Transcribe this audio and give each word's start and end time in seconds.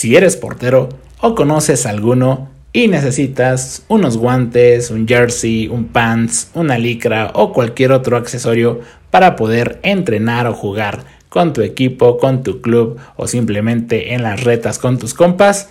Si 0.00 0.16
eres 0.16 0.38
portero 0.38 0.88
o 1.20 1.34
conoces 1.34 1.84
alguno 1.84 2.48
y 2.72 2.88
necesitas 2.88 3.84
unos 3.86 4.16
guantes, 4.16 4.90
un 4.90 5.06
jersey, 5.06 5.68
un 5.68 5.88
pants, 5.88 6.50
una 6.54 6.78
licra 6.78 7.32
o 7.34 7.52
cualquier 7.52 7.92
otro 7.92 8.16
accesorio 8.16 8.80
para 9.10 9.36
poder 9.36 9.78
entrenar 9.82 10.46
o 10.46 10.54
jugar 10.54 11.04
con 11.28 11.52
tu 11.52 11.60
equipo, 11.60 12.16
con 12.16 12.42
tu 12.42 12.62
club 12.62 12.96
o 13.16 13.28
simplemente 13.28 14.14
en 14.14 14.22
las 14.22 14.42
retas 14.42 14.78
con 14.78 14.98
tus 14.98 15.12
compas, 15.12 15.68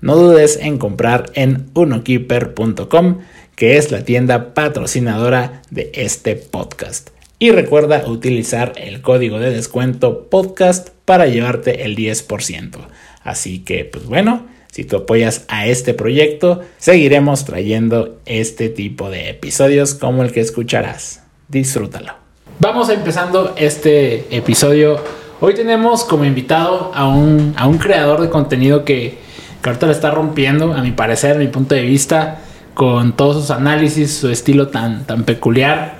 no 0.00 0.16
dudes 0.16 0.58
en 0.60 0.78
comprar 0.78 1.30
en 1.34 1.70
unokeeper.com, 1.74 3.18
que 3.54 3.76
es 3.76 3.92
la 3.92 4.02
tienda 4.02 4.54
patrocinadora 4.54 5.62
de 5.70 5.92
este 5.94 6.34
podcast. 6.34 7.10
Y 7.38 7.52
recuerda 7.52 8.08
utilizar 8.08 8.72
el 8.74 9.02
código 9.02 9.38
de 9.38 9.52
descuento 9.52 10.28
podcast 10.28 10.88
para 11.04 11.26
llevarte 11.26 11.84
el 11.84 11.94
10%. 11.94 12.88
Así 13.28 13.58
que, 13.58 13.84
pues 13.84 14.06
bueno, 14.06 14.46
si 14.72 14.84
tú 14.84 14.96
apoyas 14.96 15.44
a 15.48 15.66
este 15.66 15.92
proyecto, 15.92 16.62
seguiremos 16.78 17.44
trayendo 17.44 18.16
este 18.24 18.70
tipo 18.70 19.10
de 19.10 19.28
episodios 19.28 19.94
como 19.94 20.22
el 20.22 20.32
que 20.32 20.40
escucharás. 20.40 21.22
Disfrútalo. 21.48 22.14
Vamos 22.58 22.88
empezando 22.88 23.54
este 23.58 24.34
episodio. 24.34 24.98
Hoy 25.40 25.52
tenemos 25.52 26.04
como 26.04 26.24
invitado 26.24 26.90
a 26.94 27.06
un, 27.06 27.52
a 27.58 27.66
un 27.66 27.76
creador 27.76 28.22
de 28.22 28.30
contenido 28.30 28.86
que, 28.86 29.18
ahorita 29.62 29.84
lo 29.84 29.92
está 29.92 30.10
rompiendo, 30.10 30.72
a 30.72 30.80
mi 30.80 30.92
parecer, 30.92 31.36
a 31.36 31.38
mi 31.38 31.48
punto 31.48 31.74
de 31.74 31.82
vista, 31.82 32.38
con 32.72 33.12
todos 33.12 33.36
sus 33.36 33.50
análisis, 33.50 34.10
su 34.16 34.30
estilo 34.30 34.68
tan, 34.68 35.04
tan 35.04 35.24
peculiar. 35.24 35.96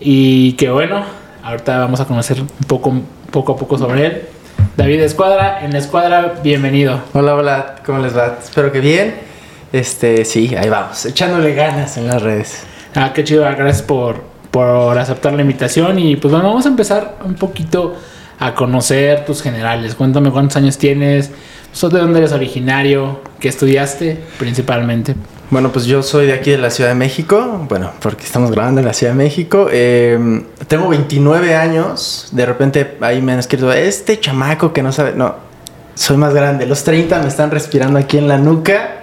Y 0.00 0.54
que 0.54 0.70
bueno, 0.70 1.04
ahorita 1.44 1.78
vamos 1.78 2.00
a 2.00 2.04
conocer 2.06 2.40
un 2.40 2.48
poco, 2.66 2.92
poco 3.30 3.52
a 3.52 3.56
poco 3.56 3.78
sobre 3.78 4.06
él. 4.06 4.33
David 4.76 5.00
Escuadra, 5.00 5.64
en 5.64 5.72
la 5.72 5.78
Escuadra, 5.78 6.34
bienvenido. 6.42 7.00
Hola, 7.12 7.34
hola, 7.34 7.76
¿cómo 7.84 8.00
les 8.00 8.16
va? 8.16 8.38
Espero 8.42 8.72
que 8.72 8.80
bien. 8.80 9.14
Este, 9.72 10.24
sí, 10.24 10.54
ahí 10.56 10.68
vamos, 10.68 11.04
echándole 11.06 11.54
ganas 11.54 11.96
en 11.96 12.06
las 12.06 12.22
redes. 12.22 12.64
Ah, 12.94 13.12
qué 13.14 13.24
chido, 13.24 13.42
gracias 13.42 13.82
por, 13.82 14.22
por 14.50 14.98
aceptar 14.98 15.32
la 15.32 15.42
invitación. 15.42 15.98
Y 15.98 16.16
pues 16.16 16.32
bueno, 16.32 16.48
vamos 16.48 16.66
a 16.66 16.68
empezar 16.68 17.16
un 17.24 17.34
poquito 17.34 17.96
a 18.38 18.54
conocer 18.54 19.24
tus 19.24 19.42
generales. 19.42 19.94
Cuéntame 19.94 20.30
cuántos 20.30 20.56
años 20.56 20.78
tienes, 20.78 21.30
¿sos 21.72 21.92
de 21.92 22.00
dónde 22.00 22.18
eres 22.18 22.32
originario? 22.32 23.20
¿Qué 23.40 23.48
estudiaste 23.48 24.18
principalmente? 24.38 25.14
Bueno, 25.50 25.70
pues 25.70 25.84
yo 25.84 26.02
soy 26.02 26.26
de 26.26 26.32
aquí 26.32 26.50
de 26.50 26.58
la 26.58 26.70
Ciudad 26.70 26.90
de 26.90 26.96
México, 26.96 27.66
bueno, 27.68 27.92
porque 28.00 28.24
estamos 28.24 28.50
grabando 28.50 28.80
en 28.80 28.86
la 28.86 28.94
Ciudad 28.94 29.12
de 29.12 29.18
México. 29.18 29.68
Eh, 29.70 30.42
tengo 30.68 30.88
29 30.88 31.54
años, 31.54 32.28
de 32.32 32.46
repente 32.46 32.96
ahí 33.00 33.20
me 33.20 33.32
han 33.32 33.38
escrito, 33.38 33.70
este 33.72 34.18
chamaco 34.18 34.72
que 34.72 34.82
no 34.82 34.90
sabe, 34.90 35.12
no, 35.14 35.36
soy 35.94 36.16
más 36.16 36.32
grande, 36.32 36.66
los 36.66 36.82
30 36.82 37.20
me 37.20 37.28
están 37.28 37.50
respirando 37.50 37.98
aquí 37.98 38.16
en 38.16 38.26
la 38.26 38.38
nuca. 38.38 39.02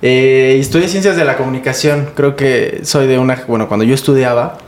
Eh, 0.00 0.56
estudié 0.60 0.88
ciencias 0.88 1.16
de 1.16 1.24
la 1.24 1.36
comunicación, 1.36 2.10
creo 2.14 2.36
que 2.36 2.80
soy 2.84 3.06
de 3.08 3.18
una, 3.18 3.42
bueno, 3.48 3.66
cuando 3.66 3.84
yo 3.84 3.94
estudiaba, 3.94 4.58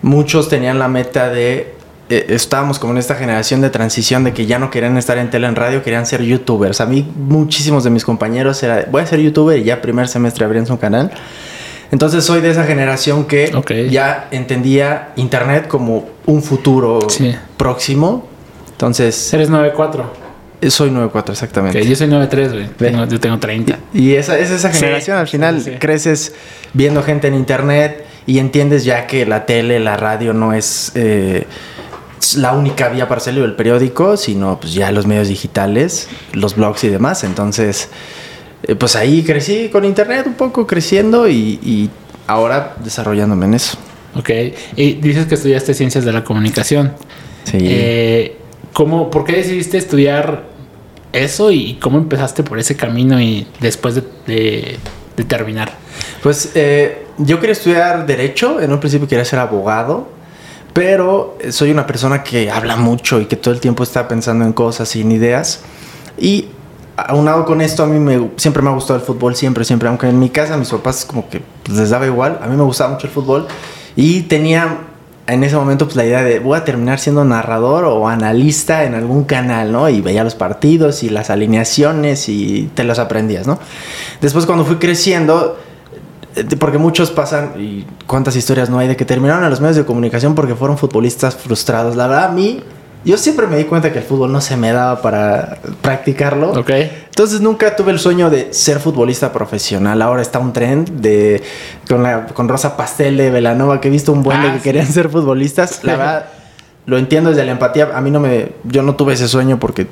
muchos 0.00 0.48
tenían 0.48 0.78
la 0.78 0.88
meta 0.88 1.28
de 1.28 1.74
eh, 2.10 2.26
estábamos 2.28 2.78
como 2.78 2.92
en 2.92 2.98
esta 2.98 3.14
generación 3.14 3.60
de 3.62 3.70
transición 3.70 4.24
de 4.24 4.32
que 4.32 4.44
ya 4.46 4.58
no 4.58 4.70
querían 4.70 4.96
estar 4.98 5.16
en 5.18 5.30
tele 5.30 5.46
en 5.46 5.54
radio, 5.56 5.82
querían 5.82 6.04
ser 6.06 6.22
youtubers. 6.22 6.80
A 6.80 6.86
mí 6.86 7.08
muchísimos 7.16 7.84
de 7.84 7.90
mis 7.90 8.04
compañeros 8.04 8.62
era, 8.62 8.86
voy 8.90 9.02
a 9.02 9.06
ser 9.06 9.20
youtuber 9.20 9.58
y 9.58 9.64
ya 9.64 9.80
primer 9.80 10.08
semestre 10.08 10.44
abrían 10.44 10.66
su 10.66 10.78
canal. 10.78 11.10
Entonces 11.92 12.22
soy 12.24 12.40
de 12.40 12.50
esa 12.50 12.64
generación 12.64 13.24
que 13.24 13.50
ya 13.90 14.28
entendía 14.30 15.08
internet 15.16 15.66
como 15.66 16.08
un 16.26 16.42
futuro 16.42 17.00
Sí. 17.08 17.34
próximo. 17.56 18.28
Entonces 18.72 19.32
Eres 19.34 19.50
9'4". 19.50 20.04
eh, 20.60 20.70
soy 20.70 20.90
94 20.90 21.32
exactamente. 21.32 21.84
Yo 21.84 21.96
soy 21.96 22.06
9'3", 22.08 22.52
güey. 22.78 23.08
Yo 23.08 23.18
tengo 23.20 23.38
30. 23.38 23.78
Y 23.92 24.14
esa 24.14 24.38
es 24.38 24.50
esa 24.50 24.72
Sí, 24.72 24.80
generación, 24.80 25.16
al 25.18 25.26
final 25.28 25.60
sí. 25.60 25.72
creces 25.78 26.34
viendo 26.74 27.02
gente 27.02 27.28
en 27.28 27.34
internet 27.34 28.04
y 28.26 28.38
entiendes 28.38 28.84
ya 28.84 29.06
que 29.06 29.26
la 29.26 29.44
tele, 29.46 29.80
la 29.80 29.96
radio 29.96 30.32
no 30.32 30.52
es 30.52 30.92
eh, 30.94 31.46
la 32.36 32.52
única 32.52 32.88
vía 32.88 33.08
para 33.08 33.20
salir 33.20 33.42
el 33.44 33.54
periódico, 33.54 34.16
sino 34.16 34.58
pues 34.60 34.72
ya 34.74 34.90
los 34.92 35.06
medios 35.06 35.28
digitales, 35.28 36.08
los 36.32 36.54
blogs 36.56 36.84
y 36.84 36.88
demás. 36.88 37.24
Entonces, 37.24 37.88
eh, 38.62 38.74
pues 38.74 38.96
ahí 38.96 39.22
crecí 39.22 39.68
con 39.70 39.84
internet 39.84 40.26
un 40.26 40.34
poco 40.34 40.66
creciendo 40.66 41.28
y, 41.28 41.58
y 41.62 41.90
ahora 42.26 42.76
desarrollándome 42.84 43.46
en 43.46 43.54
eso. 43.54 43.78
Ok. 44.16 44.30
Y 44.76 44.94
dices 44.94 45.26
que 45.26 45.34
estudiaste 45.36 45.72
ciencias 45.74 46.04
de 46.04 46.12
la 46.12 46.22
comunicación. 46.24 46.92
Sí. 47.44 47.58
Eh, 47.60 48.36
¿cómo, 48.72 49.10
¿Por 49.10 49.24
qué 49.24 49.36
decidiste 49.36 49.78
estudiar 49.78 50.44
eso 51.12 51.50
y 51.50 51.74
cómo 51.80 51.98
empezaste 51.98 52.42
por 52.42 52.58
ese 52.58 52.76
camino 52.76 53.20
y 53.20 53.46
después 53.60 53.94
de, 53.94 54.02
de- 54.26 54.78
de 55.16 55.24
terminar? 55.24 55.72
Pues 56.22 56.52
eh, 56.54 57.06
yo 57.18 57.40
quería 57.40 57.52
estudiar 57.52 58.06
derecho, 58.06 58.60
en 58.60 58.72
un 58.72 58.78
principio 58.80 59.08
quería 59.08 59.24
ser 59.24 59.38
abogado, 59.38 60.08
pero 60.72 61.36
soy 61.50 61.70
una 61.70 61.86
persona 61.86 62.22
que 62.22 62.50
habla 62.50 62.76
mucho 62.76 63.20
y 63.20 63.26
que 63.26 63.36
todo 63.36 63.52
el 63.54 63.60
tiempo 63.60 63.82
está 63.82 64.08
pensando 64.08 64.44
en 64.44 64.52
cosas 64.52 64.94
y 64.96 65.00
en 65.02 65.12
ideas. 65.12 65.60
Y 66.18 66.46
aunado 66.96 67.44
con 67.44 67.60
esto, 67.60 67.82
a 67.82 67.86
mí 67.86 67.98
me, 67.98 68.30
siempre 68.36 68.62
me 68.62 68.70
ha 68.70 68.72
gustado 68.72 68.98
el 68.98 69.04
fútbol, 69.04 69.34
siempre, 69.34 69.64
siempre. 69.64 69.88
Aunque 69.88 70.08
en 70.08 70.18
mi 70.18 70.30
casa 70.30 70.56
mis 70.56 70.68
papás 70.68 71.04
como 71.04 71.28
que 71.28 71.42
pues, 71.64 71.78
les 71.78 71.90
daba 71.90 72.06
igual, 72.06 72.38
a 72.42 72.46
mí 72.46 72.56
me 72.56 72.62
gustaba 72.62 72.92
mucho 72.92 73.06
el 73.06 73.12
fútbol. 73.12 73.46
Y 73.96 74.22
tenía 74.22 74.78
en 75.26 75.44
ese 75.44 75.56
momento 75.56 75.84
pues 75.86 75.96
la 75.96 76.04
idea 76.04 76.22
de 76.22 76.40
voy 76.40 76.58
a 76.58 76.64
terminar 76.64 76.98
siendo 76.98 77.24
narrador 77.24 77.84
o 77.84 78.08
analista 78.08 78.84
en 78.84 78.94
algún 78.94 79.24
canal, 79.24 79.70
¿no? 79.70 79.88
Y 79.88 80.00
veía 80.00 80.24
los 80.24 80.34
partidos 80.34 81.02
y 81.02 81.08
las 81.08 81.30
alineaciones 81.30 82.28
y 82.28 82.70
te 82.74 82.84
los 82.84 82.98
aprendías, 82.98 83.46
¿no? 83.46 83.58
Después 84.20 84.46
cuando 84.46 84.64
fui 84.64 84.76
creciendo, 84.76 85.56
porque 86.58 86.78
muchos 86.78 87.10
pasan, 87.10 87.52
y 87.58 87.86
cuántas 88.06 88.36
historias 88.36 88.70
no 88.70 88.78
hay, 88.78 88.88
de 88.88 88.96
que 88.96 89.04
terminaron 89.04 89.42
en 89.44 89.50
los 89.50 89.60
medios 89.60 89.76
de 89.76 89.84
comunicación 89.84 90.34
porque 90.34 90.54
fueron 90.54 90.78
futbolistas 90.78 91.34
frustrados. 91.36 91.96
La 91.96 92.06
verdad, 92.06 92.24
a 92.26 92.32
mí, 92.32 92.62
yo 93.04 93.16
siempre 93.16 93.46
me 93.46 93.56
di 93.56 93.64
cuenta 93.64 93.92
que 93.92 93.98
el 93.98 94.04
fútbol 94.04 94.30
no 94.32 94.40
se 94.40 94.56
me 94.56 94.72
daba 94.72 95.00
para 95.02 95.58
practicarlo. 95.80 96.52
Ok. 96.52 96.70
Entonces 97.08 97.40
nunca 97.40 97.74
tuve 97.76 97.92
el 97.92 97.98
sueño 97.98 98.30
de 98.30 98.52
ser 98.52 98.78
futbolista 98.78 99.32
profesional. 99.32 100.00
Ahora 100.02 100.22
está 100.22 100.38
un 100.38 100.52
trend 100.52 100.88
de 101.00 101.42
con, 101.88 102.02
la, 102.02 102.26
con 102.26 102.48
Rosa 102.48 102.76
Pastel 102.76 103.16
de 103.16 103.30
Velanova 103.30 103.80
que 103.80 103.88
he 103.88 103.90
visto 103.90 104.12
un 104.12 104.22
buen 104.22 104.40
de 104.42 104.48
Ah, 104.48 104.52
que 104.54 104.60
querían 104.60 104.86
ser 104.86 105.08
futbolistas. 105.08 105.82
La 105.82 105.96
verdad, 105.96 106.24
lo 106.86 106.96
entiendo 106.98 107.30
desde 107.30 107.44
la 107.44 107.52
empatía. 107.52 107.90
A 107.94 108.00
mí 108.00 108.10
no 108.10 108.20
me, 108.20 108.52
yo 108.64 108.82
no 108.82 108.94
tuve 108.96 109.14
ese 109.14 109.28
sueño 109.28 109.58
porque 109.58 109.86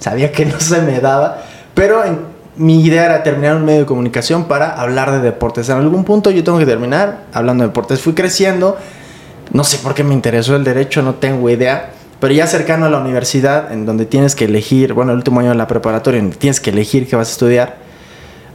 sabía 0.00 0.32
que 0.32 0.46
no 0.46 0.58
se 0.60 0.80
me 0.82 1.00
daba. 1.00 1.42
Pero 1.74 2.04
en- 2.04 2.37
mi 2.58 2.84
idea 2.84 3.04
era 3.04 3.22
terminar 3.22 3.56
un 3.56 3.64
medio 3.64 3.80
de 3.80 3.86
comunicación 3.86 4.44
para 4.44 4.74
hablar 4.74 5.12
de 5.12 5.20
deportes. 5.20 5.68
En 5.68 5.78
algún 5.78 6.04
punto 6.04 6.30
yo 6.30 6.44
tengo 6.44 6.58
que 6.58 6.66
terminar 6.66 7.24
hablando 7.32 7.62
de 7.62 7.68
deportes. 7.68 8.00
Fui 8.00 8.14
creciendo. 8.14 8.76
No 9.52 9.64
sé 9.64 9.78
por 9.78 9.94
qué 9.94 10.04
me 10.04 10.12
interesó 10.12 10.56
el 10.56 10.64
derecho, 10.64 11.02
no 11.02 11.14
tengo 11.14 11.48
idea. 11.48 11.92
Pero 12.20 12.34
ya 12.34 12.46
cercano 12.46 12.86
a 12.86 12.90
la 12.90 12.98
universidad, 12.98 13.72
en 13.72 13.86
donde 13.86 14.04
tienes 14.04 14.34
que 14.34 14.46
elegir, 14.46 14.92
bueno, 14.92 15.12
el 15.12 15.18
último 15.18 15.40
año 15.40 15.50
de 15.50 15.54
la 15.54 15.68
preparatoria, 15.68 16.18
en 16.18 16.26
donde 16.26 16.36
tienes 16.36 16.60
que 16.60 16.70
elegir 16.70 17.08
qué 17.08 17.14
vas 17.14 17.28
a 17.28 17.32
estudiar, 17.32 17.76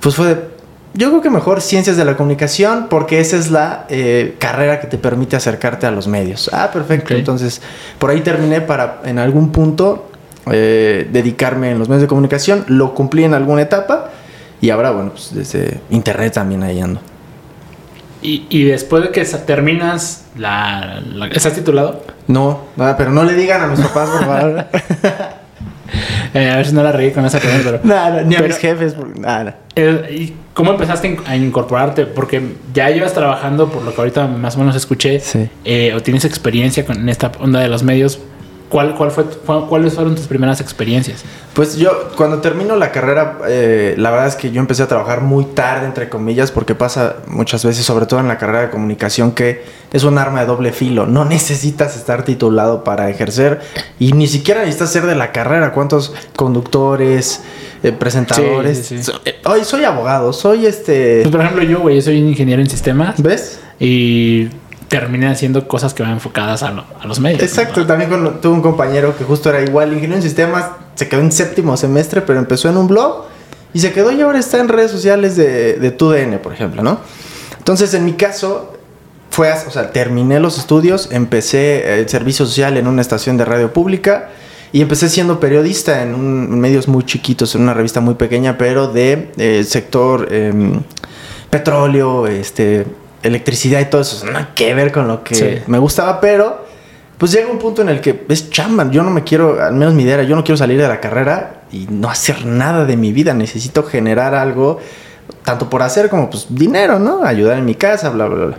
pues 0.01 0.15
fue, 0.15 0.49
yo 0.93 1.09
creo 1.09 1.21
que 1.21 1.29
mejor 1.29 1.61
ciencias 1.61 1.95
de 1.95 2.03
la 2.03 2.17
comunicación, 2.17 2.87
porque 2.89 3.21
esa 3.21 3.37
es 3.37 3.51
la 3.51 3.85
eh, 3.89 4.35
carrera 4.37 4.81
que 4.81 4.87
te 4.87 4.97
permite 4.97 5.37
acercarte 5.37 5.87
a 5.87 5.91
los 5.91 6.07
medios. 6.07 6.49
Ah, 6.51 6.71
perfecto. 6.73 7.15
Entonces, 7.15 7.61
por 7.99 8.09
ahí 8.09 8.19
terminé 8.19 8.59
para 8.59 8.99
en 9.05 9.17
algún 9.17 9.53
punto 9.53 10.09
eh, 10.51 11.07
dedicarme 11.11 11.71
en 11.71 11.79
los 11.79 11.89
medios 11.89 12.01
de 12.03 12.07
comunicación. 12.07 12.65
Lo 12.67 12.93
cumplí 12.93 13.23
en 13.23 13.33
alguna 13.33 13.61
etapa 13.61 14.09
y 14.61 14.69
ahora, 14.69 14.91
bueno, 14.91 15.11
pues 15.11 15.33
desde 15.33 15.79
internet 15.89 16.33
también 16.33 16.63
ahí 16.63 16.79
ando. 16.79 17.01
Y, 18.21 18.45
y 18.49 18.63
después 18.63 19.03
de 19.03 19.09
que 19.11 19.25
terminas 19.25 20.25
la, 20.37 21.01
la- 21.13 21.27
¿Estás 21.27 21.53
titulado? 21.53 22.03
No, 22.27 22.61
nada, 22.77 22.95
pero 22.95 23.11
no 23.11 23.23
le 23.25 23.33
digan 23.33 23.61
a 23.61 23.67
mis 23.67 23.79
papás, 23.81 24.09
por 24.09 24.25
favor. 24.25 24.65
Eh, 26.33 26.49
a 26.49 26.55
ver 26.55 26.65
si 26.65 26.73
no 26.73 26.81
la 26.81 26.91
reí 26.91 27.11
con 27.11 27.23
esa 27.25 27.37
pregunta, 27.39 27.63
pero... 27.65 27.79
nada, 27.83 28.23
ni 28.23 28.33
a 28.33 28.39
Pero- 28.39 28.47
mis 28.49 28.57
jefes, 28.57 28.95
nada. 29.19 29.57
Eh, 29.75 30.07
¿y 30.11 30.33
¿Cómo 30.55 30.71
empezaste 30.71 31.15
a 31.27 31.35
incorporarte? 31.35 32.07
Porque 32.07 32.41
ya 32.73 32.89
llevas 32.89 33.13
trabajando, 33.13 33.69
por 33.69 33.83
lo 33.83 33.93
que 33.93 34.01
ahorita 34.01 34.25
más 34.27 34.55
o 34.55 34.59
menos 34.59 34.75
escuché, 34.75 35.19
Sí. 35.19 35.47
eh, 35.65 35.93
o 35.95 36.01
tienes 36.01 36.25
experiencia 36.25 36.85
con 36.85 37.07
esta 37.09 37.31
onda 37.39 37.59
de 37.59 37.67
los 37.67 37.83
medios. 37.83 38.19
¿Cuál, 38.73 38.95
cuál 38.95 39.11
fue, 39.11 39.25
¿Cuáles 39.69 39.93
fueron 39.93 40.15
tus 40.15 40.25
primeras 40.25 40.59
experiencias? 40.59 41.23
Pues 41.53 41.75
yo, 41.77 42.09
cuando 42.17 42.39
termino 42.39 42.75
la 42.75 42.91
carrera, 42.91 43.37
eh, 43.47 43.93
la 43.99 44.09
verdad 44.09 44.25
es 44.25 44.35
que 44.35 44.49
yo 44.49 44.59
empecé 44.59 44.81
a 44.81 44.87
trabajar 44.87 45.21
muy 45.21 45.45
tarde, 45.45 45.85
entre 45.85 46.09
comillas, 46.09 46.49
porque 46.49 46.73
pasa 46.73 47.17
muchas 47.27 47.63
veces, 47.63 47.85
sobre 47.85 48.07
todo 48.07 48.19
en 48.19 48.27
la 48.27 48.39
carrera 48.39 48.61
de 48.61 48.69
comunicación, 48.71 49.33
que 49.33 49.63
es 49.91 50.03
un 50.03 50.17
arma 50.17 50.39
de 50.39 50.47
doble 50.47 50.71
filo. 50.73 51.05
No 51.05 51.23
necesitas 51.37 51.95
estar 51.95 52.25
titulado 52.25 52.83
para 52.83 53.11
ejercer 53.11 53.61
y 53.99 54.13
ni 54.13 54.25
siquiera 54.25 54.61
necesitas 54.61 54.91
ser 54.91 55.05
de 55.05 55.13
la 55.13 55.31
carrera. 55.31 55.71
¿Cuántos 55.71 56.11
conductores, 56.35 57.43
eh, 57.83 57.91
presentadores? 57.91 58.79
Sí, 58.79 58.83
sí, 58.83 58.97
sí. 58.97 59.03
So- 59.11 59.21
eh, 59.25 59.39
Hoy 59.45 59.63
soy 59.65 59.83
abogado, 59.83 60.33
soy 60.33 60.65
este... 60.65 61.19
Pues, 61.21 61.31
por 61.31 61.41
ejemplo, 61.41 61.63
yo, 61.63 61.79
güey, 61.81 62.01
soy 62.01 62.17
ingeniero 62.17 62.59
en 62.59 62.69
sistemas 62.71 63.21
¿Ves? 63.21 63.59
y 63.79 64.47
terminé 64.99 65.27
haciendo 65.27 65.67
cosas 65.67 65.91
que 65.95 66.03
van 66.03 66.11
enfocadas 66.11 66.61
a, 66.61 66.69
lo- 66.69 66.85
a 67.01 67.07
los 67.07 67.19
medios. 67.19 67.41
Exacto, 67.41 67.83
también 67.87 68.11
tuve 68.41 68.53
un 68.53 68.61
compañero 68.61 69.17
que 69.17 69.23
justo 69.23 69.49
era 69.49 69.59
igual, 69.63 69.87
ingeniero 69.91 70.17
en 70.17 70.21
sistemas, 70.21 70.65
se 70.93 71.09
quedó 71.09 71.19
en 71.21 71.31
séptimo 71.31 71.75
semestre, 71.77 72.21
pero 72.21 72.37
empezó 72.37 72.69
en 72.69 72.77
un 72.77 72.87
blog 72.87 73.23
y 73.73 73.79
se 73.79 73.91
quedó 73.91 74.11
y 74.11 74.21
ahora 74.21 74.37
está 74.37 74.59
en 74.59 74.67
redes 74.67 74.91
sociales 74.91 75.35
de, 75.35 75.77
de 75.79 75.89
TUDN, 75.89 76.37
por 76.43 76.53
ejemplo, 76.53 76.83
¿no? 76.83 76.99
Entonces, 77.57 77.91
en 77.95 78.05
mi 78.05 78.13
caso, 78.13 78.71
fue, 79.31 79.51
o 79.67 79.71
sea, 79.71 79.91
terminé 79.91 80.39
los 80.39 80.59
estudios, 80.59 81.09
empecé 81.11 81.99
el 81.99 82.07
servicio 82.07 82.45
social 82.45 82.77
en 82.77 82.85
una 82.85 83.01
estación 83.01 83.35
de 83.35 83.45
radio 83.45 83.73
pública 83.73 84.29
y 84.73 84.81
empecé 84.81 85.09
siendo 85.09 85.39
periodista 85.39 86.03
en, 86.03 86.13
un, 86.13 86.59
medios 86.59 86.87
muy 86.87 87.03
chiquitos, 87.03 87.55
en 87.55 87.61
una 87.63 87.73
revista 87.73 87.99
muy 87.99 88.13
pequeña, 88.13 88.59
pero 88.59 88.89
de 88.89 89.31
eh, 89.37 89.63
sector 89.63 90.31
em, 90.31 90.81
petróleo, 91.49 92.27
este, 92.27 92.85
electricidad 93.23 93.79
y 93.79 93.85
todo 93.85 94.01
eso. 94.01 94.25
Nada 94.25 94.51
que 94.53 94.73
ver 94.73 94.91
con 94.91 95.07
lo 95.07 95.23
que 95.23 95.63
me 95.67 95.79
gustaba, 95.79 96.19
pero 96.21 96.65
pues 97.17 97.31
llega 97.31 97.49
un 97.49 97.59
punto 97.59 97.81
en 97.81 97.89
el 97.89 98.01
que 98.01 98.25
es 98.29 98.49
chamba. 98.49 98.89
Yo 98.91 99.03
no 99.03 99.09
me 99.09 99.23
quiero, 99.23 99.61
al 99.61 99.73
menos 99.73 99.93
mi 99.93 100.03
idea 100.03 100.15
era, 100.15 100.23
yo 100.23 100.35
no 100.35 100.43
quiero 100.43 100.57
salir 100.57 100.79
de 100.79 100.87
la 100.87 100.99
carrera 100.99 101.63
y 101.71 101.87
no 101.89 102.09
hacer 102.09 102.45
nada 102.45 102.85
de 102.85 102.97
mi 102.97 103.11
vida. 103.11 103.33
Necesito 103.33 103.83
generar 103.83 104.35
algo, 104.35 104.79
tanto 105.43 105.69
por 105.69 105.81
hacer 105.81 106.09
como 106.09 106.29
pues 106.29 106.47
dinero, 106.49 106.99
¿no? 106.99 107.23
Ayudar 107.23 107.57
en 107.57 107.65
mi 107.65 107.75
casa, 107.75 108.09
bla, 108.09 108.27
bla, 108.27 108.45
bla. 108.45 108.57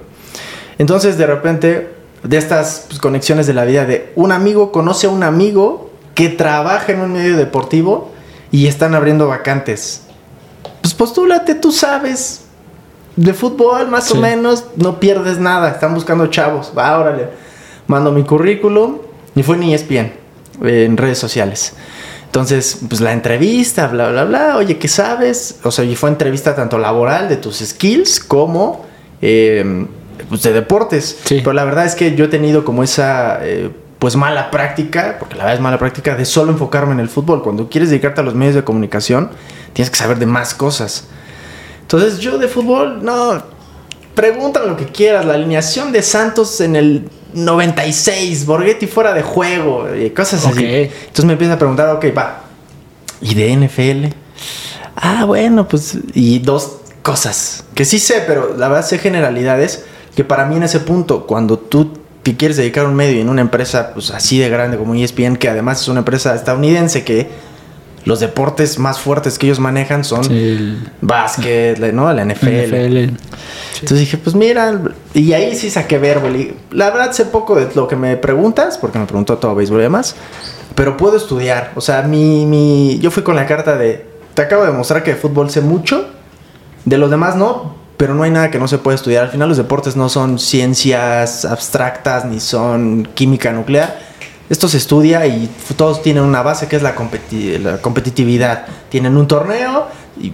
Entonces, 0.79 1.19
de 1.19 1.27
repente, 1.27 1.91
de 2.23 2.37
estas 2.37 2.87
pues, 2.89 2.99
conexiones 3.01 3.47
de 3.47 3.55
la 3.55 3.65
vida, 3.65 3.85
de 3.85 4.13
un 4.17 4.33
amigo 4.33 4.73
conoce 4.73 5.07
a 5.07 5.11
un 5.11 5.23
amigo 5.23 5.91
que 6.15 6.29
trabaja 6.29 6.93
en 6.93 7.01
un 7.01 7.13
medio 7.13 7.37
deportivo 7.37 8.13
y 8.51 8.67
están 8.67 8.95
abriendo 8.95 9.29
vacantes. 9.29 10.03
Pues 10.81 10.95
postúlate, 10.95 11.55
tú 11.55 11.73
sabes. 11.73 12.44
De 13.17 13.33
fútbol, 13.33 13.89
más 13.89 14.11
o 14.11 14.17
menos, 14.17 14.65
no 14.77 14.99
pierdes 14.99 15.39
nada. 15.39 15.71
Están 15.71 15.95
buscando 15.95 16.27
chavos. 16.29 16.73
Va, 16.77 16.99
órale 16.99 17.45
mando 17.87 18.13
mi 18.13 18.25
currículum 18.25 18.99
y 19.35 19.43
fue 19.43 19.57
ni 19.57 19.75
ESPN 19.75 20.13
en 20.63 20.97
redes 20.97 21.19
sociales. 21.19 21.75
Entonces, 22.27 22.79
pues 22.89 23.01
la 23.01 23.13
entrevista, 23.13 23.87
bla, 23.87 24.11
bla, 24.11 24.25
bla, 24.25 24.57
oye, 24.57 24.77
¿qué 24.79 24.89
sabes? 24.89 25.61
O 25.63 25.71
sea, 25.71 25.85
y 25.85 25.95
fue 25.95 26.11
entrevista 26.11 26.57
tanto 26.57 26.79
laboral 26.79 27.29
de 27.29 27.37
tus 27.37 27.59
skills 27.59 28.19
como 28.19 28.85
em, 29.21 29.87
pues 30.29 30.43
de 30.43 30.53
deportes. 30.53 31.19
Pero 31.29 31.53
la 31.53 31.65
verdad 31.65 31.87
es 31.87 31.95
que 31.95 32.17
yo 32.17 32.25
he 32.25 32.29
tenido 32.29 32.65
como 32.65 32.83
esa, 32.83 33.39
eh, 33.43 33.71
pues 34.01 34.17
mala 34.17 34.51
práctica, 34.51 35.17
porque 35.21 35.37
la 35.37 35.45
verdad 35.45 35.55
es 35.57 35.63
mala 35.63 35.79
práctica, 35.79 36.17
de 36.17 36.25
solo 36.25 36.51
enfocarme 36.51 36.93
en 36.93 37.01
el 37.01 37.09
fútbol. 37.09 37.43
Cuando 37.43 37.69
quieres 37.69 37.91
dedicarte 37.91 38.21
a 38.21 38.25
los 38.25 38.35
medios 38.35 38.57
de 38.57 38.65
comunicación, 38.65 39.31
tienes 39.73 39.91
que 39.91 39.97
saber 39.97 40.19
de 40.19 40.27
más 40.27 40.55
cosas. 40.55 41.05
Entonces, 41.85 42.19
yo 42.19 42.39
de 42.39 42.49
fútbol, 42.49 43.05
no, 43.05 43.43
pregunta 44.15 44.65
lo 44.65 44.77
que 44.77 44.87
quieras. 44.87 45.25
La 45.27 45.35
alineación 45.35 45.93
de 45.93 46.03
Santos 46.03 46.61
en 46.61 46.77
el 46.77 47.09
96, 47.35 48.47
Borghetti 48.47 48.87
fuera 48.87 49.13
de 49.13 49.23
juego, 49.23 49.87
y 49.95 50.11
cosas 50.11 50.47
así. 50.47 50.65
Entonces 50.65 51.25
me 51.27 51.35
empieza 51.35 51.55
a 51.55 51.59
preguntar, 51.59 51.91
ok, 51.91 52.07
va. 52.17 52.43
¿Y 53.21 53.35
de 53.35 53.57
NFL? 53.57 54.15
Ah, 54.97 55.25
bueno, 55.25 55.69
pues. 55.69 55.99
Y 56.15 56.39
dos 56.39 56.79
cosas 57.03 57.65
que 57.75 57.85
sí 57.85 57.99
sé, 57.99 58.25
pero 58.27 58.57
la 58.57 58.69
verdad 58.69 58.87
sé 58.87 58.99
generalidades. 58.99 59.85
Que 60.15 60.25
para 60.25 60.47
mí 60.47 60.57
en 60.57 60.63
ese 60.63 60.81
punto, 60.81 61.27
cuando 61.27 61.59
tú 61.59 61.93
te 62.23 62.37
quieres 62.37 62.57
dedicar 62.57 62.87
a 62.87 62.89
un 62.89 62.95
medio 62.95 63.21
en 63.21 63.29
una 63.29 63.41
empresa 63.41 63.93
pues, 63.93 64.11
así 64.11 64.39
de 64.39 64.49
grande 64.49 64.79
como 64.79 64.95
ESPN, 64.95 65.37
que 65.37 65.49
además 65.49 65.83
es 65.83 65.89
una 65.89 65.99
empresa 65.99 66.35
estadounidense 66.35 67.05
que 67.05 67.29
los 68.05 68.21
deportes 68.21 68.79
más 68.79 69.01
fuertes 69.01 69.39
que 69.39 69.47
ellos 69.47 69.61
manejan 69.61 70.05
son 70.05 70.31
el... 70.31 70.79
básquet, 71.01 71.79
¿no? 71.93 72.13
La 72.13 72.25
NFL. 72.25 72.75
Entonces 72.75 73.99
dije, 73.99 74.19
pues 74.19 74.37
mira, 74.37 74.81
y 75.15 75.33
ahí 75.33 75.57
sí 75.57 75.71
saqué 75.71 75.99
verbo. 75.99 76.29
La 76.71 76.91
verdad 76.91 77.13
sé 77.13 77.25
poco 77.27 77.57
de 77.57 77.69
lo 77.75 77.89
que 77.89 77.97
me 77.97 78.17
preguntas, 78.17 78.79
porque 78.79 78.99
me 78.99 79.07
preguntó 79.07 79.39
todo 79.39 79.55
béisbol 79.55 79.81
y 79.81 79.83
demás, 79.85 80.17
pero 80.75 80.97
puedo 80.97 81.17
estudiar. 81.17 81.73
O 81.77 81.81
sea, 81.81 82.03
mi, 82.03 82.47
mi, 82.47 82.99
yo 82.99 83.11
fui 83.11 83.23
con 83.23 83.37
la 83.37 83.47
carta 83.47 83.77
de, 83.77 84.07
te 84.35 84.43
acabo 84.43 84.65
de 84.65 84.73
mostrar 84.73 85.03
que 85.03 85.13
de 85.13 85.17
fútbol 85.17 85.51
sé 85.51 85.61
mucho, 85.61 86.07
de 86.85 86.99
los 86.99 87.11
demás 87.11 87.37
no, 87.37 87.75
pero 87.97 88.15
no 88.15 88.23
hay 88.23 88.31
nada 88.31 88.51
que 88.51 88.59
no 88.59 88.69
se 88.69 88.79
pueda 88.79 88.97
estudiar. 88.97 89.25
Al 89.25 89.31
final 89.31 89.49
los 89.49 89.57
deportes 89.57 89.97
no 89.97 90.11
son 90.11 90.39
ciencias 90.39 91.47
abstractas 91.47 92.27
ni 92.27 92.41
son 92.41 93.09
química 93.15 93.53
nuclear 93.53 94.04
esto 94.51 94.69
se 94.69 94.77
estudia 94.77 95.27
y 95.27 95.49
todos 95.77 96.03
tienen 96.03 96.23
una 96.23 96.43
base 96.43 96.69
que 96.69 96.77
es 96.77 96.83
la, 96.83 96.95
competitividad. 96.95 98.67
Tienen 98.91 99.17
un 99.17 99.27
torneo 99.27 99.87
y 100.21 100.33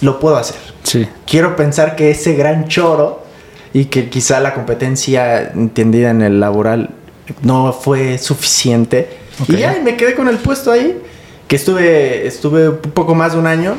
lo 0.00 0.18
puedo 0.18 0.36
hacer. 0.36 0.56
Sí. 0.82 1.06
Quiero 1.26 1.56
pensar 1.56 1.94
que 1.94 2.10
ese 2.10 2.34
gran 2.34 2.68
choro 2.68 3.24
y 3.72 3.86
que 3.86 4.08
quizá 4.08 4.40
la 4.40 4.54
competencia 4.54 5.52
entendida 5.52 6.10
en 6.10 6.22
el 6.22 6.40
laboral 6.40 6.90
no 7.42 7.72
fue 7.72 8.18
suficiente. 8.18 9.08
Y 9.46 9.56
ya 9.56 9.78
me 9.82 9.96
quedé 9.96 10.14
con 10.14 10.28
el 10.28 10.38
puesto 10.38 10.72
ahí, 10.72 11.00
que 11.46 11.56
estuve, 11.56 12.26
estuve 12.26 12.68
un 12.70 12.78
poco 12.78 13.14
más 13.14 13.32
de 13.32 13.38
un 13.38 13.46
año, 13.46 13.76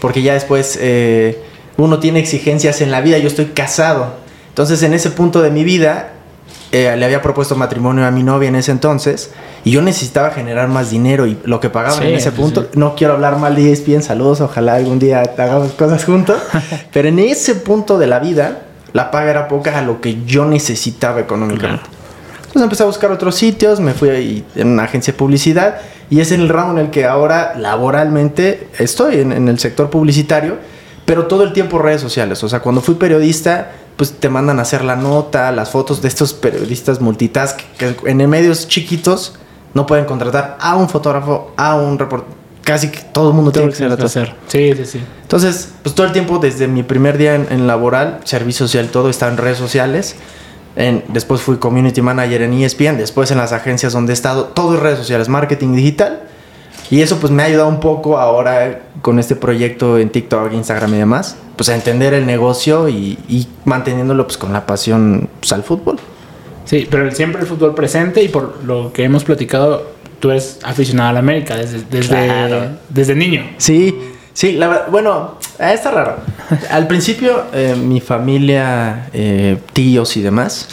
porque 0.00 0.22
ya 0.22 0.34
después 0.34 0.78
eh, 0.80 1.38
uno 1.76 1.98
tiene 2.00 2.20
exigencias 2.20 2.80
en 2.80 2.90
la 2.90 3.00
vida, 3.00 3.18
yo 3.18 3.28
estoy 3.28 3.46
casado. 3.46 4.14
Entonces 4.48 4.82
en 4.82 4.94
ese 4.94 5.10
punto 5.10 5.42
de 5.42 5.50
mi 5.50 5.62
vida 5.62 6.13
eh, 6.74 6.96
le 6.96 7.04
había 7.04 7.22
propuesto 7.22 7.54
matrimonio 7.54 8.04
a 8.04 8.10
mi 8.10 8.24
novia 8.24 8.48
en 8.48 8.56
ese 8.56 8.72
entonces 8.72 9.30
y 9.62 9.70
yo 9.70 9.80
necesitaba 9.80 10.30
generar 10.30 10.66
más 10.66 10.90
dinero 10.90 11.24
y 11.24 11.38
lo 11.44 11.60
que 11.60 11.70
pagaban 11.70 12.02
en 12.02 12.16
ese 12.16 12.32
punto, 12.32 12.66
no 12.74 12.96
quiero 12.96 13.12
hablar 13.12 13.38
mal 13.38 13.54
de 13.54 13.70
ESPN, 13.70 14.02
saludos, 14.02 14.40
ojalá 14.40 14.74
algún 14.74 14.98
día 14.98 15.20
hagamos 15.20 15.70
cosas 15.74 16.04
juntos, 16.04 16.36
pero 16.92 17.06
en 17.06 17.20
ese 17.20 17.54
punto 17.54 17.96
de 17.96 18.08
la 18.08 18.18
vida 18.18 18.62
la 18.92 19.12
paga 19.12 19.30
era 19.30 19.46
poca 19.46 19.78
a 19.78 19.82
lo 19.82 20.00
que 20.00 20.24
yo 20.24 20.46
necesitaba 20.46 21.20
económicamente. 21.20 21.84
Entonces 22.38 22.62
empecé 22.62 22.82
a 22.82 22.86
buscar 22.86 23.12
otros 23.12 23.36
sitios, 23.36 23.78
me 23.78 23.94
fui 23.94 24.44
en 24.56 24.66
una 24.66 24.82
agencia 24.82 25.12
de 25.12 25.16
publicidad 25.16 25.76
y 26.10 26.18
es 26.18 26.32
en 26.32 26.40
el 26.40 26.48
ramo 26.48 26.72
en 26.72 26.86
el 26.86 26.90
que 26.90 27.04
ahora 27.04 27.54
laboralmente 27.56 28.66
estoy, 28.80 29.20
en, 29.20 29.30
en 29.30 29.48
el 29.48 29.60
sector 29.60 29.90
publicitario, 29.90 30.56
pero 31.04 31.26
todo 31.26 31.44
el 31.44 31.52
tiempo 31.52 31.78
redes 31.78 32.00
sociales. 32.00 32.42
O 32.42 32.48
sea, 32.48 32.58
cuando 32.58 32.80
fui 32.80 32.96
periodista 32.96 33.70
pues 33.96 34.12
te 34.12 34.28
mandan 34.28 34.58
a 34.58 34.62
hacer 34.62 34.84
la 34.84 34.96
nota, 34.96 35.52
las 35.52 35.70
fotos 35.70 36.02
de 36.02 36.08
estos 36.08 36.34
periodistas 36.34 37.00
multitask 37.00 37.60
que 37.78 37.96
en 38.06 38.28
medios 38.28 38.68
chiquitos 38.68 39.34
no 39.74 39.86
pueden 39.86 40.04
contratar 40.04 40.56
a 40.60 40.76
un 40.76 40.88
fotógrafo, 40.88 41.52
a 41.56 41.74
un 41.74 41.98
reportero. 41.98 42.44
Casi 42.62 42.90
que 42.90 43.00
todo 43.00 43.28
el 43.28 43.34
mundo 43.34 43.52
tiene 43.52 43.68
que 43.68 43.74
ser 43.74 43.92
hacer. 43.92 44.34
Sí, 44.46 44.72
sí, 44.74 44.86
sí. 44.86 45.00
Entonces, 45.20 45.74
pues 45.82 45.94
todo 45.94 46.06
el 46.06 46.14
tiempo, 46.14 46.38
desde 46.38 46.66
mi 46.66 46.82
primer 46.82 47.18
día 47.18 47.34
en, 47.34 47.66
laboral, 47.66 48.20
servicio 48.24 48.66
social, 48.66 48.88
todo 48.88 49.10
está 49.10 49.28
en 49.28 49.36
redes 49.36 49.58
sociales. 49.58 50.16
En, 50.74 51.04
después 51.08 51.42
fui 51.42 51.58
community 51.58 52.00
manager 52.00 52.40
en 52.40 52.54
ESPN, 52.54 52.96
después 52.96 53.30
en 53.30 53.36
las 53.36 53.52
agencias 53.52 53.92
donde 53.92 54.12
he 54.12 54.14
estado, 54.14 54.46
todo 54.46 54.74
es 54.76 54.80
redes 54.80 54.98
sociales, 54.98 55.28
marketing 55.28 55.74
digital. 55.74 56.22
Y 56.90 57.02
eso 57.02 57.18
pues 57.18 57.30
me 57.30 57.42
ha 57.42 57.46
ayudado 57.46 57.68
un 57.68 57.80
poco 57.80 58.18
ahora 58.18 58.80
con 59.02 59.18
este 59.18 59.36
proyecto 59.36 59.98
en 59.98 60.08
TikTok, 60.08 60.52
Instagram 60.54 60.94
y 60.94 60.98
demás, 60.98 61.36
pues 61.56 61.68
a 61.68 61.74
entender 61.74 62.14
el 62.14 62.26
negocio 62.26 62.88
y, 62.88 63.46
manteniéndolo 63.64 64.26
pues 64.26 64.38
con 64.38 64.52
la 64.52 64.66
pasión 64.66 65.28
pues, 65.40 65.52
al 65.52 65.62
fútbol. 65.62 65.98
Sí, 66.64 66.86
pero 66.90 67.10
siempre 67.10 67.42
el 67.42 67.46
fútbol 67.46 67.74
presente 67.74 68.22
y 68.22 68.28
por 68.28 68.64
lo 68.64 68.92
que 68.92 69.04
hemos 69.04 69.24
platicado, 69.24 69.90
tú 70.20 70.30
eres 70.30 70.58
aficionado 70.62 71.10
a 71.10 71.12
la 71.12 71.18
América 71.18 71.56
desde, 71.56 71.82
desde, 71.90 72.70
desde 72.88 73.14
niño. 73.14 73.44
Sí, 73.58 73.94
sí, 74.32 74.52
la, 74.52 74.86
bueno, 74.90 75.38
está 75.58 75.90
raro. 75.90 76.16
Al 76.70 76.86
principio 76.86 77.44
eh, 77.52 77.76
mi 77.76 78.00
familia, 78.00 79.10
eh, 79.12 79.58
tíos 79.72 80.16
y 80.16 80.22
demás, 80.22 80.68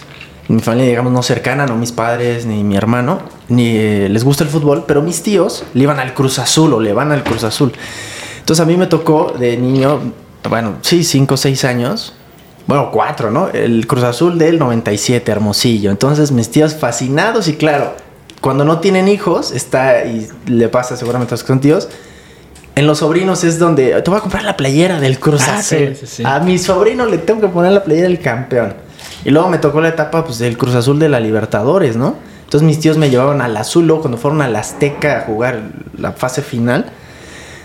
mi 0.47 0.61
familia, 0.61 0.89
digamos, 0.89 1.11
no 1.13 1.23
cercana, 1.23 1.65
no 1.65 1.75
mis 1.75 1.91
padres 1.91 2.45
ni 2.45 2.63
mi 2.63 2.75
hermano, 2.75 3.21
ni 3.47 3.75
eh, 3.75 4.09
les 4.09 4.23
gusta 4.23 4.43
el 4.43 4.50
fútbol, 4.50 4.85
pero 4.88 5.01
mis 5.01 5.23
tíos 5.23 5.63
le 5.73 5.83
iban 5.83 6.00
al 6.00 6.13
Cruz 6.13 6.39
Azul 6.39 6.73
o 6.73 6.79
le 6.79 6.93
van 6.93 7.11
al 7.11 7.23
Cruz 7.23 7.43
Azul. 7.43 7.71
Entonces 8.39 8.61
a 8.61 8.65
mí 8.65 8.75
me 8.75 8.88
tocó 8.88 9.33
de 9.38 9.55
niño, 9.55 10.00
bueno, 10.50 10.75
sí, 10.81 11.03
cinco 11.03 11.36
o 11.36 11.38
seis 11.38 11.63
años, 11.65 12.13
bueno, 12.67 12.89
cuatro, 12.91 13.31
¿no? 13.31 13.50
El 13.50 13.88
Cruz 13.88 14.03
Azul 14.03 14.38
del 14.38 14.60
97, 14.60 15.31
Hermosillo. 15.31 15.91
Entonces 15.91 16.31
mis 16.31 16.50
tíos 16.50 16.75
fascinados 16.75 17.48
y 17.48 17.55
claro, 17.55 17.95
cuando 18.39 18.65
no 18.65 18.79
tienen 18.79 19.07
hijos, 19.07 19.51
está, 19.51 20.05
y 20.05 20.27
le 20.48 20.69
pasa 20.69 20.98
seguramente 20.98 21.36
a 21.36 21.38
los 21.38 21.62
tíos, 21.62 21.89
en 22.75 22.88
los 22.88 23.00
sobrinos 23.00 23.43
es 23.43 23.60
donde 23.60 24.01
te 24.01 24.10
voy 24.10 24.17
a 24.17 24.21
comprar 24.21 24.43
la 24.43 24.55
playera 24.55 25.00
del 25.00 25.19
Cruz 25.19 25.43
ah, 25.48 25.57
Azul. 25.57 25.95
A 26.24 26.39
mi 26.39 26.57
sobrino 26.57 27.05
le 27.05 27.17
tengo 27.17 27.41
que 27.41 27.48
poner 27.50 27.71
la 27.74 27.83
playera 27.83 28.07
del 28.07 28.19
campeón. 28.19 28.74
Y 29.25 29.29
luego 29.29 29.50
me 29.50 29.57
tocó 29.57 29.81
la 29.81 29.89
etapa 29.89 30.24
pues, 30.24 30.39
del 30.39 30.57
Cruz 30.57 30.74
Azul 30.75 30.98
de 30.98 31.10
la 31.10 31.19
Libertadores, 31.19 31.98
¿no? 31.98 32.15
Entonces 32.43 32.65
mis 32.65 32.79
tíos 32.79 32.98
me 32.98 33.10
llevaban 33.10 33.41
al 33.41 33.55
Azul, 33.55 33.86
luego 33.86 34.01
cuando 34.01 34.17
fueron 34.17 34.41
al 34.41 34.55
Azteca 34.55 35.17
a 35.17 35.21
jugar 35.21 35.62
la 35.98 36.13
fase 36.13 36.41
final. 36.41 36.91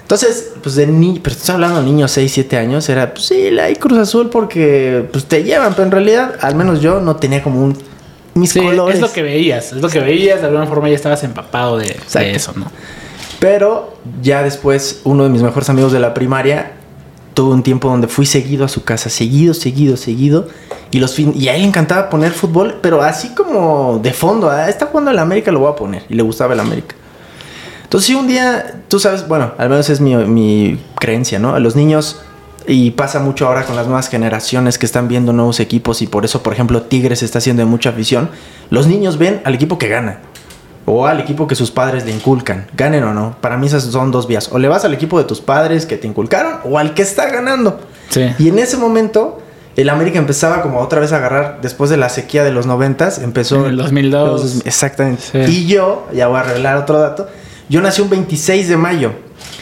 Entonces, 0.07 0.53
pues 0.63 0.77
de 0.77 0.87
ni, 0.87 1.19
pero 1.19 1.35
estoy 1.35 1.57
hablando 1.57 1.81
de 1.81 1.85
niños 1.85 2.13
6, 2.13 2.31
7 2.33 2.59
años, 2.59 2.89
era, 2.89 3.13
pues 3.13 3.27
sí, 3.27 3.51
la 3.51 3.75
Cruz 3.75 3.99
Azul 3.99 4.31
porque 4.31 5.05
pues 5.11 5.25
te 5.25 5.43
llevan, 5.43 5.73
pero 5.73 5.83
en 5.83 5.91
realidad, 5.91 6.37
al 6.43 6.55
menos 6.55 6.81
yo 6.81 7.01
no 7.01 7.17
tenía 7.17 7.43
como 7.43 7.65
un 7.65 7.77
mis 8.35 8.53
colores. 8.55 8.95
Es 8.95 9.01
lo 9.01 9.13
que 9.13 9.23
veías, 9.23 9.73
es 9.73 9.83
lo 9.83 9.89
que 9.89 9.99
veías, 9.99 10.43
de 10.43 10.47
alguna 10.47 10.67
forma 10.67 10.89
ya 10.89 10.95
estabas 10.95 11.25
empapado 11.25 11.77
de, 11.77 11.97
de, 12.15 12.31
eso, 12.31 12.53
¿no? 12.55 12.71
Pero 13.41 13.97
ya 14.23 14.45
después, 14.45 15.01
uno 15.03 15.25
de 15.25 15.31
mis 15.31 15.43
mejores 15.43 15.69
amigos 15.71 15.91
de 15.91 15.99
la 15.99 16.15
primaria 16.15 16.75
tuvo 17.35 17.53
un 17.53 17.65
tiempo 17.65 17.89
donde 17.89 18.07
fui 18.07 18.27
seguido 18.27 18.65
a 18.65 18.69
su 18.69 18.85
casa, 18.85 19.11
seguido, 19.11 19.55
seguido, 19.55 19.97
seguido. 19.97 20.47
Y, 20.93 21.01
los 21.01 21.19
y 21.19 21.49
a 21.49 21.57
él 21.57 21.63
le 21.63 21.67
encantaba 21.67 22.09
poner 22.09 22.31
fútbol, 22.31 22.77
pero 22.81 23.03
así 23.03 23.35
como 23.35 23.99
de 24.01 24.13
fondo. 24.13 24.49
Ah, 24.49 24.69
está 24.69 24.87
jugando 24.87 25.11
el 25.11 25.19
América, 25.19 25.51
lo 25.51 25.59
voy 25.59 25.73
a 25.73 25.75
poner. 25.75 26.05
Y 26.09 26.15
le 26.15 26.23
gustaba 26.23 26.55
el 26.55 26.61
América. 26.61 26.95
Entonces, 27.87 28.07
si 28.07 28.14
un 28.14 28.26
día, 28.26 28.81
tú 28.88 28.99
sabes, 28.99 29.26
bueno, 29.28 29.52
al 29.59 29.69
menos 29.71 29.88
es 29.90 30.00
mi, 30.00 30.14
mi 30.16 30.78
creencia, 30.99 31.38
¿no? 31.38 31.55
A 31.55 31.61
los 31.61 31.76
niños, 31.76 32.21
y 32.66 32.90
pasa 32.90 33.21
mucho 33.21 33.47
ahora 33.47 33.64
con 33.64 33.76
las 33.76 33.87
nuevas 33.87 34.09
generaciones 34.09 34.76
que 34.76 34.87
están 34.87 35.07
viendo 35.07 35.33
nuevos 35.33 35.61
equipos 35.61 36.02
y 36.02 36.09
por 36.09 36.25
eso, 36.25 36.43
por 36.43 36.52
ejemplo, 36.52 36.83
Tigres 36.83 37.23
está 37.23 37.38
haciendo 37.38 37.61
de 37.62 37.66
mucha 37.66 37.90
afición. 37.90 38.28
Los 38.71 38.88
niños 38.88 39.19
ven 39.19 39.40
al 39.45 39.55
equipo 39.55 39.78
que 39.78 39.87
gana 39.88 40.19
o 40.85 41.07
al 41.07 41.21
equipo 41.21 41.47
que 41.47 41.55
sus 41.55 41.71
padres 41.71 42.05
le 42.05 42.11
inculcan, 42.12 42.66
ganen 42.76 43.05
o 43.05 43.14
no. 43.14 43.37
Para 43.40 43.57
mí 43.57 43.69
esas 43.69 43.85
son 43.85 44.11
dos 44.11 44.26
vías. 44.26 44.49
O 44.52 44.59
le 44.59 44.66
vas 44.66 44.85
al 44.85 44.93
equipo 44.95 45.19
de 45.19 45.25
tus 45.25 45.40
padres 45.40 45.87
que 45.87 45.97
te 45.97 46.09
inculcaron 46.09 46.55
o 46.64 46.78
al 46.78 46.93
que 46.95 47.02
está 47.02 47.31
ganando. 47.31 47.78
Sí. 48.09 48.25
Y 48.40 48.49
en 48.49 48.59
ese 48.59 48.76
momento 48.76 49.40
el 49.76 49.88
América 49.88 50.19
empezaba 50.19 50.62
como 50.62 50.81
otra 50.81 50.99
vez 51.00 51.12
a 51.12 51.19
agarrar 51.19 51.59
después 51.62 51.88
de 51.90 51.97
la 51.99 52.09
sequía 52.09 52.43
de 52.43 52.50
los 52.50 52.66
noventas, 52.66 53.19
empezó 53.21 53.61
En 53.64 53.66
el 53.71 53.76
2002. 53.76 54.43
los- 54.43 54.66
exactamente. 54.66 55.23
Sí. 55.23 55.38
Y 55.52 55.66
yo, 55.66 56.07
ya 56.12 56.26
voy 56.28 56.38
a 56.40 56.43
revelar 56.43 56.76
otro 56.78 56.99
dato, 56.99 57.28
yo 57.68 57.80
nací 57.80 58.02
un 58.02 58.11
26 58.11 58.68
de 58.68 58.76
mayo. 58.76 59.12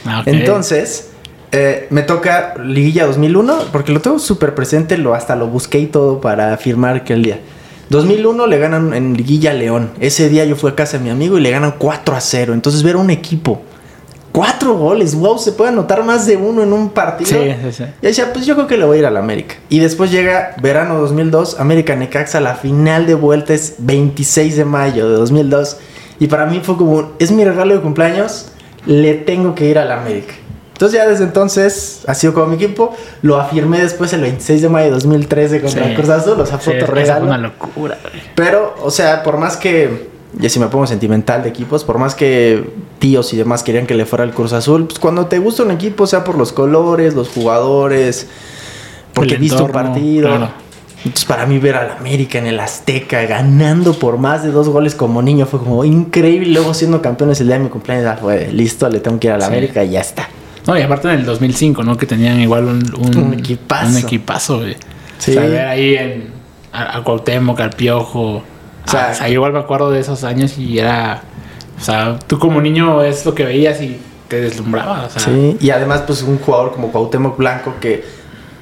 Ah. 0.05 0.23
Entonces, 0.27 1.11
eh, 1.53 1.87
me 1.91 2.03
toca 2.03 2.55
Liguilla 2.63 3.07
2001, 3.07 3.67
porque 3.73 3.93
lo 3.93 4.01
tengo 4.01 4.19
súper 4.19 4.55
presente, 4.55 4.99
lo, 4.99 5.15
hasta 5.15 5.37
lo 5.37 5.47
busqué 5.47 5.79
y 5.79 5.87
todo 5.87 6.21
para 6.21 6.53
afirmar 6.53 7.05
que 7.05 7.13
el 7.13 7.23
día. 7.23 7.41
2001 7.91 8.47
le 8.47 8.59
ganan 8.59 8.95
en 8.95 9.17
Liguilla 9.17 9.53
León. 9.53 9.91
Ese 10.01 10.29
día 10.29 10.45
yo 10.45 10.57
fui 10.57 10.71
a 10.71 10.75
casa 10.75 10.99
de 10.99 11.05
mi 11.05 11.11
amigo 11.11 11.39
y 11.39 11.41
le 11.41 11.51
ganan 11.51 11.75
4 11.79 12.17
a 12.17 12.21
0. 12.21 12.55
Entonces 12.55 12.83
ver 12.83 12.97
un 12.97 13.11
equipo, 13.11 13.63
cuatro 14.33 14.75
goles, 14.75 15.15
wow, 15.15 15.39
se 15.39 15.53
puede 15.53 15.71
anotar 15.71 16.03
más 16.03 16.27
de 16.27 16.37
uno 16.37 16.63
en 16.63 16.73
un 16.73 16.91
partido. 16.91 17.31
Sí, 17.31 17.55
sí, 17.63 17.73
sí. 17.73 17.85
Y 18.03 18.07
decía, 18.07 18.33
pues 18.33 18.47
yo 18.47 18.57
creo 18.57 18.67
que 18.67 18.77
le 18.77 18.85
voy 18.85 18.97
a 18.97 19.01
ir 19.01 19.07
al 19.07 19.17
América. 19.17 19.55
Y 19.69 19.79
después 19.79 20.11
llega 20.11 20.57
verano 20.61 20.99
2002, 20.99 21.61
América 21.61 21.95
Necaxa, 21.95 22.41
la 22.41 22.57
final 22.57 23.07
de 23.07 23.15
vuelta 23.15 23.55
es 23.55 23.77
26 23.79 24.57
de 24.57 24.65
mayo 24.65 25.09
de 25.09 25.17
2002. 25.17 25.77
Y 26.21 26.27
para 26.29 26.47
mí 26.47 26.61
fue 26.63 26.77
como, 26.77 27.13
es 27.19 27.31
mi 27.33 27.45
regalo 27.45 27.75
de 27.75 27.81
cumpleaños, 27.81 28.47
le 28.87 29.15
tengo 29.15 29.55
que 29.55 29.67
ir 29.69 29.79
al 29.79 29.91
América. 29.93 30.35
Entonces 30.73 30.99
ya 30.99 31.09
desde 31.09 31.25
entonces 31.25 32.03
ha 32.09 32.15
sido 32.15 32.35
como 32.35 32.47
mi 32.47 32.57
equipo. 32.57 32.95
Lo 33.23 33.41
afirmé 33.41 33.81
después 33.81 34.13
el 34.13 34.23
26 34.23 34.63
de 34.63 34.69
mayo 34.69 34.87
de 34.87 34.91
2013 34.93 35.61
contra 35.61 35.85
Sí. 35.85 35.91
el 35.91 35.95
Cruz 35.97 36.09
Azul, 36.09 36.41
o 36.41 36.47
sea, 36.47 36.59
Sí, 36.59 36.65
fue 36.65 36.81
fue 36.81 36.95
regalo. 36.95 37.27
una 37.27 37.39
locura, 37.39 37.97
güey. 38.03 38.23
Pero, 38.35 38.75
o 38.83 38.91
sea, 38.91 39.23
por 39.23 39.39
más 39.39 39.57
que, 39.57 40.09
ya 40.37 40.49
si 40.49 40.59
me 40.59 40.67
pongo 40.67 40.87
sentimental 40.89 41.45
de 41.45 41.49
equipos, 41.51 41.85
por 41.85 41.99
más 41.99 42.17
que 42.17 42.69
tíos 42.99 43.33
y 43.33 43.37
demás 43.37 43.63
querían 43.63 43.87
que 43.87 43.95
le 43.95 44.05
fuera 44.05 44.25
el 44.25 44.33
Cruz 44.33 44.53
Azul, 44.53 44.87
pues 44.87 44.99
cuando 44.99 45.27
te 45.27 45.39
gusta 45.39 45.63
un 45.63 45.71
equipo, 45.71 46.09
sea 46.09 46.25
por 46.25 46.37
los 46.37 46.53
colores, 46.53 47.15
los 47.15 47.29
jugadores, 47.29 48.27
porque 49.13 49.35
El 49.35 49.41
viste 49.41 49.63
un 49.63 49.71
partido. 49.71 50.29
claro. 50.29 50.49
Entonces, 51.05 51.25
para 51.27 51.45
mí 51.47 51.59
ver 51.59 51.77
al 51.77 51.91
América 51.91 52.39
en 52.39 52.47
el 52.47 52.59
Azteca 52.59 53.23
ganando 53.27 53.93
por 53.99 54.17
más 54.19 54.43
de 54.43 54.51
dos 54.51 54.69
goles 54.71 54.95
como 54.95 55.21
niño 55.21 55.45
fue 55.47 55.61
como 55.61 55.85
increíble. 55.85 56.49
Luego 56.51 56.73
siendo 56.75 57.03
campeones 57.03 57.41
el 57.41 57.49
día 57.49 57.59
de 57.59 57.65
mi 57.65 57.69
cumpleaños, 57.71 58.05
ya 58.05 58.17
fue 58.17 58.49
listo, 58.53 58.89
le 58.89 59.01
tengo 59.01 59.19
que 59.21 59.27
ir 59.29 59.33
a 59.35 59.39
la 59.39 59.47
Sí. 59.47 59.53
América 59.53 59.85
y 59.85 59.91
ya 59.91 60.01
está. 60.01 60.29
No, 60.67 60.79
y 60.79 60.83
aparte 60.83 61.09
en 61.09 61.17
el 61.21 61.27
2005, 61.27 61.83
¿no? 61.83 61.97
Que 61.99 62.07
tenían 62.07 62.41
igual 62.41 62.65
un, 62.65 62.83
un, 62.99 63.17
Un 63.19 63.35
equipazo. 63.35 63.89
Un 63.91 63.97
equipazo, 63.99 64.59
güey. 64.61 64.77
Sí. 65.19 65.33
O 65.33 65.35
sea, 65.35 65.43
ver 65.43 65.67
ahí 65.67 65.95
en, 65.95 66.31
a, 66.73 66.97
a 66.99 67.05
Cuauhtémoc, 67.05 67.61
al 67.61 67.71
Piojo. 67.71 68.37
O 68.37 68.43
sea, 68.91 69.09
Ah, 69.09 69.13
o 69.13 69.15
sea, 69.15 69.29
yo 69.29 69.35
igual 69.35 69.53
me 69.53 69.59
acuerdo 69.59 69.91
de 69.91 70.01
esos 70.01 70.25
años 70.25 70.57
y 70.57 70.79
era... 70.79 71.23
O 71.79 71.83
sea, 71.85 72.19
tú 72.27 72.39
como 72.39 72.63
niño 72.63 73.03
es 73.03 73.27
lo 73.27 73.35
que 73.35 73.45
veías 73.45 73.81
y 73.83 73.99
te 74.29 74.41
deslumbraba. 74.41 75.05
O 75.05 75.11
sea, 75.11 75.21
Sí, 75.23 75.57
y 75.61 75.69
además, 75.71 76.05
pues 76.07 76.23
un 76.23 76.39
jugador 76.39 76.73
como 76.73 76.91
Cuauhtémoc 76.91 77.37
Blanco 77.37 77.75
que 77.81 78.05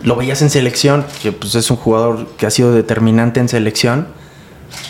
lo 0.04 0.16
veías 0.16 0.42
en 0.42 0.50
selección, 0.50 1.04
que 1.22 1.32
pues 1.32 1.54
es 1.54 1.70
un 1.70 1.76
jugador 1.76 2.26
que 2.36 2.46
ha 2.46 2.50
sido 2.50 2.72
determinante 2.72 3.40
en 3.40 3.48
selección. 3.48 4.08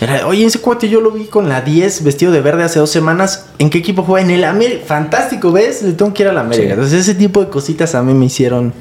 Era, 0.00 0.26
oye, 0.26 0.44
ese 0.44 0.60
cuate 0.60 0.88
yo 0.88 1.00
lo 1.00 1.10
vi 1.10 1.24
con 1.24 1.48
la 1.48 1.60
10 1.60 2.04
vestido 2.04 2.32
de 2.32 2.40
verde 2.40 2.62
hace 2.62 2.78
dos 2.78 2.90
semanas. 2.90 3.46
¿En 3.58 3.68
qué 3.68 3.78
equipo 3.78 4.02
juega? 4.02 4.26
En 4.26 4.32
el 4.32 4.44
América. 4.44 4.84
Fantástico, 4.86 5.52
¿ves? 5.52 5.82
Le 5.82 5.92
tengo 5.92 6.14
que 6.14 6.22
ir 6.22 6.28
a 6.28 6.32
la 6.32 6.40
América. 6.40 6.68
Sí. 6.68 6.72
Entonces, 6.72 7.00
ese 7.00 7.14
tipo 7.14 7.40
de 7.40 7.50
cositas 7.50 7.94
a 7.94 8.02
mí 8.02 8.14
me 8.14 8.26
hicieron 8.26 8.72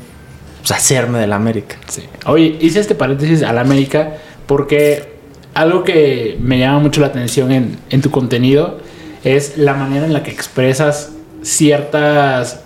pues, 0.59 0.71
hacerme 0.71 1.19
del 1.19 1.33
América. 1.33 1.77
Sí. 1.87 2.03
Oye, 2.25 2.57
hice 2.61 2.79
este 2.79 2.95
paréntesis 2.95 3.43
al 3.43 3.57
América 3.57 4.17
porque 4.45 5.15
algo 5.53 5.83
que 5.83 6.37
me 6.39 6.59
llama 6.59 6.79
mucho 6.79 7.01
la 7.01 7.07
atención 7.07 7.51
en, 7.51 7.77
en 7.89 8.01
tu 8.01 8.11
contenido 8.11 8.79
es 9.23 9.57
la 9.57 9.73
manera 9.73 10.05
en 10.05 10.13
la 10.13 10.23
que 10.23 10.31
expresas 10.31 11.11
ciertas. 11.41 12.61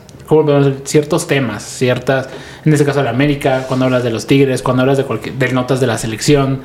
Ciertos 0.84 1.28
temas, 1.28 1.64
ciertas, 1.64 2.30
en 2.64 2.74
este 2.74 2.86
caso 2.86 3.00
de 3.00 3.06
la 3.06 3.12
América, 3.12 3.66
cuando 3.68 3.86
hablas 3.86 4.04
de 4.04 4.10
los 4.10 4.28
Tigres, 4.28 4.62
cuando 4.62 4.82
hablas 4.82 4.98
de 4.98 5.04
cualquier, 5.04 5.36
de 5.36 5.52
notas 5.54 5.80
de 5.80 5.88
la 5.88 5.98
selección. 5.98 6.62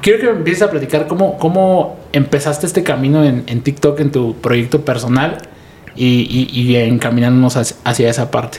Quiero 0.00 0.20
que 0.20 0.26
me 0.26 0.38
empieces 0.38 0.62
a 0.62 0.70
platicar 0.70 1.06
cómo, 1.06 1.38
cómo 1.38 1.98
empezaste 2.12 2.66
este 2.66 2.82
camino 2.82 3.24
en, 3.24 3.44
en 3.46 3.62
TikTok, 3.62 4.00
en 4.00 4.10
tu 4.12 4.36
proyecto 4.36 4.84
personal 4.84 5.38
y, 5.96 6.26
y, 6.30 6.60
y 6.60 6.76
encaminándonos 6.76 7.56
hacia, 7.56 7.76
hacia 7.84 8.10
esa 8.10 8.30
parte. 8.30 8.58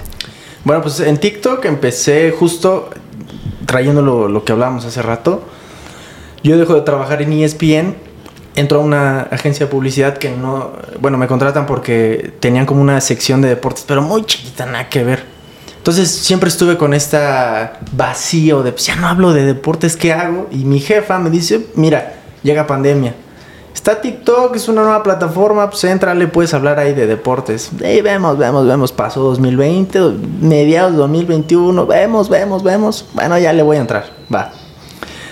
Bueno, 0.64 0.82
pues 0.82 1.00
en 1.00 1.18
TikTok 1.18 1.64
empecé 1.66 2.32
justo 2.32 2.90
trayendo 3.66 4.02
lo, 4.02 4.28
lo 4.28 4.44
que 4.44 4.52
hablábamos 4.52 4.86
hace 4.86 5.02
rato. 5.02 5.44
Yo 6.44 6.58
dejo 6.58 6.76
de 6.76 6.82
trabajar 6.82 7.22
en 7.22 7.34
ESPN, 7.34 7.96
entro 8.58 8.80
a 8.80 8.84
una 8.84 9.22
agencia 9.22 9.68
de 9.68 9.72
publicidad 9.72 10.18
que 10.18 10.32
no, 10.32 10.72
bueno, 11.00 11.18
me 11.18 11.28
contratan 11.28 11.68
porque 11.68 12.34
tenían 12.40 12.66
como 12.66 12.82
una 12.82 13.00
sección 13.02 13.40
de 13.40 13.50
deportes, 13.50 13.86
pero 13.88 14.02
muy 14.02 14.26
chiquita, 14.26 14.66
nada 14.66 14.90
que 14.90 15.04
ver. 15.04 15.24
Entonces 15.78 16.10
siempre 16.10 16.50
estuve 16.50 16.76
con 16.76 16.96
esta 16.96 17.80
vacío 17.92 18.64
de, 18.64 18.72
pues 18.72 18.88
ya 18.88 18.96
no 18.96 19.08
hablo 19.08 19.32
de 19.32 19.46
deportes, 19.46 19.96
¿qué 19.96 20.12
hago? 20.12 20.48
Y 20.52 20.66
mi 20.66 20.80
jefa 20.80 21.20
me 21.20 21.30
dice, 21.30 21.68
mira, 21.76 22.16
llega 22.42 22.66
pandemia. 22.66 23.14
Está 23.76 24.02
TikTok, 24.02 24.56
es 24.56 24.68
una 24.68 24.82
nueva 24.82 25.04
plataforma, 25.04 25.70
pues 25.70 25.84
entrale, 25.84 26.28
puedes 26.28 26.52
hablar 26.56 26.80
ahí 26.80 26.96
de 26.96 27.06
deportes. 27.06 27.70
Ey, 27.80 28.02
vemos, 28.02 28.40
vemos, 28.40 28.66
vemos, 28.66 28.92
pasó 28.92 29.22
2020, 29.22 30.00
mediados 30.42 30.94
de 30.94 30.98
2021, 30.98 31.86
vemos, 31.86 32.28
vemos, 32.28 32.64
vemos. 32.64 33.06
Bueno, 33.14 33.38
ya 33.38 33.54
le 33.54 33.62
voy 33.62 33.78
a 33.78 33.82
entrar, 33.82 34.06
va. 34.34 34.52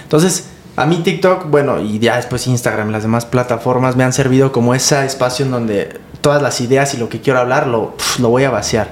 Entonces, 0.03 0.45
a 0.77 0.85
mí 0.85 0.97
TikTok, 0.97 1.49
bueno, 1.49 1.79
y 1.79 1.99
ya 1.99 2.17
después 2.17 2.47
Instagram, 2.47 2.89
las 2.89 3.03
demás 3.03 3.25
plataformas 3.25 3.95
me 3.95 4.03
han 4.03 4.11
servido 4.11 4.51
como 4.51 4.75
ese 4.75 5.05
espacio 5.05 5.45
en 5.45 5.51
donde 5.51 5.99
todas 6.19 6.41
las 6.41 6.59
ideas 6.59 6.93
y 6.93 6.97
lo 6.97 7.07
que 7.07 7.21
quiero 7.21 7.39
hablar 7.39 7.67
lo, 7.67 7.93
lo 8.19 8.29
voy 8.29 8.43
a 8.43 8.49
vaciar. 8.49 8.89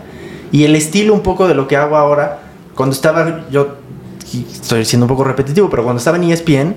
Y 0.52 0.64
el 0.64 0.76
estilo 0.76 1.14
un 1.14 1.22
poco 1.22 1.48
de 1.48 1.56
lo 1.56 1.68
que 1.68 1.76
hago 1.76 1.98
ahora, 1.98 2.40
cuando 2.76 2.94
estaba 2.94 3.44
yo, 3.50 3.76
estoy 4.32 4.86
siendo 4.86 5.06
un 5.06 5.10
poco 5.10 5.24
repetitivo, 5.24 5.70
pero 5.70 5.84
cuando 5.84 5.98
estaba 5.98 6.18
en 6.18 6.24
ESPN, 6.24 6.76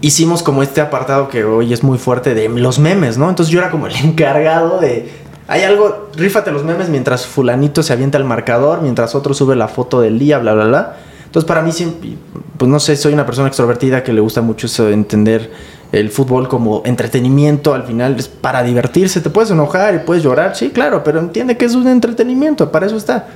hicimos 0.00 0.42
como 0.42 0.62
este 0.62 0.80
apartado 0.80 1.28
que 1.28 1.44
hoy 1.44 1.72
es 1.72 1.82
muy 1.82 1.98
fuerte 1.98 2.34
de 2.34 2.48
los 2.48 2.78
memes, 2.78 3.18
¿no? 3.18 3.28
Entonces 3.28 3.52
yo 3.52 3.60
era 3.60 3.70
como 3.70 3.86
el 3.86 3.94
encargado 4.04 4.80
de... 4.80 5.26
Hay 5.48 5.62
algo, 5.62 6.08
rífate 6.16 6.50
los 6.50 6.64
memes 6.64 6.88
mientras 6.88 7.24
fulanito 7.24 7.84
se 7.84 7.92
avienta 7.92 8.18
el 8.18 8.24
marcador, 8.24 8.82
mientras 8.82 9.14
otro 9.14 9.32
sube 9.32 9.54
la 9.54 9.68
foto 9.68 10.00
del 10.00 10.18
día, 10.18 10.38
bla, 10.38 10.54
bla, 10.54 10.64
bla. 10.64 10.96
Entonces 11.26 11.46
para 11.46 11.62
mí 11.62 11.72
siempre, 11.72 12.16
pues 12.56 12.70
no 12.70 12.80
sé, 12.80 12.96
soy 12.96 13.12
una 13.12 13.26
persona 13.26 13.48
extrovertida 13.48 14.02
que 14.02 14.12
le 14.12 14.20
gusta 14.20 14.40
mucho 14.40 14.66
eso 14.66 14.86
de 14.86 14.94
entender 14.94 15.50
el 15.92 16.10
fútbol 16.10 16.48
como 16.48 16.82
entretenimiento, 16.84 17.74
al 17.74 17.84
final 17.84 18.16
es 18.18 18.28
para 18.28 18.62
divertirse, 18.62 19.20
te 19.20 19.30
puedes 19.30 19.50
enojar 19.50 19.94
y 19.94 19.98
puedes 19.98 20.22
llorar, 20.22 20.56
sí, 20.56 20.70
claro, 20.70 21.04
pero 21.04 21.20
entiende 21.20 21.56
que 21.56 21.64
es 21.64 21.74
un 21.74 21.86
entretenimiento, 21.86 22.72
para 22.72 22.86
eso 22.86 22.96
está. 22.96 23.28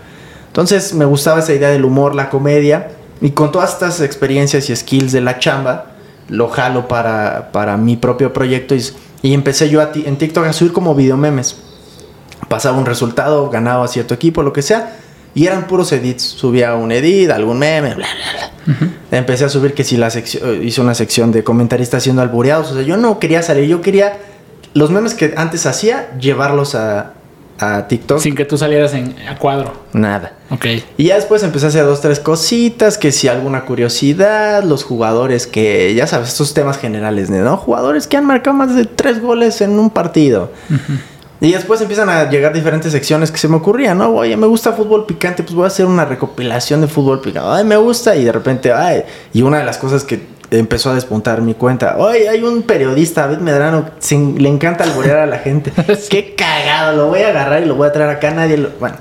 Entonces 0.49 0.94
me 0.94 1.04
gustaba 1.04 1.40
esa 1.40 1.52
idea 1.52 1.68
del 1.68 1.85
humor, 1.85 2.14
la 2.14 2.28
comedia, 2.28 2.88
y 3.20 3.30
con 3.30 3.52
todas 3.52 3.75
estas 3.75 4.00
experiencias 4.00 4.68
y 4.70 4.75
skills 4.75 5.12
de 5.12 5.20
la 5.20 5.38
chamba, 5.38 5.87
lo 6.28 6.49
jalo 6.49 6.88
para, 6.88 7.50
para 7.52 7.76
mi 7.76 7.97
propio 7.97 8.32
proyecto 8.32 8.75
y, 8.75 8.82
y 9.23 9.35
empecé 9.35 9.68
yo 9.68 9.80
a 9.80 9.90
en 9.94 10.16
TikTok 10.16 10.47
a 10.47 10.52
subir 10.52 10.73
como 10.73 10.94
videomemes. 10.94 11.56
Pasaba 12.49 12.78
un 12.78 12.87
resultado, 12.87 13.50
ganaba 13.50 13.87
cierto 13.88 14.14
equipo, 14.14 14.42
lo 14.42 14.52
que 14.52 14.62
sea, 14.62 14.97
y 15.34 15.46
eran 15.46 15.66
puros 15.66 15.92
edits. 15.92 16.22
Subía 16.22 16.75
un 16.75 16.92
edit, 16.92 17.30
algún 17.30 17.58
meme, 17.58 17.94
bla, 17.94 18.06
bla, 18.06 18.50
bla. 18.76 18.90
Empecé 19.10 19.44
a 19.44 19.49
subir 19.49 19.75
que 19.75 19.84
si 19.84 19.96
la 19.96 20.10
sección, 20.10 20.62
hice 20.62 20.80
una 20.80 20.94
sección 20.94 21.32
de 21.32 21.42
comentaristas 21.42 22.02
siendo 22.02 22.22
albureados. 22.22 22.70
O 22.70 22.75
sea, 22.75 22.82
yo 22.82 22.96
no 22.96 23.18
quería 23.18 23.42
salir, 23.42 23.68
yo 23.68 23.80
quería 23.80 24.18
los 24.75 24.90
memes 24.90 25.14
que 25.14 25.34
antes 25.37 25.66
hacía, 25.66 26.10
llevarlos 26.18 26.75
a, 26.75 27.14
a 27.58 27.88
TikTok. 27.88 28.20
Sin 28.20 28.34
que 28.34 28.44
tú 28.44 28.56
salieras 28.56 28.94
en, 28.94 29.16
a 29.28 29.37
cuadro. 29.37 29.72
Nada. 29.92 30.34
Ok. 30.50 30.66
Y 30.96 31.04
ya 31.04 31.16
después 31.16 31.42
empecé 31.42 31.66
a 31.66 31.68
hacer 31.70 31.84
dos, 31.84 32.00
tres 32.00 32.20
cositas, 32.20 32.96
que 32.96 33.12
si 33.12 33.28
alguna 33.28 33.64
curiosidad, 33.64 34.62
los 34.62 34.84
jugadores 34.84 35.46
que, 35.46 35.94
ya 35.94 36.06
sabes, 36.06 36.28
estos 36.28 36.54
temas 36.54 36.78
generales, 36.78 37.30
¿no? 37.30 37.56
Jugadores 37.56 38.06
que 38.06 38.16
han 38.16 38.26
marcado 38.26 38.56
más 38.56 38.75
de 38.75 38.84
tres 38.84 39.20
goles 39.20 39.60
en 39.60 39.78
un 39.78 39.90
partido. 39.90 40.52
Y 41.40 41.52
después 41.52 41.80
empiezan 41.80 42.09
a 42.11 42.28
llegar 42.28 42.52
diferentes 42.52 42.92
secciones 42.92 43.30
que 43.30 43.38
se 43.38 43.49
me 43.49 43.56
ocurrían, 43.56 43.97
¿no? 43.97 44.11
Oye, 44.11 44.37
me 44.37 44.47
gusta 44.47 44.73
fútbol 44.73 45.06
picante, 45.06 45.42
pues 45.42 45.54
voy 45.54 45.64
a 45.64 45.68
hacer 45.68 45.87
una 45.87 46.04
recopilación 46.04 46.82
de 46.82 46.87
fútbol 46.87 47.20
picante. 47.20 47.49
Ay, 47.50 47.64
me 47.64 47.76
gusta. 47.76 48.14
Y 48.14 48.25
de 48.25 48.32
repente, 48.32 48.73
ay, 48.73 49.04
y 49.32 49.40
una 49.42 49.59
de 49.59 49.64
las 49.64 49.78
cosas 49.78 50.04
que 50.04 50.20
empezó 50.50 50.90
a 50.90 50.94
despuntar 50.94 51.40
mi 51.40 51.54
cuenta. 51.54 51.97
Oye, 51.97 52.28
hay 52.28 52.42
un 52.42 52.62
periodista, 52.62 53.23
David 53.23 53.38
Medrano, 53.38 53.87
sin- 54.00 54.42
le 54.42 54.49
encanta 54.50 54.85
alborear 54.85 55.18
a 55.20 55.26
la 55.26 55.38
gente. 55.38 55.73
Qué 56.11 56.35
cagado, 56.35 56.97
lo 56.97 57.06
voy 57.06 57.20
a 57.23 57.28
agarrar 57.28 57.62
y 57.62 57.66
lo 57.66 57.75
voy 57.75 57.88
a 57.88 57.92
traer 57.92 58.11
acá. 58.11 58.30
Nadie 58.32 58.59
lo, 58.59 58.68
bueno, 58.78 58.97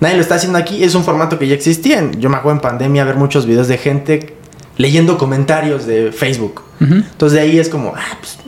nadie 0.00 0.16
lo 0.16 0.22
está 0.22 0.34
haciendo 0.36 0.58
aquí. 0.58 0.82
Es 0.82 0.94
un 0.96 1.04
formato 1.04 1.38
que 1.38 1.46
ya 1.46 1.54
existía. 1.54 2.02
Yo 2.18 2.30
me 2.30 2.36
acuerdo 2.36 2.56
en 2.56 2.62
pandemia 2.62 3.04
ver 3.04 3.14
muchos 3.16 3.46
videos 3.46 3.68
de 3.68 3.78
gente 3.78 4.34
leyendo 4.76 5.18
comentarios 5.18 5.86
de 5.86 6.10
Facebook. 6.12 6.62
Entonces 6.80 7.34
de 7.38 7.40
ahí 7.42 7.58
es 7.58 7.68
como, 7.68 7.92
ah, 7.96 8.18
pues 8.20 8.38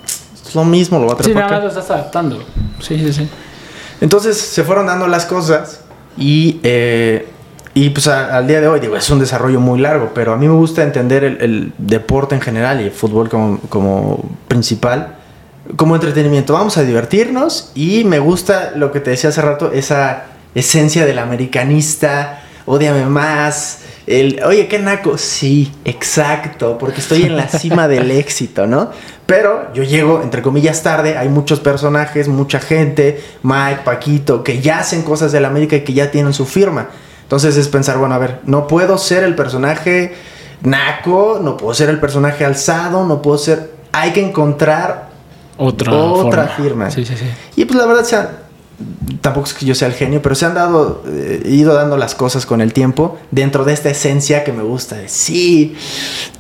Es 0.49 0.55
lo 0.55 0.65
mismo, 0.65 0.99
lo 0.99 1.07
va 1.07 1.13
a 1.13 1.17
traer 1.17 1.31
Sí, 1.31 1.35
nada 1.35 1.51
más 1.51 1.63
lo 1.63 1.69
estás 1.69 1.91
adaptando. 1.91 2.39
Sí, 2.81 2.99
sí, 2.99 3.13
sí. 3.13 3.29
Entonces 4.01 4.37
se 4.39 4.65
fueron 4.65 4.87
dando 4.87 5.07
las 5.09 5.27
cosas 5.27 5.81
y, 6.17 6.61
eh, 6.63 7.29
y 7.75 7.91
pues 7.91 8.07
a- 8.09 8.37
al 8.37 8.47
día 8.47 8.61
de 8.61 8.69
hoy, 8.69 8.81
digo, 8.81 8.97
es 8.97 9.09
un 9.11 9.19
desarrollo 9.19 9.61
muy 9.61 9.79
largo, 9.81 10.13
pero 10.15 10.33
a 10.33 10.37
mí 10.37 10.47
me 10.49 10.55
gusta 10.55 10.83
entender 10.83 11.25
el, 11.25 11.41
el 11.41 11.73
deporte 11.79 12.35
en 12.35 12.41
general 12.41 12.81
y 12.81 12.85
el 12.85 12.91
fútbol 12.93 13.29
como, 13.29 13.59
como 13.69 14.25
principal, 14.49 15.15
como 15.77 15.95
entretenimiento. 15.97 16.55
Vamos 16.55 16.77
a 16.79 16.83
divertirnos 16.83 17.73
y 17.75 18.05
me 18.05 18.19
gusta 18.21 18.73
lo 18.75 18.91
que 18.93 19.01
te 19.01 19.11
decía 19.11 19.31
hace 19.31 19.43
rato, 19.43 19.71
esa 19.73 20.25
esencia 20.55 21.05
del 21.05 21.19
americanista, 21.19 22.41
odiame 22.67 23.05
más. 23.07 23.81
El, 24.09 24.41
oye, 24.45 24.69
qué 24.69 24.79
naco. 24.79 25.19
Sí, 25.19 25.73
exacto, 25.85 26.79
porque 26.79 27.01
estoy 27.01 27.25
en 27.25 27.37
la 27.37 27.47
cima 27.49 27.89
del 27.89 28.11
éxito, 28.25 28.67
¿no? 28.67 28.91
Pero 29.27 29.73
yo 29.75 29.83
llego, 29.83 30.23
entre 30.23 30.41
comillas, 30.41 30.83
tarde. 30.83 31.19
Hay 31.19 31.29
muchos 31.29 31.61
personajes, 31.61 32.27
mucha 32.29 32.59
gente, 32.61 33.23
Mike, 33.43 33.81
Paquito, 33.85 34.43
que 34.43 34.61
ya 34.61 34.79
hacen 34.79 35.03
cosas 35.03 35.31
del 35.33 35.45
América 35.45 35.77
y 35.77 35.81
que 35.83 35.93
ya 35.93 36.11
tienen 36.11 36.33
su 36.33 36.47
firma. 36.47 36.89
Entonces 37.25 37.57
es 37.59 37.69
pensar, 37.69 37.99
bueno, 37.99 38.15
a 38.15 38.19
ver, 38.19 38.41
no 38.45 38.67
puedo 38.67 38.97
ser 38.97 39.23
el 39.25 39.35
personaje 39.35 40.15
naco, 40.63 41.41
no 41.43 41.57
puedo 41.59 41.75
ser 41.75 41.91
el 41.91 42.01
personaje 42.01 42.45
alzado, 42.45 43.05
no 43.07 43.21
puedo 43.21 43.37
ser. 43.39 43.71
Hay 43.93 44.13
que 44.13 44.25
encontrar 44.27 45.09
Otra, 45.59 45.93
Otra 45.93 46.47
forma. 46.47 46.57
firma. 46.57 46.91
Sí, 46.91 47.05
sí, 47.05 47.15
sí. 47.17 47.27
y 47.57 47.65
pues 47.67 47.79
la 47.79 47.85
verdad, 47.87 48.05
se 48.05 48.17
han- 48.17 48.29
tampoco 49.21 49.47
es 49.47 49.55
que 49.55 49.67
yo 49.67 49.75
sea 49.75 49.89
el 49.89 49.95
genio, 49.95 50.23
pero 50.23 50.35
se 50.35 50.47
han 50.47 50.55
dado, 50.55 51.03
eh, 51.07 51.43
ido 51.47 51.75
dando 51.75 51.97
las 51.97 52.15
cosas 52.15 52.47
con 52.47 52.61
el 52.61 52.73
tiempo 52.73 53.19
dentro 53.31 53.65
de 53.65 53.73
esta 53.73 53.91
esencia 53.91 54.45
que 54.45 54.53
me 54.53 54.63
gusta. 54.63 54.97
De, 54.97 55.09
sí, 55.09 55.75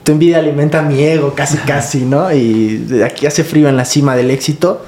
tu 0.04 0.12
envidia 0.12 0.38
alimenta 0.38 0.82
mi 0.82 1.02
ego, 1.02 1.34
casi, 1.34 1.56
casi, 1.58 2.04
¿no? 2.04 2.32
Y 2.32 2.76
de 2.78 3.04
aquí 3.04 3.26
hace 3.26 3.44
frío 3.44 3.68
en 3.68 3.76
la 3.76 3.84
cima 3.84 4.14
del 4.16 4.30
éxito. 4.30 4.84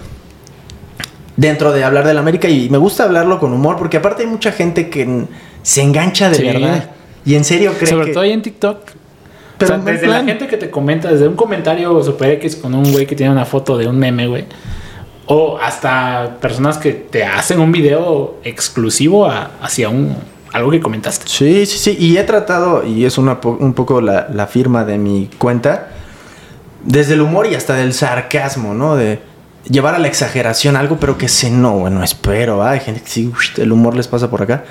Dentro 1.37 1.73
de 1.73 1.85
hablar 1.85 2.07
del 2.07 2.19
América 2.19 2.49
y 2.49 2.69
me 2.69 2.77
gusta 2.77 3.05
hablarlo 3.05 3.39
con 3.41 3.53
humor 3.55 3.77
porque 3.79 3.97
aparte 3.97 4.25
hay 4.25 4.29
mucha 4.29 4.53
gente 4.53 4.91
que 4.91 5.25
se 5.63 5.81
engancha 5.81 6.29
de 6.29 6.37
Sí. 6.37 6.43
verdad 6.43 6.91
y 7.25 7.35
en 7.35 7.45
serio 7.45 7.73
cree 7.79 7.89
Sobre 7.91 8.07
que 8.07 8.13
todo 8.13 8.25
ahí 8.25 8.33
en 8.33 8.43
TikTok. 8.43 8.79
Pero 9.59 9.73
o 9.73 9.77
en 9.77 9.85
sea, 9.85 9.93
desde 9.93 10.07
la 10.07 10.25
gente 10.25 10.47
que 10.47 10.57
te 10.57 10.71
comenta, 10.71 11.11
desde 11.11 11.29
un 11.29 11.37
comentario 11.37 12.03
super 12.03 12.31
X 12.33 12.57
con 12.57 12.75
un 12.75 12.91
güey 12.93 13.07
que 13.07 13.15
tiene 13.15 13.33
una 13.33 13.45
foto 13.45 13.77
de 13.77 13.87
un 13.87 13.99
meme, 13.99 14.27
güey. 14.27 14.45
O 15.33 15.59
hasta 15.63 16.39
personas 16.41 16.77
que 16.77 16.93
te 16.93 17.25
hacen 17.25 17.61
un 17.61 17.71
video 17.71 18.35
exclusivo 18.43 19.27
a- 19.27 19.53
hacia 19.63 19.89
un 19.89 20.17
algo 20.53 20.73
que 20.73 20.81
comentaste. 20.81 21.27
Sí, 21.29 21.65
sí, 21.67 21.79
sí. 21.79 21.97
Y 22.01 22.17
he 22.17 22.25
tratado, 22.25 22.85
y 22.85 23.05
es 23.05 23.17
una 23.19 23.41
po- 23.41 23.57
un 23.61 23.73
poco 23.73 24.01
la, 24.01 24.27
la 24.35 24.49
firma 24.49 24.85
de 24.85 24.99
mi 24.99 25.31
cuenta, 25.39 25.91
desde 26.85 27.15
el 27.15 27.21
humor 27.21 27.47
y 27.47 27.55
hasta 27.55 27.75
del 27.75 27.93
sarcasmo, 27.95 28.75
¿no? 28.75 28.97
De 28.97 29.21
llevar 29.71 29.95
a 29.95 29.99
la 30.01 30.09
exageración 30.09 30.75
algo, 30.75 30.97
pero 30.99 31.17
que 31.17 31.29
se 31.29 31.51
no, 31.51 31.79
bueno, 31.79 32.03
espero, 32.03 32.63
¿ah? 32.65 32.71
hay 32.73 32.81
gente 32.81 33.01
que 33.03 33.09
sí, 33.11 33.31
el 33.59 33.71
humor 33.71 33.95
les 33.95 34.09
pasa 34.09 34.29
por 34.29 34.43
acá. 34.43 34.65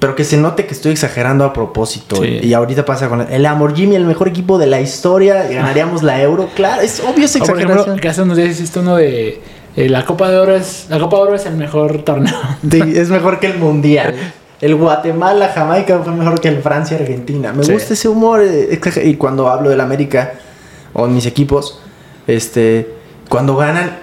Pero 0.00 0.16
que 0.16 0.24
se 0.24 0.36
note 0.38 0.64
que 0.66 0.72
estoy 0.74 0.92
exagerando 0.92 1.44
a 1.44 1.52
propósito. 1.52 2.16
Sí. 2.16 2.40
Y 2.42 2.54
ahorita 2.54 2.84
pasa 2.86 3.08
con 3.10 3.20
el, 3.20 3.28
el 3.30 3.42
Lamborghini, 3.42 3.94
el 3.94 4.06
mejor 4.06 4.26
equipo 4.28 4.56
de 4.58 4.66
la 4.66 4.80
historia, 4.80 5.44
ganaríamos 5.48 6.02
la 6.02 6.20
Euro. 6.22 6.48
Claro, 6.56 6.80
es 6.82 7.00
obvio 7.00 7.26
esa 7.26 7.38
O, 7.38 7.46
por 7.46 7.56
ejemplo, 7.56 7.74
exageración. 7.74 8.00
que 8.00 8.08
hace 8.08 8.22
unos 8.22 8.36
días 8.38 8.48
hiciste 8.48 8.78
uno 8.80 8.96
de 8.96 9.42
eh, 9.84 9.88
la 9.88 10.04
Copa 10.04 10.30
de 10.30 10.38
Oro 10.38 10.54
es 10.56 10.86
la 10.88 10.98
Copa 10.98 11.16
de 11.16 11.22
Oro 11.22 11.34
es 11.34 11.46
el 11.46 11.56
mejor 11.56 12.02
torneo. 12.02 12.34
Sí, 12.70 12.80
es 12.96 13.08
mejor 13.08 13.38
que 13.40 13.46
el 13.48 13.58
mundial. 13.58 14.14
El 14.60 14.74
Guatemala, 14.74 15.50
Jamaica 15.54 16.00
fue 16.04 16.12
mejor 16.12 16.38
que 16.40 16.48
el 16.48 16.60
Francia, 16.62 16.98
Argentina. 16.98 17.52
Me 17.52 17.64
Sí. 17.64 17.72
gusta 17.72 17.94
ese 17.94 18.08
humor. 18.08 18.42
eh, 18.44 18.78
Y 19.04 19.14
cuando 19.14 19.48
hablo 19.48 19.70
del 19.70 19.80
América 19.80 20.32
o 20.92 21.06
mis 21.06 21.24
equipos, 21.26 21.80
este, 22.26 22.94
cuando 23.28 23.56
ganan, 23.56 23.98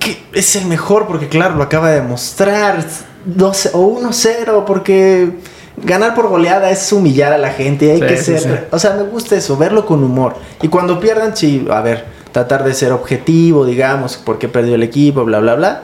que 0.00 0.18
es 0.34 0.56
el 0.56 0.66
mejor 0.66 1.06
porque, 1.06 1.28
claro, 1.28 1.54
lo 1.54 1.62
acaba 1.62 1.90
de 1.90 2.00
demostrar. 2.00 2.84
12 3.24 3.70
o 3.74 3.80
1-0, 3.80 4.64
porque 4.64 5.30
ganar 5.76 6.14
por 6.14 6.28
goleada 6.28 6.70
es 6.70 6.92
humillar 6.92 7.32
a 7.32 7.38
la 7.38 7.50
gente. 7.50 7.92
Hay 7.92 8.00
Sí, 8.00 8.06
que 8.06 8.16
sí, 8.16 8.24
ser. 8.38 8.40
sí. 8.40 8.48
O 8.72 8.78
sea, 8.78 8.94
me 8.94 9.02
gusta 9.04 9.36
eso, 9.36 9.56
verlo 9.56 9.84
con 9.86 10.02
humor. 10.02 10.34
Y 10.62 10.68
cuando 10.68 10.98
pierdan, 10.98 11.36
sí, 11.36 11.66
a 11.70 11.80
ver, 11.80 12.04
tratar 12.32 12.64
de 12.64 12.74
ser 12.74 12.92
objetivo, 12.92 13.64
digamos, 13.64 14.16
porque 14.16 14.48
perdió 14.48 14.74
el 14.74 14.82
equipo, 14.82 15.24
bla, 15.24 15.40
bla, 15.40 15.54
bla. 15.54 15.82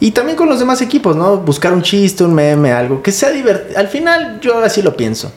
Y 0.00 0.12
también 0.12 0.36
con 0.36 0.48
los 0.48 0.58
demás 0.58 0.80
equipos, 0.80 1.14
¿no? 1.14 1.38
Buscar 1.38 1.72
un 1.72 1.82
chiste, 1.82 2.24
un 2.24 2.34
meme, 2.34 2.72
algo 2.72 3.02
que 3.02 3.12
sea 3.12 3.30
divertido. 3.30 3.78
Al 3.78 3.88
final, 3.88 4.40
yo 4.40 4.58
así 4.60 4.80
lo 4.80 4.96
pienso. 4.96 5.30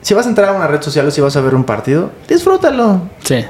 Si 0.00 0.14
vas 0.14 0.26
a 0.26 0.28
entrar 0.30 0.48
a 0.48 0.52
una 0.52 0.66
red 0.66 0.82
social 0.82 1.06
o 1.06 1.10
si 1.12 1.20
vas 1.20 1.36
a 1.36 1.40
ver 1.40 1.54
un 1.54 1.62
partido, 1.62 2.10
disfrútalo. 2.28 3.02
Sí. 3.22 3.44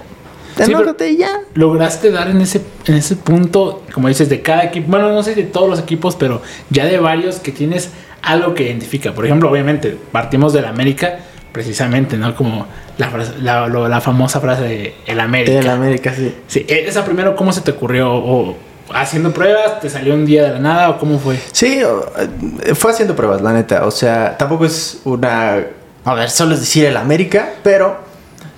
Sí, 0.56 0.72
y 1.08 1.16
ya. 1.16 1.40
lograste 1.54 2.10
dar 2.10 2.28
en 2.28 2.42
ese, 2.42 2.60
en 2.84 2.96
ese 2.96 3.16
punto, 3.16 3.82
como 3.94 4.08
dices, 4.08 4.28
de 4.28 4.42
cada 4.42 4.64
equipo, 4.64 4.90
bueno, 4.90 5.10
no 5.10 5.22
sé 5.22 5.34
de 5.34 5.44
todos 5.44 5.68
los 5.68 5.78
equipos, 5.78 6.14
pero 6.14 6.42
ya 6.68 6.84
de 6.84 6.98
varios 6.98 7.36
que 7.36 7.52
tienes 7.52 7.90
algo 8.20 8.54
que 8.54 8.64
identifica. 8.64 9.14
Por 9.14 9.24
ejemplo, 9.24 9.50
obviamente, 9.50 9.96
partimos 10.12 10.52
del 10.52 10.66
América, 10.66 11.20
precisamente, 11.52 12.16
¿no? 12.16 12.34
Como 12.34 12.66
la, 12.98 13.10
frase- 13.10 13.36
la, 13.40 13.66
lo- 13.68 13.88
la 13.88 14.00
famosa 14.00 14.40
frase 14.40 14.62
de 14.62 14.94
el 15.06 15.20
América. 15.20 15.58
El 15.58 15.68
América, 15.68 16.12
sí. 16.16 16.34
Sí, 16.46 16.64
e- 16.68 16.86
esa 16.88 17.04
primero, 17.04 17.36
¿cómo 17.36 17.52
se 17.52 17.60
te 17.60 17.72
ocurrió? 17.72 18.12
¿O 18.14 18.56
haciendo 18.94 19.32
pruebas, 19.32 19.80
te 19.80 19.88
salió 19.90 20.14
un 20.14 20.24
día 20.26 20.44
de 20.44 20.50
la 20.54 20.58
nada 20.58 20.90
o 20.90 20.98
cómo 20.98 21.18
fue? 21.18 21.38
Sí, 21.52 21.80
eh, 21.82 22.74
fue 22.74 22.90
haciendo 22.90 23.14
pruebas, 23.14 23.40
la 23.42 23.52
neta. 23.52 23.86
O 23.86 23.90
sea, 23.90 24.36
tampoco 24.36 24.64
es 24.66 25.00
una. 25.04 25.60
A 26.04 26.14
ver, 26.14 26.30
solo 26.30 26.54
es 26.54 26.60
decir 26.60 26.84
el 26.84 26.96
América, 26.96 27.50
pero 27.62 27.96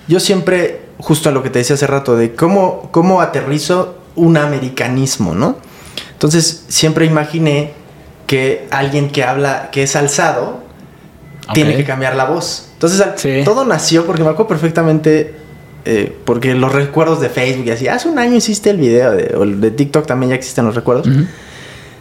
yo 0.07 0.19
siempre, 0.19 0.81
justo 0.97 1.29
a 1.29 1.31
lo 1.31 1.43
que 1.43 1.49
te 1.49 1.59
decía 1.59 1.75
hace 1.75 1.87
rato, 1.87 2.15
de 2.15 2.33
cómo, 2.33 2.89
cómo 2.91 3.21
aterrizo 3.21 3.97
un 4.15 4.37
americanismo, 4.37 5.35
¿no? 5.35 5.57
Entonces, 6.13 6.63
siempre 6.69 7.05
imaginé 7.05 7.73
que 8.25 8.67
alguien 8.71 9.09
que 9.11 9.23
habla, 9.23 9.69
que 9.71 9.83
es 9.83 9.95
alzado, 9.95 10.63
tiene 11.53 11.75
que 11.75 11.83
cambiar 11.83 12.15
la 12.15 12.25
voz. 12.25 12.69
Entonces, 12.73 13.03
Sí. 13.15 13.41
todo 13.45 13.65
nació 13.65 14.05
porque 14.05 14.23
me 14.23 14.29
acuerdo 14.29 14.47
perfectamente. 14.47 15.35
eh, 15.87 16.11
porque 16.25 16.55
los 16.55 16.71
recuerdos 16.73 17.21
de 17.21 17.29
Facebook 17.29 17.67
y 17.67 17.69
así, 17.69 17.87
hace 17.87 18.09
un 18.09 18.17
año 18.17 18.35
hiciste 18.35 18.71
el 18.71 18.77
video 18.77 19.11
de, 19.11 19.35
o 19.37 19.43
el 19.43 19.61
de 19.61 19.69
TikTok 19.69 20.07
también 20.07 20.31
ya 20.31 20.35
existen 20.35 20.65
los 20.65 20.73
recuerdos. 20.73 21.05
Ujú. 21.05 21.27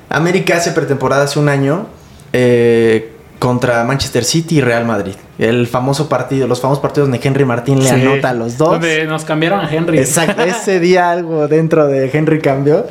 América 0.09 0.57
hace 0.57 0.71
pretemporada 0.73 1.25
hace 1.25 1.39
un 1.39 1.51
año 1.51 1.87
eh, 2.33 3.11
contra 3.39 3.85
Manchester 3.85 4.25
City 4.25 4.57
y 4.57 4.61
Real 4.63 4.87
Madrid. 4.87 5.13
El 5.39 5.67
famoso 5.67 6.09
partido, 6.09 6.47
los 6.47 6.61
famosos 6.63 6.81
partidos 6.81 7.11
donde 7.11 7.21
Henry 7.27 7.45
Martín 7.45 7.79
le 7.83 7.89
Sí. 7.91 7.95
anota 7.97 8.31
a 8.31 8.33
los 8.35 8.57
dos. 8.57 8.71
Donde 8.71 9.05
nos 9.05 9.25
cambiaron 9.27 9.61
a 9.61 9.71
Henry. 9.71 9.99
Exacto, 9.99 10.43
ese 10.45 10.81
día 10.81 11.11
algo 11.11 11.47
dentro 11.47 11.87
de 11.87 12.11
Henry 12.11 12.41
cambió. 12.41 12.87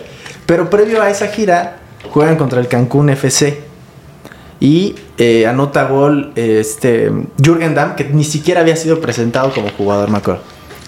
Pero 0.46 0.70
previo 0.70 1.02
a 1.02 1.10
esa 1.10 1.28
gira, 1.28 1.78
juegan 2.12 2.36
contra 2.36 2.60
el 2.60 2.68
Cancún 2.68 3.10
FC. 3.10 3.62
Y 4.60 4.96
eh, 5.18 5.46
anota 5.48 5.86
gol 5.86 6.32
eh, 6.36 6.60
este, 6.62 7.12
Jürgen 7.42 7.76
Damm, 7.76 7.96
que 7.96 8.06
ni 8.06 8.24
siquiera 8.24 8.62
había 8.62 8.76
sido 8.76 9.02
presentado 9.02 9.54
como 9.54 9.70
jugador, 9.70 10.10
me 10.10 10.20
acuerdo. 10.20 10.42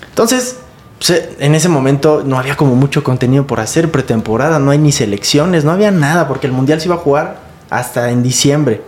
Entonces, 0.09 0.57
pues, 0.97 1.29
en 1.39 1.55
ese 1.55 1.69
momento 1.69 2.23
no 2.25 2.39
había 2.39 2.55
como 2.55 2.75
mucho 2.75 3.03
contenido 3.03 3.45
por 3.45 3.59
hacer 3.59 3.91
pretemporada, 3.91 4.59
no 4.59 4.71
hay 4.71 4.77
ni 4.77 4.91
selecciones, 4.91 5.65
no 5.65 5.71
había 5.71 5.91
nada, 5.91 6.27
porque 6.27 6.47
el 6.47 6.53
Mundial 6.53 6.79
se 6.79 6.87
iba 6.87 6.95
a 6.95 6.99
jugar 6.99 7.39
hasta 7.69 8.09
en 8.11 8.23
diciembre. 8.23 8.81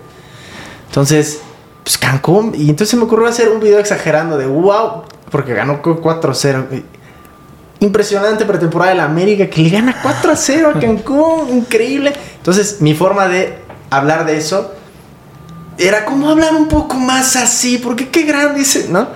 Entonces, 0.87 1.41
pues 1.83 1.97
Cancún, 1.97 2.53
y 2.55 2.69
entonces 2.69 2.89
se 2.89 2.97
me 2.97 3.03
ocurrió 3.03 3.27
hacer 3.27 3.49
un 3.49 3.59
video 3.59 3.79
exagerando 3.79 4.37
de 4.37 4.45
wow, 4.45 5.03
porque 5.29 5.53
ganó 5.53 5.81
con 5.81 6.01
4-0. 6.01 6.83
Impresionante 7.79 8.45
pretemporada 8.45 8.91
de 8.91 8.97
la 8.97 9.03
América 9.03 9.47
que 9.47 9.61
le 9.61 9.69
gana 9.69 10.01
4-0 10.01 10.75
a 10.75 10.79
Cancún, 10.79 11.49
increíble. 11.49 12.13
Entonces, 12.37 12.81
mi 12.81 12.93
forma 12.93 13.27
de 13.27 13.59
hablar 13.89 14.25
de 14.25 14.37
eso 14.37 14.73
era 15.77 16.05
como 16.05 16.29
hablar 16.29 16.55
un 16.55 16.67
poco 16.67 16.95
más 16.95 17.35
así, 17.35 17.77
porque 17.77 18.09
qué 18.09 18.23
grande 18.23 18.61
ese, 18.61 18.89
¿no? 18.89 19.07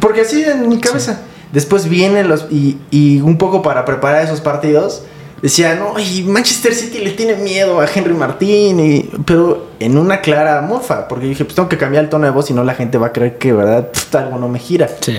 Porque 0.00 0.22
así 0.22 0.42
en 0.42 0.68
mi 0.68 0.78
cabeza. 0.80 1.20
Después 1.52 1.88
vienen 1.88 2.28
los. 2.28 2.46
Y, 2.50 2.78
y 2.90 3.20
un 3.20 3.38
poco 3.38 3.62
para 3.62 3.84
preparar 3.84 4.24
esos 4.24 4.40
partidos. 4.40 5.02
Decía, 5.42 5.74
no, 5.74 5.98
y 5.98 6.22
Manchester 6.24 6.74
City 6.74 6.98
le 6.98 7.10
tiene 7.10 7.36
miedo 7.36 7.78
a 7.80 7.86
Henry 7.86 8.14
Martín. 8.14 8.80
y- 8.80 9.10
pero 9.26 9.68
en 9.78 9.96
una 9.98 10.22
clara 10.22 10.60
mofa. 10.62 11.06
Porque 11.08 11.26
dije, 11.26 11.44
pues 11.44 11.54
tengo 11.54 11.68
que 11.68 11.76
cambiar 11.78 12.04
el 12.04 12.10
tono 12.10 12.24
de 12.24 12.30
voz. 12.30 12.46
Si 12.46 12.54
no, 12.54 12.64
la 12.64 12.74
gente 12.74 12.96
va 12.98 13.08
a 13.08 13.12
creer 13.12 13.36
que, 13.38 13.52
¿verdad? 13.52 13.90
Pff, 13.92 14.14
algo 14.16 14.38
no 14.38 14.48
me 14.48 14.58
gira. 14.58 14.88
Sí. 15.00 15.16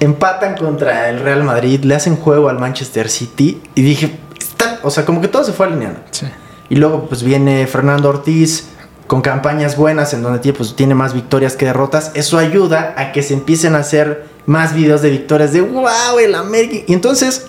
Empatan 0.00 0.56
contra 0.56 1.08
el 1.08 1.20
Real 1.20 1.42
Madrid. 1.42 1.82
Le 1.84 1.94
hacen 1.94 2.16
juego 2.16 2.48
al 2.48 2.58
Manchester 2.58 3.08
City. 3.08 3.60
Y 3.74 3.82
dije, 3.82 4.16
está, 4.38 4.78
o 4.82 4.90
sea, 4.90 5.04
como 5.04 5.20
que 5.20 5.28
todo 5.28 5.42
se 5.42 5.52
fue 5.52 5.66
alineando. 5.66 6.00
Sí. 6.10 6.26
Y 6.70 6.76
luego 6.76 7.06
pues 7.08 7.22
viene 7.22 7.66
Fernando 7.66 8.08
Ortiz 8.08 8.68
con 9.06 9.22
campañas 9.22 9.76
buenas 9.76 10.12
en 10.12 10.22
donde 10.22 10.52
pues, 10.52 10.76
tiene 10.76 10.94
más 10.94 11.14
victorias 11.14 11.56
que 11.56 11.66
derrotas. 11.66 12.12
Eso 12.14 12.38
ayuda 12.38 12.94
a 12.96 13.12
que 13.12 13.22
se 13.22 13.34
empiecen 13.34 13.74
a 13.74 13.78
hacer 13.78 14.26
más 14.46 14.74
videos 14.74 15.02
de 15.02 15.10
victorias 15.10 15.52
de 15.52 15.62
wow, 15.62 16.18
el 16.22 16.34
América. 16.34 16.84
Y 16.86 16.92
entonces, 16.92 17.46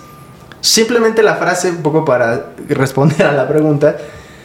simplemente 0.60 1.22
la 1.22 1.36
frase, 1.36 1.70
un 1.70 1.82
poco 1.82 2.04
para 2.04 2.52
responder 2.68 3.26
a 3.26 3.32
la 3.32 3.46
pregunta, 3.46 3.96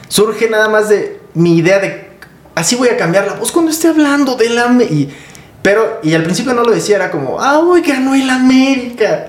surge 0.08 0.48
nada 0.50 0.68
más 0.68 0.88
de 0.88 1.20
mi 1.34 1.56
idea 1.56 1.78
de 1.78 2.06
así 2.54 2.74
voy 2.74 2.88
a 2.88 2.96
cambiar 2.96 3.26
la 3.26 3.34
voz 3.34 3.52
cuando 3.52 3.70
esté 3.70 3.88
hablando 3.88 4.36
del 4.36 4.58
América. 4.58 5.14
Pero, 5.62 6.00
y 6.02 6.14
al 6.14 6.22
principio 6.22 6.54
no 6.54 6.62
lo 6.62 6.70
decía, 6.70 6.96
era 6.96 7.10
como, 7.10 7.40
ah, 7.40 7.58
hoy 7.58 7.82
ganó 7.82 8.14
el 8.14 8.28
América. 8.30 9.28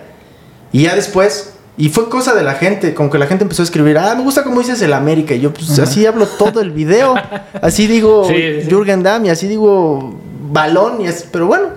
Y 0.72 0.84
ya 0.84 0.96
después 0.96 1.54
Y 1.80 1.90
fue 1.90 2.10
cosa 2.10 2.34
de 2.34 2.42
la 2.42 2.56
gente, 2.56 2.96
como 2.96 3.12
que 3.12 3.20
la 3.20 3.28
gente 3.28 3.44
empezó 3.44 3.62
a 3.62 3.66
escribir, 3.66 4.00
ah, 4.00 4.16
me 4.16 4.24
gusta 4.24 4.44
cómo 4.44 4.60
dices 4.60 4.82
el 4.82 4.94
América. 4.94 5.36
Y 5.36 5.42
yo, 5.42 5.54
pues 5.54 5.78
así 5.78 6.08
hablo 6.08 6.26
todo 6.26 6.60
el 6.60 6.72
video. 6.72 7.14
Así 7.62 7.86
digo 7.86 8.26
Sí, 8.28 8.34
sí, 8.34 8.62
sí. 8.64 8.70
Jürgen 8.70 9.04
Damm 9.04 9.26
y 9.26 9.30
así 9.30 9.48
digo 9.48 10.20
balón. 10.50 11.02
Y 11.02 11.08
es, 11.08 11.28
pero 11.32 11.46
bueno, 11.46 11.68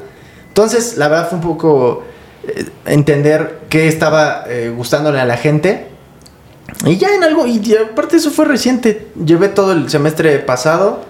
entonces 0.48 0.96
la 0.96 1.08
verdad 1.08 1.28
fue 1.28 1.38
un 1.38 1.44
poco 1.44 2.04
eh, 2.48 2.64
entender 2.86 3.60
qué 3.68 3.88
estaba 3.88 4.44
eh, 4.48 4.72
gustándole 4.74 5.20
a 5.20 5.26
la 5.26 5.36
gente. 5.36 5.88
Y 6.86 6.96
ya 6.96 7.08
en 7.14 7.22
algo, 7.22 7.46
y 7.46 7.60
aparte 7.76 8.16
eso 8.16 8.30
fue 8.30 8.46
reciente. 8.46 9.08
Llevé 9.22 9.48
todo 9.48 9.72
el 9.72 9.90
semestre 9.90 10.38
pasado 10.38 11.04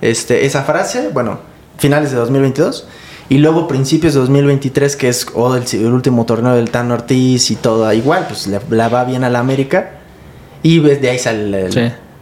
este, 0.00 0.46
esa 0.46 0.62
frase, 0.62 1.08
bueno, 1.12 1.40
finales 1.78 2.12
de 2.12 2.16
2022. 2.18 2.86
Y 3.28 3.38
luego 3.38 3.66
principios 3.66 4.14
de 4.14 4.20
2023, 4.20 4.94
que 4.96 5.08
es 5.08 5.26
oh, 5.34 5.56
el, 5.56 5.64
el 5.72 5.92
último 5.92 6.24
torneo 6.26 6.54
del 6.54 6.70
Tano 6.70 6.94
Ortiz 6.94 7.50
y 7.50 7.56
todo 7.56 7.92
igual, 7.92 8.26
pues 8.28 8.46
le, 8.46 8.60
la 8.70 8.88
va 8.88 9.04
bien 9.04 9.24
a 9.24 9.30
la 9.30 9.40
América. 9.40 9.90
Y 10.62 10.78
de 10.80 11.10
ahí 11.10 11.18
sale 11.18 11.66
el, 11.66 11.72
Sí. 11.72 11.80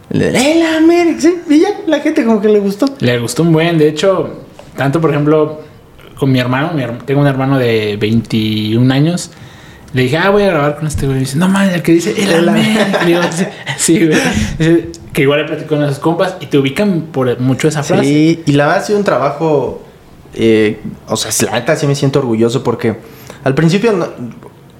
el, 0.09 0.21
el- 0.21 0.35
el 0.35 0.61
América, 0.77 1.21
sí, 1.21 1.35
y 1.49 1.59
ya 1.59 1.69
la 1.87 1.99
gente 1.99 2.25
como 2.25 2.41
que 2.41 2.49
le 2.49 2.59
gustó. 2.59 2.87
Le 2.99 3.19
gustó 3.19 3.43
un 3.43 3.53
buen, 3.53 3.77
de 3.77 3.87
hecho, 3.89 4.41
tanto 4.75 4.99
por 4.99 5.11
ejemplo 5.11 5.61
con 6.17 6.31
mi 6.31 6.39
hermano, 6.39 6.71
mi 6.73 6.81
her- 6.81 7.03
tengo 7.05 7.21
un 7.21 7.27
hermano 7.27 7.57
de 7.59 7.97
21 7.99 8.91
años. 8.93 9.29
Le 9.93 10.03
dije, 10.03 10.17
ah, 10.17 10.29
voy 10.29 10.43
a 10.43 10.47
grabar 10.47 10.75
con 10.75 10.87
este 10.87 11.05
güey. 11.05 11.17
Y 11.17 11.19
dice, 11.21 11.37
no 11.37 11.47
mames, 11.47 11.73
el 11.75 11.81
que 11.81 11.93
dice 11.93 12.13
el 12.21 12.29
El 12.31 12.49
América. 12.49 12.99
Digo, 13.05 13.21
sí, 13.31 13.45
sí, 13.77 14.05
güey. 14.07 14.19
Dice, 14.59 14.89
que 15.13 15.21
igual 15.21 15.39
le 15.41 15.45
platico 15.47 15.69
con 15.75 15.83
esos 15.83 15.99
compas 15.99 16.35
y 16.41 16.47
te 16.47 16.57
ubican 16.57 17.03
por 17.13 17.39
mucho 17.39 17.67
esa 17.69 17.81
frase. 17.83 18.03
Sí, 18.03 18.43
y 18.45 18.51
la 18.53 18.65
verdad 18.65 18.81
ha 18.81 18.85
sido 18.85 18.99
un 18.99 19.05
trabajo. 19.05 19.81
Eh, 20.35 20.79
o 21.07 21.15
sea, 21.17 21.31
la 21.49 21.59
neta 21.59 21.75
sí 21.75 21.87
me 21.87 21.95
siento 21.95 22.19
orgulloso 22.19 22.63
porque 22.63 22.97
al 23.43 23.55
principio, 23.55 23.91
no- 23.93 24.07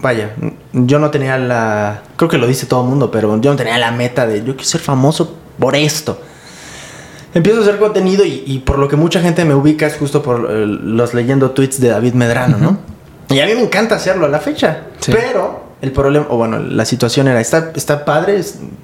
vaya, 0.02 0.34
yo 0.74 1.00
no 1.00 1.10
tenía 1.10 1.38
la. 1.38 2.02
Creo 2.18 2.30
que 2.30 2.38
lo 2.38 2.46
dice 2.48 2.66
todo 2.68 2.84
el 2.84 2.90
mundo, 2.90 3.10
pero 3.12 3.40
yo 3.42 3.50
no 3.52 3.56
tenía 3.58 3.78
la 3.78 3.92
meta 3.92 4.28
de 4.28 4.40
yo 4.44 4.54
quiero 4.56 4.64
ser 4.66 4.82
famoso 4.82 5.36
por 5.60 5.76
esto. 5.76 6.20
Empiezo 7.34 7.60
a 7.60 7.64
hacer 7.64 7.78
contenido 7.80 8.24
y, 8.24 8.44
y 8.46 8.60
por 8.60 8.80
lo 8.80 8.88
que 8.88 8.96
mucha 8.96 9.20
gente 9.22 9.44
me 9.44 9.54
ubica 9.56 9.86
es 9.88 9.98
justo 9.98 10.22
por 10.22 10.48
eh, 10.50 10.66
los 10.66 11.14
leyendo 11.14 11.52
tweets 11.52 11.82
de 11.82 11.90
David 11.90 12.14
Medrano, 12.14 12.58
¿no? 12.58 12.78
Y 13.30 13.40
a 13.40 13.46
mí 13.46 13.54
me 13.56 13.62
encanta 13.62 13.96
hacerlo 13.96 14.26
a 14.26 14.30
la 14.30 14.40
fecha. 14.40 14.84
Sí. 15.00 15.12
Pero 15.12 15.66
el 15.82 15.92
problema, 15.92 16.28
o 16.30 16.38
bueno, 16.38 16.60
la 16.60 16.86
situación 16.86 17.28
era, 17.28 17.42
está, 17.42 17.72
está 17.76 18.06
padre, 18.06 18.40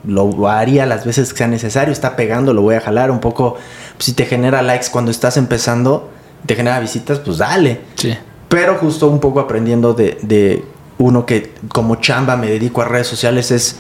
lo 0.06 0.50
haría 0.50 0.86
las 0.86 1.06
veces 1.06 1.32
que 1.32 1.38
sea 1.38 1.48
necesario, 1.48 1.94
está 1.94 2.18
pegando, 2.18 2.54
lo 2.54 2.62
voy 2.62 2.76
a 2.76 2.82
jalar 2.82 3.10
un 3.10 3.20
poco. 3.22 3.54
pues, 3.96 4.06
si 4.06 4.14
te 4.14 4.26
genera 4.26 4.62
likes 4.62 4.88
cuando 4.92 5.12
estás 5.12 5.38
empezando, 5.38 6.10
te 6.46 6.56
genera 6.56 6.80
visitas, 6.80 7.20
pues 7.20 7.38
dale. 7.38 7.82
Sí. 7.96 8.14
Pero 8.50 8.76
justo 8.76 9.08
un 9.08 9.20
poco 9.20 9.40
aprendiendo 9.40 9.94
de, 9.94 10.18
de 10.22 10.64
uno 10.98 11.26
que 11.26 11.54
como 11.70 11.96
chamba 11.96 12.36
me 12.38 12.48
dedico 12.48 12.82
a 12.82 12.86
redes 12.86 13.08
sociales 13.08 13.52
es 13.52 13.78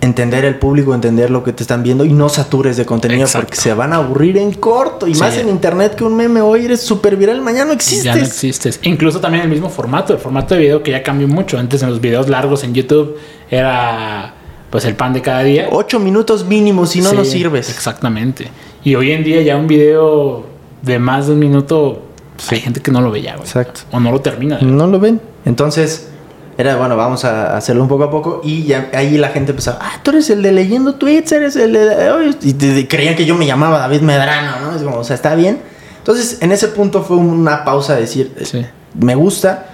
entender 0.00 0.44
el 0.44 0.56
público, 0.56 0.92
entender 0.94 1.30
lo 1.30 1.42
que 1.42 1.52
te 1.54 1.62
están 1.62 1.82
viendo 1.82 2.04
y 2.04 2.12
no 2.12 2.28
satures 2.28 2.76
de 2.76 2.84
contenido 2.84 3.22
Exacto. 3.22 3.46
porque 3.46 3.60
se 3.60 3.72
van 3.72 3.92
a 3.94 3.96
aburrir 3.96 4.36
en 4.36 4.52
corto. 4.52 5.06
Y 5.06 5.14
Sí. 5.14 5.20
más 5.20 5.36
en 5.38 5.48
internet 5.48 5.94
que 5.94 6.04
un 6.04 6.14
meme 6.14 6.42
hoy 6.42 6.66
eres 6.66 6.82
súper 6.82 7.16
viral, 7.16 7.40
mañana 7.40 7.66
no 7.66 7.72
existes. 7.72 8.04
Ya 8.04 8.14
no 8.16 8.22
existes. 8.22 8.80
Incluso 8.82 9.20
también 9.20 9.44
el 9.44 9.50
mismo 9.50 9.70
formato, 9.70 10.12
el 10.12 10.18
formato 10.18 10.54
de 10.54 10.60
video 10.60 10.82
que 10.82 10.90
ya 10.90 11.02
cambió 11.02 11.26
mucho. 11.26 11.58
Antes 11.58 11.82
en 11.82 11.88
los 11.90 12.00
videos 12.02 12.28
largos 12.28 12.64
en 12.64 12.74
YouTube 12.74 13.16
era 13.50 14.34
pues 14.70 14.84
el 14.84 14.94
pan 14.96 15.12
de 15.12 15.22
cada 15.22 15.42
día. 15.42 15.68
Ocho 15.70 16.00
minutos 16.00 16.44
mínimo, 16.44 16.84
si 16.86 17.00
no, 17.00 17.10
Sí, 17.10 17.16
no 17.16 17.24
sirves. 17.24 17.70
Exactamente. 17.70 18.48
Y 18.82 18.96
hoy 18.96 19.12
en 19.12 19.22
día 19.24 19.40
ya 19.40 19.56
un 19.56 19.68
video 19.68 20.44
de 20.82 20.98
más 20.98 21.28
de 21.28 21.32
un 21.32 21.38
minuto, 21.38 22.02
pues, 22.36 22.52
hay 22.52 22.60
gente 22.60 22.80
que 22.80 22.90
no 22.90 23.00
lo 23.00 23.10
ve 23.10 23.22
ya, 23.22 23.32
güey. 23.36 23.46
Exacto. 23.46 23.82
O 23.92 24.00
no 24.00 24.10
lo 24.12 24.20
termina. 24.20 24.58
No 24.60 24.86
lo 24.86 24.98
ven. 24.98 25.20
Entonces, 25.44 26.08
era 26.56 26.76
bueno, 26.76 26.96
vamos 26.96 27.24
a 27.24 27.56
hacerlo 27.56 27.82
un 27.82 27.88
poco 27.88 28.04
a 28.04 28.10
poco. 28.10 28.40
Y 28.44 28.64
ya 28.64 28.90
ahí 28.94 29.16
la 29.18 29.28
gente 29.28 29.50
empezaba, 29.52 29.78
ah, 29.80 30.00
tú 30.02 30.10
eres 30.12 30.30
el 30.30 30.42
de 30.42 30.52
leyendo 30.52 30.94
tweets, 30.94 31.32
eres 31.32 31.56
el 31.56 31.72
de. 31.72 32.10
Oye", 32.12 32.34
Y 32.42 32.52
te- 32.54 32.74
te- 32.74 32.88
creían 32.88 33.16
que 33.16 33.24
yo 33.26 33.34
me 33.34 33.46
llamaba 33.46 33.78
David 33.78 34.00
Medrano, 34.02 34.60
¿no? 34.70 34.76
Es 34.76 34.82
como, 34.82 34.98
o 34.98 35.04
sea, 35.04 35.14
está 35.16 35.34
bien. 35.34 35.60
Entonces, 35.98 36.38
en 36.42 36.52
ese 36.52 36.68
punto 36.68 37.02
fue 37.02 37.16
una 37.16 37.64
pausa 37.64 37.94
de 37.94 38.02
decir, 38.02 38.32
eh, 38.38 38.44
Sí. 38.44 38.66
me 39.00 39.14
gusta, 39.14 39.66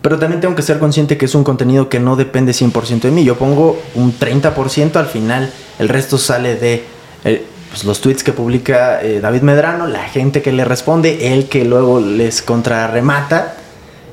pero 0.00 0.18
también 0.18 0.40
tengo 0.40 0.54
que 0.54 0.62
ser 0.62 0.78
consciente 0.78 1.16
que 1.18 1.26
es 1.26 1.34
un 1.34 1.44
contenido 1.44 1.88
que 1.88 1.98
no 2.00 2.16
depende 2.16 2.52
100% 2.52 3.08
de 3.08 3.10
mí. 3.10 3.24
Yo 3.24 3.36
pongo 3.36 3.76
un 3.94 4.12
30%, 4.12 4.96
al 4.98 5.06
final 5.06 5.50
el 5.78 5.88
resto 5.88 6.18
sale 6.18 6.54
de 6.56 6.84
eh, 7.24 7.44
pues, 7.72 7.84
los 7.84 8.02
tweets 8.02 8.22
que 8.22 8.32
publica 8.32 9.00
eh, 9.02 9.20
David 9.20 9.40
Medrano, 9.42 9.86
la 9.86 10.02
gente 10.04 10.42
que 10.42 10.52
le 10.52 10.64
responde, 10.64 11.32
él 11.32 11.48
que 11.48 11.64
luego 11.64 12.00
les 12.00 12.42
contrarremata. 12.42 13.54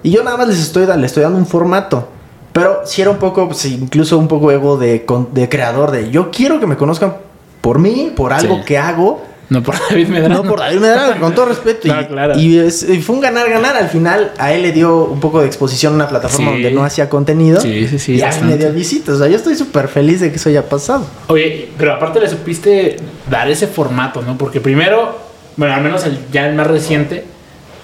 Y 0.02 0.12
yo 0.12 0.24
nada 0.24 0.38
más 0.38 0.48
les 0.48 0.60
estoy, 0.60 0.86
da- 0.86 0.96
le 0.96 1.06
estoy 1.06 1.24
dando 1.24 1.38
un 1.38 1.46
formato. 1.46 2.08
Pero 2.54 2.82
si 2.86 3.02
era 3.02 3.12
un 3.12 3.18
poco, 3.18 3.48
pues, 3.48 3.66
incluso 3.66 4.18
un 4.18 4.28
poco 4.30 4.50
ego 4.52 4.78
de, 4.78 5.04
con- 5.06 5.34
de 5.34 5.50
creador, 5.50 5.92
de 5.92 6.10
yo 6.10 6.32
quiero 6.32 6.60
que 6.60 6.68
me 6.68 6.78
conozcan 6.78 7.16
por 7.62 7.80
mí, 7.80 8.14
por 8.16 8.32
algo 8.34 8.56
Sí. 8.56 8.62
que 8.66 8.78
hago. 8.78 9.22
No 9.50 9.64
por 9.64 9.76
David 9.90 10.08
Medrano. 10.10 10.44
No 10.44 10.44
por 10.50 10.60
David 10.60 10.80
Medrano, 10.80 11.20
con 11.20 11.34
todo 11.36 11.46
respeto. 11.48 11.88
Y, 11.88 12.06
claro. 12.06 12.38
y 12.40 12.58
es- 12.60 12.88
y 12.88 13.02
fue 13.02 13.16
un 13.16 13.22
ganar-ganar. 13.22 13.76
Al 13.76 13.90
final, 13.90 14.32
a 14.38 14.54
él 14.54 14.62
le 14.62 14.72
dio 14.72 15.06
un 15.06 15.20
poco 15.20 15.42
de 15.42 15.48
exposición 15.48 15.94
a 15.94 15.96
una 15.96 16.08
plataforma 16.10 16.52
Sí. 16.52 16.54
donde 16.62 16.72
no 16.72 16.84
hacía 16.84 17.10
contenido. 17.10 17.60
Sí, 17.60 17.88
sí, 17.88 17.98
sí, 18.00 18.16
Y 18.16 18.22
a 18.22 18.30
mí 18.30 18.38
me 18.44 18.58
dio 18.58 18.72
visitas. 18.72 19.16
O 19.16 19.18
sea, 19.18 19.28
yo 19.28 19.36
estoy 19.38 19.56
súper 19.56 19.88
feliz 19.88 20.20
de 20.22 20.30
que 20.30 20.36
eso 20.38 20.50
haya 20.50 20.70
pasado. 20.70 21.06
Oye, 21.28 21.70
pero 21.78 21.94
aparte 21.94 22.20
le 22.20 22.30
supiste 22.30 22.98
dar 23.30 23.50
ese 23.50 23.68
formato, 23.68 24.22
¿no? 24.22 24.38
Porque 24.38 24.62
primero, 24.62 25.18
bueno, 25.58 25.74
al 25.74 25.82
menos 25.82 26.06
el, 26.06 26.20
ya 26.32 26.48
el 26.48 26.56
más 26.56 26.68
reciente 26.68 27.26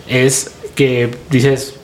es 0.07 0.51
que 0.75 1.09
dices, 1.31 1.75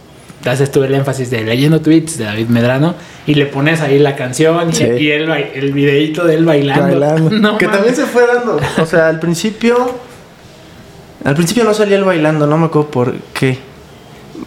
haces 0.49 0.71
tú 0.71 0.84
el 0.84 0.93
énfasis 0.93 1.30
de 1.30 1.43
leyendo 1.43 1.82
tweets 1.82 2.17
de 2.17 2.25
David 2.25 2.47
Medrano 2.47 2.95
y 3.27 3.36
le 3.36 3.45
pones 3.45 3.82
ahí 3.82 3.99
la 3.99 4.15
canción 4.15 4.69
y, 4.69 4.73
Sí. 4.73 4.84
y 4.86 5.12
el, 5.12 5.27
bai- 5.30 5.51
el 5.54 5.71
videíto 5.73 6.25
de 6.25 6.36
él 6.36 6.45
bailando. 6.45 6.84
Bailando. 6.99 7.30
No 7.39 7.58
que 7.58 7.65
mames. 7.67 7.77
también 7.80 7.95
se 7.95 8.06
fue 8.12 8.25
dando. 8.25 8.60
O 8.82 8.86
sea, 8.86 9.08
al 9.08 9.19
principio. 9.19 9.75
Al 11.23 11.36
principio 11.36 11.63
no 11.63 11.73
salía 11.73 11.97
él 11.97 12.04
bailando, 12.04 12.47
no 12.47 12.58
me 12.58 12.65
acuerdo 12.65 12.89
por 12.89 13.13
qué. 13.34 13.60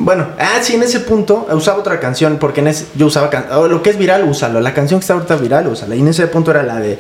Bueno, 0.01 0.27
ah, 0.41 0.59
sí, 0.61 0.75
en 0.75 0.83
ese 0.83 0.99
punto 1.01 1.47
usaba 1.53 1.79
otra 1.79 2.01
canción, 2.01 2.39
porque 2.41 2.61
en 2.61 2.67
ese, 2.67 2.87
yo 2.97 3.07
usaba 3.07 3.31
can- 3.31 3.47
oh, 3.53 3.69
lo 3.69 3.81
que 3.81 3.91
es 3.91 3.97
viral, 3.99 4.25
úsalo. 4.25 4.61
La 4.61 4.75
canción 4.75 4.99
que 4.99 5.05
está 5.05 5.15
ahorita 5.15 5.37
viral, 5.37 5.69
úsala. 5.69 5.95
Y 5.95 6.01
en 6.01 6.09
ese 6.09 6.27
punto 6.27 6.51
era 6.51 6.65
la 6.65 6.81
de. 6.81 6.99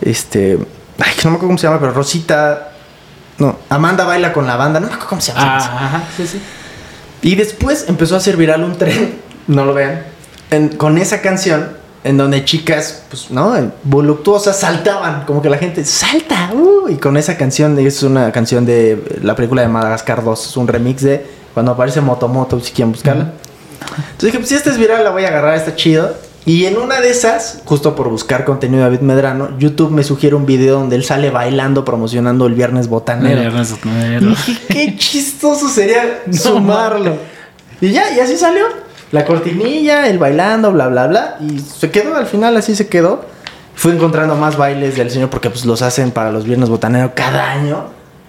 Este. 0.00 0.58
Ay, 0.98 1.12
que 1.16 1.24
no 1.24 1.30
me 1.32 1.36
acuerdo 1.36 1.48
cómo 1.48 1.58
se 1.58 1.66
llama, 1.66 1.80
pero 1.80 1.92
Rosita. 1.92 2.70
No, 3.36 3.58
Amanda 3.68 4.04
baila 4.04 4.32
con 4.32 4.46
la 4.46 4.56
banda, 4.56 4.80
no 4.80 4.86
me 4.86 4.92
acuerdo 4.94 5.08
cómo 5.10 5.20
se 5.20 5.32
llama. 5.32 5.58
Ah, 5.58 5.86
ajá, 5.86 6.02
sí, 6.16 6.26
sí. 6.26 6.40
Y 7.24 7.34
después 7.34 7.86
empezó 7.88 8.14
a 8.14 8.18
hacer 8.18 8.36
viral 8.36 8.62
un 8.62 8.76
tren, 8.76 9.14
no 9.48 9.64
lo 9.64 9.74
vean, 9.74 10.02
en- 10.50 10.68
con 10.76 10.98
esa 10.98 11.20
canción 11.22 11.70
en 12.04 12.18
donde 12.18 12.44
chicas, 12.44 13.02
pues, 13.08 13.30
¿no? 13.30 13.54
Voluptuosas 13.82 14.58
saltaban, 14.60 15.24
como 15.24 15.40
que 15.40 15.48
la 15.48 15.56
gente 15.56 15.82
salta, 15.86 16.50
uh, 16.52 16.88
y 16.90 16.96
con 16.96 17.16
esa 17.16 17.36
canción, 17.38 17.78
es 17.78 18.02
una 18.02 18.30
canción 18.30 18.66
de 18.66 19.02
la 19.22 19.34
película 19.34 19.62
de 19.62 19.68
Madagascar 19.68 20.22
2, 20.22 20.46
es 20.48 20.56
un 20.58 20.68
remix 20.68 21.00
de 21.02 21.26
cuando 21.54 21.72
aparece 21.72 22.02
Motomoto, 22.02 22.60
si 22.60 22.72
quieren 22.72 22.92
buscarla. 22.92 23.32
Entonces 23.96 24.18
dije, 24.20 24.38
pues 24.38 24.48
si 24.50 24.54
esta 24.54 24.70
es 24.70 24.76
viral, 24.76 25.02
la 25.02 25.10
voy 25.10 25.24
a 25.24 25.28
agarrar, 25.28 25.54
está 25.54 25.74
chido. 25.74 26.14
Y 26.46 26.66
en 26.66 26.76
una 26.76 27.00
de 27.00 27.08
esas, 27.10 27.62
justo 27.64 27.96
por 27.96 28.10
buscar 28.10 28.44
contenido 28.44 28.84
de 28.84 28.90
David 28.90 29.00
Medrano, 29.00 29.58
YouTube 29.58 29.90
me 29.90 30.04
sugiere 30.04 30.36
un 30.36 30.44
video 30.44 30.78
donde 30.78 30.96
él 30.96 31.04
sale 31.04 31.30
bailando, 31.30 31.84
promocionando 31.86 32.46
el 32.46 32.54
Viernes 32.54 32.88
Botanero. 32.88 33.40
Viernes 33.40 33.70
Y 33.70 33.72
botanero. 33.74 34.26
dije, 34.28 34.58
qué 34.68 34.96
chistoso 34.96 35.68
sería 35.68 36.22
No 36.26 36.32
sumarlo. 36.34 37.16
Y 37.80 37.90
ya, 37.92 38.14
y 38.14 38.20
así 38.20 38.36
salió. 38.36 38.64
La 39.10 39.24
cortinilla, 39.24 40.06
el 40.08 40.18
bailando, 40.18 40.70
bla, 40.72 40.88
bla, 40.88 41.06
bla. 41.06 41.36
Y 41.40 41.60
se 41.60 41.90
quedó, 41.90 42.14
al 42.14 42.26
final 42.26 42.56
así 42.56 42.76
se 42.76 42.88
quedó. 42.88 43.24
Fui 43.74 43.92
encontrando 43.92 44.34
más 44.36 44.56
bailes 44.56 44.96
del 44.96 45.10
señor 45.10 45.30
porque 45.30 45.48
pues 45.50 45.64
los 45.64 45.80
hacen 45.82 46.10
para 46.10 46.30
los 46.30 46.44
viernes 46.44 46.68
botanero 46.68 47.12
cada 47.14 47.50
año. 47.52 47.86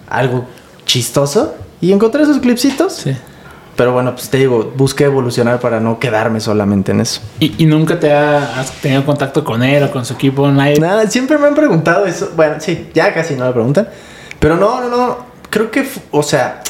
Algo 0.07 0.45
chistoso. 0.85 1.55
Y 1.81 1.91
encontré 1.91 2.23
esos 2.23 2.39
clipsitos. 2.39 2.93
Sí. 2.93 3.15
Pero 3.75 3.91
bueno, 3.91 4.13
pues 4.15 4.29
te 4.29 4.37
digo, 4.37 4.71
busqué 4.77 5.03
evolucionar 5.03 5.59
para 5.59 5.79
no 5.81 5.99
quedarme 5.99 6.39
solamente 6.39 6.93
en 6.93 7.01
eso. 7.01 7.19
¿Y, 7.41 7.61
y 7.61 7.65
nunca 7.65 7.99
te 7.99 8.13
ha, 8.13 8.59
has 8.59 8.71
tenido 8.71 9.05
contacto 9.05 9.43
con 9.43 9.61
él 9.63 9.83
o 9.83 9.91
con 9.91 10.05
su 10.05 10.13
equipo? 10.13 10.49
Nadie. 10.49 10.79
Nada, 10.79 11.05
siempre 11.09 11.37
me 11.37 11.47
han 11.47 11.55
preguntado 11.55 12.05
eso. 12.05 12.31
Bueno, 12.37 12.55
sí, 12.59 12.89
ya 12.93 13.13
casi 13.13 13.35
no 13.35 13.45
lo 13.45 13.53
preguntan. 13.53 13.89
Pero 14.39 14.55
no, 14.55 14.79
no, 14.81 14.89
no. 14.89 15.17
Creo 15.49 15.71
que, 15.71 15.85
o 16.11 16.23
sea, 16.23 16.61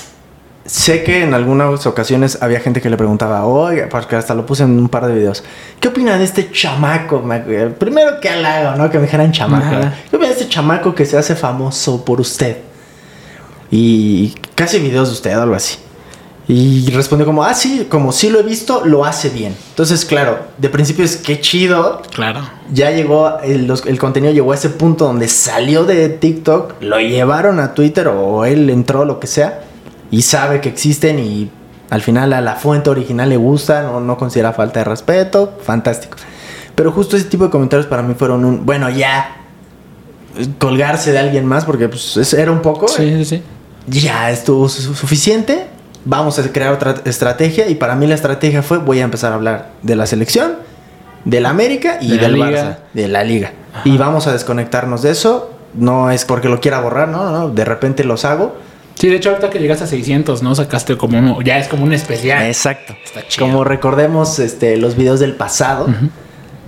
sé 0.66 1.04
que 1.04 1.22
en 1.22 1.36
algunas 1.36 1.86
ocasiones 1.86 2.40
había 2.42 2.60
gente 2.60 2.82
que 2.82 2.90
le 2.90 2.98
preguntaba, 2.98 3.46
oiga, 3.46 3.88
porque 3.88 4.16
hasta 4.16 4.34
lo 4.34 4.48
puse 4.48 4.64
en 4.64 4.72
un 4.80 4.90
par 4.90 5.06
de 5.06 5.14
videos. 5.14 5.44
¿Qué 5.80 5.90
opina 5.90 6.18
de 6.18 6.24
este 6.24 6.50
chamaco? 6.52 7.22
Me- 7.22 7.40
Primero 7.40 8.20
que 8.20 8.30
halago, 8.30 8.78
¿no? 8.78 8.90
Que 8.90 8.98
me 8.98 9.04
dijeran 9.04 9.32
chamaco. 9.32 9.76
Ajá. 9.76 9.94
¿Qué 10.10 10.16
opina 10.16 10.30
de 10.34 10.40
este 10.40 10.50
chamaco 10.50 10.96
que 10.96 11.06
se 11.06 11.20
hace 11.20 11.36
famoso 11.36 12.04
por 12.04 12.20
usted? 12.20 12.58
Y 13.70 14.34
casi 14.56 14.80
videos 14.80 15.10
de 15.10 15.14
usted 15.14 15.38
o 15.38 15.42
algo 15.44 15.56
así. 15.56 15.78
Y 16.48 16.92
respondió 16.92 17.26
como, 17.26 17.44
ah, 17.44 17.56
sí, 17.56 17.88
como 17.90 18.12
sí 18.12 18.30
lo 18.30 18.40
he 18.40 18.44
visto, 18.44 18.86
lo 18.86 19.04
hace 19.04 19.30
bien. 19.30 19.56
Entonces, 19.70 20.06
claro, 20.06 20.40
de 20.60 20.70
principio 20.70 21.04
es 21.04 21.18
que 21.18 21.42
chido, 21.42 22.04
Claro. 22.14 22.42
ya 22.72 22.92
llegó, 22.92 23.40
el, 23.40 23.66
los- 23.66 23.86
el 23.88 23.98
contenido 23.98 24.32
llegó 24.32 24.52
a 24.52 24.56
ese 24.56 24.70
punto 24.70 25.06
donde 25.06 25.28
salió 25.28 25.86
de 25.86 26.08
TikTok, 26.10 26.76
lo 26.82 27.00
llevaron 27.00 27.60
a 27.60 27.74
Twitter 27.74 28.08
o 28.10 28.46
él 28.46 28.70
entró, 28.70 29.06
lo 29.06 29.20
que 29.20 29.26
sea, 29.26 29.62
y 30.12 30.22
sabe 30.22 30.62
que 30.62 30.70
existen 30.70 31.18
y 31.18 31.50
al 31.90 32.02
final 32.04 32.32
a 32.34 32.42
la 32.42 32.54
fuente 32.56 32.92
original 32.92 33.30
le 33.30 33.38
gusta, 33.38 33.82
no, 33.82 34.00
no 34.00 34.16
considera 34.18 34.54
falta 34.54 34.82
de 34.82 34.84
respeto, 34.84 35.58
fantástico. 35.64 36.18
Pero 36.76 36.92
justo 36.92 37.16
ese 37.18 37.26
tipo 37.26 37.46
de 37.46 37.50
comentarios 37.50 37.88
para 37.88 38.04
mí 38.04 38.14
fueron 38.14 38.46
un, 38.46 38.66
bueno, 38.68 38.88
ya, 38.92 39.36
colgarse 40.60 41.12
de 41.12 41.20
alguien 41.20 41.46
más, 41.46 41.66
porque 41.66 41.88
pues 41.90 42.34
era 42.34 42.52
un 42.52 42.62
poco, 42.62 42.88
Sí, 42.88 43.10
sí, 43.18 43.26
sí. 43.26 43.42
ya 43.88 44.30
estuvo 44.32 44.68
su- 44.70 44.94
suficiente, 44.94 45.68
vamos 46.06 46.40
a 46.40 46.52
crear 46.52 46.74
otra 46.74 46.96
estrategia 47.06 47.68
y 47.68 47.76
para 47.76 47.96
mí 47.96 48.08
la 48.08 48.16
estrategia 48.16 48.64
fue, 48.64 48.78
voy 48.78 49.00
a 49.00 49.04
empezar 49.04 49.32
a 49.32 49.36
hablar 49.36 49.72
de 49.82 49.96
la 49.96 50.06
selección, 50.06 50.54
de 51.26 51.42
la 51.42 51.50
América 51.50 51.98
y 52.00 52.12
De 52.12 52.18
del 52.20 52.34
liga. 52.34 52.50
Barça, 52.50 52.78
de 52.94 53.08
la 53.08 53.24
liga. 53.24 53.52
Y 53.84 53.98
vamos 53.98 54.28
a 54.28 54.32
desconectarnos 54.32 55.02
de 55.02 55.12
eso, 55.12 55.52
no 55.74 56.12
es 56.12 56.24
porque 56.24 56.48
lo 56.48 56.62
quiera 56.62 56.80
borrar, 56.80 57.10
no, 57.10 57.32
no, 57.32 57.50
de 57.50 57.66
repente 57.66 58.04
los 58.04 58.24
hago. 58.24 58.56
Sí, 58.94 59.10
de 59.10 59.18
hecho, 59.18 59.32
ahorita 59.32 59.50
que 59.50 59.60
llegaste 59.60 59.84
a 59.84 59.88
600, 59.88 60.42
¿no? 60.42 60.56
Sacaste 60.56 60.96
como 60.96 61.20
uno, 61.20 61.42
ya 61.42 61.58
es 61.58 61.68
como 61.68 61.84
un 61.84 61.92
especial. 61.92 62.46
Exacto. 62.46 62.96
Está 63.04 63.28
chido. 63.28 63.46
Como 63.46 63.66
recordemos 63.66 64.40
este, 64.40 64.78
los 64.78 64.96
videos 64.96 65.20
del 65.20 65.34
pasado. 65.34 65.88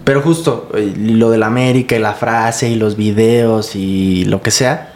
Pero 0.03 0.21
justo 0.21 0.69
eh, 0.73 0.93
lo 0.97 1.29
de 1.29 1.37
la 1.37 1.47
América 1.47 1.95
y 1.95 1.99
la 1.99 2.13
frase 2.13 2.69
y 2.69 2.75
los 2.75 2.97
videos 2.97 3.75
y 3.75 4.25
lo 4.25 4.41
que 4.41 4.51
sea 4.51 4.93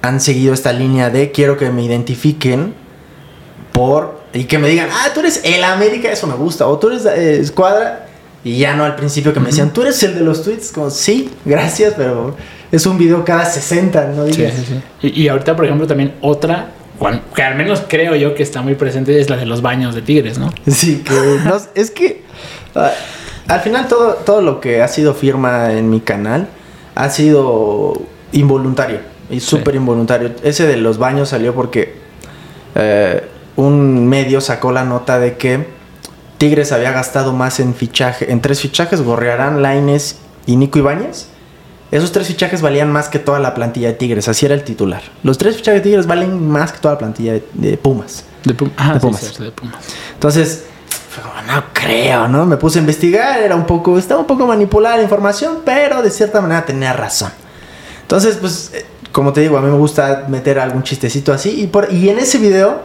han 0.00 0.20
seguido 0.20 0.54
esta 0.54 0.72
línea 0.72 1.10
de 1.10 1.32
quiero 1.32 1.56
que 1.56 1.70
me 1.70 1.82
identifiquen 1.82 2.74
por 3.74 4.20
y 4.32 4.44
que 4.44 4.56
me 4.58 4.68
digan, 4.68 4.88
ah, 4.92 5.08
tú 5.12 5.20
eres 5.20 5.40
el 5.44 5.62
América, 5.64 6.10
eso 6.10 6.26
me 6.28 6.34
gusta, 6.34 6.66
o 6.68 6.78
tú 6.78 6.88
eres 6.88 7.04
eh, 7.06 7.40
Escuadra. 7.40 8.06
Y 8.44 8.58
ya 8.58 8.74
no 8.76 8.84
al 8.84 8.94
principio 8.94 9.32
que 9.32 9.40
me 9.40 9.46
decían, 9.46 9.72
tú 9.72 9.80
eres 9.82 10.02
el 10.02 10.14
de 10.14 10.20
los 10.20 10.42
tweets, 10.42 10.70
como 10.70 10.90
sí, 10.90 11.30
gracias, 11.46 11.94
pero 11.96 12.36
es 12.70 12.84
un 12.86 12.98
video 12.98 13.24
cada 13.24 13.46
60, 13.46 14.12
no 14.14 14.26
Sí, 14.26 14.32
digas. 14.32 14.52
sí, 14.54 14.64
sí. 15.00 15.08
Y, 15.08 15.22
y 15.22 15.28
ahorita, 15.28 15.56
por 15.56 15.64
ejemplo, 15.64 15.86
también 15.86 16.12
otra, 16.20 16.68
que 17.34 17.42
al 17.42 17.54
menos 17.56 17.82
creo 17.88 18.14
yo 18.16 18.34
que 18.34 18.42
está 18.42 18.60
muy 18.60 18.74
presente, 18.74 19.18
es 19.18 19.30
la 19.30 19.38
de 19.38 19.46
los 19.46 19.62
baños 19.62 19.94
de 19.94 20.02
tigres, 20.02 20.38
¿no? 20.38 20.52
Sí, 20.70 21.02
que 21.02 21.14
no- 21.44 21.56
es 21.74 21.90
que 21.90 22.22
ah, 22.74 22.92
al 23.48 23.60
final 23.60 23.88
todo, 23.88 24.12
todo 24.26 24.42
lo 24.42 24.60
que 24.60 24.82
ha 24.82 24.88
sido 24.88 25.14
firma 25.14 25.72
en 25.72 25.88
mi 25.88 26.00
canal 26.00 26.46
ha 26.94 27.08
sido 27.08 27.94
involuntario 28.32 28.98
y 29.30 29.40
súper 29.40 29.74
involuntario. 29.74 30.32
Ese 30.42 30.66
de 30.66 30.76
los 30.76 30.98
baños 30.98 31.30
salió 31.30 31.54
porque 31.54 31.94
eh, 32.74 33.22
un 33.56 34.08
medio 34.08 34.40
sacó 34.40 34.72
la 34.72 34.84
nota 34.84 35.18
de 35.18 35.36
que 35.36 35.68
Tigres 36.38 36.72
había 36.72 36.90
gastado 36.92 37.32
más 37.32 37.60
en 37.60 37.74
fichaje, 37.74 38.30
en 38.32 38.40
tres 38.40 38.60
fichajes, 38.60 39.02
Gorriarán, 39.02 39.62
Laines 39.62 40.16
y 40.46 40.56
Nico 40.56 40.78
Ibáñez. 40.78 41.26
Esos 41.90 42.10
tres 42.10 42.26
fichajes 42.26 42.60
valían 42.60 42.90
más 42.90 43.08
que 43.08 43.20
toda 43.20 43.38
la 43.38 43.54
plantilla 43.54 43.88
de 43.88 43.94
Tigres, 43.94 44.26
así 44.26 44.44
era 44.46 44.54
el 44.54 44.64
titular. 44.64 45.02
Los 45.22 45.38
tres 45.38 45.56
fichajes 45.56 45.80
de 45.80 45.88
Tigres 45.90 46.06
valen 46.06 46.48
más 46.48 46.72
que 46.72 46.78
toda 46.80 46.94
la 46.94 46.98
plantilla 46.98 47.34
de, 47.34 47.44
de 47.52 47.76
Pumas. 47.76 48.24
De 48.44 48.52
Pum- 48.54 48.70
ah, 48.76 48.94
De 48.94 49.00
sí, 49.00 49.06
Pumas. 49.06 49.20
cierto, 49.20 49.44
de 49.44 49.50
Pumas. 49.52 49.76
Entonces, 50.14 50.64
fue 51.08 51.22
como, 51.22 51.34
no 51.42 51.62
creo, 51.72 52.26
¿no? 52.26 52.46
Me 52.46 52.56
puse 52.56 52.78
a 52.78 52.82
investigar, 52.82 53.40
era 53.40 53.54
un 53.54 53.64
poco, 53.64 53.96
estaba 53.96 54.20
un 54.20 54.26
poco 54.26 54.44
manipulada 54.46 54.96
la 54.96 55.04
información, 55.04 55.58
pero 55.64 56.02
de 56.02 56.10
cierta 56.10 56.40
manera 56.40 56.66
tenía 56.66 56.92
razón. 56.92 57.30
Entonces, 58.02 58.38
pues, 58.40 58.72
eh, 58.74 58.84
como 59.12 59.32
te 59.32 59.42
digo, 59.42 59.56
a 59.56 59.60
mí 59.60 59.70
me 59.70 59.76
gusta 59.78 60.24
meter 60.28 60.58
algún 60.58 60.82
chistecito 60.82 61.32
así. 61.32 61.60
Y, 61.62 61.66
por, 61.68 61.92
y 61.92 62.08
en 62.08 62.18
ese 62.18 62.38
video, 62.38 62.82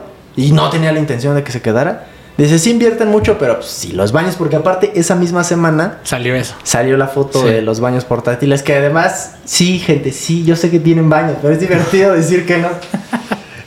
y 0.47 0.51
no 0.51 0.69
tenía 0.69 0.91
la 0.91 0.99
intención 0.99 1.35
de 1.35 1.43
que 1.43 1.51
se 1.51 1.61
quedara, 1.61 2.07
dice, 2.37 2.57
sí 2.59 2.71
invierten 2.71 3.09
mucho, 3.09 3.37
pero 3.37 3.55
pues, 3.59 3.69
sí, 3.69 3.91
los 3.91 4.11
baños, 4.11 4.35
porque 4.37 4.55
aparte 4.55 4.91
esa 4.95 5.15
misma 5.15 5.43
semana 5.43 5.99
Salió 6.03 6.35
eso. 6.35 6.55
salió 6.63 6.95
la 6.97 7.07
foto 7.07 7.41
Sí. 7.41 7.47
de 7.49 7.61
los 7.61 7.79
baños 7.79 8.05
portátiles, 8.05 8.63
que 8.63 8.75
además, 8.75 9.35
sí, 9.45 9.79
gente, 9.79 10.11
sí, 10.11 10.43
yo 10.45 10.55
sé 10.55 10.69
que 10.71 10.79
tienen 10.79 11.09
baños, 11.09 11.37
pero 11.41 11.53
es 11.53 11.59
divertido 11.59 12.13
decir 12.15 12.45
que 12.45 12.57
no. 12.57 12.69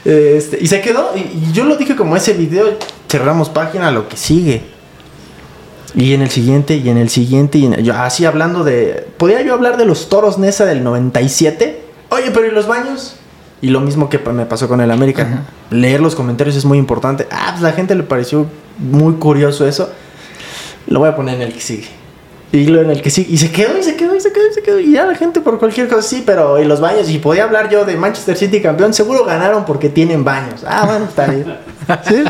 Este, 0.05 0.57
y 0.61 0.67
se 0.67 0.81
quedó, 0.81 1.11
y, 1.15 1.19
y 1.19 1.51
yo 1.53 1.63
lo 1.65 1.77
dije 1.77 1.95
como 1.95 2.15
ese 2.17 2.33
video, 2.33 2.65
cerramos 3.09 3.49
página, 3.49 3.91
lo 3.91 4.09
que 4.09 4.17
sigue. 4.17 4.63
Y 5.95 6.13
en 6.15 6.23
el 6.23 6.29
siguiente, 6.31 6.75
y 6.77 6.89
en 6.89 6.97
el 6.97 7.09
siguiente, 7.09 7.59
y 7.59 7.65
en- 7.67 7.83
yo 7.83 7.93
así 7.93 8.25
hablando 8.25 8.63
de... 8.63 9.07
¿Podría 9.17 9.43
yo 9.43 9.53
hablar 9.53 9.77
de 9.77 9.85
los 9.85 10.09
toros 10.09 10.39
Nesa 10.39 10.65
del 10.65 10.83
97? 10.83 11.81
Oye, 12.09 12.31
pero 12.33 12.47
¿y 12.47 12.51
los 12.51 12.65
baños? 12.67 13.15
Y 13.63 13.69
lo 13.69 13.79
mismo 13.79 14.09
que 14.09 14.19
me 14.19 14.45
pasó 14.45 14.67
con 14.67 14.81
el 14.81 14.91
América. 14.91 15.21
Ajá. 15.21 15.43
Leer 15.69 16.01
los 16.01 16.15
comentarios 16.15 16.53
es 16.57 16.65
muy 16.65 16.77
importante. 16.77 17.25
Ah, 17.31 17.51
pues 17.51 17.61
la 17.61 17.71
gente 17.71 17.95
le 17.95 18.03
pareció 18.03 18.45
muy 18.77 19.13
curioso 19.13 19.65
eso. 19.65 19.89
Lo 20.85 20.99
voy 20.99 21.07
a 21.07 21.15
poner 21.15 21.35
en 21.35 21.43
el 21.43 21.53
que 21.53 21.61
sigue. 21.61 21.87
Y 22.51 22.65
lo 22.65 22.81
en 22.81 22.89
el 22.89 23.01
que 23.01 23.09
sigue. 23.09 23.31
Y 23.31 23.37
se 23.37 23.51
quedó, 23.51 23.79
y 23.79 23.83
se 23.83 23.95
quedó, 23.95 24.17
y 24.17 24.19
se 24.19 24.33
quedó, 24.33 24.49
y 24.49 24.53
se 24.53 24.61
quedó. 24.63 24.79
Y 24.81 24.91
ya 24.91 25.05
la 25.05 25.15
gente 25.15 25.39
por 25.39 25.59
cualquier 25.59 25.87
cosa, 25.87 26.01
sí, 26.01 26.23
pero 26.25 26.61
y 26.61 26.65
los 26.65 26.81
baños. 26.81 27.09
Y 27.09 27.19
podía 27.19 27.45
hablar 27.45 27.69
yo 27.69 27.85
de 27.85 27.95
Manchester 27.95 28.35
City 28.35 28.61
campeón. 28.61 28.93
Seguro 28.93 29.23
ganaron 29.23 29.63
porque 29.63 29.87
tienen 29.87 30.25
baños. 30.25 30.65
Ah, 30.67 30.85
bueno, 30.85 31.05
está 31.05 31.27
bien. 31.27 31.57
¿Sí? 32.05 32.23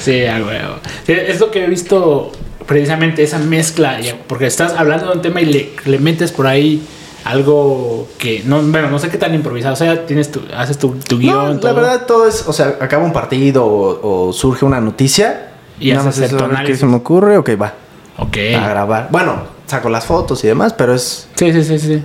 Sí, 0.00 0.26
a 0.26 0.44
huevo. 0.44 0.74
Sí, 1.06 1.12
es 1.12 1.38
lo 1.38 1.52
que 1.52 1.64
he 1.64 1.68
visto 1.68 2.32
precisamente 2.66 3.22
esa 3.22 3.38
mezcla, 3.38 4.00
porque 4.26 4.46
estás 4.46 4.72
hablando 4.72 5.06
de 5.06 5.12
un 5.12 5.22
tema 5.22 5.40
y 5.42 5.44
le, 5.44 5.70
le 5.84 6.00
metes 6.00 6.32
por 6.32 6.48
ahí 6.48 6.82
algo 7.26 8.06
que 8.18 8.42
no, 8.44 8.62
bueno, 8.62 8.90
no 8.90 8.98
sé 8.98 9.08
qué 9.10 9.18
tan 9.18 9.34
improvisado, 9.34 9.74
o 9.74 9.76
sea, 9.76 10.06
tienes 10.06 10.30
tu, 10.30 10.40
haces 10.56 10.78
tu, 10.78 10.94
tu 10.96 11.16
No, 11.16 11.20
guion, 11.20 11.54
la 11.56 11.60
todo. 11.60 11.74
verdad 11.74 12.06
todo 12.06 12.26
es, 12.28 12.44
o 12.46 12.52
sea, 12.52 12.76
acaba 12.80 13.04
un 13.04 13.12
partido 13.12 13.64
o, 13.66 14.28
o 14.28 14.32
surge 14.32 14.64
una 14.64 14.80
noticia. 14.80 15.50
Y 15.78 15.90
nada 15.90 16.08
haces 16.08 16.20
más 16.22 16.30
es 16.30 16.32
el 16.32 16.42
a 16.42 16.46
ver 16.48 16.66
qué 16.66 16.76
se 16.76 16.86
me 16.86 16.96
ocurre. 16.96 17.36
Ok, 17.36 17.50
va. 17.60 17.74
Ok. 18.18 18.36
A 18.58 18.68
grabar. 18.68 19.08
Bueno, 19.10 19.36
saco 19.66 19.90
las 19.90 20.06
fotos 20.06 20.42
y 20.44 20.46
demás, 20.46 20.72
pero 20.72 20.94
es 20.94 21.28
Sí, 21.34 21.52
sí, 21.52 21.62
sí, 21.64 21.78
sí. 21.78 22.02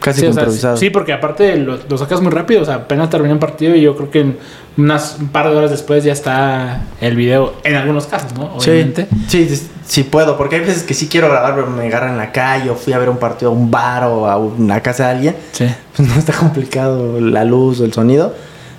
casi 0.00 0.20
Sí, 0.20 0.26
o 0.26 0.32
sea, 0.32 0.42
improvisado. 0.42 0.76
sí, 0.76 0.90
porque 0.90 1.12
aparte 1.12 1.56
lo, 1.56 1.78
lo 1.88 1.98
sacas 1.98 2.20
muy 2.20 2.30
rápido, 2.30 2.62
o 2.62 2.64
sea, 2.64 2.74
apenas 2.76 3.10
termina 3.10 3.32
el 3.32 3.40
partido 3.40 3.74
y 3.74 3.80
yo 3.80 3.96
creo 3.96 4.10
que 4.10 4.20
en 4.20 4.38
unas 4.78 5.16
un 5.18 5.28
par 5.28 5.50
de 5.50 5.56
horas 5.56 5.70
después 5.72 6.04
ya 6.04 6.12
está 6.12 6.82
el 7.00 7.16
video, 7.16 7.54
en 7.64 7.74
algunos 7.74 8.06
casos, 8.06 8.32
¿no? 8.34 8.54
Obviamente. 8.54 9.08
Sí, 9.26 9.48
sí, 9.48 9.68
sí 9.84 10.04
puedo, 10.04 10.38
porque 10.38 10.56
hay 10.56 10.60
veces 10.62 10.84
que 10.84 10.94
sí 10.94 11.08
quiero 11.08 11.28
grabar, 11.28 11.56
pero 11.56 11.66
me 11.66 11.86
agarran 11.86 12.12
en 12.12 12.18
la 12.18 12.30
calle 12.30 12.70
o 12.70 12.76
fui 12.76 12.92
a 12.92 12.98
ver 12.98 13.08
un 13.08 13.16
partido 13.16 13.50
a 13.50 13.54
un 13.54 13.72
bar 13.72 14.04
o 14.04 14.28
a 14.28 14.38
una 14.38 14.80
casa 14.80 15.06
de 15.06 15.10
alguien. 15.10 15.36
Sí. 15.50 15.66
Pues 15.96 16.08
no 16.08 16.14
está 16.14 16.32
complicado 16.32 17.20
la 17.20 17.44
luz 17.44 17.80
o 17.80 17.84
el 17.84 17.92
sonido. 17.92 18.34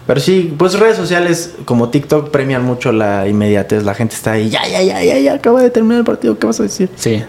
Pero 0.08 0.22
sí, 0.22 0.56
pues 0.58 0.80
redes 0.80 0.96
sociales 0.96 1.56
como 1.66 1.90
TikTok 1.90 2.32
premian 2.32 2.64
mucho 2.64 2.94
la 2.94 3.28
inmediatez. 3.28 3.84
La 3.84 3.94
gente 3.94 4.16
está 4.16 4.32
ahí, 4.32 4.50
ya, 4.50 4.66
ya, 4.68 4.82
ya, 4.82 5.04
ya, 5.04 5.20
ya, 5.20 5.34
acaba 5.34 5.62
de 5.62 5.70
terminar 5.70 6.00
el 6.00 6.06
partido, 6.06 6.40
¿qué 6.40 6.48
vas 6.48 6.62
a 6.62 6.64
decir? 6.64 6.90
Sí, 6.96 7.22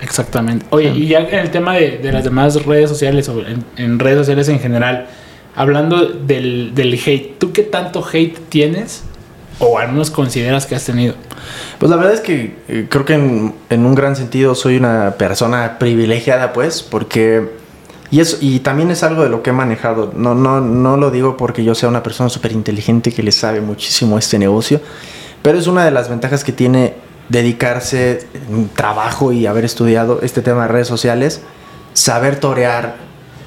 exactamente. 0.00 0.64
Oye, 0.70 0.90
y 0.90 1.08
ya 1.08 1.18
en 1.18 1.40
el 1.40 1.50
tema 1.50 1.74
de, 1.74 1.98
de 1.98 2.12
las 2.12 2.22
demás 2.22 2.64
redes 2.64 2.88
sociales 2.88 3.28
o 3.28 3.40
en, 3.40 3.64
en 3.76 3.98
redes 3.98 4.18
sociales 4.18 4.48
en 4.48 4.60
general, 4.60 5.08
hablando 5.54 6.06
del, 6.06 6.74
del 6.74 6.94
hate, 6.94 7.38
¿tú 7.38 7.52
qué 7.52 7.62
tanto 7.62 8.04
hate 8.04 8.38
tienes 8.48 9.02
o 9.58 9.78
al 9.78 9.92
menos 9.92 10.10
consideras 10.10 10.66
que 10.66 10.74
has 10.74 10.84
tenido? 10.84 11.14
Pues 11.78 11.90
la 11.90 11.96
verdad 11.96 12.14
es 12.14 12.20
que 12.20 12.56
eh, 12.68 12.86
creo 12.88 13.04
que 13.04 13.14
en, 13.14 13.54
en 13.70 13.86
un 13.86 13.94
gran 13.94 14.16
sentido 14.16 14.54
soy 14.54 14.76
una 14.76 15.14
persona 15.18 15.78
privilegiada, 15.78 16.52
pues, 16.52 16.82
porque... 16.82 17.60
Y, 18.10 18.20
eso, 18.20 18.36
y 18.42 18.58
también 18.58 18.90
es 18.90 19.02
algo 19.02 19.22
de 19.22 19.30
lo 19.30 19.42
que 19.42 19.50
he 19.50 19.52
manejado. 19.54 20.12
No, 20.14 20.34
no, 20.34 20.60
no 20.60 20.98
lo 20.98 21.10
digo 21.10 21.38
porque 21.38 21.64
yo 21.64 21.74
sea 21.74 21.88
una 21.88 22.02
persona 22.02 22.28
súper 22.28 22.52
inteligente 22.52 23.10
que 23.10 23.22
le 23.22 23.32
sabe 23.32 23.62
muchísimo 23.62 24.18
este 24.18 24.38
negocio, 24.38 24.82
pero 25.40 25.58
es 25.58 25.66
una 25.66 25.82
de 25.84 25.92
las 25.92 26.10
ventajas 26.10 26.44
que 26.44 26.52
tiene 26.52 26.94
dedicarse 27.30 28.26
trabajo 28.76 29.32
y 29.32 29.46
haber 29.46 29.64
estudiado 29.64 30.20
este 30.22 30.42
tema 30.42 30.62
de 30.62 30.68
redes 30.68 30.88
sociales, 30.88 31.40
saber 31.94 32.38
torear 32.38 32.96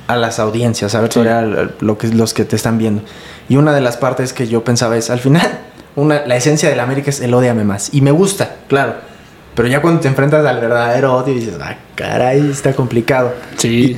a 0.08 0.16
las 0.16 0.40
audiencias, 0.40 0.92
saber 0.92 1.12
Sí. 1.12 1.20
torear 1.20 1.44
a 1.44 1.70
lo 1.84 1.98
que, 1.98 2.08
los 2.10 2.34
que 2.34 2.46
te 2.46 2.56
están 2.56 2.78
viendo. 2.78 3.02
Y 3.50 3.58
una 3.58 3.74
de 3.74 3.82
las 3.82 3.98
partes 3.98 4.34
que 4.34 4.48
yo 4.48 4.64
pensaba 4.64 4.98
es, 4.98 5.10
al 5.10 5.20
final, 5.20 5.60
una, 5.96 6.26
la 6.26 6.36
esencia 6.36 6.70
de 6.70 6.76
la 6.76 6.84
América 6.84 7.10
es 7.10 7.22
el 7.22 7.34
odiame 7.34 7.64
más. 7.64 7.94
Y 7.94 8.02
me 8.02 8.12
gusta, 8.12 8.56
claro. 8.68 8.96
Pero 9.56 9.68
ya 9.70 9.82
cuando 9.82 10.02
te 10.02 10.08
enfrentas 10.10 10.46
al 10.46 10.60
verdadero 10.60 11.16
odio 11.16 11.34
dices, 11.34 11.56
ah, 11.62 11.76
caray, 11.96 12.50
está 12.52 12.74
complicado. 12.74 13.34
Sí, 13.58 13.98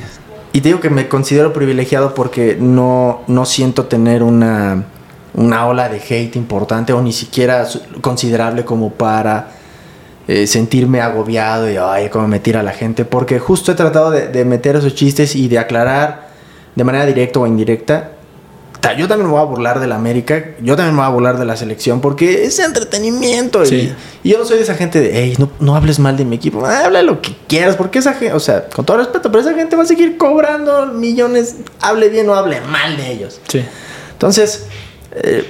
Y 0.52 0.60
te 0.60 0.68
digo 0.68 0.80
que 0.80 0.88
me 0.88 1.08
considero 1.08 1.52
privilegiado 1.52 2.14
porque 2.14 2.56
no, 2.58 3.22
no 3.26 3.44
siento 3.44 3.86
tener 3.86 4.22
una, 4.22 4.84
una 5.34 5.66
ola 5.66 5.88
de 5.88 5.96
hate 5.98 6.36
importante 6.36 6.92
o 6.92 7.02
ni 7.02 7.12
siquiera 7.12 7.66
considerable 8.00 8.64
como 8.64 8.92
para 8.92 9.48
eh, 10.28 10.46
sentirme 10.46 11.00
agobiado 11.00 11.68
y 11.70 11.76
ay, 11.76 12.08
cómo 12.10 12.28
me 12.28 12.38
tira 12.38 12.62
la 12.62 12.72
gente. 12.72 13.04
Porque 13.04 13.38
justo 13.40 13.72
he 13.72 13.74
tratado 13.74 14.10
de, 14.12 14.28
de 14.28 14.44
meter 14.44 14.76
esos 14.76 14.94
chistes 14.94 15.34
y 15.34 15.48
de 15.48 15.58
aclarar 15.58 16.28
de 16.76 16.84
manera 16.84 17.04
directa 17.06 17.40
o 17.40 17.46
indirecta. 17.46 18.12
Ta- 18.80 18.92
Yo 18.96 19.08
también 19.08 19.26
me 19.26 19.32
voy 19.32 19.40
a 19.40 19.44
burlar 19.44 19.80
de 19.80 19.88
la 19.88 19.96
América, 19.96 20.50
yo 20.62 20.76
también 20.76 20.94
me 20.94 21.00
voy 21.00 21.08
a 21.10 21.12
burlar 21.12 21.36
de 21.38 21.44
la 21.44 21.56
selección 21.56 22.00
porque 22.00 22.44
es 22.44 22.60
entretenimiento. 22.60 23.64
y- 23.64 23.66
Sí. 23.66 23.92
Y, 24.22 24.30
yo 24.30 24.38
no 24.38 24.44
soy 24.44 24.58
de 24.58 24.62
esa 24.62 24.74
gente 24.76 25.00
de, 25.00 25.10
hey, 25.18 25.34
no, 25.38 25.50
no 25.58 25.74
hables 25.74 25.98
mal 25.98 26.16
de 26.16 26.24
mi 26.24 26.36
equipo, 26.36 26.64
habla 26.64 27.02
lo 27.02 27.20
que 27.20 27.34
quieras, 27.48 27.74
porque 27.74 27.98
esa 27.98 28.12
gente, 28.12 28.34
o 28.34 28.38
sea, 28.40 28.68
con 28.68 28.84
todo 28.84 28.98
respeto, 28.98 29.32
pero 29.32 29.40
esa 29.40 29.54
gente 29.54 29.74
va 29.74 29.82
a 29.82 29.86
seguir 29.86 30.16
cobrando 30.16 30.86
millones, 30.86 31.56
hable 31.80 32.08
bien 32.08 32.28
o 32.28 32.34
hable 32.34 32.60
mal 32.60 32.96
de 32.96 33.10
ellos. 33.10 33.40
sí. 33.48 33.64
Entonces, 34.12 34.66
eh, 35.12 35.44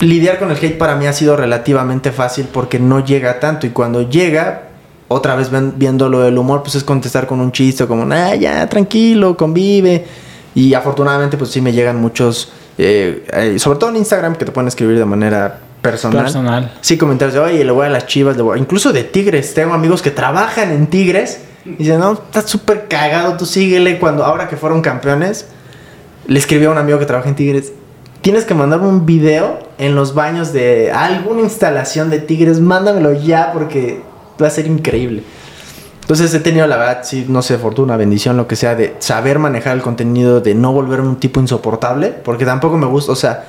lidiar 0.00 0.38
con 0.38 0.50
el 0.50 0.56
hate 0.56 0.76
para 0.78 0.96
mí 0.96 1.06
ha 1.06 1.12
sido 1.12 1.36
relativamente 1.36 2.12
fácil 2.12 2.46
porque 2.52 2.78
no 2.78 3.04
llega 3.04 3.38
tanto. 3.40 3.66
Y 3.66 3.70
cuando 3.70 4.08
llega, 4.08 4.62
otra 5.08 5.34
vez 5.36 5.50
ven- 5.50 5.74
viendo 5.76 6.08
lo 6.08 6.20
del 6.20 6.36
humor, 6.38 6.62
pues 6.62 6.74
es 6.74 6.84
contestar 6.84 7.26
con 7.26 7.40
un 7.40 7.52
chiste, 7.52 7.86
como, 7.86 8.12
ah, 8.12 8.34
ya, 8.34 8.68
tranquilo, 8.68 9.36
convive. 9.36 10.04
Y 10.54 10.74
afortunadamente, 10.74 11.36
pues 11.36 11.50
sí 11.50 11.60
me 11.60 11.72
llegan 11.72 11.96
muchos, 11.96 12.50
eh, 12.78 13.24
eh, 13.32 13.58
sobre 13.58 13.78
todo 13.78 13.90
en 13.90 13.96
Instagram, 13.96 14.34
que 14.36 14.44
te 14.44 14.52
pueden 14.52 14.68
escribir 14.68 14.98
de 14.98 15.04
manera 15.04 15.60
personal. 15.82 16.24
Personal. 16.24 16.72
Sí, 16.80 16.98
comentarios 16.98 17.34
de, 17.34 17.40
oye, 17.40 17.64
le 17.64 17.70
voy 17.72 17.86
a 17.86 17.90
las 17.90 18.06
chivas, 18.06 18.36
le 18.36 18.42
voy 18.42 18.58
a-". 18.58 18.60
incluso 18.60 18.92
de 18.92 19.04
Tigres. 19.04 19.54
Tengo 19.54 19.74
amigos 19.74 20.02
que 20.02 20.10
trabajan 20.10 20.70
en 20.72 20.86
Tigres 20.88 21.40
Y 21.64 21.70
dice, 21.84 21.98
no, 21.98 22.12
estás 22.14 22.48
súper 22.50 22.88
cagado, 22.88 23.36
tú 23.36 23.44
síguele. 23.46 23.98
Cuando, 23.98 24.24
ahora 24.24 24.48
que 24.48 24.56
fueron 24.56 24.80
campeones, 24.80 25.46
le 26.26 26.38
escribí 26.38 26.64
a 26.64 26.70
un 26.70 26.78
amigo 26.78 26.98
que 26.98 27.04
trabaja 27.06 27.28
en 27.28 27.34
Tigres. 27.34 27.72
Tienes 28.22 28.44
que 28.44 28.54
mandarme 28.54 28.86
un 28.88 29.04
video 29.06 29.58
en 29.80 29.96
los 29.96 30.14
baños 30.14 30.52
de 30.52 30.92
alguna 30.92 31.40
instalación 31.40 32.10
de 32.10 32.20
Tigres. 32.20 32.60
Mándamelo 32.60 33.12
ya 33.12 33.50
porque 33.52 34.02
va 34.40 34.46
a 34.46 34.50
ser 34.50 34.66
increíble. 34.66 35.24
Entonces 36.02 36.32
he 36.34 36.40
tenido 36.40 36.66
la 36.66 36.76
verdad, 36.76 37.00
sí, 37.04 37.24
no 37.28 37.40
sé, 37.40 37.56
fortuna, 37.56 37.96
bendición, 37.96 38.36
lo 38.36 38.46
que 38.46 38.56
sea, 38.56 38.74
de 38.74 38.96
saber 38.98 39.38
manejar 39.38 39.76
el 39.76 39.82
contenido, 39.82 40.40
de 40.40 40.54
no 40.54 40.72
volverme 40.72 41.08
un 41.08 41.16
tipo 41.20 41.40
insoportable, 41.40 42.08
porque 42.08 42.44
tampoco 42.44 42.76
me 42.76 42.86
gusta, 42.86 43.12
o 43.12 43.16
sea, 43.16 43.44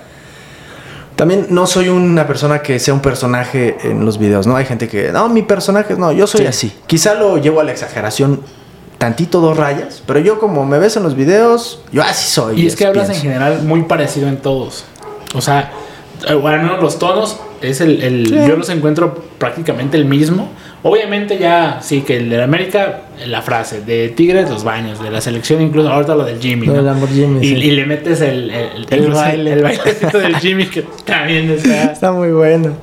también 1.15 1.47
no 1.49 1.65
soy 1.65 1.89
una 1.89 2.27
persona 2.27 2.59
que 2.61 2.79
sea 2.79 2.93
un 2.93 2.99
personaje 3.01 3.77
en 3.83 4.05
los 4.05 4.17
videos, 4.19 4.45
¿no? 4.45 4.55
Hay 4.55 4.65
gente 4.65 4.87
que, 4.87 5.11
no, 5.11 5.27
mi 5.27 5.41
personaje, 5.41 5.95
no, 5.95 6.11
yo 6.11 6.27
soy 6.27 6.41
Sí. 6.41 6.47
así. 6.47 6.73
Quizá 6.87 7.15
lo 7.15 7.37
llevo 7.37 7.61
a 7.61 7.63
la 7.63 7.71
exageración 7.71 8.41
tantito 8.99 9.41
dos 9.41 9.57
rayas, 9.57 10.03
pero 10.05 10.19
yo 10.19 10.39
como 10.39 10.63
me 10.63 10.77
ves 10.77 10.95
en 10.97 11.03
los 11.03 11.15
videos, 11.15 11.81
yo 11.91 12.03
así 12.03 12.29
soy. 12.29 12.61
Y 12.61 12.67
es 12.67 12.75
que 12.75 12.85
hablas 12.85 13.09
en 13.09 13.15
general 13.15 13.63
muy 13.63 13.81
parecido 13.83 14.27
en 14.27 14.37
todos. 14.37 14.85
O 15.33 15.41
sea, 15.41 15.71
eh, 16.27 16.33
bueno, 16.33 16.77
los 16.81 16.99
tonos 16.99 17.39
es 17.61 17.81
el, 17.81 18.01
el- 18.01 18.27
Sí. 18.27 18.35
yo 18.47 18.55
los 18.55 18.69
encuentro 18.69 19.23
prácticamente 19.37 19.97
el 19.97 20.05
mismo. 20.05 20.49
Obviamente 20.83 21.37
ya 21.37 21.79
sí 21.81 22.01
que 22.01 22.17
el 22.17 22.29
de 22.29 22.37
la 22.37 22.45
América 22.45 23.01
la 23.27 23.41
frase 23.43 23.81
de 23.81 24.09
Tigres 24.09 24.49
los 24.49 24.63
baños, 24.63 25.01
de 25.01 25.11
la 25.11 25.21
selección 25.21 25.61
incluso 25.61 25.89
ahorita 25.89 26.15
lo 26.15 26.23
del 26.25 26.39
Jimmy, 26.39 26.67
y, 27.41 27.47
sí. 27.49 27.55
y 27.55 27.71
le 27.71 27.85
metes 27.85 28.19
el, 28.21 28.49
el, 28.49 28.87
El 28.89 29.11
baile. 29.11 29.53
el 29.53 29.61
bailecito 29.63 30.17
del 30.17 30.37
Jimmy 30.37 30.65
que 30.65 30.83
también 31.05 31.51
está 31.51 31.83
Está 31.91 32.11
muy 32.11 32.29
bueno. 32.31 32.73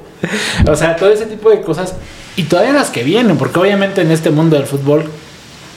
o 0.71 0.77
sea, 0.77 0.95
todo 0.97 1.11
ese 1.13 1.27
tipo 1.27 1.51
de 1.51 1.61
cosas. 1.61 1.95
Y 2.37 2.45
todavía 2.45 2.73
las 2.73 2.91
que 2.91 3.03
vienen, 3.03 3.37
porque 3.37 3.59
obviamente 3.59 4.01
en 4.03 4.13
este 4.13 4.31
mundo 4.31 4.57
del 4.57 4.67
fútbol 4.67 5.05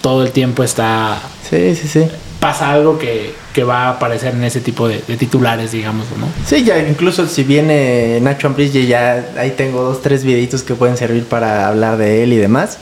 todo 0.01 0.23
el 0.23 0.31
tiempo 0.31 0.63
está. 0.63 1.17
Sí, 1.49 1.75
sí, 1.75 1.87
sí. 1.87 2.05
Pasa 2.41 2.71
algo 2.71 2.97
que, 2.97 3.33
que 3.53 3.63
va 3.63 3.83
a 3.85 3.89
aparecer 3.91 4.33
en 4.33 4.43
ese 4.43 4.59
tipo 4.59 4.87
de, 4.89 5.01
de 5.07 5.15
titulares, 5.15 5.71
digamos, 5.71 6.07
¿no? 6.19 6.27
Sí, 6.45 6.63
ya 6.65 6.77
incluso 6.79 7.25
si 7.27 7.43
viene 7.43 8.19
Nacho 8.19 8.47
Ambriz, 8.47 8.73
ya- 8.73 9.23
ahí 9.37 9.51
tengo 9.51 9.83
dos, 9.83 10.01
tres 10.01 10.23
videitos 10.25 10.63
que 10.63 10.73
pueden 10.75 10.97
servir 10.97 11.25
para 11.25 11.67
hablar 11.67 11.97
de 11.97 12.23
él 12.23 12.33
y 12.33 12.37
demás. 12.37 12.79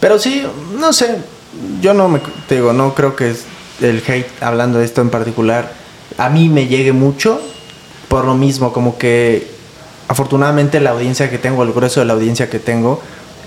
Pero 0.00 0.18
sí, 0.18 0.46
no 0.78 0.92
sé, 0.92 1.16
yo 1.80 1.94
no 1.94 2.08
me, 2.08 2.20
te 2.46 2.56
digo, 2.56 2.72
no 2.74 2.94
creo 2.94 3.16
que 3.16 3.34
el 3.80 4.02
hate, 4.06 4.28
hablando 4.42 4.78
de 4.78 4.84
esto 4.84 5.00
en 5.00 5.08
particular, 5.10 5.72
a 6.18 6.28
mí 6.28 6.48
me 6.50 6.66
llegue 6.66 6.92
mucho 6.92 7.40
por 8.08 8.26
lo 8.26 8.34
mismo, 8.34 8.72
como 8.72 8.98
que 8.98 9.48
afortunadamente 10.08 10.78
la 10.80 10.90
audiencia 10.90 11.30
que 11.30 11.38
tengo, 11.38 11.62
el 11.62 11.72
grueso 11.72 12.00
de 12.00 12.06
la 12.06 12.12
audiencia 12.12 12.50
que 12.50 12.58
tengo, 12.58 13.00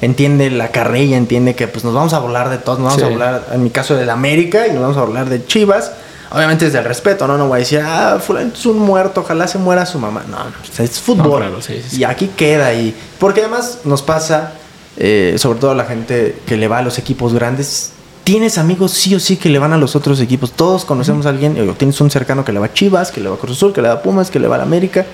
entiende 0.03 0.49
la 0.49 0.69
carrilla, 0.69 1.17
entiende 1.17 1.55
que 1.55 1.67
pues 1.67 1.83
nos 1.83 1.93
vamos 1.93 2.13
a 2.13 2.19
burlar 2.19 2.49
de 2.49 2.57
todos, 2.57 2.79
nos 2.79 2.87
vamos 2.89 3.01
Sí. 3.01 3.05
a 3.07 3.09
burlar, 3.09 3.47
en 3.51 3.63
mi 3.63 3.69
caso 3.69 3.95
del 3.95 4.09
América, 4.09 4.67
y 4.67 4.71
nos 4.71 4.81
vamos 4.81 4.97
a 4.97 5.01
burlar 5.01 5.29
de 5.29 5.45
Chivas. 5.45 5.91
Obviamente 6.31 6.65
desde 6.65 6.79
el 6.79 6.85
respeto, 6.85 7.27
¿no? 7.27 7.37
No 7.37 7.47
voy 7.47 7.57
a 7.57 7.59
decir, 7.59 7.79
ah, 7.85 8.17
fulano 8.19 8.51
es 8.53 8.65
un 8.65 8.79
muerto, 8.79 9.21
ojalá 9.21 9.47
se 9.47 9.59
muera 9.59 9.85
su 9.85 9.99
mamá. 9.99 10.23
No, 10.27 10.37
no, 10.37 10.51
sea, 10.71 10.83
es 10.83 10.99
fútbol. 10.99 11.27
No, 11.27 11.37
claro, 11.37 11.61
sí, 11.61 11.79
sí, 11.83 11.89
sí. 11.91 12.01
Y 12.01 12.03
aquí 12.05 12.31
queda 12.35 12.73
y 12.73 12.95
Porque 13.19 13.41
además 13.41 13.79
nos 13.83 14.01
pasa, 14.01 14.53
eh, 14.97 15.35
sobre 15.37 15.59
todo 15.59 15.71
a 15.71 15.75
la 15.75 15.85
gente 15.85 16.35
que 16.47 16.57
le 16.57 16.67
va 16.67 16.79
a 16.79 16.81
los 16.81 16.97
equipos 16.97 17.33
grandes, 17.35 17.91
tienes 18.23 18.57
amigos 18.57 18.91
sí 18.93 19.13
o 19.13 19.19
sí 19.19 19.37
que 19.37 19.49
le 19.49 19.59
van 19.59 19.73
a 19.73 19.77
los 19.77 19.95
otros 19.95 20.19
equipos. 20.21 20.53
Todos 20.53 20.85
conocemos 20.85 21.27
a 21.27 21.29
alguien, 21.29 21.69
o 21.69 21.73
tienes 21.73 22.01
un 22.01 22.09
cercano 22.09 22.43
que 22.43 22.51
le 22.51 22.59
va 22.59 22.65
a 22.65 22.73
Chivas, 22.73 23.11
que 23.11 23.21
le 23.21 23.29
va 23.29 23.35
a 23.35 23.37
Cruz 23.37 23.57
Azul, 23.57 23.71
que 23.71 23.81
le 23.83 23.89
va 23.89 23.95
a 23.95 24.01
Pumas, 24.01 24.31
que 24.31 24.39
le 24.39 24.47
va 24.47 24.55
a 24.55 24.57
la 24.59 24.63
América. 24.63 25.05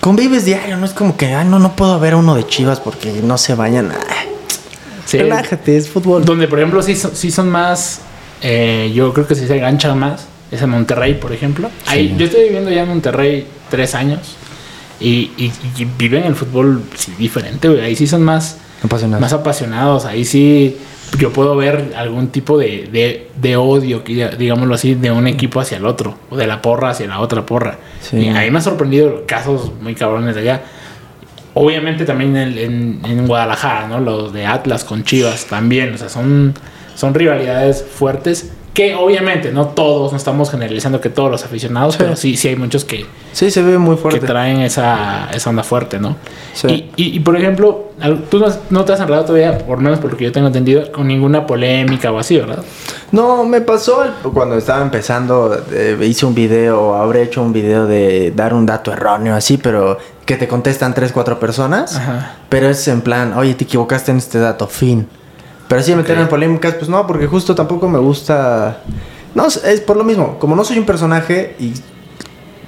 Convives 0.00 0.44
diario, 0.46 0.76
no 0.78 0.86
es 0.86 0.92
como 0.92 1.16
que, 1.16 1.34
ah, 1.34 1.44
no, 1.44 1.58
no 1.58 1.76
puedo 1.76 2.00
ver 2.00 2.14
a 2.14 2.16
uno 2.16 2.34
de 2.34 2.46
Chivas 2.46 2.80
porque 2.80 3.20
no 3.22 3.36
se 3.38 3.54
vayan. 3.54 3.90
Ay, 3.92 4.28
Sí. 5.06 5.18
Relájate, 5.18 5.76
es 5.76 5.88
fútbol. 5.88 6.24
Donde, 6.24 6.46
por 6.46 6.58
ejemplo, 6.60 6.82
sí, 6.82 6.94
son- 6.94 7.16
sí 7.16 7.30
son 7.30 7.48
más. 7.48 8.00
eh, 8.42 8.90
yo 8.94 9.12
creo 9.12 9.26
que 9.26 9.34
sí 9.34 9.46
se 9.46 9.56
enganchan 9.56 9.98
más. 9.98 10.24
Es 10.50 10.62
en 10.62 10.70
Monterrey, 10.70 11.14
por 11.14 11.32
ejemplo. 11.32 11.68
Ahí, 11.86 12.14
yo 12.16 12.24
estoy 12.24 12.44
viviendo 12.44 12.70
ya 12.70 12.82
en 12.84 12.88
Monterrey 12.88 13.46
tres 13.70 13.94
años. 13.94 14.20
Y, 15.00 15.30
y- 15.36 15.52
y 15.76 15.84
viven 15.84 16.24
el 16.24 16.34
fútbol 16.34 16.82
sí, 16.96 17.12
diferente, 17.18 17.68
güey. 17.68 17.80
Ahí 17.82 17.96
sí 17.96 18.06
son 18.06 18.22
más, 18.22 18.56
más 19.20 19.32
apasionados. 19.34 20.04
Ahí 20.06 20.24
sí 20.24 20.78
yo 21.18 21.32
puedo 21.32 21.56
ver 21.56 21.92
algún 21.96 22.28
tipo 22.28 22.56
de, 22.58 22.88
de, 22.92 23.28
de 23.36 23.56
odio, 23.56 24.02
digámoslo 24.06 24.74
así, 24.74 24.94
de 24.94 25.10
un 25.10 25.26
equipo 25.26 25.60
hacia 25.60 25.76
el 25.78 25.86
otro. 25.86 26.16
O 26.30 26.36
de 26.36 26.46
la 26.46 26.62
porra 26.62 26.90
hacia 26.90 27.06
la 27.06 27.20
otra 27.20 27.44
porra. 27.44 27.78
Sí. 28.00 28.18
Y 28.18 28.28
ahí 28.28 28.50
me 28.50 28.58
ha 28.58 28.62
sorprendido 28.62 29.24
casos 29.26 29.72
muy 29.80 29.94
cabrones 29.94 30.34
de 30.34 30.42
allá. 30.42 30.62
Obviamente 31.54 32.04
también 32.04 32.36
en, 32.36 32.56
en- 32.58 33.00
en 33.04 33.26
Guadalajara, 33.26 33.88
¿no? 33.88 33.98
Los 34.00 34.32
de 34.32 34.46
Atlas 34.46 34.84
con 34.84 35.02
Chivas 35.02 35.46
también. 35.46 35.92
O 35.94 35.98
sea, 35.98 36.08
son, 36.08 36.54
son 36.94 37.12
rivalidades 37.12 37.84
fuertes 37.84 38.52
que 38.80 38.94
obviamente 38.94 39.52
no 39.52 39.66
todos, 39.66 40.10
no 40.12 40.16
estamos 40.16 40.50
generalizando 40.50 41.02
que 41.02 41.10
todos 41.10 41.30
los 41.30 41.44
aficionados, 41.44 41.94
Sí. 41.96 41.98
pero 42.02 42.16
sí, 42.16 42.34
sí 42.38 42.48
hay 42.48 42.56
muchos 42.56 42.86
que, 42.86 43.04
Sí, 43.32 43.50
se 43.50 43.62
ve 43.62 43.76
muy 43.76 43.96
que 43.96 44.00
fuerte. 44.00 44.20
traen 44.26 44.60
esa, 44.62 45.28
esa 45.34 45.50
onda 45.50 45.62
fuerte, 45.62 45.98
¿no? 46.00 46.16
Sí. 46.54 46.90
Y, 46.96 47.02
y- 47.02 47.16
y, 47.16 47.20
por 47.20 47.36
ejemplo, 47.36 47.90
tú 48.30 48.38
no, 48.38 48.46
no 48.70 48.84
te 48.86 48.94
has 48.94 49.00
enredado 49.00 49.26
todavía, 49.26 49.58
por 49.58 49.76
lo 49.76 49.84
menos 49.84 49.98
por 49.98 50.10
lo 50.10 50.16
que 50.16 50.24
yo 50.24 50.32
tengo 50.32 50.46
entendido, 50.46 50.90
con 50.92 51.06
ninguna 51.08 51.46
polémica 51.46 52.10
o 52.10 52.18
así, 52.18 52.38
¿verdad? 52.38 52.62
No, 53.12 53.44
me 53.44 53.60
pasó 53.60 54.02
el- 54.02 54.12
cuando 54.32 54.56
estaba 54.56 54.80
empezando, 54.82 55.54
eh, 55.72 55.98
hice 56.02 56.24
un 56.24 56.34
video, 56.34 56.94
habré 56.94 57.24
hecho 57.24 57.42
un 57.42 57.52
video 57.52 57.86
de 57.86 58.32
dar 58.34 58.54
un 58.54 58.64
dato 58.64 58.92
erróneo 58.94 59.34
así, 59.34 59.58
pero 59.58 59.98
que 60.24 60.36
te 60.36 60.48
contestan 60.48 60.94
tres, 60.94 61.12
cuatro 61.12 61.38
personas. 61.38 61.96
Ajá. 61.96 62.36
Pero 62.48 62.70
es 62.70 62.88
en 62.88 63.02
plan, 63.02 63.34
oye, 63.34 63.52
te 63.52 63.64
equivocaste 63.64 64.10
en 64.10 64.16
este 64.16 64.38
dato, 64.38 64.66
fin. 64.68 65.06
Pero 65.70 65.82
sí 65.84 65.94
meter 65.94 66.16
Ok. 66.16 66.22
en 66.22 66.28
polémicas, 66.28 66.74
pues 66.74 66.88
no, 66.88 67.06
porque 67.06 67.28
justo 67.28 67.54
tampoco 67.54 67.88
me 67.88 67.98
gusta... 68.00 68.82
No, 69.36 69.46
es- 69.46 69.80
por 69.86 69.96
lo 69.96 70.02
mismo, 70.02 70.36
como 70.40 70.56
no 70.56 70.64
soy 70.64 70.78
un 70.80 70.84
personaje 70.84 71.54
y 71.60 71.74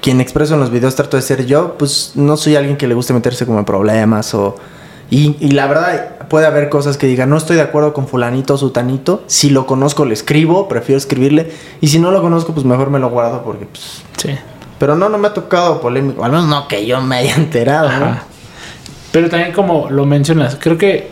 quien 0.01 0.21
expreso 0.21 0.55
en 0.55 0.61
los 0.61 0.71
videos 0.71 0.95
trato 0.95 1.17
de 1.17 1.23
ser 1.25 1.45
yo, 1.45 1.77
pues 1.77 2.13
no 2.15 2.37
soy 2.37 2.55
alguien 2.55 2.77
que 2.77 2.87
le 2.87 2.95
guste 2.95 3.13
meterse 3.13 3.45
como 3.45 3.59
en 3.59 3.65
problemas 3.65 4.33
o... 4.35 4.55
Y, 5.11 5.37
y 5.41 5.51
la 5.51 5.67
verdad, 5.67 6.17
puede 6.29 6.47
haber 6.47 6.69
cosas 6.69 6.97
que 6.97 7.09
digan, 7.09 7.29
no 7.29 7.37
estoy 7.37 7.57
de 7.57 7.63
acuerdo 7.63 7.93
con 7.93 8.07
fulanito 8.07 8.55
o 8.55 8.57
sutanito. 8.57 9.25
Si 9.27 9.51
lo 9.51 9.67
conozco, 9.67 10.05
le 10.07 10.15
escribo, 10.15 10.69
prefiero 10.69 10.97
escribirle. 10.97 11.53
Y 11.81 11.89
si 11.89 11.99
no 11.99 12.13
lo 12.13 12.23
conozco, 12.23 12.55
pues 12.55 12.65
mejor 12.65 12.89
me 12.89 12.99
lo 13.01 13.11
guardo 13.11 13.43
porque... 13.43 13.67
Pues... 13.67 14.03
Sí. 14.17 14.31
Pero 14.79 14.95
no, 14.95 15.09
no 15.09 15.19
me 15.19 15.27
ha 15.29 15.35
tocado 15.35 15.81
polémico. 15.81 16.25
Al 16.25 16.31
menos 16.31 16.47
no 16.47 16.67
que 16.69 16.87
yo 16.87 17.03
me 17.03 17.17
haya 17.17 17.35
enterado, 17.35 17.91
¿no? 17.91 18.17
Pero 19.11 19.29
también 19.29 19.53
como 19.53 19.91
lo 19.91 20.07
mencionas, 20.07 20.57
creo 20.59 20.79
que 20.79 21.11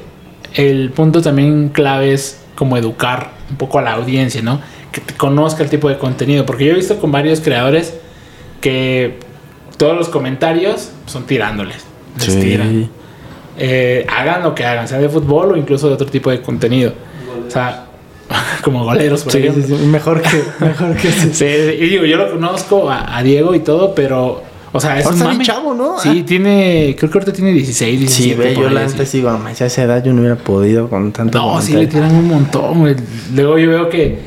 el 0.54 0.90
punto 0.90 1.22
también 1.22 1.68
clave 1.70 2.12
es 2.12 2.40
como 2.54 2.76
educar 2.76 3.30
un 3.50 3.56
poco 3.56 3.78
a 3.78 3.82
la 3.82 3.92
audiencia, 3.94 4.42
¿no? 4.42 4.60
Que 4.92 5.00
te 5.00 5.14
conozca 5.14 5.62
el 5.62 5.70
tipo 5.70 5.88
de 5.88 5.98
contenido. 5.98 6.44
Porque 6.46 6.64
yo 6.66 6.72
he 6.72 6.74
visto 6.74 6.98
con 6.98 7.12
varios 7.12 7.40
creadores 7.40 7.94
que 8.60 9.18
todos 9.76 9.96
los 9.96 10.08
comentarios 10.08 10.90
son 11.06 11.24
tirándoles. 11.26 11.84
Les 12.18 12.40
tiran. 12.40 12.88
Eh, 13.58 14.06
hagan 14.08 14.42
lo 14.42 14.54
que 14.54 14.64
hagan, 14.64 14.88
sea 14.88 14.98
de 14.98 15.08
fútbol 15.08 15.52
o 15.52 15.56
incluso 15.56 15.88
de 15.88 15.94
otro 15.94 16.06
tipo 16.06 16.30
de 16.30 16.40
contenido. 16.42 16.92
O 17.46 17.50
sea, 17.50 17.86
como 18.62 18.84
goleros, 18.84 19.22
por 19.22 19.32
Sí, 19.32 19.38
ejemplo. 19.38 19.76
sí, 19.78 19.86
Mejor 19.86 20.22
que... 20.22 20.42
Mejor 20.64 20.96
que. 20.96 21.08
Sí, 21.32 21.44
y 21.44 21.88
digo, 21.88 22.04
yo 22.04 22.16
lo 22.16 22.30
conozco 22.32 22.90
a, 22.90 23.16
a 23.16 23.22
Diego 23.22 23.54
y 23.54 23.60
todo, 23.60 23.94
pero, 23.94 24.42
o 24.72 24.80
sea, 24.80 24.98
es 24.98 25.06
Ahora 25.06 25.16
un 25.16 25.22
mame. 25.24 25.44
chavo, 25.44 25.74
¿no? 25.74 25.98
Sí, 25.98 26.22
tiene, 26.22 26.94
creo 26.98 27.10
que 27.10 27.18
ahorita 27.18 27.32
tiene 27.32 27.52
16, 27.52 27.98
17. 28.00 28.32
Sí, 28.32 28.38
ve, 28.38 28.54
yo 28.54 28.70
la 28.70 28.88
sí 28.88 29.18
digo, 29.18 29.30
"Mames, 29.30 29.60
a 29.62 29.66
esa 29.66 29.82
edad 29.82 30.04
yo 30.04 30.12
no 30.12 30.20
hubiera 30.20 30.36
podido 30.36 30.88
con 30.88 31.12
tanto 31.12 31.38
No, 31.38 31.60
sí 31.60 31.72
le 31.72 31.88
comentario". 31.88 32.08
tiran 32.08 32.14
un 32.24 32.28
montón, 32.28 32.78
güey. 32.80 32.96
Luego 33.34 33.58
yo 33.58 33.68
veo 33.70 33.88
que, 33.88 34.18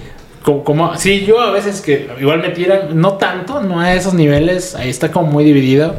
como, 0.44 0.64
como- 0.64 0.96
sí, 0.98 1.24
yo 1.26 1.40
a 1.42 1.52
veces 1.52 1.80
que 1.82 2.10
igual 2.20 2.42
me 2.42 2.50
tiran, 2.50 3.00
no 3.00 3.14
tanto, 3.14 3.62
no 3.62 3.80
a 3.80 3.94
esos 3.94 4.14
niveles, 4.14 4.76
ahí 4.76 4.90
está 4.90 5.12
como 5.12 5.28
muy 5.28 5.44
dividido. 5.44 5.96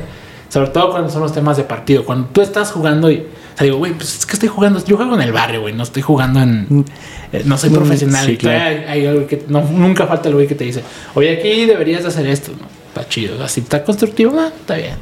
Sobre 0.51 0.69
todo 0.69 0.91
cuando 0.93 1.09
son 1.11 1.23
los 1.23 1.33
temas 1.33 1.57
de 1.57 1.65
partido. 1.65 2.05
Cuando 2.05 2.29
tú 2.29 2.41
estás 2.41 2.71
jugando 2.71 3.11
y, 3.11 3.17
o 3.17 3.57
sea, 3.57 3.65
digo, 3.65 3.79
güey, 3.79 3.93
pues 3.95 4.19
es 4.19 4.27
que 4.27 4.35
estoy 4.35 4.49
jugando, 4.49 4.85
yo 4.85 4.97
juego 4.97 5.15
en 5.17 5.23
el 5.23 5.33
barrio, 5.33 5.63
güey, 5.63 5.75
no 5.75 5.83
estoy 5.83 6.03
jugando 6.03 6.41
en, 6.41 6.85
eh, 7.33 7.43
no 7.45 7.59
soy 7.59 7.71
Mm, 7.71 7.75
profesional. 7.75 8.25
sí, 8.27 8.37
claro. 8.37 8.63
hay, 8.63 8.85
hay 9.01 9.07
algo 9.07 9.27
que, 9.27 9.43
no, 9.49 9.63
nunca 9.63 10.07
falta 10.07 10.29
el 10.29 10.35
güey 10.37 10.47
que 10.47 10.55
te 10.55 10.63
dice, 10.63 10.83
oye, 11.15 11.39
aquí 11.39 11.65
deberías 11.65 12.03
de 12.03 12.09
hacer 12.09 12.27
esto, 12.29 12.53
¿no? 12.53 12.74
Está 12.95 13.09
chido, 13.09 13.43
así 13.43 13.61
está 13.61 13.83
constructivo, 13.83 14.39
ah, 14.39 14.51
está 14.57 14.77
bien. 14.77 14.95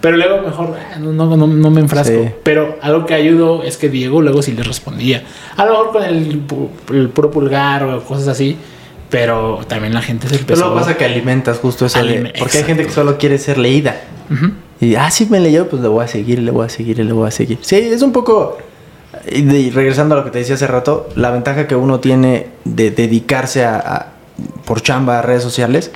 Pero 0.00 0.16
luego 0.16 0.42
mejor 0.42 0.76
ah, 0.94 0.98
no, 0.98 1.12
no, 1.12 1.36
no, 1.36 1.46
no 1.46 1.70
me 1.70 1.80
enfrasco. 1.80 2.14
Sí. 2.24 2.30
Pero 2.42 2.76
algo 2.80 3.04
que 3.04 3.14
ayudó 3.14 3.62
es 3.64 3.76
que 3.76 3.88
Diego 3.88 4.22
luego 4.22 4.42
sí 4.42 4.52
le 4.52 4.62
respondía. 4.62 5.24
A 5.56 5.64
lo 5.66 5.72
mejor 5.72 5.92
con 5.92 6.04
el, 6.04 6.42
el 6.92 7.08
puro 7.10 7.30
pulgar 7.30 7.82
o 7.84 8.02
cosas 8.04 8.28
así. 8.28 8.56
Pero 9.10 9.60
también 9.66 9.94
la 9.94 10.02
gente 10.02 10.26
se 10.28 10.32
Pero 10.34 10.40
empezó 10.42 10.64
lo 10.68 10.74
que 10.74 10.80
pasa 10.80 10.96
que 10.98 11.04
alimentas 11.06 11.58
justo 11.58 11.86
eso 11.86 11.98
de- 12.02 12.04
Alime- 12.18 12.32
Porque 12.38 12.58
hay 12.58 12.64
gente 12.64 12.82
que 12.82 12.88
exacto. 12.88 13.08
solo 13.10 13.18
quiere 13.18 13.38
ser 13.38 13.56
leída. 13.58 13.96
Ujú. 14.30 14.52
Y, 14.80 14.94
ah, 14.96 15.10
sí 15.10 15.26
me 15.30 15.40
leyó, 15.40 15.68
pues 15.68 15.80
le 15.82 15.88
voy 15.88 16.04
a 16.04 16.08
seguir, 16.08 16.38
le 16.40 16.50
voy 16.50 16.66
a 16.66 16.68
seguir, 16.68 16.98
le 16.98 17.12
voy 17.12 17.26
a 17.26 17.30
seguir. 17.30 17.58
Sí, 17.62 17.76
es 17.76 18.02
un 18.02 18.12
poco... 18.12 18.58
De- 19.24 19.58
y 19.58 19.70
regresando 19.70 20.14
a 20.14 20.18
lo 20.18 20.24
que 20.24 20.30
te 20.30 20.38
decía 20.38 20.54
hace 20.56 20.66
rato, 20.66 21.08
la 21.16 21.30
ventaja 21.30 21.66
que 21.66 21.74
uno 21.74 22.00
tiene 22.00 22.48
de 22.64 22.90
dedicarse 22.90 23.64
a, 23.64 23.78
a- 23.78 24.06
por 24.66 24.82
chamba 24.82 25.18
a 25.18 25.22
redes 25.22 25.42
sociales, 25.42 25.90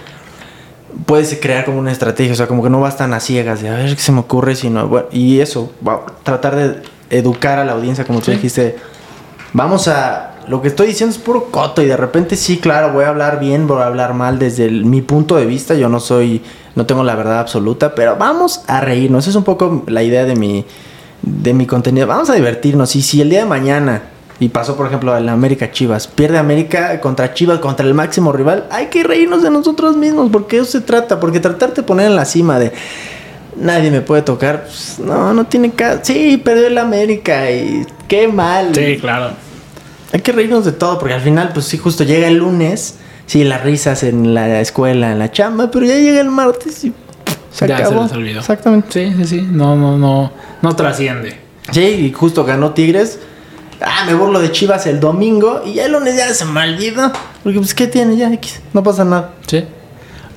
puedes 1.07 1.37
crear 1.41 1.65
como 1.65 1.79
una 1.79 1.93
estrategia, 1.93 2.33
o 2.33 2.37
sea, 2.37 2.47
como 2.47 2.63
que 2.63 2.71
no 2.71 2.81
vas 2.81 2.97
tan 2.97 3.13
a 3.15 3.21
ciegas 3.21 3.63
de 3.63 3.69
a 3.69 3.75
ver 3.75 3.95
qué 3.97 4.03
se 4.03 4.13
me 4.13 4.21
ocurre, 4.21 4.55
sino, 4.57 4.89
bueno, 4.89 5.07
y 5.13 5.41
eso, 5.41 5.71
tratar 6.23 6.57
de 6.57 6.83
educar 7.11 7.59
a 7.59 7.65
la 7.65 7.73
audiencia, 7.73 8.05
como 8.05 8.21
tú 8.21 8.27
Sí. 8.27 8.33
dijiste, 8.33 8.77
vamos 9.53 9.89
a 9.89 10.29
Lo 10.49 10.61
que 10.61 10.67
estoy 10.67 10.89
diciendo 10.89 11.15
es 11.15 11.23
puro 11.23 11.53
coto 11.53 11.83
y 11.83 11.87
de 11.87 11.97
repente 11.97 12.35
sí, 12.35 12.59
claro, 12.59 12.93
voy 12.93 13.05
a 13.05 13.11
hablar 13.11 13.39
bien, 13.39 13.69
voy 13.69 13.81
a 13.81 13.87
hablar 13.87 14.13
mal 14.13 14.41
desde 14.41 14.69
mi 14.69 15.01
punto 15.01 15.37
de 15.37 15.47
vista. 15.47 15.75
Yo 15.77 15.89
no 15.89 16.01
soy, 16.01 16.43
no 16.75 16.85
tengo 16.85 17.05
la 17.05 17.15
verdad 17.15 17.39
absoluta, 17.39 17.95
pero 17.95 18.17
vamos 18.17 18.63
a 18.67 18.81
reírnos. 18.81 19.23
Esa 19.23 19.31
es 19.31 19.37
un 19.37 19.45
poco 19.45 19.85
la 19.87 20.03
idea 20.03 20.25
de 20.25 20.35
mi, 20.35 20.65
de 21.23 21.55
mi 21.55 21.65
contenido. 21.67 22.09
Vamos 22.09 22.29
a 22.29 22.35
divertirnos. 22.35 22.97
Y 22.97 23.03
si 23.03 23.21
el 23.21 23.31
día 23.31 23.39
de 23.39 23.45
mañana, 23.45 24.03
y 24.43 24.49
pasó 24.49 24.77
por 24.77 24.89
ejemplo 24.89 25.17
en 25.17 25.25
la 25.25 25.33
América 25.33 25.71
Chivas, 25.71 26.09
pierde 26.09 26.37
América 26.37 27.01
contra 27.01 27.33
Chivas, 27.33 27.61
contra 27.61 27.87
el 27.87 27.95
máximo 27.95 28.33
rival, 28.33 28.67
hay 28.73 28.87
que 28.87 29.05
reírnos 29.05 29.41
de 29.45 29.51
nosotros 29.51 29.97
mismos, 29.97 30.31
porque 30.33 30.57
eso 30.57 30.65
se 30.65 30.81
trata. 30.81 31.21
Porque 31.21 31.39
tratarte 31.39 31.83
de 31.83 31.87
poner 31.87 32.07
en 32.07 32.17
la 32.17 32.25
cima 32.25 32.59
de 32.59 32.73
nadie 33.57 33.93
me 33.93 34.01
puede 34.01 34.23
tocar, 34.23 34.65
pues, 34.65 34.99
no, 34.99 35.33
no 35.33 35.47
tiene 35.47 35.71
caso. 35.71 36.01
Sí, 36.03 36.39
perdió 36.39 36.67
el 36.67 36.79
América 36.79 37.53
y 37.53 37.87
qué 38.09 38.27
mal. 38.27 38.75
Sí, 38.75 38.99
claro. 39.01 39.31
Hay 40.13 40.21
que 40.21 40.33
reírnos 40.33 40.65
de 40.65 40.73
todo, 40.73 40.99
porque 40.99 41.15
al 41.15 41.21
final, 41.21 41.51
pues 41.55 41.67
sí, 41.67 41.79
justo 41.79 42.03
llega 42.03 42.27
el 42.27 42.39
lunes, 42.39 42.97
sí, 43.27 43.45
las 43.45 43.63
risas 43.63 44.03
en 44.03 44.35
la 44.35 44.61
escuela, 44.61 45.13
en 45.13 45.21
la 45.21 45.31
chamba, 45.31 45.71
pero 45.71 45.87
ya 45.87 45.95
llega 45.95 46.21
el 46.21 46.31
martes 46.31 46.85
y 46.85 46.93
se 47.53 47.69
ya 47.69 47.77
acabó. 47.77 48.09
se 48.09 48.09
les 48.09 48.13
olvidó. 48.15 48.41
Exactamente. 48.41 48.89
Sí, 48.91 49.15
sí, 49.19 49.25
sí. 49.25 49.49
No, 49.49 49.77
no, 49.77 49.97
no. 49.97 50.33
No 50.63 50.75
trasciende. 50.75 51.39
Sí, 51.71 51.81
y 51.81 52.13
justo 52.13 52.45
ganó 52.45 52.73
Tigres. 52.73 53.21
Ah, 53.85 54.05
me 54.07 54.15
burlo 54.15 54.41
de 54.41 54.53
Chivas 54.53 54.87
el 54.87 55.01
domingo 55.01 55.63
y 55.65 55.75
ya 55.75 55.87
el 55.87 55.93
lunes 55.93 56.17
ya 56.17 56.29
se 56.33 56.45
me 56.45 56.61
olvidó. 56.63 57.11
Porque 57.43 57.59
pues, 57.59 57.75
¿qué 57.75 57.87
tiene 57.87 58.17
ya? 58.17 58.33
X? 58.35 58.61
No 58.73 58.83
pasa 58.83 59.05
nada. 59.05 59.31
Sí. 59.47 59.65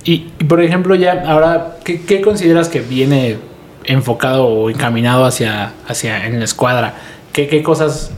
Y, 0.04 0.28
y, 0.40 0.44
por 0.46 0.62
ejemplo, 0.62 0.96
ya 0.96 1.24
ahora, 1.28 1.78
¿qué, 1.84 2.02
qué 2.02 2.22
consideras 2.22 2.70
que 2.70 2.80
viene 2.82 3.38
enfocado 3.84 4.46
o 4.46 4.70
encaminado 4.70 5.26
hacia, 5.26 5.74
hacia 5.88 6.26
en 6.26 6.40
la 6.40 6.46
escuadra? 6.46 6.94
¿Qué, 7.34 7.48
qué 7.48 7.62
cosas 7.64 8.12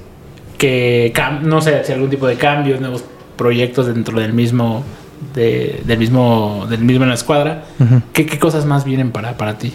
que, 0.58 1.14
no 1.44 1.62
sé, 1.62 1.84
si 1.84 1.92
algún 1.94 2.10
tipo 2.10 2.28
de 2.28 2.36
cambios, 2.36 2.80
nuevos 2.82 3.04
proyectos 3.36 3.88
dentro 3.88 4.20
del 4.20 4.34
mismo, 4.34 4.84
de- 5.34 5.82
del 5.86 5.98
mismo, 6.00 6.66
del 6.70 6.82
mismo 6.82 7.04
en 7.04 7.10
la 7.10 7.16
escuadra? 7.16 7.64
¿Qué, 8.14 8.26
qué 8.26 8.40
cosas 8.40 8.66
más 8.66 8.84
vienen 8.84 9.12
para, 9.12 9.38
para 9.38 9.58
ti? 9.58 9.74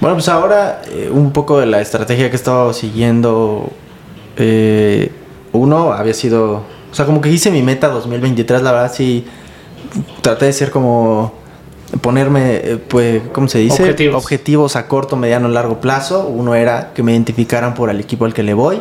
Bueno, 0.00 0.16
pues 0.16 0.28
ahora 0.28 0.82
eh, 0.90 1.10
un 1.12 1.32
poco 1.32 1.58
de 1.60 1.66
la 1.66 1.80
estrategia 1.80 2.26
que 2.28 2.32
he 2.32 2.36
estado 2.36 2.72
siguiendo. 2.72 3.70
Eh, 4.36 5.10
uno 5.52 5.92
había 5.92 6.14
sido. 6.14 6.62
O 6.90 6.94
sea, 6.94 7.06
como 7.06 7.20
que 7.20 7.30
hice 7.30 7.50
mi 7.50 7.62
meta 7.62 7.88
2023, 7.88 8.62
la 8.62 8.72
verdad 8.72 8.92
sí. 8.92 9.24
Traté 10.20 10.46
de 10.46 10.52
ser 10.52 10.70
como. 10.70 11.40
Ponerme, 12.00 12.54
eh, 12.54 12.78
pues, 12.88 13.22
¿cómo 13.32 13.48
se 13.48 13.58
dice? 13.58 13.82
Objetivos. 13.82 14.22
Objetivos 14.22 14.76
a 14.76 14.88
corto, 14.88 15.16
mediano, 15.16 15.48
largo 15.48 15.80
plazo. 15.80 16.26
Uno 16.26 16.54
era 16.54 16.92
que 16.94 17.02
me 17.02 17.12
identificaran 17.12 17.74
por 17.74 17.90
el 17.90 18.00
equipo 18.00 18.24
al 18.24 18.32
que 18.32 18.42
le 18.42 18.54
voy. 18.54 18.80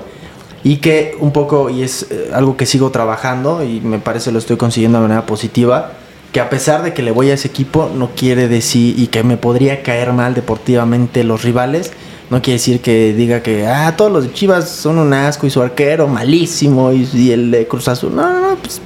Y 0.64 0.78
que 0.78 1.18
un 1.20 1.32
poco, 1.32 1.70
y 1.70 1.84
es 1.84 2.08
eh, 2.10 2.30
algo 2.34 2.56
que 2.56 2.66
sigo 2.66 2.92
trabajando 2.92 3.64
y 3.64 3.82
me 3.82 4.00
parece 4.00 4.32
lo 4.32 4.40
estoy 4.40 4.58
consiguiendo 4.58 5.00
de 5.00 5.08
manera 5.08 5.26
positiva, 5.26 5.94
que 6.32 6.40
a 6.40 6.50
pesar 6.50 6.84
de 6.84 6.94
que 6.94 7.02
le 7.02 7.12
voy 7.12 7.32
a 7.32 7.34
ese 7.34 7.48
equipo, 7.48 7.90
no 7.94 8.12
quiere 8.16 8.48
decir, 8.48 8.98
y 8.98 9.08
que 9.08 9.24
me 9.24 9.38
podría 9.38 9.84
caer 9.84 10.14
mal 10.14 10.34
deportivamente 10.34 11.24
los 11.24 11.44
rivales, 11.44 11.92
no 12.32 12.42
quiere 12.42 12.54
decir 12.58 12.80
que 12.82 13.14
diga 13.14 13.44
que, 13.44 13.68
ah, 13.68 13.94
todos 13.96 14.12
los 14.12 14.24
de 14.24 14.34
Chivas 14.34 14.70
son 14.70 14.98
un 14.98 15.14
asco 15.14 15.46
y 15.46 15.50
su 15.52 15.62
arquero 15.62 16.08
malísimo 16.08 16.92
y, 16.94 17.08
y 17.14 17.32
el 17.32 17.52
de 17.52 17.68
Cruz 17.68 17.88
Azul. 17.90 18.16
No, 18.16 18.24
no, 18.32 18.40
no, 18.52 18.56
pues, 18.56 18.82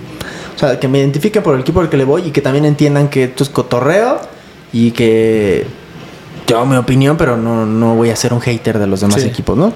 o 0.56 0.60
sea, 0.60 0.80
que 0.80 0.88
me 0.88 0.98
identifiquen 1.00 1.44
por 1.44 1.54
el 1.56 1.62
equipo 1.62 1.80
al 1.80 1.88
que 1.88 1.96
le 1.96 2.06
voy 2.06 2.24
y 2.26 2.32
que 2.32 2.42
también 2.42 2.66
entiendan 2.66 3.08
que 3.08 3.26
esto 3.26 3.44
es 3.44 3.50
cotorreo 3.50 4.20
y 4.74 4.92
que 4.92 5.66
yo 6.48 6.66
mi 6.66 6.76
opinión, 6.76 7.18
pero 7.18 7.38
no, 7.38 7.66
no 7.66 7.96
voy 7.96 8.10
a 8.10 8.16
ser 8.16 8.34
un 8.34 8.42
hater 8.42 8.80
de 8.80 8.88
los 8.88 9.02
demás 9.02 9.22
Sí. 9.22 9.28
equipos, 9.28 9.58
¿no? 9.58 9.74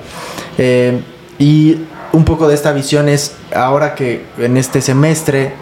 Eh, 0.57 0.99
y 1.37 1.77
un 2.11 2.25
poco 2.25 2.47
de 2.47 2.55
esta 2.55 2.71
visión 2.73 3.07
es, 3.07 3.33
ahora 3.55 3.93
que 3.95 4.25
en 4.39 4.57
este 4.57 4.81
semestre 4.81 5.53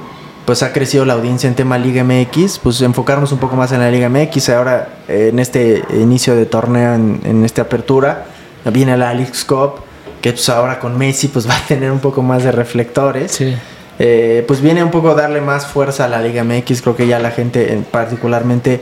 pues 0.48 0.64
ha 0.64 0.72
crecido 0.72 1.04
la 1.04 1.12
audiencia 1.12 1.50
en 1.50 1.56
tema 1.56 1.78
Liga 1.78 2.06
MX, 2.06 2.60
pues 2.60 2.82
enfocarnos 2.82 3.34
un 3.34 3.38
poco 3.38 3.58
más 3.58 3.74
en 3.74 3.82
la 3.82 3.92
Liga 3.92 4.08
MX, 4.08 4.48
ahora 4.48 4.88
eh, 5.10 5.28
en 5.34 5.40
este 5.40 5.84
inicio 5.90 6.38
de 6.38 6.46
torneo, 6.46 6.94
en, 6.94 7.20
en 7.26 7.44
esta 7.44 7.64
apertura, 7.64 8.28
viene 8.72 8.96
la 8.96 9.10
Alex 9.10 9.44
Cup, 9.44 9.82
que 10.22 10.32
pues 10.32 10.48
ahora 10.48 10.80
con 10.80 10.98
Messi 10.98 11.28
pues 11.28 11.50
va 11.50 11.58
a 11.58 11.68
tener 11.68 11.92
un 11.92 12.00
poco 12.00 12.22
más 12.22 12.46
de 12.46 12.54
reflectores. 12.54 13.34
Sí. 13.34 13.58
Eh, 14.00 14.46
pues 14.48 14.62
viene 14.62 14.82
un 14.86 14.90
poco 14.90 15.16
darle 15.16 15.42
más 15.42 15.68
fuerza 15.68 16.06
a 16.06 16.08
la 16.08 16.22
Liga 16.22 16.46
MX. 16.46 16.82
Creo 16.82 16.96
que 16.96 17.08
ya 17.08 17.20
la 17.20 17.32
gente 17.32 17.74
en 17.74 17.84
particularmente 17.84 18.80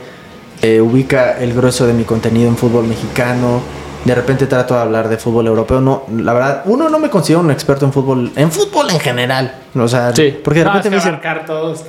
eh, 0.62 0.80
ubica 0.80 1.36
el 1.36 1.52
grueso 1.52 1.84
de 1.88 1.94
mi 1.94 2.04
contenido 2.04 2.48
en 2.48 2.56
fútbol 2.56 2.86
mexicano. 2.86 3.60
De 4.06 4.14
repente 4.14 4.46
trato 4.46 4.74
de 4.74 4.80
hablar 4.80 5.08
de 5.08 5.16
fútbol 5.16 5.46
europeo. 5.48 5.80
No, 5.80 6.04
la 6.16 6.32
verdad, 6.32 6.62
uno 6.66 6.88
no 6.88 6.98
me 6.98 7.10
considero 7.10 7.40
un 7.40 7.50
experto 7.50 7.84
en 7.84 7.92
fútbol, 7.92 8.30
en 8.36 8.52
fútbol 8.52 8.88
en 8.90 9.00
general. 9.00 9.54
O 9.74 9.88
sea, 9.88 10.14
Sí. 10.14 10.38
porque 10.44 10.60
de 10.60 10.64
No, 10.66 10.70
repente 10.70 10.90
me 10.90 10.96
dicen, 10.96 11.20
todos. 11.46 11.84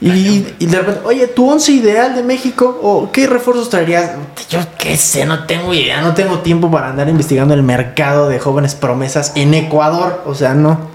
y, 0.00 0.40
de 0.66 0.76
repente, 0.78 1.00
oye, 1.04 1.28
tu 1.28 1.48
once 1.48 1.70
ideal 1.72 2.14
de 2.16 2.22
México, 2.24 2.78
o 2.82 3.10
qué 3.12 3.26
refuerzos 3.28 3.70
traerías? 3.70 4.12
Yo 4.50 4.58
qué 4.78 4.96
sé, 4.96 5.24
no 5.24 5.44
tengo 5.44 5.72
idea, 5.72 6.00
no 6.02 6.12
tengo 6.12 6.40
tiempo 6.40 6.70
para 6.70 6.88
andar 6.88 7.08
investigando 7.08 7.54
el 7.54 7.62
mercado 7.62 8.28
de 8.28 8.38
jóvenes 8.40 8.74
promesas 8.74 9.32
en 9.36 9.54
Ecuador, 9.54 10.22
o 10.26 10.34
sea, 10.34 10.54
no. 10.54 10.92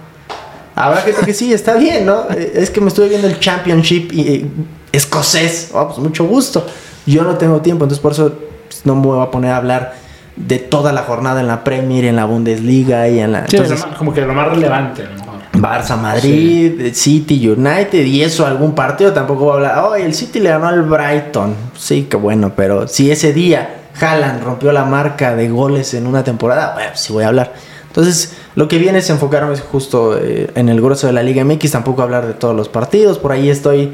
Habrá 0.75 1.01
gente 1.01 1.21
que 1.25 1.33
sí, 1.33 1.53
está 1.53 1.75
bien, 1.75 2.05
¿no? 2.05 2.23
Eh, 2.31 2.51
Es 2.55 2.69
que 2.69 2.81
me 2.81 2.89
estuve 2.89 3.07
viendo 3.09 3.27
el 3.27 3.39
Championship 3.39 4.11
y, 4.13 4.21
eh, 4.27 4.45
escocés, 4.91 5.69
oh, 5.73 5.87
pues 5.87 5.99
mucho 5.99 6.25
gusto. 6.25 6.65
Yo 7.05 7.23
no 7.23 7.35
tengo 7.37 7.61
tiempo, 7.61 7.85
entonces 7.85 8.01
por 8.01 8.11
eso 8.11 8.33
pues, 8.67 8.85
no 8.85 8.95
me 8.95 9.01
voy 9.07 9.21
a 9.25 9.31
poner 9.31 9.51
a 9.51 9.57
hablar 9.57 10.08
de 10.39 10.57
toda 10.57 10.91
la 10.93 11.01
jornada 11.03 11.41
en 11.41 11.47
la 11.47 11.63
Premier, 11.63 12.05
en 12.05 12.15
la 12.15 12.25
Bundesliga 12.25 13.07
y 13.09 13.19
en 13.19 13.31
la... 13.33 13.45
Sí, 13.47 13.57
entonces, 13.57 13.81
lo 13.81 13.87
más- 13.87 13.97
como 13.97 14.13
que 14.13 14.21
lo 14.21 14.33
más 14.33 14.47
relevante, 14.49 15.03
a 15.03 15.09
lo 15.09 15.15
mejor. 15.15 15.29
Barça, 15.53 15.97
Madrid, 15.99 16.93
City, 16.93 17.47
United 17.49 18.05
y 18.05 18.23
eso, 18.23 18.45
algún 18.45 18.73
partido 18.73 19.11
tampoco 19.11 19.45
voy 19.45 19.51
a 19.51 19.55
hablar. 19.55 19.83
Oh, 19.85 19.95
el 19.95 20.13
City 20.13 20.39
le 20.39 20.49
ganó 20.49 20.67
al 20.67 20.83
Brighton. 20.83 21.53
Sí, 21.77 22.03
que 22.09 22.15
bueno, 22.17 22.53
pero 22.55 22.87
si 22.87 23.11
ese 23.11 23.33
día 23.33 23.75
Haaland 23.99 24.41
rompió 24.43 24.71
la 24.71 24.85
marca 24.85 25.35
de 25.35 25.49
goles 25.49 25.93
en 25.93 26.07
una 26.07 26.23
temporada, 26.23 26.73
bueno, 26.73 26.91
sí 26.95 27.11
voy 27.11 27.25
a 27.25 27.27
hablar. 27.27 27.53
Entonces, 27.87 28.37
lo 28.55 28.67
que 28.69 28.77
viene 28.77 28.99
es 28.99 29.09
enfocarme 29.09 29.57
justo 29.57 30.17
eh, 30.17 30.49
en 30.55 30.69
el 30.69 30.79
grueso 30.79 31.07
de 31.07 31.13
la 31.13 31.23
Liga 31.23 31.43
MX, 31.43 31.71
tampoco 31.71 32.03
hablar 32.03 32.25
de 32.27 32.33
todos 32.33 32.55
los 32.55 32.69
partidos. 32.69 33.17
Por 33.19 33.31
ahí 33.33 33.49
estoy 33.49 33.91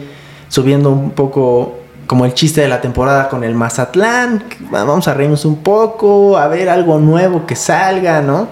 subiendo 0.50 0.92
un 0.92 1.12
poco 1.12 1.80
como 2.08 2.26
el 2.26 2.34
chiste 2.34 2.62
de 2.62 2.68
la 2.68 2.82
temporada 2.82 3.30
con 3.30 3.44
el 3.44 3.56
Mazatlán. 3.56 4.44
Vamos 4.72 5.08
a 5.08 5.14
reírnos 5.14 5.46
un 5.46 5.58
poco, 5.64 6.38
a 6.38 6.48
ver 6.48 6.70
algo 6.70 7.00
nuevo 7.00 7.46
que 7.46 7.56
salga, 7.56 8.22
¿no? 8.22 8.48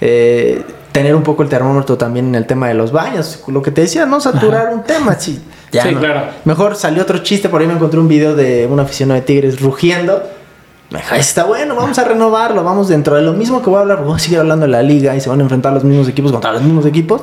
Eh, 0.00 0.62
tener 0.92 1.14
un 1.14 1.22
poco 1.22 1.42
el 1.42 1.48
termómetro 1.48 1.98
también 1.98 2.28
en 2.28 2.34
el 2.34 2.46
tema 2.46 2.68
de 2.68 2.74
los 2.74 2.92
baños. 2.92 3.42
Lo 3.48 3.60
que 3.62 3.70
te 3.70 3.82
decía, 3.82 4.06
no 4.06 4.20
saturar 4.20 4.72
un 4.72 4.82
tema. 4.82 5.14
Sí, 5.18 5.42
ya 5.72 5.82
Sí, 5.82 5.92
no. 5.92 6.00
claro. 6.00 6.22
Mejor 6.44 6.76
salió 6.76 7.02
otro 7.02 7.18
chiste, 7.18 7.48
por 7.48 7.60
ahí 7.60 7.66
me 7.66 7.74
encontré 7.74 8.00
un 8.00 8.08
video 8.08 8.34
de 8.34 8.66
un 8.66 8.80
aficionado 8.80 9.20
de 9.20 9.26
Tigres 9.26 9.60
rugiendo. 9.60 10.22
Está 11.14 11.44
bueno, 11.44 11.74
vamos 11.74 11.98
a 11.98 12.04
renovarlo, 12.04 12.62
vamos 12.62 12.88
dentro 12.88 13.16
de 13.16 13.22
lo 13.22 13.32
mismo 13.32 13.60
que 13.60 13.68
voy 13.68 13.78
a 13.78 13.80
hablar, 13.82 14.04
voy 14.04 14.14
a 14.16 14.18
seguir 14.20 14.38
hablando 14.38 14.66
de 14.66 14.72
la 14.72 14.82
liga 14.82 15.16
y 15.16 15.20
se 15.20 15.28
van 15.28 15.40
a 15.40 15.42
enfrentar 15.42 15.72
los 15.72 15.82
mismos 15.82 16.08
equipos 16.08 16.30
contra 16.30 16.52
los 16.52 16.62
mismos 16.62 16.86
equipos. 16.86 17.22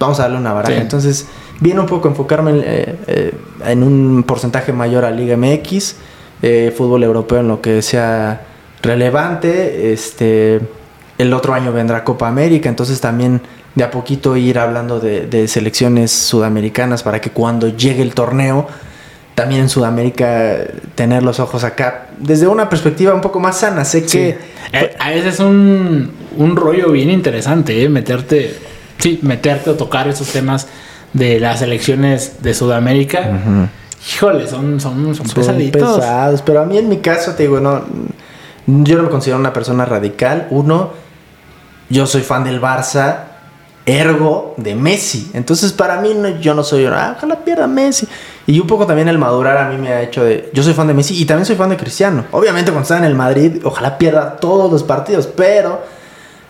Vamos 0.00 0.18
a 0.18 0.24
darle 0.24 0.38
una 0.38 0.52
baraja. 0.52 0.74
Sí. 0.74 0.80
Entonces, 0.80 1.26
viene 1.60 1.80
un 1.80 1.86
poco 1.86 2.08
a 2.08 2.10
enfocarme 2.10 2.50
en, 2.50 2.62
eh, 2.64 2.96
eh, 3.06 3.34
en 3.66 3.82
un 3.82 4.22
porcentaje 4.24 4.72
mayor 4.72 5.04
a 5.04 5.10
Liga 5.10 5.36
MX, 5.36 5.96
eh, 6.42 6.74
fútbol 6.76 7.02
europeo 7.04 7.40
en 7.40 7.48
lo 7.48 7.60
que 7.60 7.82
sea 7.82 8.42
relevante. 8.82 9.92
Este, 9.92 10.60
el 11.18 11.32
otro 11.32 11.54
año 11.54 11.72
vendrá 11.72 12.04
Copa 12.04 12.28
América, 12.28 12.68
entonces 12.68 13.00
también 13.00 13.40
de 13.74 13.84
a 13.84 13.90
poquito 13.90 14.36
ir 14.36 14.58
hablando 14.58 15.00
de, 15.00 15.48
selecciones 15.48 16.12
sudamericanas 16.12 17.02
para 17.02 17.20
que 17.20 17.30
cuando 17.30 17.68
llegue 17.68 18.02
el 18.02 18.14
torneo, 18.14 18.68
también 19.34 19.62
en 19.62 19.68
Sudamérica 19.68 20.58
tener 20.94 21.24
los 21.24 21.40
ojos 21.40 21.64
acá 21.64 22.06
desde 22.18 22.46
una 22.46 22.68
perspectiva 22.68 23.12
un 23.14 23.20
poco 23.20 23.40
más 23.40 23.58
sana. 23.58 23.84
Sé 23.84 24.06
que 24.06 24.38
a 25.00 25.10
veces 25.10 25.34
es 25.34 25.40
un, 25.40 26.12
un 26.36 26.54
rollo 26.54 26.92
bien 26.92 27.10
interesante, 27.10 27.82
¿eh? 27.82 27.88
Meterte, 27.88 28.54
sí, 28.98 29.18
meterte 29.22 29.70
o 29.70 29.74
tocar 29.74 30.06
esos 30.06 30.28
temas 30.28 30.68
de 31.14 31.40
las 31.40 31.62
elecciones 31.62 32.42
de 32.42 32.52
Sudamérica. 32.54 33.70
Híjole, 34.14 34.46
son, 34.46 34.78
son, 34.80 35.14
son, 35.14 35.26
son 35.26 35.34
pesaditos. 35.34 35.96
pesados, 35.98 36.42
pero 36.42 36.60
a 36.60 36.66
mí 36.66 36.76
en 36.76 36.88
mi 36.90 36.98
caso 36.98 37.32
te 37.32 37.44
digo, 37.44 37.58
no, 37.60 37.82
yo 38.66 38.96
no 38.98 39.04
me 39.04 39.08
considero 39.08 39.38
una 39.38 39.52
persona 39.54 39.86
radical. 39.86 40.46
Uno, 40.50 40.90
yo 41.88 42.06
soy 42.06 42.20
fan 42.20 42.44
del 42.44 42.60
Barça, 42.60 43.16
ergo 43.86 44.54
de 44.58 44.74
Messi. 44.74 45.30
Entonces 45.34 45.72
para 45.72 46.00
mí 46.00 46.12
no- 46.14 46.38
yo 46.40 46.54
no 46.54 46.62
soy, 46.62 46.84
ah, 46.86 47.14
ojalá 47.16 47.36
pierda 47.44 47.66
Messi. 47.66 48.06
Y 48.46 48.60
un 48.60 48.66
poco 48.66 48.86
también 48.86 49.08
el 49.08 49.16
madurar 49.18 49.56
a 49.56 49.68
mí 49.70 49.78
me 49.78 49.88
ha 49.90 50.02
hecho 50.02 50.22
de, 50.24 50.50
yo 50.52 50.62
soy 50.62 50.74
fan 50.74 50.86
de 50.86 50.94
Messi 50.94 51.20
y 51.20 51.24
también 51.24 51.46
soy 51.46 51.56
fan 51.56 51.70
de 51.70 51.76
Cristiano. 51.78 52.24
Obviamente 52.32 52.70
cuando 52.72 52.82
está 52.82 52.98
en 52.98 53.04
el 53.04 53.14
Madrid, 53.14 53.62
ojalá 53.64 53.96
pierda 53.96 54.36
todos 54.36 54.70
los 54.70 54.82
partidos, 54.82 55.26
pero 55.26 55.80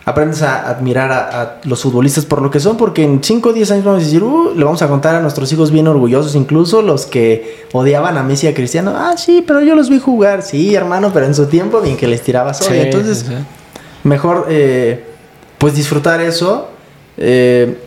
aprendes 0.05 0.43
a 0.43 0.69
admirar 0.69 1.11
a, 1.11 1.41
a 1.41 1.55
los 1.63 1.81
futbolistas 1.81 2.25
por 2.25 2.41
lo 2.41 2.51
que 2.51 2.59
son, 2.59 2.77
porque 2.77 3.03
en 3.03 3.23
5 3.23 3.49
o 3.49 3.53
10 3.53 3.71
años 3.71 3.85
vamos 3.85 4.01
a 4.01 4.05
decir, 4.05 4.23
uh, 4.23 4.53
le 4.55 4.63
vamos 4.63 4.81
a 4.83 4.87
contar 4.87 5.15
a 5.15 5.19
nuestros 5.19 5.51
hijos 5.51 5.71
bien 5.71 5.87
orgullosos, 5.87 6.35
incluso 6.35 6.81
los 6.83 7.05
que 7.07 7.65
odiaban 7.73 8.17
a 8.17 8.23
Messi 8.23 8.45
y 8.45 8.49
a 8.49 8.53
Cristiano, 8.53 8.93
ah, 8.95 9.15
sí, 9.17 9.43
pero 9.45 9.61
yo 9.61 9.75
los 9.75 9.89
vi 9.89 9.99
jugar, 9.99 10.43
sí, 10.43 10.75
hermano, 10.75 11.11
pero 11.11 11.25
en 11.25 11.33
su 11.33 11.47
tiempo 11.47 11.81
bien 11.81 11.97
que 11.97 12.07
les 12.07 12.21
tiraba 12.21 12.53
soya. 12.53 12.69
Sí, 12.69 12.79
Entonces, 12.81 13.25
sí. 13.27 13.33
mejor, 14.03 14.45
eh, 14.49 15.03
pues 15.57 15.73
disfrutar 15.75 16.21
eso. 16.21 16.69
eh, 17.17 17.79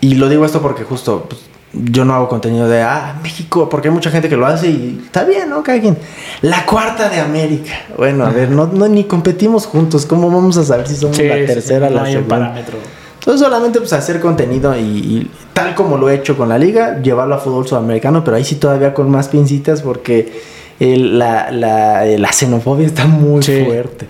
y 0.00 0.14
lo 0.16 0.28
digo 0.28 0.44
esto 0.44 0.60
porque 0.60 0.82
justo 0.82 1.26
pues, 1.28 1.42
yo 1.72 2.04
no 2.04 2.14
hago 2.14 2.28
contenido 2.28 2.68
de, 2.68 2.82
ah, 2.82 3.18
México, 3.22 3.68
porque 3.68 3.88
hay 3.88 3.94
mucha 3.94 4.10
gente 4.10 4.28
que 4.28 4.36
lo 4.36 4.46
hace 4.46 4.68
y 4.68 5.00
está 5.04 5.24
bien, 5.24 5.48
¿no? 5.48 5.62
Cada 5.62 5.80
quien. 5.80 5.96
La 6.42 6.66
cuarta 6.66 7.08
de 7.08 7.20
América. 7.20 7.72
Bueno, 7.96 8.26
a 8.26 8.30
ver, 8.30 8.50
no, 8.50 8.66
no 8.66 8.88
ni 8.88 9.04
competimos 9.04 9.66
juntos. 9.66 10.04
¿Cómo 10.04 10.30
vamos 10.30 10.56
a 10.58 10.64
saber 10.64 10.86
si 10.86 10.96
somos 10.96 11.18
la 11.18 11.34
tercera 11.46 11.86
o 11.86 11.90
la 11.90 12.02
hay 12.04 12.12
segunda? 12.12 12.38
parámetro. 12.38 12.78
Entonces 13.14 13.40
solamente 13.40 13.78
pues 13.78 13.92
hacer 13.92 14.20
contenido 14.20 14.76
y, 14.76 15.30
tal 15.52 15.74
como 15.74 15.96
lo 15.96 16.10
he 16.10 16.16
hecho 16.16 16.36
con 16.36 16.48
la 16.48 16.58
liga, 16.58 17.00
llevarlo 17.00 17.36
a 17.36 17.38
fútbol 17.38 17.66
sudamericano, 17.66 18.24
pero 18.24 18.36
ahí 18.36 18.44
sí 18.44 18.56
todavía 18.56 18.92
con 18.92 19.08
más 19.10 19.28
pincitas 19.28 19.80
porque 19.80 20.42
la, 20.80 21.52
la, 21.52 22.04
la, 22.04 22.32
xenofobia 22.32 22.86
está 22.86 23.06
muy 23.06 23.40
fuerte. 23.42 24.08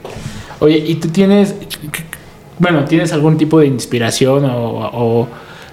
Oye, 0.60 0.78
¿y 0.78 0.94
tú 0.94 1.08
tienes, 1.08 1.54
bueno, 2.58 2.86
tienes 2.86 3.12
algún 3.12 3.36
tipo 3.36 3.60
de 3.60 3.66
inspiración 3.66 4.46
o 4.46 5.28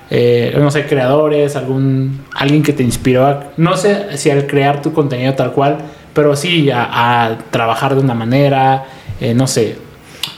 eh, 0.10 0.56
no 0.58 0.72
sé, 0.72 0.86
creadores, 0.86 1.56
algún, 1.56 2.22
alguien 2.36 2.64
que 2.64 2.74
te 2.74 2.84
inspiró, 2.84 3.44
no 3.58 3.78
sé 3.78 4.18
si 4.18 4.30
al 4.30 4.48
crear 4.48 4.82
tu 4.82 4.92
contenido 4.94 5.36
tal 5.36 5.52
cual, 5.52 5.78
pero 6.14 6.36
sí 6.36 6.70
a, 6.72 7.38
trabajar 7.52 7.96
de 7.96 8.02
una 8.02 8.14
manera, 8.14 8.86
eh, 9.22 9.34
no 9.34 9.48
sé, 9.48 9.78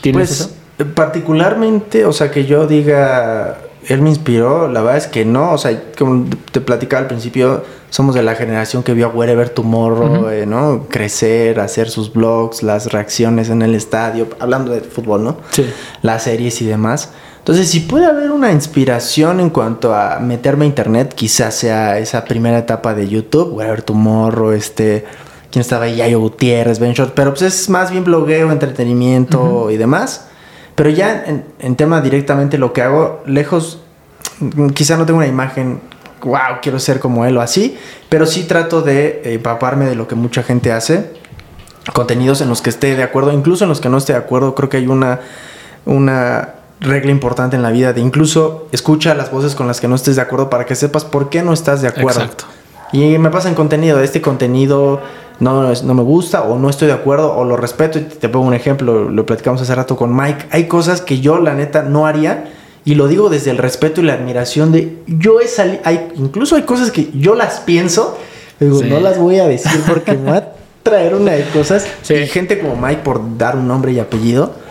¿tienes 0.00 0.28
pues, 0.28 0.40
eso? 0.40 0.94
Particularmente, 0.94 2.04
o 2.04 2.12
sea, 2.12 2.30
que 2.30 2.44
yo 2.44 2.66
diga, 2.66 3.58
él 3.88 4.02
me 4.02 4.10
inspiró, 4.10 4.68
la 4.68 4.80
verdad 4.80 4.98
es 4.98 5.06
que 5.06 5.24
no, 5.24 5.52
o 5.52 5.58
sea, 5.58 5.82
como 5.98 6.28
te 6.50 6.60
platicaba 6.60 7.02
al 7.02 7.08
principio, 7.08 7.64
somos 7.90 8.14
de 8.14 8.22
la 8.22 8.34
generación 8.34 8.82
que 8.82 8.94
vio 8.94 9.06
a 9.06 9.08
Wherever 9.10 9.50
Tomorrow, 9.50 10.26
uh 10.26 10.46
¿no? 10.46 10.86
Crecer, 10.88 11.60
hacer 11.60 11.90
sus 11.90 12.12
blogs, 12.12 12.62
las 12.62 12.92
reacciones 12.92 13.50
en 13.50 13.60
el 13.62 13.74
estadio, 13.74 14.28
hablando 14.38 14.72
de 14.72 14.80
fútbol, 14.80 15.24
¿no? 15.24 15.36
Sí. 15.50 15.70
Las 16.00 16.24
series 16.24 16.62
y 16.62 16.66
demás. 16.66 17.12
Entonces, 17.42 17.68
si 17.70 17.80
puede 17.80 18.06
haber 18.06 18.30
una 18.30 18.52
inspiración 18.52 19.40
en 19.40 19.50
cuanto 19.50 19.92
a 19.92 20.20
meterme 20.20 20.64
a 20.64 20.68
internet, 20.68 21.12
quizás 21.12 21.56
sea 21.56 21.98
esa 21.98 22.24
primera 22.24 22.56
etapa 22.56 22.94
de 22.94 23.08
YouTube, 23.08 23.56
ver 23.56 23.82
tu 23.82 23.94
morro, 23.94 24.52
este, 24.52 25.04
quién 25.50 25.62
estaba 25.62 25.86
ahí, 25.86 25.96
Yayo 25.96 26.20
Gutiérrez, 26.20 26.78
Ben 26.78 26.92
Short, 26.92 27.14
pero 27.16 27.30
pues 27.30 27.42
es 27.42 27.68
más 27.68 27.90
bien 27.90 28.04
blogueo, 28.04 28.52
entretenimiento 28.52 29.72
y 29.72 29.76
demás. 29.76 30.28
Pero 30.76 30.88
ya 30.90 31.24
en, 31.58 31.74
tema 31.74 32.00
directamente 32.00 32.58
lo 32.58 32.72
que 32.72 32.82
hago, 32.82 33.24
lejos, 33.26 33.80
quizá 34.74 34.96
no 34.96 35.04
tengo 35.04 35.18
una 35.18 35.26
imagen, 35.26 35.80
wow, 36.22 36.60
quiero 36.62 36.78
ser 36.78 37.00
como 37.00 37.26
él 37.26 37.36
o 37.36 37.40
así, 37.40 37.76
pero 38.08 38.24
sí 38.24 38.44
trato 38.44 38.82
de 38.82 39.20
empaparme 39.24 39.86
de 39.86 39.96
lo 39.96 40.06
que 40.06 40.14
mucha 40.14 40.44
gente 40.44 40.70
hace, 40.70 41.10
contenidos 41.92 42.40
en 42.40 42.48
los 42.48 42.62
que 42.62 42.70
esté 42.70 42.94
de 42.94 43.02
acuerdo, 43.02 43.32
incluso 43.32 43.64
en 43.64 43.68
los 43.68 43.80
que 43.80 43.88
no 43.88 43.98
esté 43.98 44.12
de 44.12 44.20
acuerdo, 44.20 44.54
creo 44.54 44.68
que 44.68 44.76
hay 44.76 44.86
una, 44.86 45.18
una 45.84 46.61
regla 46.82 47.10
importante 47.10 47.56
en 47.56 47.62
la 47.62 47.70
vida 47.70 47.92
de 47.92 48.00
incluso 48.00 48.66
escucha 48.72 49.14
las 49.14 49.30
voces 49.30 49.54
con 49.54 49.66
las 49.66 49.80
que 49.80 49.88
no 49.88 49.94
estés 49.94 50.16
de 50.16 50.22
acuerdo 50.22 50.50
para 50.50 50.66
que 50.66 50.74
sepas 50.74 51.04
por 51.04 51.30
qué 51.30 51.42
no 51.42 51.52
estás 51.52 51.80
de 51.80 51.88
acuerdo. 51.88 52.20
Exacto. 52.20 52.44
Y 52.92 53.16
me 53.18 53.30
pasa 53.30 53.48
en 53.48 53.54
contenido, 53.54 54.00
este 54.00 54.20
contenido 54.20 55.00
no, 55.40 55.72
no 55.72 55.94
me 55.94 56.02
gusta 56.02 56.42
o 56.42 56.58
no 56.58 56.68
estoy 56.68 56.88
de 56.88 56.94
acuerdo 56.94 57.34
o 57.34 57.44
lo 57.44 57.56
respeto. 57.56 57.98
Y 57.98 58.02
te 58.02 58.28
pongo 58.28 58.46
un 58.46 58.54
ejemplo, 58.54 59.08
lo 59.08 59.24
platicamos 59.24 59.62
hace 59.62 59.74
rato 59.74 59.96
con 59.96 60.14
Mike, 60.14 60.46
hay 60.50 60.66
cosas 60.66 61.00
que 61.00 61.20
yo 61.20 61.38
la 61.38 61.54
neta 61.54 61.82
no 61.82 62.06
haría 62.06 62.52
y 62.84 62.96
lo 62.96 63.06
digo 63.06 63.30
desde 63.30 63.50
el 63.50 63.58
respeto 63.58 64.00
y 64.00 64.04
la 64.04 64.14
admiración 64.14 64.72
de 64.72 64.98
yo 65.06 65.40
he 65.40 65.46
salido, 65.46 65.80
hay, 65.84 66.08
incluso 66.16 66.56
hay 66.56 66.62
cosas 66.62 66.90
que 66.90 67.10
yo 67.14 67.34
las 67.34 67.60
pienso, 67.60 68.18
digo, 68.58 68.82
no 68.82 68.98
las 69.00 69.18
voy 69.18 69.38
a 69.38 69.46
decir 69.46 69.80
porque 69.86 70.14
me 70.14 70.32
va 70.32 70.36
a 70.38 70.48
traer 70.82 71.14
una 71.14 71.32
de 71.32 71.44
cosas. 71.44 71.86
Y 72.08 72.26
gente 72.26 72.58
como 72.58 72.76
Mike 72.76 73.02
por 73.04 73.38
dar 73.38 73.56
un 73.56 73.68
nombre 73.68 73.92
y 73.92 74.00
apellido 74.00 74.61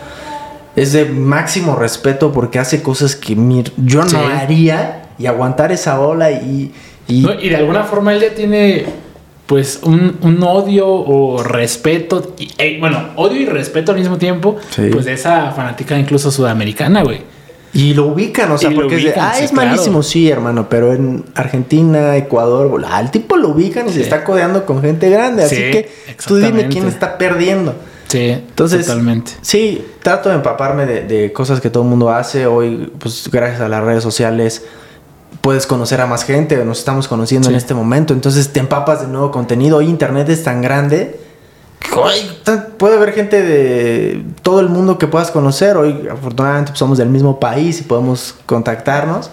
es 0.76 0.92
de 0.92 1.04
máximo 1.04 1.76
respeto 1.76 2.32
porque 2.32 2.58
hace 2.58 2.82
cosas 2.82 3.16
que 3.16 3.36
yo 3.76 4.04
no 4.04 4.26
haría 4.26 5.02
y 5.18 5.26
aguantar 5.26 5.72
esa 5.72 6.00
ola 6.00 6.30
y... 6.30 6.72
Y, 7.08 7.48
de 7.48 7.56
alguna 7.56 7.84
forma 7.84 8.14
él 8.14 8.22
ya 8.22 8.34
tiene 8.34 8.86
pues 9.46 9.80
un, 9.82 10.42
odio 10.42 10.88
o 10.88 11.42
respeto, 11.42 12.34
y, 12.38 12.50
eh, 12.56 12.78
bueno, 12.80 13.10
odio 13.16 13.40
y 13.42 13.44
respeto 13.44 13.92
al 13.92 13.98
mismo 13.98 14.16
tiempo, 14.16 14.56
pues 14.74 15.04
de 15.04 15.12
esa 15.12 15.50
fanática 15.50 15.98
incluso 15.98 16.30
sudamericana, 16.30 17.02
güey. 17.02 17.20
Y 17.74 17.92
lo 17.92 18.06
ubican, 18.06 18.50
o 18.50 18.56
sea, 18.58 18.70
porque 18.70 18.96
es 18.96 19.04
de, 19.04 19.14
ah, 19.18 19.34
es 19.40 19.52
malísimo, 19.52 20.02
sí, 20.02 20.30
hermano, 20.30 20.68
pero 20.70 20.92
en 20.92 21.24
Argentina, 21.34 22.16
Ecuador, 22.16 22.82
al 22.88 23.10
tipo 23.10 23.36
lo 23.36 23.48
ubican 23.48 23.88
y 23.88 23.92
se 23.92 24.00
está 24.02 24.24
codeando 24.24 24.64
con 24.64 24.80
gente 24.80 25.10
grande, 25.10 25.44
así 25.44 25.56
que 25.56 25.90
tú 26.26 26.36
dime 26.36 26.68
quién 26.68 26.86
está 26.86 27.18
perdiendo. 27.18 27.74
Sí, 28.12 28.28
entonces. 28.28 28.86
Totalmente. 28.86 29.32
Sí, 29.40 29.86
trato 30.02 30.28
de 30.28 30.34
empaparme 30.34 30.84
de, 30.84 31.32
cosas 31.32 31.62
que 31.62 31.70
todo 31.70 31.82
el 31.82 31.88
mundo 31.88 32.10
hace. 32.10 32.46
Hoy, 32.46 32.92
pues 32.98 33.30
gracias 33.32 33.62
a 33.62 33.68
las 33.70 33.82
redes 33.82 34.02
sociales, 34.02 34.66
puedes 35.40 35.66
conocer 35.66 35.98
a 36.02 36.06
más 36.06 36.22
gente. 36.22 36.62
Nos 36.62 36.80
estamos 36.80 37.08
conociendo 37.08 37.48
en 37.48 37.54
este 37.54 37.72
momento. 37.72 38.12
Entonces 38.12 38.52
te 38.52 38.60
empapas 38.60 39.00
de 39.00 39.08
nuevo 39.08 39.30
contenido. 39.30 39.78
Hoy 39.78 39.86
Internet 39.86 40.28
es 40.28 40.44
tan 40.44 40.60
grande. 40.60 41.20
Que 41.78 42.52
puede 42.76 42.96
haber 42.96 43.14
gente 43.14 43.42
de 43.42 44.22
todo 44.42 44.60
el 44.60 44.68
mundo 44.68 44.98
que 44.98 45.06
puedas 45.06 45.30
conocer. 45.30 45.78
Hoy, 45.78 46.06
afortunadamente, 46.10 46.72
pues, 46.72 46.78
somos 46.78 46.98
del 46.98 47.08
mismo 47.08 47.40
país 47.40 47.80
y 47.80 47.84
podemos 47.84 48.34
contactarnos. 48.44 49.30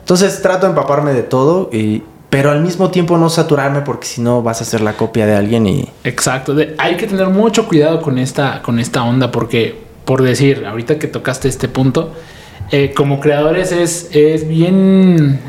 Entonces 0.00 0.42
trato 0.42 0.66
de 0.66 0.70
empaparme 0.70 1.12
de 1.12 1.22
todo 1.22 1.70
y 1.72 2.02
pero 2.30 2.50
al 2.50 2.60
mismo 2.60 2.90
tiempo 2.90 3.16
no 3.16 3.30
saturarme 3.30 3.80
porque 3.80 4.06
si 4.06 4.20
no 4.20 4.42
vas 4.42 4.60
a 4.60 4.64
ser 4.64 4.80
la 4.80 4.94
copia 4.94 5.26
de 5.26 5.34
alguien 5.34 5.66
y... 5.66 5.88
Exacto, 6.04 6.54
hay 6.76 6.96
que 6.96 7.06
tener 7.06 7.28
mucho 7.28 7.66
cuidado 7.66 8.02
con 8.02 8.18
esta, 8.18 8.60
con 8.62 8.78
esta 8.78 9.02
onda 9.02 9.30
porque, 9.30 9.78
por 10.04 10.22
decir, 10.22 10.66
ahorita 10.66 10.98
que 10.98 11.06
tocaste 11.06 11.48
este 11.48 11.68
punto, 11.68 12.12
eh, 12.70 12.92
como 12.94 13.20
creadores 13.20 13.72
es, 13.72 14.10
es 14.12 14.46
bien... 14.46 15.40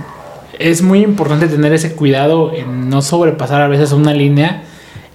Es 0.58 0.82
muy 0.82 1.04
importante 1.04 1.48
tener 1.48 1.72
ese 1.72 1.96
cuidado 1.96 2.54
en 2.54 2.90
no 2.90 3.02
sobrepasar 3.02 3.62
a 3.62 3.70
veces 3.70 3.94
una 3.94 4.14
línea 4.14 4.64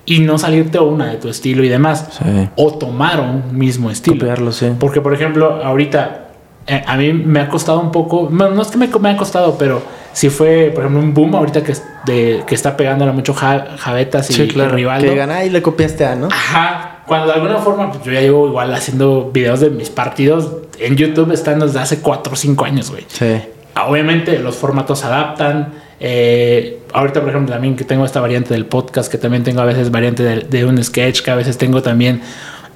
y 0.06 0.20
no 0.20 0.38
salirte 0.38 0.78
una 0.78 1.06
de 1.06 1.16
tu 1.16 1.28
estilo 1.28 1.62
y 1.62 1.68
demás. 1.68 2.18
O 2.56 2.72
tomar 2.78 3.20
un 3.20 3.56
mismo 3.56 3.90
estilo. 3.90 4.16
Copiarlo, 4.16 4.52
sí. 4.52 4.72
Porque, 4.78 5.02
por 5.02 5.12
ejemplo, 5.12 5.62
ahorita 5.62 6.28
eh, 6.66 6.82
a 6.86 6.96
mí 6.96 7.12
me 7.12 7.40
ha 7.40 7.48
costado 7.48 7.80
un 7.80 7.92
poco, 7.92 8.28
no, 8.30 8.60
es 8.60 8.68
que 8.68 8.78
me, 8.78 8.88
me 8.88 9.10
ha 9.10 9.16
costado, 9.18 9.56
pero 9.58 9.82
si 10.14 10.30
fue, 10.30 10.70
por 10.72 10.84
ejemplo, 10.84 11.02
un 11.02 11.12
boom 11.12 11.34
ahorita 11.34 11.64
que, 11.64 11.74
de, 12.06 12.44
que 12.46 12.54
está 12.54 12.76
pegándole 12.76 13.10
mucho 13.10 13.34
Javetas 13.34 14.30
y, 14.30 14.34
sí, 14.34 14.46
claro, 14.46 14.76
Que 14.76 15.10
digan, 15.10 15.44
y 15.44 15.50
le 15.50 15.60
copiaste 15.60 16.06
a, 16.06 16.14
¿no? 16.14 16.28
Ajá. 16.28 17.02
Cuando 17.04 17.26
de 17.26 17.32
alguna 17.32 17.56
forma, 17.58 17.90
pues 17.90 18.04
yo 18.04 18.12
ya 18.12 18.20
llevo 18.20 18.46
igual 18.46 18.72
haciendo 18.72 19.32
videos 19.32 19.58
de 19.58 19.70
mis 19.70 19.90
partidos 19.90 20.52
en 20.78 20.94
YouTube, 20.94 21.32
están 21.32 21.58
desde 21.58 21.80
hace 21.80 21.98
4 21.98 22.32
o 22.32 22.36
5 22.36 22.64
años, 22.64 22.92
güey. 22.92 23.04
Sí. 23.08 23.40
Obviamente 23.84 24.38
los 24.38 24.54
formatos 24.54 25.00
se 25.00 25.06
adaptan. 25.06 25.72
Eh, 25.98 26.78
ahorita, 26.92 27.20
por 27.20 27.30
ejemplo, 27.30 27.52
también 27.52 27.74
que 27.74 27.82
tengo 27.82 28.04
esta 28.04 28.20
variante 28.20 28.54
del 28.54 28.66
podcast, 28.66 29.10
que 29.10 29.18
también 29.18 29.42
tengo 29.42 29.62
a 29.62 29.64
veces 29.64 29.90
variante 29.90 30.22
de, 30.22 30.64
un 30.64 30.82
sketch, 30.82 31.22
que 31.22 31.32
a 31.32 31.34
veces 31.34 31.58
tengo 31.58 31.82
también. 31.82 32.22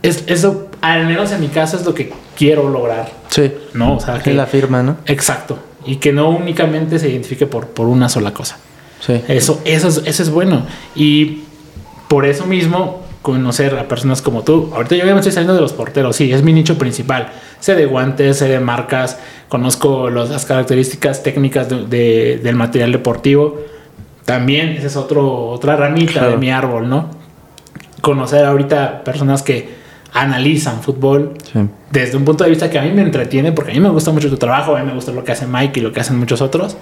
Es, 0.03 0.25
eso, 0.27 0.71
al 0.81 1.07
menos 1.07 1.31
en 1.31 1.41
mi 1.41 1.49
caso, 1.49 1.77
es 1.77 1.87
lo 1.87 1.95
que 1.95 2.13
quiero 2.37 2.69
lograr. 2.69 3.09
Sí. 3.29 3.53
¿No? 3.75 3.95
O 3.95 4.01
sea, 4.01 4.21
que. 4.21 4.35
la 4.35 4.47
firma, 4.47 4.83
¿no? 4.83 4.97
Exacto 5.07 5.68
y 5.89 5.97
que 5.97 6.13
no 6.13 6.29
únicamente 6.29 6.99
se 6.99 7.09
identifique 7.09 7.47
por, 7.47 7.69
por 7.69 7.87
una 7.87 8.09
sola 8.09 8.33
cosa. 8.33 8.59
Sí. 9.01 9.21
Eso, 9.29 9.61
eso, 9.65 9.89
es, 9.89 10.03
eso 10.05 10.23
es 10.23 10.31
bueno. 10.31 10.67
Y 10.95 11.45
por 12.09 12.27
eso 12.27 12.47
mismo, 12.47 13.03
conocer 13.23 13.79
a 13.79 13.89
personas 13.89 14.23
como 14.23 14.43
tú. 14.43 14.71
Ahorita 14.75 14.97
yo 14.97 15.05
ya 15.05 15.13
me 15.13 15.21
estoy 15.21 15.33
saliendo 15.33 15.55
de 15.55 15.61
los 15.61 15.73
porteros, 15.73 16.17
sí, 16.17 16.33
es 16.33 16.43
mi 16.43 16.53
nicho 16.53 16.79
principal. 16.79 17.33
Sé 17.61 17.75
de 17.75 17.87
guantes, 17.87 18.39
sé 18.39 18.49
de 18.49 18.61
marcas, 18.61 19.19
conozco 19.49 20.09
las 20.11 20.47
características 20.47 21.23
técnicas 21.23 21.69
de, 21.69 22.41
del 22.43 22.57
material 22.57 22.93
deportivo. 22.93 23.59
También 24.25 24.71
esa 24.71 24.87
es 24.87 24.97
otro, 24.97 25.49
otra 25.49 25.77
ramita 25.77 26.29
de 26.29 26.37
mi 26.37 26.51
árbol, 26.51 26.89
¿no? 26.89 27.11
Conocer 28.01 28.45
ahorita 28.45 29.05
personas 29.05 29.43
que 29.43 29.77
analizan 30.13 30.83
fútbol 30.83 31.35
desde 31.91 32.17
un 32.17 32.25
punto 32.25 32.45
de 32.45 32.51
vista 32.51 32.71
que 32.71 32.79
a 32.79 32.83
mí 32.83 32.91
me 32.91 33.03
entretiene, 33.03 33.53
porque 33.53 33.73
a 33.73 33.75
mí 33.75 33.81
me 33.81 33.91
gusta 33.91 34.11
mucho 34.11 34.29
tu 34.29 34.37
trabajo, 34.37 34.77
a 34.77 34.81
mí 34.81 34.87
me 34.87 34.95
gusta 34.95 35.13
lo 35.13 35.25
que 35.25 35.33
hace 35.33 35.47
Mike 35.47 35.81
y 35.81 35.83
lo 35.83 35.93
que 35.93 36.01
hacen 36.01 36.19
muchos 36.19 36.41
otros. 36.41 36.77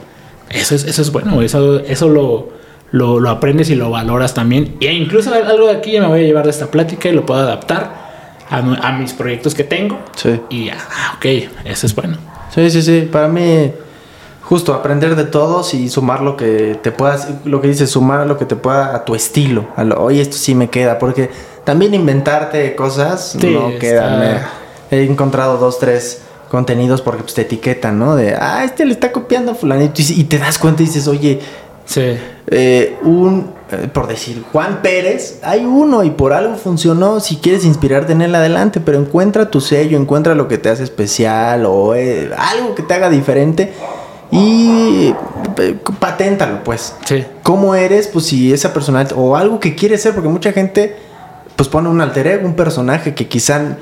Eso 0.51 0.75
es, 0.75 0.85
eso 0.85 1.03
es 1.03 1.11
bueno, 1.11 1.43
eso, 1.43 1.81
eso 1.81 2.09
lo, 2.09 2.49
lo, 2.93 3.29
aprendes 3.29 3.71
y 3.71 3.75
lo 3.75 3.91
valoras 3.91 4.35
también. 4.35 4.77
E 4.81 4.93
incluso 4.93 5.33
algo 5.33 5.67
de 5.67 5.77
aquí 5.77 5.93
ya 5.93 6.01
me 6.01 6.07
voy 6.07 6.21
a 6.21 6.23
llevar 6.23 6.45
de 6.45 6.51
esta 6.51 6.71
plática 6.71 7.09
y 7.09 7.13
lo 7.13 7.27
puedo 7.27 7.41
adaptar 7.41 8.07
a, 8.49 8.93
mis 8.93 9.13
proyectos 9.13 9.55
que 9.55 9.65
tengo. 9.65 9.99
Sí. 10.15 10.41
Y 10.51 10.69
ah, 10.71 11.15
ok, 11.17 11.27
eso 11.65 11.87
es 11.87 11.95
bueno. 11.95 12.17
Sí, 12.55 12.71
sí, 12.71 12.83
sí. 12.83 13.09
Para 13.11 13.29
mí, 13.29 13.73
justo 14.43 14.73
aprender 14.73 15.17
de 15.17 15.25
todos 15.25 15.75
y 15.75 15.89
sumar 15.89 16.23
lo 16.23 16.37
que 16.37 16.79
te 16.81 16.93
puedas, 16.93 17.29
lo 17.45 17.61
que 17.61 17.69
dices, 17.69 17.91
sumar 17.91 18.27
lo 18.27 18.39
que 18.39 18.45
te 18.45 18.57
pueda 18.57 18.95
a 18.95 19.05
tu 19.05 19.15
estilo. 19.15 19.67
A 19.77 19.85
lo, 19.85 20.01
Oye, 20.01 20.21
esto 20.21 20.37
sí 20.37 20.55
me 20.55 20.71
queda, 20.71 20.99
porque 20.99 21.31
también 21.67 21.95
inventarte 21.95 22.77
cosas 22.77 23.35
no 23.35 23.77
quedan. 23.81 24.41
He 24.89 25.03
encontrado 25.03 25.59
dos, 25.59 25.81
tres 25.81 26.23
contenidos 26.49 27.03
porque 27.03 27.25
pues, 27.25 27.35
te 27.35 27.43
etiquetan, 27.43 27.99
¿no? 27.99 28.15
De, 28.15 28.37
ah, 28.37 28.63
este 28.65 28.87
le 28.87 28.93
está 28.93 29.11
copiando 29.11 29.51
a 29.51 29.55
fulanito. 29.57 30.01
Y, 30.01 30.25
te 30.25 30.39
das 30.39 30.59
cuenta 30.59 30.85
y 30.85 30.87
dices, 30.87 31.09
oye, 31.09 31.41
sí. 31.85 32.17
Eh, 32.47 32.97
un, 33.03 33.51
eh, 33.73 33.89
por 33.93 34.07
decir, 34.07 34.45
Juan 34.53 34.81
Pérez, 34.81 35.41
hay 35.43 35.65
uno 35.65 36.05
y 36.05 36.11
por 36.11 36.33
algo 36.33 36.55
funcionó. 36.55 37.19
Si 37.19 37.39
quieres 37.39 37.65
inspirarte 37.65 38.13
en 38.13 38.23
él, 38.23 38.33
adelante, 38.37 38.79
pero 38.79 39.01
encuentra 39.01 39.51
tu 39.51 39.61
sello, 39.61 39.99
encuentra 39.99 40.37
lo 40.37 40.47
que 40.47 40.59
te 40.59 40.69
hace 40.69 40.85
especial 40.85 41.67
o 41.67 41.97
eh, 41.97 42.31
algo 42.39 42.77
que 42.77 42.85
te 42.85 42.95
haga 42.95 43.11
diferente 43.11 43.73
y 44.31 45.13
paténtalo, 45.99 46.63
pues. 46.63 46.95
Sí. 47.05 47.25
¿Cómo 47.43 47.75
eres? 47.75 48.07
Pues 48.07 48.27
si 48.27 48.53
esa 48.53 48.73
personalidad 48.73 49.19
o 49.19 49.35
algo 49.35 49.59
que 49.59 49.75
quieres 49.75 50.03
ser, 50.03 50.15
porque 50.15 50.29
mucha 50.29 50.53
gente 50.53 50.95
pues 51.57 51.69
pone 51.69 51.89
un 51.89 52.01
alter 52.01 52.27
ego, 52.27 52.47
un 52.47 52.55
personaje 52.55 53.15
que 53.15 53.27
quizá 53.27 53.77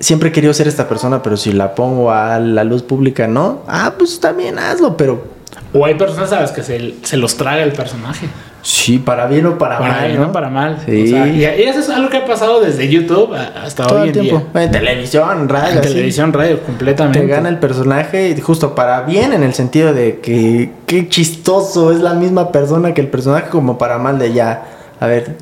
siempre 0.00 0.28
he 0.28 0.32
querido 0.32 0.52
ser 0.54 0.68
esta 0.68 0.88
persona, 0.88 1.22
pero 1.22 1.36
si 1.36 1.52
la 1.52 1.74
pongo 1.74 2.10
a 2.12 2.38
la 2.38 2.64
luz 2.64 2.82
pública, 2.82 3.26
no. 3.26 3.62
Ah, 3.66 3.94
pues 3.98 4.20
también 4.20 4.58
hazlo, 4.58 4.96
pero 4.96 5.24
O 5.72 5.84
hay 5.84 5.94
personas 5.94 6.32
a 6.32 6.40
las 6.40 6.52
que 6.52 6.62
se, 6.62 6.94
se 7.02 7.16
los 7.16 7.36
traga 7.36 7.62
el 7.62 7.72
personaje. 7.72 8.26
sí, 8.62 8.98
para 8.98 9.26
bien 9.26 9.46
o 9.46 9.56
para, 9.58 9.78
Para 9.78 9.92
mal, 9.94 10.06
bien, 10.08 10.20
¿no? 10.20 10.26
no 10.26 10.32
para 10.32 10.48
mal. 10.50 10.78
Sí. 10.84 11.04
O 11.04 11.06
sea, 11.08 11.26
y, 11.28 11.44
eso 11.44 11.78
es 11.80 11.88
algo 11.88 12.08
que 12.10 12.18
ha 12.18 12.26
pasado 12.26 12.60
desde 12.60 12.88
YouTube 12.88 13.34
hasta 13.34 13.86
Todo 13.86 14.02
hoy 14.02 14.08
el 14.10 14.16
en 14.18 14.22
tiempo. 14.24 14.46
día. 14.54 14.62
En 14.64 14.70
televisión, 14.70 15.48
radio, 15.48 15.72
En 15.72 15.78
así. 15.78 15.88
televisión, 15.88 16.32
radio, 16.32 16.60
completamente. 16.62 17.20
Te 17.20 17.26
gana 17.26 17.48
el 17.48 17.58
personaje 17.58 18.30
y 18.30 18.40
justo 18.40 18.74
para 18.74 19.02
bien 19.02 19.32
en 19.32 19.42
el 19.42 19.54
sentido 19.54 19.92
de 19.94 20.20
que 20.20 20.70
qué 20.86 21.08
chistoso 21.08 21.92
es 21.92 22.00
la 22.00 22.14
misma 22.14 22.52
persona 22.52 22.92
que 22.92 23.00
el 23.00 23.08
personaje 23.08 23.48
como 23.50 23.78
para 23.78 23.98
mal 23.98 24.18
de 24.18 24.32
ya. 24.32 24.64
A 25.00 25.06
ver, 25.06 25.36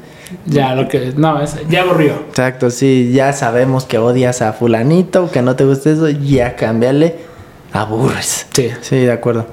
Ya, 0.47 0.75
lo 0.75 0.89
que. 0.89 1.13
No, 1.17 1.41
es, 1.41 1.57
ya 1.69 1.83
aburrió. 1.83 2.13
exacto, 2.29 2.71
sí, 2.71 3.13
ya 3.13 3.33
sabemos 3.33 3.85
que 3.85 3.99
odias 3.99 4.43
a 4.43 4.53
fulanito, 4.53 5.31
que 5.31 5.43
no 5.43 5.57
te 5.57 5.65
gusta 5.65 5.91
eso, 5.91 6.09
ya 6.09 6.57
cámbiale, 6.57 7.17
aburres. 7.73 8.47
Sí. 8.53 8.71
Sí, 8.81 8.97
de 8.97 9.13
acuerdo. 9.13 9.47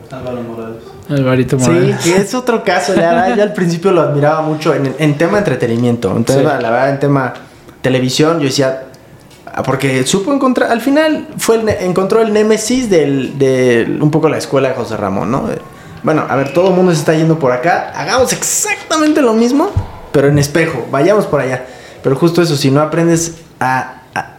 Alvarito 1.09 1.59
Sí, 1.59 1.65
Morales. 1.69 1.97
que 2.03 2.15
es 2.17 2.33
otro 2.33 2.63
caso. 2.63 2.93
La 2.95 3.09
verdad, 3.13 3.35
yo 3.35 3.43
al 3.43 3.53
principio 3.53 3.91
lo 3.91 4.01
admiraba 4.01 4.41
mucho 4.41 4.73
en, 4.73 4.95
en 4.97 5.17
tema 5.17 5.39
entretenimiento. 5.39 6.15
Entonces, 6.15 6.37
Sí. 6.45 6.61
la 6.61 6.69
verdad, 6.71 6.89
en 6.91 6.99
tema 6.99 7.33
televisión, 7.81 8.39
yo 8.39 8.45
decía. 8.45 8.83
ah, 9.53 9.63
Porque 9.63 10.05
supo 10.05 10.31
encontrar. 10.33 10.71
Al 10.71 10.79
final 10.81 11.27
fue 11.37 11.57
el 11.57 11.67
encontró 11.69 12.21
el 12.21 12.31
némesis 12.31 12.89
del, 12.89 13.37
del- 13.37 14.01
un 14.01 14.09
poco 14.11 14.29
la 14.29 14.37
escuela 14.37 14.69
de 14.69 14.75
José 14.75 14.95
Ramón, 14.95 15.31
¿no? 15.31 15.49
Bueno, 16.03 16.25
a 16.27 16.35
ver, 16.35 16.53
todo 16.53 16.69
el 16.69 16.75
mundo 16.75 16.93
se 16.93 16.99
está 16.99 17.13
yendo 17.13 17.37
por 17.37 17.51
acá. 17.51 17.91
Hagamos 17.95 18.31
exactamente 18.33 19.21
lo 19.21 19.33
mismo, 19.33 19.69
pero 20.11 20.27
en 20.27 20.39
espejo. 20.39 20.87
Vayamos 20.91 21.25
por 21.25 21.41
allá. 21.41 21.65
Pero 22.03 22.15
justo 22.15 22.41
eso, 22.41 22.55
si 22.55 22.71
no 22.71 22.81
aprendes 22.81 23.35
a, 23.59 24.01
a 24.15 24.33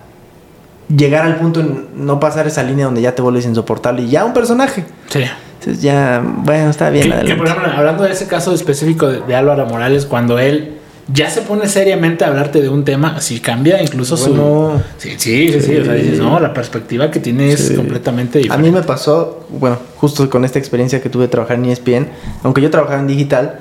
llegar 0.95 1.25
al 1.25 1.37
punto 1.37 1.61
en 1.61 1.87
no 1.95 2.19
pasar 2.21 2.47
esa 2.47 2.63
línea 2.63 2.87
donde 2.87 3.01
ya 3.03 3.15
te 3.15 3.23
vuelves 3.23 3.45
insoportable 3.47 4.03
y 4.03 4.11
ya 4.11 4.25
un 4.25 4.33
personaje. 4.35 4.85
Sí. 5.09 5.23
Entonces 5.61 5.83
ya, 5.83 6.21
bueno, 6.25 6.71
está 6.71 6.91
bien. 6.91 7.11
Que, 7.13 7.25
que, 7.27 7.35
por 7.37 7.47
ejemplo, 7.47 7.71
hablando 7.73 8.03
de 8.05 8.13
ese 8.13 8.27
caso 8.27 8.53
específico 8.53 9.07
de, 9.07 9.21
de 9.21 9.35
Álvaro 9.37 9.65
Morales, 9.67 10.07
cuando 10.07 10.39
él 10.41 10.79
ya 11.13 11.31
se 11.31 11.43
pone 11.43 11.69
seriamente 11.69 12.25
a 12.25 12.29
hablarte 12.29 12.61
de 12.61 12.69
un 12.69 12.85
tema, 12.85 13.21
si 13.21 13.39
cambia 13.41 13.81
incluso 13.83 14.17
Bueno. 14.17 14.83
su. 14.99 15.09
Sí, 15.09 15.15
sí, 15.19 15.49
sí, 15.53 15.61
sí, 15.61 15.77
O 15.79 15.85
sea, 15.85 15.95
dices, 15.95 16.19
no, 16.19 16.41
la 16.41 16.53
perspectiva 16.53 17.11
que 17.13 17.21
tiene 17.21 17.53
es 17.53 17.73
completamente 17.77 18.39
A 18.39 18.43
diferente. 18.43 18.71
mí 18.71 18.75
me 18.77 18.83
pasó, 18.83 19.47
bueno, 19.51 19.79
justo 19.97 20.29
con 20.29 20.45
esta 20.45 20.59
experiencia 20.59 21.01
que 21.01 21.09
tuve 21.09 21.23
de 21.25 21.29
trabajar 21.29 21.57
en 21.59 21.67
ESPN, 21.67 22.09
aunque 22.43 22.61
yo 22.61 22.71
trabajaba 22.71 22.99
en 23.01 23.07
digital, 23.07 23.61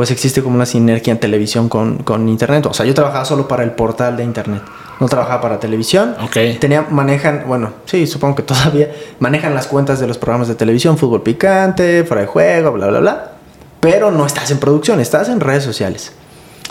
pues 0.00 0.10
existe 0.10 0.42
como 0.42 0.54
una 0.54 0.64
sinergia 0.64 1.10
en 1.10 1.20
televisión 1.20 1.68
con, 1.68 1.98
con 1.98 2.26
internet. 2.26 2.64
O 2.64 2.72
sea, 2.72 2.86
yo 2.86 2.94
trabajaba 2.94 3.26
solo 3.26 3.46
para 3.46 3.64
el 3.64 3.72
portal 3.72 4.16
de 4.16 4.24
internet, 4.24 4.62
no 4.98 5.06
trabajaba 5.10 5.42
para 5.42 5.60
televisión. 5.60 6.16
Ok. 6.22 6.58
Tenía, 6.58 6.86
manejan, 6.88 7.44
bueno, 7.46 7.74
sí, 7.84 8.06
supongo 8.06 8.36
que 8.36 8.42
todavía 8.44 8.90
manejan 9.18 9.54
las 9.54 9.66
cuentas 9.66 10.00
de 10.00 10.06
los 10.06 10.16
programas 10.16 10.48
de 10.48 10.54
televisión, 10.54 10.96
fútbol 10.96 11.22
picante, 11.22 12.04
fuera 12.04 12.22
de 12.22 12.28
juego, 12.28 12.72
bla, 12.72 12.86
bla, 12.86 13.00
bla. 13.00 13.32
Pero 13.80 14.10
no 14.10 14.24
estás 14.24 14.50
en 14.50 14.56
producción, 14.56 15.00
estás 15.00 15.28
en 15.28 15.38
redes 15.38 15.64
sociales. 15.64 16.12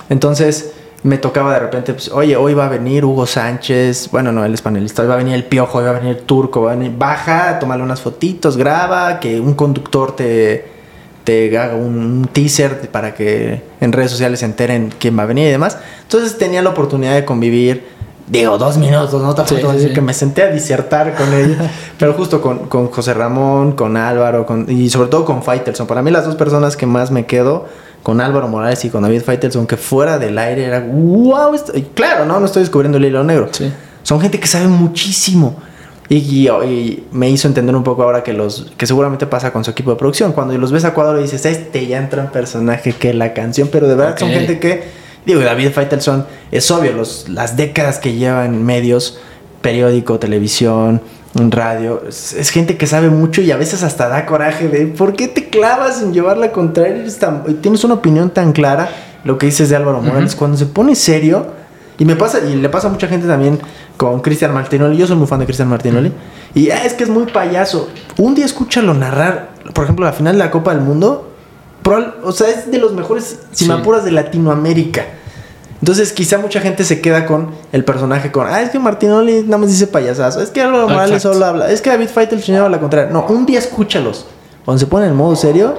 Entonces 0.09 0.73
me 1.03 1.19
tocaba 1.19 1.53
de 1.53 1.59
repente, 1.59 1.93
pues, 1.93 2.09
oye, 2.09 2.35
hoy 2.35 2.55
va 2.55 2.65
a 2.65 2.69
venir 2.69 3.05
Hugo 3.05 3.27
Sánchez, 3.27 4.09
bueno, 4.11 4.31
no, 4.31 4.43
él 4.43 4.55
es 4.55 4.63
panelista, 4.63 5.03
hoy 5.03 5.07
va 5.07 5.13
a 5.13 5.17
venir 5.17 5.35
el 5.35 5.43
Piojo, 5.43 5.77
hoy 5.77 5.83
va 5.83 5.91
a 5.91 5.99
venir 5.99 6.17
el 6.17 6.23
Turco, 6.23 6.63
va 6.63 6.71
a 6.71 6.75
venir, 6.75 6.97
baja, 6.97 7.59
tómale 7.59 7.83
unas 7.83 8.01
fotitos, 8.01 8.57
graba, 8.57 9.19
que 9.19 9.39
un 9.39 9.53
conductor 9.53 10.15
te, 10.15 10.78
te 11.29 11.55
haga 11.59 11.75
un 11.75 12.27
teaser 12.33 12.89
para 12.89 13.13
que 13.13 13.61
en 13.79 13.91
redes 13.91 14.09
sociales 14.09 14.39
se 14.39 14.47
enteren 14.47 14.91
quién 14.97 15.15
va 15.15 15.21
a 15.21 15.25
venir 15.27 15.47
y 15.47 15.51
demás. 15.51 15.77
Entonces 16.01 16.39
tenía 16.39 16.63
la 16.63 16.71
oportunidad 16.71 17.13
de 17.13 17.23
convivir, 17.23 17.85
digo, 18.25 18.57
dos 18.57 18.77
minutos, 18.77 19.21
no 19.21 19.35
tampoco 19.35 19.59
Sí, 19.59 19.67
sí, 19.67 19.73
decir 19.73 19.89
sí. 19.89 19.93
que 19.93 20.01
me 20.01 20.15
senté 20.15 20.41
a 20.41 20.47
disertar 20.47 21.13
con 21.13 21.31
ellos, 21.31 21.57
pero 21.99 22.13
justo 22.13 22.41
con, 22.41 22.67
con 22.67 22.87
José 22.87 23.13
Ramón, 23.13 23.73
con 23.73 23.95
Álvaro, 23.95 24.47
con, 24.47 24.65
y 24.71 24.89
sobre 24.89 25.09
todo 25.09 25.23
con 25.23 25.43
Faitelson. 25.43 25.85
Para 25.85 26.01
mí 26.01 26.09
las 26.09 26.25
dos 26.25 26.35
personas 26.35 26.75
que 26.75 26.87
más 26.87 27.11
me 27.11 27.27
quedo 27.27 27.67
con 28.01 28.21
Álvaro 28.21 28.47
Morales 28.47 28.83
y 28.85 28.89
con 28.89 29.03
David 29.03 29.21
Faitelson, 29.21 29.67
que 29.67 29.77
fuera 29.77 30.17
del 30.17 30.35
aire 30.35 30.65
era, 30.65 30.79
wow, 30.79 31.53
esto-". 31.53 31.77
y 31.77 31.83
claro, 31.83 32.25
no, 32.25 32.39
no 32.39 32.47
estoy 32.47 32.63
descubriendo 32.63 32.97
el 32.97 33.05
hilo 33.05 33.23
negro. 33.23 33.49
Son 34.01 34.19
gente 34.19 34.39
que 34.39 34.47
sabe 34.47 34.67
muchísimo. 34.67 35.57
Y, 36.09 37.03
me 37.11 37.29
hizo 37.29 37.47
entender 37.47 37.75
un 37.75 37.83
poco 37.83 38.01
ahora 38.03 38.23
que 38.23 38.33
los 38.33 38.71
que 38.77 38.87
seguramente 38.87 39.27
pasa 39.27 39.53
con 39.53 39.63
su 39.63 39.71
equipo 39.71 39.91
de 39.91 39.97
producción. 39.97 40.31
Cuando 40.33 40.57
los 40.57 40.71
ves 40.71 40.83
a 40.85 40.93
cuadro 40.95 41.19
y 41.19 41.23
dices, 41.23 41.45
este 41.45 41.85
ya 41.85 41.99
entra 41.99 42.23
en 42.23 42.29
personaje 42.31 42.93
que 42.93 43.13
la 43.13 43.33
canción, 43.33 43.69
pero 43.71 43.87
de 43.87 43.95
verdad 43.95 44.17
son 44.17 44.29
Ok. 44.29 44.33
gente 44.35 44.59
que, 44.59 44.83
digo, 45.25 45.41
David 45.41 45.69
Faitelson 45.71 46.25
es 46.51 46.69
obvio, 46.71 46.93
los, 46.93 47.29
las 47.29 47.55
décadas 47.57 47.99
que 47.99 48.13
lleva 48.13 48.45
en 48.45 48.65
medios, 48.65 49.19
periódico, 49.61 50.17
televisión, 50.17 51.01
radio, 51.35 52.01
es, 52.09 52.33
es 52.33 52.49
gente 52.49 52.75
que 52.75 52.87
sabe 52.87 53.11
mucho 53.11 53.41
y 53.41 53.51
a 53.51 53.57
veces 53.57 53.83
hasta 53.83 54.09
da 54.09 54.25
coraje 54.25 54.67
de 54.67 54.87
¿por 54.87 55.13
qué 55.15 55.27
te 55.27 55.49
clavas 55.49 56.01
en 56.01 56.11
llevar 56.11 56.37
la 56.39 56.51
contraria? 56.51 56.95
Eres 57.01 57.19
tan- 57.19 57.43
y 57.47 57.53
tienes 57.53 57.83
una 57.83 57.93
opinión 57.93 58.31
tan 58.31 58.51
clara, 58.51 58.89
lo 59.23 59.37
que 59.37 59.45
dices 59.45 59.69
de 59.69 59.75
Álvaro 59.75 60.01
Morales, 60.01 60.35
cuando 60.35 60.57
se 60.57 60.65
pone 60.65 60.95
serio, 60.95 61.58
y 61.99 62.05
me 62.05 62.15
pasa, 62.15 62.39
y 62.39 62.55
le 62.55 62.69
pasa 62.69 62.87
a 62.87 62.91
mucha 62.91 63.07
gente 63.07 63.27
también 63.27 63.59
con 63.97 64.21
Cristian 64.21 64.53
Martinoli. 64.53 64.97
Yo 64.97 65.05
soy 65.05 65.17
muy 65.17 65.27
fan 65.27 65.39
de 65.39 65.45
Cristian 65.45 65.67
Martinoli. 65.69 66.11
Y 66.55 66.71
ah, 66.71 66.83
es 66.85 66.93
que 66.93 67.03
es 67.03 67.09
muy 67.09 67.25
payaso. 67.25 67.89
Un 68.17 68.33
día 68.33 68.45
escúchalo 68.45 68.93
narrar, 68.93 69.49
por 69.73 69.83
ejemplo, 69.83 70.05
la 70.05 70.13
final 70.13 70.33
de 70.33 70.39
la 70.39 70.49
Copa 70.51 70.71
del 70.73 70.81
Mundo. 70.81 71.25
o 72.23 72.31
sea, 72.31 72.47
es 72.49 72.69
de 72.71 72.77
los 72.77 72.93
mejores, 72.93 73.39
si 73.51 73.65
me 73.67 73.73
Sí. 73.75 73.79
apuras, 73.81 74.03
de 74.05 74.11
Latinoamérica. 74.11 75.05
Entonces, 75.81 76.11
quizá 76.11 76.37
mucha 76.37 76.59
gente 76.59 76.83
se 76.83 77.01
queda 77.01 77.25
con 77.25 77.51
el 77.71 77.83
personaje 77.85 78.31
con, 78.31 78.45
ah, 78.47 78.61
es 78.61 78.69
que 78.69 78.79
Martinoli 78.79 79.43
nada 79.43 79.57
más 79.59 79.69
dice 79.69 79.87
payasazo, 79.87 80.41
es 80.41 80.49
que 80.49 80.61
Álvaro 80.61 80.87
Morales 80.89 81.21
solo 81.23 81.43
habla, 81.45 81.71
es 81.71 81.81
que 81.81 81.89
David 81.89 82.09
Feitel 82.09 82.41
lleva 82.41 82.67
la 82.69 82.79
contraria. 82.79 83.09
No, 83.11 83.25
un 83.27 83.45
día 83.45 83.59
escúchalos. 83.59 84.25
Cuando 84.65 84.79
se 84.79 84.87
ponen 84.87 85.09
en 85.09 85.15
modo 85.15 85.35
serio, 85.35 85.75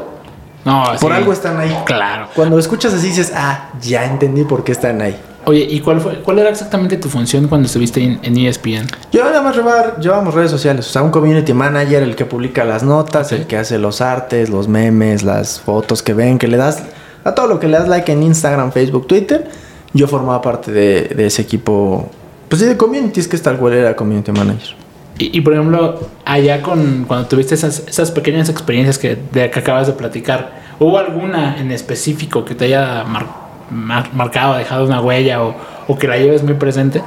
No, 0.65 0.85
por 1.01 1.13
sí. 1.13 1.17
algo 1.17 1.33
están 1.33 1.59
ahí. 1.61 1.77
Claro. 1.85 2.29
Cuando 2.35 2.59
escuchas 2.59 2.93
así 2.95 3.09
dices, 3.09 3.33
ah, 3.37 3.71
ya 3.81 4.05
entendí 4.07 4.43
por 4.45 4.65
qué 4.65 4.73
están 4.73 5.01
ahí. 5.03 5.17
Oye, 5.51 5.67
¿y 5.69 5.81
cuál 5.81 6.01
fue, 6.01 6.21
cuál 6.21 6.39
era 6.39 6.49
exactamente 6.49 6.97
tu 6.97 7.09
función 7.09 7.49
cuando 7.49 7.67
estuviste 7.67 8.01
en, 8.01 8.21
en 8.23 8.37
E 8.37 8.47
ESPN? 8.49 8.87
Yo 9.11 9.25
nada 9.25 9.43
más 9.43 9.57
llevar, 9.57 9.99
llevamos 10.01 10.33
redes 10.33 10.49
sociales, 10.53 10.87
o 10.87 10.91
sea, 10.93 11.03
un 11.03 11.11
community 11.11 11.53
manager, 11.53 12.05
el 12.05 12.15
que 12.15 12.25
publica 12.25 12.65
las 12.65 12.85
notas, 12.85 13.33
el 13.33 13.49
que 13.49 13.57
hace 13.57 13.77
los 13.79 14.01
artes, 14.01 14.49
los 14.49 14.69
memes, 14.69 15.25
las 15.25 15.59
fotos 15.61 16.05
que 16.05 16.15
ven, 16.15 16.39
que 16.39 16.47
le 16.47 16.57
das 16.57 16.85
a 17.25 17.35
todo 17.35 17.49
lo 17.49 17.59
que 17.59 17.67
le 17.67 17.77
das 17.79 17.89
like 17.89 18.13
en 18.13 18.23
Instagram, 18.23 18.71
Facebook, 18.71 19.09
Twitter. 19.09 19.51
Yo 19.93 20.07
formaba 20.07 20.41
parte 20.41 20.71
de, 20.71 21.09
de 21.17 21.27
ese 21.27 21.43
equipo, 21.43 22.09
pues 22.49 22.63
sí, 22.63 22.69
de 22.69 22.77
community, 22.77 23.19
es 23.19 23.27
que 23.27 23.37
tal 23.39 23.57
cual 23.59 23.73
era 23.73 23.97
community 23.97 24.31
manager. 24.31 24.77
Y, 25.19 25.37
y, 25.37 25.41
por 25.41 25.53
ejemplo, 25.55 25.99
allá 26.25 26.63
con 26.63 27.07
cuando 27.09 27.27
tuviste 27.27 27.57
esas, 27.57 27.83
esas 27.89 28.13
pequeñas 28.13 28.49
experiencias 28.49 28.99
que, 28.99 29.19
de, 29.33 29.51
que 29.51 29.59
acabas 29.59 29.89
de 29.89 29.95
platicar, 29.95 30.61
¿hubo 30.79 30.97
alguna 30.97 31.59
en 31.61 31.73
específico 31.73 32.45
que 32.45 32.55
te 32.55 32.67
haya 32.67 33.03
mar- 33.05 33.40
mar- 33.71 34.11
marcado, 34.13 34.57
dejado 34.57 34.85
una 34.85 35.01
huella 35.01 35.43
o, 35.43 35.55
o 35.89 35.99
que 35.99 36.09
la 36.09 36.19
lleves 36.19 36.43
muy 36.43 36.55
presente? 36.55 37.03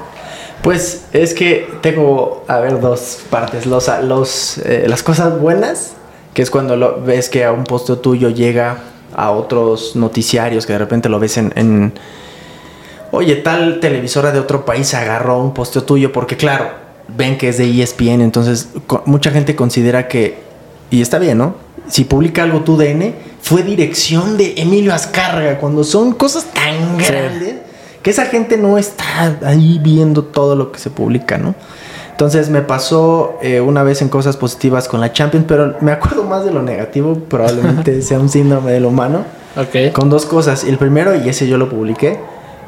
Pues 0.62 1.06
es 1.12 1.34
que 1.34 1.70
tengo, 1.82 2.46
a 2.48 2.60
ver, 2.60 2.80
dos 2.80 3.20
partes. 3.30 3.66
Los, 3.66 3.92
los, 4.04 4.58
eh, 4.60 4.86
las 4.88 5.04
cosas 5.04 5.40
buenas, 5.40 5.94
que 6.34 6.42
es 6.42 6.50
cuando 6.50 6.76
lo, 6.78 7.02
ves 7.02 7.28
que 7.30 7.44
a 7.44 7.52
un 7.52 7.66
posteo 7.66 7.98
tuyo 7.98 8.30
llega 8.30 8.78
a 9.16 9.32
otros 9.32 9.96
noticiarios, 9.96 10.66
que 10.66 10.74
de 10.74 10.80
repente 10.80 11.10
lo 11.10 11.20
ves 11.20 11.38
en, 11.38 11.94
Oye, 13.12 13.36
tal 13.36 13.80
televisora 13.80 14.32
de 14.32 14.40
otro 14.40 14.66
país 14.66 14.94
agarró 14.96 15.40
un 15.40 15.54
posteo 15.54 15.84
tuyo, 15.84 16.12
porque 16.12 16.36
claro, 16.36 16.70
ven 17.16 17.38
que 17.38 17.50
es 17.50 17.60
de 17.60 17.70
ESPN, 17.84 18.22
entonces 18.22 18.70
mucha 19.06 19.30
gente 19.30 19.56
considera 19.56 20.08
que... 20.08 20.40
Y 20.90 21.02
está 21.02 21.20
bien, 21.20 21.38
¿no? 21.38 21.56
Si 21.88 22.06
publica 22.06 22.42
algo 22.42 22.62
tu 22.62 22.76
DN, 22.76 23.14
fue 23.44 23.62
dirección 23.62 24.38
de 24.38 24.54
Emilio 24.58 24.94
Azcárraga, 24.94 25.60
cuando 25.60 25.84
son 25.84 26.14
cosas 26.14 26.46
tan 26.46 26.98
Sí. 27.00 27.06
grandes 27.12 27.56
que 28.02 28.10
esa 28.10 28.26
gente 28.26 28.58
no 28.58 28.78
está 28.78 29.38
ahí 29.46 29.80
viendo 29.84 30.24
todo 30.24 30.56
lo 30.56 30.72
que 30.72 30.80
se 30.80 30.90
publica, 30.90 31.38
¿no? 31.38 31.54
Entonces 32.12 32.50
me 32.50 32.62
pasó 32.62 33.38
eh, 33.42 33.60
una 33.62 33.84
vez 33.84 34.02
en 34.02 34.10
cosas 34.10 34.38
positivas 34.38 34.88
con 34.88 35.00
la 35.02 35.12
Champions, 35.14 35.46
pero 35.48 35.76
me 35.82 35.92
acuerdo 35.92 36.24
más 36.24 36.44
de 36.46 36.52
lo 36.52 36.62
negativo, 36.62 37.16
probablemente 37.16 38.02
sea 38.02 38.20
un 38.20 38.30
síndrome 38.30 38.72
del 38.72 38.86
humano, 38.86 39.26
Ok. 39.58 39.94
con 39.94 40.10
dos 40.10 40.26
cosas. 40.26 40.64
El 40.64 40.78
primero, 40.78 41.14
y 41.16 41.28
ese 41.30 41.48
yo 41.48 41.58
lo 41.58 41.70
publiqué, 41.70 42.20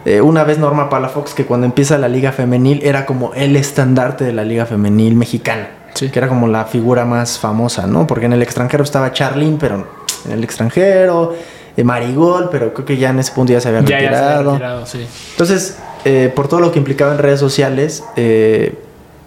eh, 0.05 0.21
una 0.21 0.43
vez 0.43 0.57
Norma 0.59 0.89
Palafox, 0.89 1.34
que 1.34 1.45
cuando 1.45 1.65
empieza 1.65 1.97
la 1.97 2.07
liga 2.07 2.32
femenil 2.32 2.80
era 2.84 3.05
como 3.05 3.34
el 3.34 3.55
estandarte 3.55 4.23
de 4.23 4.34
la 4.34 4.43
liga 4.43 4.65
femenil 4.65 5.15
mexicana, 5.15 5.69
Sí. 5.93 6.09
que 6.09 6.19
era 6.19 6.28
como 6.28 6.47
la 6.47 6.65
figura 6.65 7.05
más 7.05 7.39
famosa, 7.39 7.88
¿no? 7.88 8.05
Porque 8.07 8.26
en 8.26 8.34
el 8.34 8.41
extranjero 8.41 8.84
estaba 8.84 9.13
Charlene, 9.13 9.57
pero 9.59 9.88
en 10.26 10.32
el 10.34 10.43
extranjero, 10.43 11.36
eh, 11.78 11.84
Marigol, 11.84 12.49
pero 12.51 12.73
creo 12.73 12.86
que 12.86 12.97
ya 12.97 13.09
en 13.09 13.19
ese 13.19 13.32
punto 13.34 13.53
ya 13.53 13.61
se 13.61 13.69
había 13.69 13.82
Ya, 13.82 13.88
ya 13.88 13.89
se 13.99 14.05
había 14.07 14.19
retirado. 14.19 14.51
retirado, 14.51 14.86
sí. 14.86 15.05
Entonces, 15.32 15.78
eh, 16.05 16.32
por 16.36 16.47
todo 16.47 16.59
lo 16.59 16.71
que 16.71 16.80
implicaba 16.80 17.11
en 17.13 17.17
redes 17.17 17.39
sociales, 17.39 18.03
eh, 18.15 18.78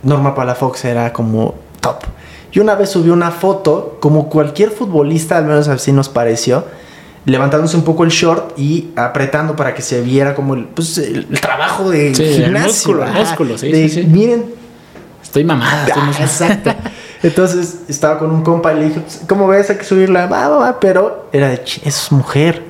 Norma 0.03 0.35
Palafox 0.35 0.85
era 0.85 1.13
como 1.13 1.55
top. 1.81 1.97
Y 2.53 2.61
una 2.61 2.75
vez 2.75 2.89
subió 2.91 3.13
una 3.13 3.31
foto, 3.31 3.99
como 4.01 4.29
cualquier 4.31 4.71
futbolista, 4.71 5.37
al 5.37 5.45
menos 5.45 5.69
así 5.69 5.93
nos 5.93 6.09
pareció, 6.09 6.65
levantándose 7.27 7.77
un 7.77 7.83
poco 7.83 8.05
el 8.05 8.11
short 8.11 8.59
y 8.59 8.89
apretando 8.97 9.55
para 9.55 9.75
que 9.75 9.83
se 9.83 10.01
viera 10.01 10.35
como 10.35 10.55
el, 10.55 10.65
pues, 10.65 10.97
el, 10.97 11.27
el 11.31 11.41
trabajo 11.41 11.91
de 11.91 12.15
Sí, 12.15 12.23
el 12.25 12.45
gimnasio. 12.45 12.69
músculo, 12.69 13.05
el 13.05 13.13
músculo, 13.13 13.59
sí, 13.59 13.71
de, 13.71 13.89
sí, 13.89 14.03
sí. 14.03 14.07
Miren, 14.07 14.47
Estoy 15.23 15.45
mamada. 15.45 15.87
estoy 15.87 16.01
Ah, 16.03 16.07
mamada. 16.07 16.25
exacto. 16.25 16.71
Entonces 17.23 17.79
estaba 17.89 18.19
con 18.19 18.31
un 18.31 18.43
compa 18.43 18.73
y 18.75 18.79
le 18.79 18.85
dije, 18.87 19.01
pues, 19.01 19.21
¿cómo 19.29 19.49
ves? 19.49 19.71
Hay 19.71 19.77
que 19.77 19.85
subirla. 19.85 20.27
Va, 20.27 20.49
va, 20.49 20.57
va. 20.59 20.81
Pero 20.81 21.29
era 21.33 21.49
de, 21.49 21.63
"Ch, 21.65 21.79
eso 21.85 22.03
es 22.07 22.13
mujer. 22.13 22.63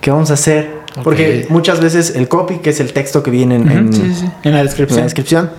¿Qué 0.00 0.10
vamos 0.10 0.30
a 0.30 0.34
hacer? 0.34 0.70
Porque 1.02 1.46
muchas 1.50 1.80
veces 1.80 2.14
el 2.16 2.28
copy, 2.28 2.58
que 2.58 2.70
es 2.70 2.80
el 2.80 2.92
texto 2.92 3.22
que 3.22 3.30
viene 3.30 3.56
en, 3.56 3.70
en- 3.70 3.92
sí, 3.92 4.14
sí. 4.14 4.24
En 4.24 4.30
la 4.30 4.32
en 4.44 4.52
la 4.54 4.62
descripción. 4.62 5.02
descripción, 5.04 5.50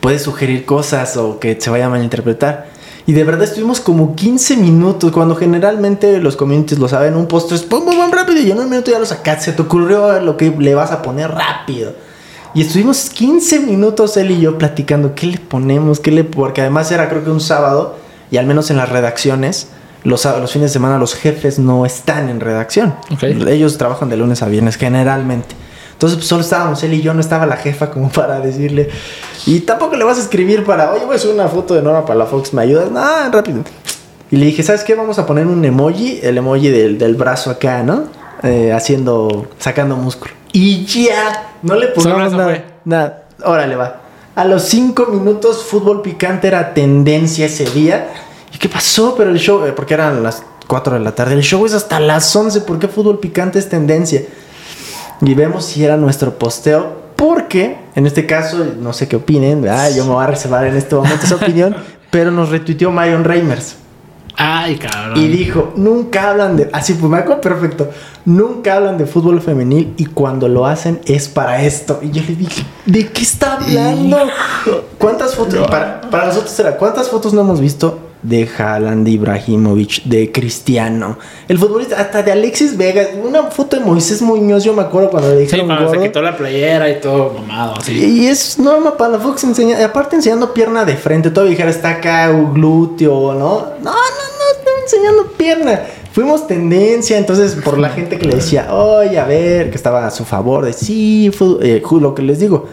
puede 0.00 0.18
sugerir 0.18 0.64
cosas 0.64 1.16
o 1.16 1.38
que 1.38 1.58
se 1.60 1.70
vaya 1.70 1.86
a 1.86 1.88
malinterpretar. 1.88 2.66
Y 3.06 3.12
de 3.12 3.22
verdad 3.22 3.44
estuvimos 3.44 3.78
como 3.80 4.16
15 4.16 4.56
minutos, 4.56 5.12
cuando 5.12 5.36
generalmente 5.36 6.18
los 6.18 6.34
communities 6.36 6.78
lo 6.80 6.88
saben, 6.88 7.14
un 7.14 7.26
post 7.28 7.52
es 7.52 7.62
pum, 7.62 7.84
pum, 7.84 7.94
pum, 7.94 8.10
rápido 8.10 8.40
y 8.40 8.50
en 8.50 8.58
un 8.58 8.68
minuto 8.68 8.90
ya 8.90 8.98
lo 8.98 9.06
sacaste, 9.06 9.44
se 9.44 9.52
te 9.52 9.62
ocurrió 9.62 10.20
lo 10.20 10.36
que 10.36 10.50
le 10.50 10.74
vas 10.74 10.90
a 10.90 11.02
poner 11.02 11.30
rápido. 11.30 11.92
Y 12.56 12.62
estuvimos 12.62 13.10
15 13.10 13.60
minutos 13.60 14.16
él 14.16 14.30
y 14.30 14.40
yo 14.40 14.56
platicando 14.56 15.14
qué 15.14 15.26
le 15.26 15.36
ponemos, 15.36 16.00
qué 16.00 16.10
le... 16.10 16.24
Porque 16.24 16.62
además 16.62 16.90
era 16.90 17.10
creo 17.10 17.22
que 17.22 17.28
un 17.28 17.42
sábado 17.42 17.96
y 18.30 18.38
al 18.38 18.46
menos 18.46 18.70
en 18.70 18.78
las 18.78 18.88
redacciones, 18.88 19.68
los, 20.04 20.24
los 20.24 20.50
fines 20.50 20.70
de 20.70 20.72
semana 20.72 20.96
los 20.96 21.14
jefes 21.14 21.58
no 21.58 21.84
están 21.84 22.30
en 22.30 22.40
redacción. 22.40 22.94
Ellos 23.20 23.76
trabajan 23.76 24.08
de 24.08 24.16
lunes 24.16 24.42
a 24.42 24.48
viernes 24.48 24.76
generalmente. 24.76 25.54
Entonces 25.92 26.16
pues, 26.16 26.28
solo 26.28 26.40
estábamos 26.40 26.82
él 26.82 26.94
y 26.94 27.02
yo, 27.02 27.12
no 27.12 27.20
estaba 27.20 27.44
la 27.44 27.58
jefa 27.58 27.90
como 27.90 28.08
para 28.08 28.40
decirle. 28.40 28.88
Y 29.44 29.60
tampoco 29.60 29.94
le 29.94 30.04
vas 30.04 30.16
a 30.16 30.22
escribir 30.22 30.64
para, 30.64 30.92
oye, 30.92 31.04
voy 31.04 31.16
a 31.16 31.18
subir 31.18 31.34
una 31.34 31.48
foto 31.48 31.74
de 31.74 31.82
Norma 31.82 32.06
para 32.06 32.20
la 32.20 32.24
Fox, 32.24 32.54
¿me 32.54 32.62
ayudas? 32.62 32.90
No, 32.90 33.30
rápido. 33.30 33.64
Y 34.30 34.36
le 34.36 34.46
dije, 34.46 34.62
¿sabes 34.62 34.82
qué? 34.82 34.94
Vamos 34.94 35.18
a 35.18 35.26
poner 35.26 35.46
un 35.46 35.62
emoji, 35.62 36.20
el 36.22 36.38
emoji 36.38 36.70
del, 36.70 36.96
del 36.96 37.16
brazo 37.16 37.50
acá, 37.50 37.82
¿no? 37.82 38.04
Eh, 38.42 38.72
haciendo, 38.72 39.46
sacando 39.58 39.94
músculo. 39.96 40.32
Y 40.58 40.86
ya, 40.86 41.50
no 41.60 41.74
le 41.74 41.92
eso 41.94 42.08
nada. 42.08 42.64
Nada, 42.86 43.24
órale, 43.44 43.76
va. 43.76 44.00
A 44.34 44.46
los 44.46 44.62
cinco 44.62 45.04
minutos, 45.04 45.62
fútbol 45.64 46.00
picante 46.00 46.48
era 46.48 46.72
tendencia 46.72 47.44
ese 47.44 47.66
día. 47.66 48.08
¿Y 48.54 48.56
qué 48.56 48.66
pasó? 48.66 49.14
Pero 49.18 49.28
el 49.28 49.38
show, 49.38 49.66
eh, 49.66 49.72
porque 49.72 49.92
eran 49.92 50.22
las 50.22 50.42
4 50.66 50.94
de 50.94 51.00
la 51.00 51.14
tarde, 51.14 51.34
el 51.34 51.42
show 51.42 51.66
es 51.66 51.74
hasta 51.74 52.00
las 52.00 52.34
11. 52.34 52.62
¿Por 52.62 52.78
qué 52.78 52.88
fútbol 52.88 53.18
picante 53.18 53.58
es 53.58 53.68
tendencia? 53.68 54.22
Y 55.20 55.34
vemos 55.34 55.66
si 55.66 55.84
era 55.84 55.98
nuestro 55.98 56.38
posteo. 56.38 57.04
Porque, 57.16 57.76
en 57.94 58.06
este 58.06 58.24
caso, 58.24 58.64
no 58.80 58.94
sé 58.94 59.08
qué 59.08 59.16
opinen, 59.16 59.60
¿verdad? 59.60 59.90
yo 59.94 60.06
me 60.06 60.12
voy 60.12 60.24
a 60.24 60.28
reservar 60.28 60.66
en 60.66 60.76
este 60.78 60.94
momento 60.94 61.26
esa 61.26 61.34
opinión, 61.44 61.76
pero 62.10 62.30
nos 62.30 62.48
retuiteó 62.48 62.90
Marion 62.90 63.24
Reimers. 63.24 63.76
Ay, 64.36 64.76
cabrón. 64.76 65.18
Y 65.18 65.28
dijo, 65.28 65.72
nunca 65.76 66.30
hablan 66.30 66.56
de... 66.56 66.68
Así 66.72 66.94
pues, 66.94 67.10
me 67.10 67.18
acuerdo 67.18 67.40
perfecto. 67.40 67.90
Nunca 68.24 68.76
hablan 68.76 68.98
de 68.98 69.06
fútbol 69.06 69.40
femenil 69.40 69.94
y 69.96 70.06
cuando 70.06 70.48
lo 70.48 70.66
hacen 70.66 71.00
es 71.06 71.28
para 71.28 71.62
esto. 71.62 72.00
Y 72.02 72.10
yo 72.10 72.22
le 72.22 72.36
dije, 72.36 72.64
¿de 72.84 73.08
qué 73.08 73.22
está 73.22 73.54
hablando? 73.54 74.18
¿Cuántas 74.98 75.34
fotos? 75.34 75.66
Para, 75.68 76.02
para 76.02 76.26
nosotros 76.26 76.58
era, 76.58 76.76
¿cuántas 76.76 77.08
fotos 77.08 77.32
no 77.32 77.40
hemos 77.40 77.60
visto 77.60 77.98
de 78.28 78.48
Haaland, 78.58 79.04
de 79.04 79.12
Ibrahimovic, 79.12 80.02
de 80.04 80.32
Cristiano? 80.32 81.18
El 81.48 81.58
futbolista, 81.58 82.00
hasta 82.00 82.22
de 82.22 82.32
Alexis 82.32 82.76
Vega. 82.76 83.02
Una 83.22 83.44
foto 83.44 83.78
de 83.78 83.84
Moisés 83.84 84.20
Muñoz, 84.22 84.64
yo 84.64 84.74
me 84.74 84.82
acuerdo 84.82 85.10
cuando 85.10 85.30
le 85.30 85.36
Sí, 85.36 85.42
dijeron 85.42 85.66
cuando 85.66 85.90
se 85.90 86.00
quitó 86.00 86.22
la 86.22 86.36
playera 86.36 86.90
y 86.90 87.00
todo 87.00 87.34
mamado, 87.34 87.74
así. 87.78 87.92
Y 87.92 88.26
es 88.26 88.58
norma 88.58 88.96
para 88.96 89.12
la 89.12 89.18
Fox 89.18 89.44
enseña, 89.44 89.84
aparte 89.84 90.16
enseñando 90.16 90.52
pierna 90.52 90.84
de 90.84 90.96
frente, 90.96 91.30
todo 91.30 91.44
dijera 91.44 91.70
está 91.70 91.90
acá 91.90 92.30
glúteo, 92.30 93.34
¿no? 93.34 93.38
No, 93.38 93.66
no, 93.82 93.92
no, 93.92 93.92
está 93.92 94.70
enseñando 94.82 95.26
pierna. 95.36 95.80
Fuimos 96.12 96.46
tendencia, 96.46 97.18
entonces 97.18 97.56
por 97.62 97.78
la 97.78 97.90
gente 97.90 98.18
que 98.18 98.26
le 98.26 98.36
decía, 98.36 98.72
oye, 98.74 99.18
a 99.18 99.24
ver, 99.26 99.70
que 99.70 99.76
estaba 99.76 100.06
a 100.06 100.10
su 100.10 100.24
favor, 100.24 100.64
de 100.64 100.72
sí, 100.72 101.30
eh, 101.60 101.82
lo 102.00 102.14
que 102.14 102.22
les 102.22 102.40
digo, 102.40 102.66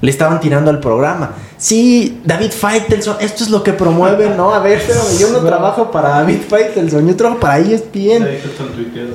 le 0.00 0.10
estaban 0.10 0.40
tirando 0.40 0.70
al 0.70 0.80
programa. 0.80 1.32
Sí, 1.66 2.20
David 2.24 2.52
Faitelson, 2.52 3.16
esto 3.18 3.42
es 3.42 3.50
lo 3.50 3.64
que 3.64 3.72
promueve, 3.72 4.30
¿no? 4.36 4.54
A 4.54 4.60
ver, 4.60 4.80
pero 4.86 5.00
yo 5.18 5.30
no 5.32 5.40
trabajo 5.40 5.90
para 5.90 6.10
David 6.10 6.38
Faitelson, 6.48 7.08
yo 7.08 7.16
trabajo 7.16 7.40
para 7.40 7.58
E 7.58 7.74
ESPN. 7.74 8.22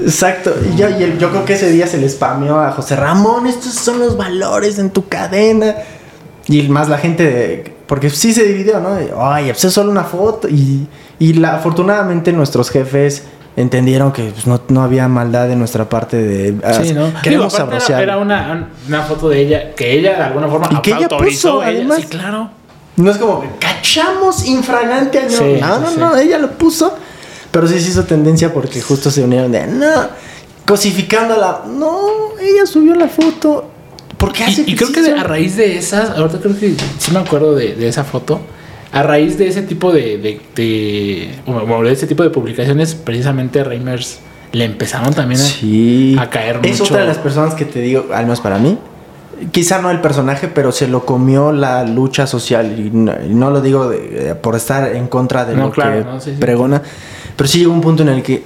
Exacto, 0.04 0.54
y 0.70 0.76
yo, 0.76 0.90
y 0.90 1.02
el- 1.04 1.18
yo 1.18 1.30
creo 1.30 1.46
que 1.46 1.54
ese 1.54 1.70
día 1.72 1.88
se 1.88 1.98
le 1.98 2.10
spameó 2.10 2.60
a 2.60 2.74
José 2.74 2.98
Ramón, 2.98 3.48
estos 3.48 3.74
son 3.76 4.00
los 4.00 4.18
valores 4.18 4.80
en 4.80 4.90
tu 4.90 5.08
cadena. 5.08 5.76
Y 6.50 6.64
más 6.64 6.90
la 6.90 6.98
gente, 6.98 7.24
de- 7.24 7.74
porque 7.88 8.10
sí 8.10 8.34
se 8.34 8.44
dividió, 8.44 8.82
¿no? 8.82 8.98
Ay, 9.18 9.46
pues 9.54 9.64
es 9.64 9.72
solo 9.74 9.90
una 9.90 10.04
foto. 10.04 10.50
Y, 10.50 10.88
y 11.20 11.32
la, 11.36 11.56
afortunadamente 11.56 12.34
nuestros 12.34 12.70
jefes 12.70 13.24
entendieron 13.56 14.12
que 14.12 14.24
pues, 14.32 14.48
no, 14.48 14.62
no 14.70 14.82
había 14.84 15.08
maldad 15.08 15.48
de 15.48 15.56
nuestra 15.56 15.90
parte 15.90 16.18
de... 16.18 16.56
ah, 16.64 16.74
Sí, 16.82 16.94
¿no? 16.94 17.12
Queremos 17.22 17.54
Digo. 17.54 17.70
Era, 17.72 18.02
era 18.02 18.18
una, 18.18 18.70
una 18.88 19.02
foto 19.04 19.30
de 19.30 19.42
ella 19.42 19.76
que 19.76 19.92
ella 19.94 20.16
de 20.16 20.24
alguna 20.24 20.48
forma 20.48 20.70
Y 20.72 20.82
que 20.82 20.92
ella 20.92 21.08
puso, 21.10 21.62
ella. 21.64 21.72
además. 21.72 21.98
Sí, 22.02 22.06
claro. 22.08 22.50
No 22.98 23.12
es 23.12 23.18
como, 23.18 23.44
cachamos 23.60 24.46
infragante 24.46 25.20
a 25.20 25.30
Sí, 25.30 25.58
No, 25.60 25.76
sí, 25.78 25.82
no, 25.82 25.90
sí. 25.92 25.96
no, 26.00 26.18
ella 26.18 26.38
lo 26.38 26.52
puso. 26.52 26.94
Pero 27.52 27.68
sí 27.68 27.80
se 27.82 27.90
hizo 27.90 28.06
tendencia 28.06 28.54
porque 28.54 28.82
justo 28.82 29.12
se 29.12 29.24
unieron 29.24 29.52
de, 29.52 29.68
no, 29.68 29.86
cosificándola. 30.66 31.62
No, 31.68 32.00
ella 32.40 32.66
subió 32.66 32.96
la 32.96 33.08
foto. 33.08 33.66
¿Por 34.18 34.32
qué 34.32 34.44
hace 34.46 34.62
Y, 34.66 34.72
y 34.72 34.76
creo 34.76 34.92
que 34.92 35.12
a 35.12 35.24
raíz 35.24 35.56
de 35.58 35.78
esas, 35.78 36.12
ahorita 36.12 36.40
creo 36.40 36.58
que 36.58 36.76
sí 37.00 37.12
me 37.12 37.20
acuerdo 37.20 37.56
de, 37.56 37.76
de 37.76 37.88
esa 37.88 38.04
foto. 38.04 38.40
A 38.94 39.04
raíz 39.04 39.38
de 39.38 39.48
ese 39.48 39.62
tipo 39.62 39.92
de, 39.94 40.18
de, 40.18 40.42
de- 40.56 41.30
bueno, 41.46 41.84
de 41.84 41.92
ese 41.94 42.08
tipo 42.08 42.24
de 42.24 42.30
publicaciones, 42.30 42.94
precisamente 42.96 43.64
Reimers 43.64 44.20
le 44.52 44.66
empezaron 44.66 45.14
también 45.14 45.40
a, 45.40 45.44
Sí. 45.46 46.16
a 46.20 46.30
caer 46.30 46.60
Es 46.64 46.72
mucho. 46.80 46.84
otra 46.94 47.02
de 47.04 47.08
las 47.08 47.18
personas 47.18 47.54
que 47.56 47.64
te 47.64 47.80
digo, 47.80 48.08
al 48.14 48.24
menos 48.26 48.42
para 48.42 48.58
mí. 48.58 48.78
Quizá 49.52 49.82
no 49.82 49.90
el 49.92 50.02
personaje, 50.02 50.50
pero 50.50 50.72
se 50.74 50.88
lo 50.88 51.06
comió 51.06 51.52
la 51.54 51.84
lucha 51.86 52.28
social. 52.28 52.76
Y 52.78 52.92
no, 52.92 53.14
y 53.28 53.34
no 53.34 53.50
lo 53.50 53.62
digo 53.62 53.90
de- 53.90 54.36
por 54.36 54.56
estar 54.56 54.94
en 54.96 55.08
contra 55.08 55.46
de 55.46 55.56
No, 55.56 55.68
lo 55.68 55.72
claro, 55.72 55.98
que 56.00 56.04
no, 56.04 56.20
sí, 56.20 56.32
sí. 56.32 56.38
pregona. 56.40 56.82
Pero 57.38 57.48
sí 57.48 57.60
llegó 57.60 57.72
un 57.74 57.82
punto 57.82 58.04
en 58.04 58.10
el 58.10 58.22
que 58.24 58.44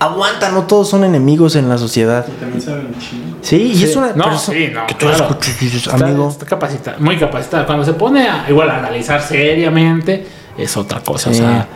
aguanta, 0.00 0.48
no 0.50 0.64
todos 0.64 0.88
son 0.88 1.04
enemigos 1.04 1.54
en 1.56 1.68
la 1.68 1.78
sociedad. 1.78 2.26
También 2.40 2.60
saben 2.60 2.88
chingo. 2.98 3.36
Sí, 3.42 3.56
y 3.72 3.76
Sí. 3.76 3.84
es 3.84 3.96
una 3.96 4.08
No, 4.14 4.24
persona 4.24 4.58
sí, 4.58 4.68
no, 4.72 4.86
que 4.86 4.94
tú 4.94 5.06
claro. 5.06 5.24
escuchas 5.28 5.62
y 5.62 5.64
dices, 5.66 5.86
Está, 5.86 6.04
amigo. 6.06 6.28
está 6.28 6.46
capacitada, 6.46 6.96
muy 6.98 7.16
capacitada. 7.18 7.66
Cuando 7.66 7.84
se 7.84 7.92
pone 7.92 8.28
a, 8.28 8.46
igual 8.48 8.68
a 8.70 8.78
analizar 8.78 9.22
seriamente, 9.22 10.26
es 10.58 10.76
otra 10.76 11.00
cosa. 11.00 11.32
Sí. 11.32 11.40
O 11.40 11.44
sea, 11.44 11.66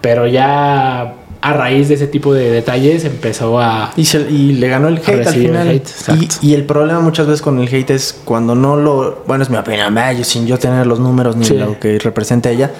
pero 0.00 0.26
ya 0.26 1.14
a 1.44 1.52
raíz 1.54 1.88
de 1.88 1.94
ese 1.94 2.06
tipo 2.06 2.32
de 2.34 2.50
detalles 2.50 3.04
empezó 3.04 3.60
a. 3.60 3.92
Y, 3.96 4.04
se- 4.04 4.30
y 4.30 4.52
le 4.54 4.68
ganó 4.68 4.86
el 4.88 4.98
hate 4.98 5.26
al 5.26 5.34
el 5.34 5.42
final. 5.42 5.68
hate, 5.68 5.88
y, 6.40 6.50
y 6.50 6.54
el 6.54 6.64
problema 6.64 7.00
muchas 7.00 7.26
veces 7.26 7.42
con 7.42 7.58
el 7.60 7.66
hate 7.72 7.90
es 7.90 8.16
cuando 8.24 8.54
no 8.54 8.76
lo. 8.76 9.24
Bueno, 9.26 9.42
es 9.42 9.50
mi 9.50 9.56
opinión, 9.56 9.94
yo 10.16 10.24
sin 10.24 10.46
yo 10.46 10.58
tener 10.58 10.86
los 10.86 11.00
números 11.00 11.34
ni 11.36 11.44
Sí. 11.44 11.54
lo 11.54 11.78
que 11.80 11.98
representa 11.98 12.48
ella. 12.50 12.70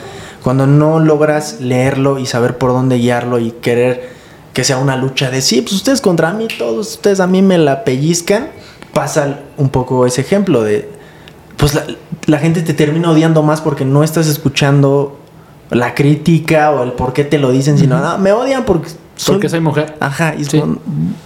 Cuando 0.45 0.67
no 0.67 0.99
logras 1.01 1.61
leerlo 1.61 2.19
y 2.19 2.27
saber 2.27 2.59
por 2.59 2.71
dónde 2.73 2.97
guiarlo 2.99 3.39
y 3.39 3.51
querer 3.53 4.11
que 4.53 4.65
sea 4.65 4.79
una 4.79 4.97
lucha 4.97 5.31
de 5.31 5.41
sí, 5.41 5.63
pues 5.63 5.73
ustedes 5.75 6.01
contra 6.01 6.33
mí, 6.33 6.47
todos 6.59 6.93
ustedes 6.93 7.21
a 7.21 7.27
mí 7.27 7.43
me 7.43 7.59
la 7.59 7.85
pellizcan. 7.85 8.49
Pasa 8.93 9.41
un 9.57 9.71
poco 9.71 10.05
ese 10.07 10.21
ejemplo 10.21 10.63
de. 10.63 10.89
Pues 11.57 11.75
la, 11.75 11.85
la 12.27 12.39
gente 12.39 12.61
te 12.63 12.75
termina 12.75 13.11
odiando 13.11 13.43
más 13.43 13.61
porque 13.61 13.85
no 13.85 14.03
estás 14.05 14.27
escuchando 14.27 15.19
la 15.71 15.95
crítica 15.95 16.71
o 16.73 16.83
el 16.83 16.93
por 16.93 17.13
qué 17.15 17.25
te 17.25 17.39
lo 17.39 17.51
dicen, 17.51 17.79
sino, 17.79 17.99
no, 17.99 18.19
me 18.19 18.33
odian 18.33 18.65
porque 18.67 18.89
Porque 19.27 19.49
soy 19.49 19.61
mujer. 19.61 19.95
Ajá, 20.01 20.35
y 20.37 20.43
es 20.43 20.49
Sí. 20.49 20.61
como, 20.61 20.77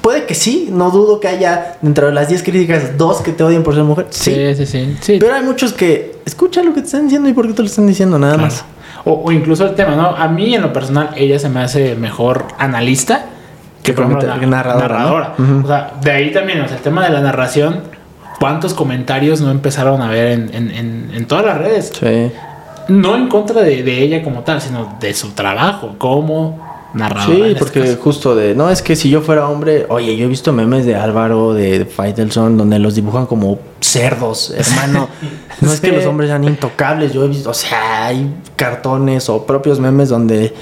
puede 0.03 0.27
que 0.27 0.35
sí, 0.37 0.69
no 0.71 0.91
dudo 0.91 1.19
que 1.19 1.27
haya 1.27 1.79
dentro 1.83 2.07
de 2.07 2.13
las 2.13 2.29
10 2.29 2.43
críticas 2.45 2.97
dos 2.97 3.23
que 3.23 3.33
te 3.33 3.43
odien 3.43 3.65
por 3.65 3.75
ser 3.75 3.83
mujer. 3.83 4.07
Sí. 4.11 4.33
Sí, 4.35 4.55
sí, 4.55 4.67
sí. 4.67 4.97
sí. 5.01 5.17
Pero 5.19 5.35
hay 5.35 5.43
muchos 5.43 5.73
que 5.73 6.19
escucha 6.25 6.63
lo 6.63 6.73
que 6.75 6.81
te 6.81 6.87
están 6.87 7.05
diciendo 7.05 7.29
y 7.29 7.33
por 7.33 7.49
qué 7.49 7.55
te 7.55 7.63
lo 7.63 7.67
están 7.69 7.87
diciendo 7.89 8.17
nada 8.19 8.35
Claro. 8.35 8.49
más. 8.53 8.65
O, 9.09 9.23
o 9.25 9.33
incluso 9.33 9.65
el 9.65 9.75
tema, 9.75 9.95
¿no? 9.95 10.09
A 10.09 10.27
mí 10.29 10.55
en 10.55 10.61
lo 10.63 10.73
personal, 10.73 11.11
ella 11.17 11.39
se 11.39 11.49
me 11.49 11.61
hace 11.61 11.95
mejor 11.95 12.45
analista 12.59 13.27
que 13.83 13.93
por 13.93 14.05
ejemplo, 14.07 14.47
narradora, 14.47 14.89
narradora. 14.89 15.35
O 15.63 15.67
sea, 15.67 15.93
de 16.03 16.11
ahí 16.11 16.33
también, 16.33 16.61
o 16.61 16.67
sea, 16.67 16.77
el 16.77 16.83
tema 16.83 17.05
de 17.05 17.11
la 17.11 17.21
narración, 17.21 17.83
¿cuántos 18.41 18.75
comentarios 18.75 19.41
no 19.41 19.53
empezaron 19.53 20.03
a 20.03 20.09
ver 20.11 20.33
en, 20.33 20.51
en- 20.53 20.71
en- 20.73 21.11
en 21.15 21.27
todas 21.27 21.45
las 21.47 21.59
redes? 21.59 21.93
Sí. 21.99 22.33
No 22.89 23.15
en 23.15 23.29
contra 23.29 23.63
de, 23.63 23.85
de 23.85 24.03
ella 24.03 24.25
como 24.25 24.41
tal, 24.41 24.61
sino 24.61 24.97
de 24.99 25.15
su 25.15 25.31
trabajo 25.35 25.95
como 25.99 26.66
narradora. 26.97 27.37
en 27.39 27.45
Sí, 27.45 27.51
este 27.53 27.59
porque 27.59 27.97
justo 27.97 28.35
de, 28.35 28.55
no, 28.55 28.71
es 28.71 28.83
que 28.83 28.97
si 28.97 29.09
yo 29.11 29.21
fuera 29.21 29.49
hombre, 29.49 29.87
oye, 29.89 30.17
yo 30.17 30.25
he 30.25 30.29
visto 30.29 30.53
memes 30.53 30.85
de 30.87 30.95
Álvaro, 30.97 31.55
de 31.55 31.85
Faitelson, 31.85 32.57
donde 32.57 32.79
los 32.79 32.95
dibujan 32.95 33.27
como 33.27 33.59
cerdos, 33.81 34.53
hermano. 34.57 35.09
No 35.61 35.73
es 35.73 35.81
que 35.81 35.91
Sí. 35.91 35.95
los 35.97 36.05
hombres 36.07 36.29
sean 36.31 36.45
intocables, 36.45 37.13
yo 37.13 37.25
he 37.25 37.29
visto, 37.29 37.51
o 37.51 37.55
sea, 37.55 38.07
hay 38.07 38.29
cartones 38.57 39.29
o 39.29 39.47
propios 39.47 39.79
memes 39.79 40.09
donde 40.09 40.53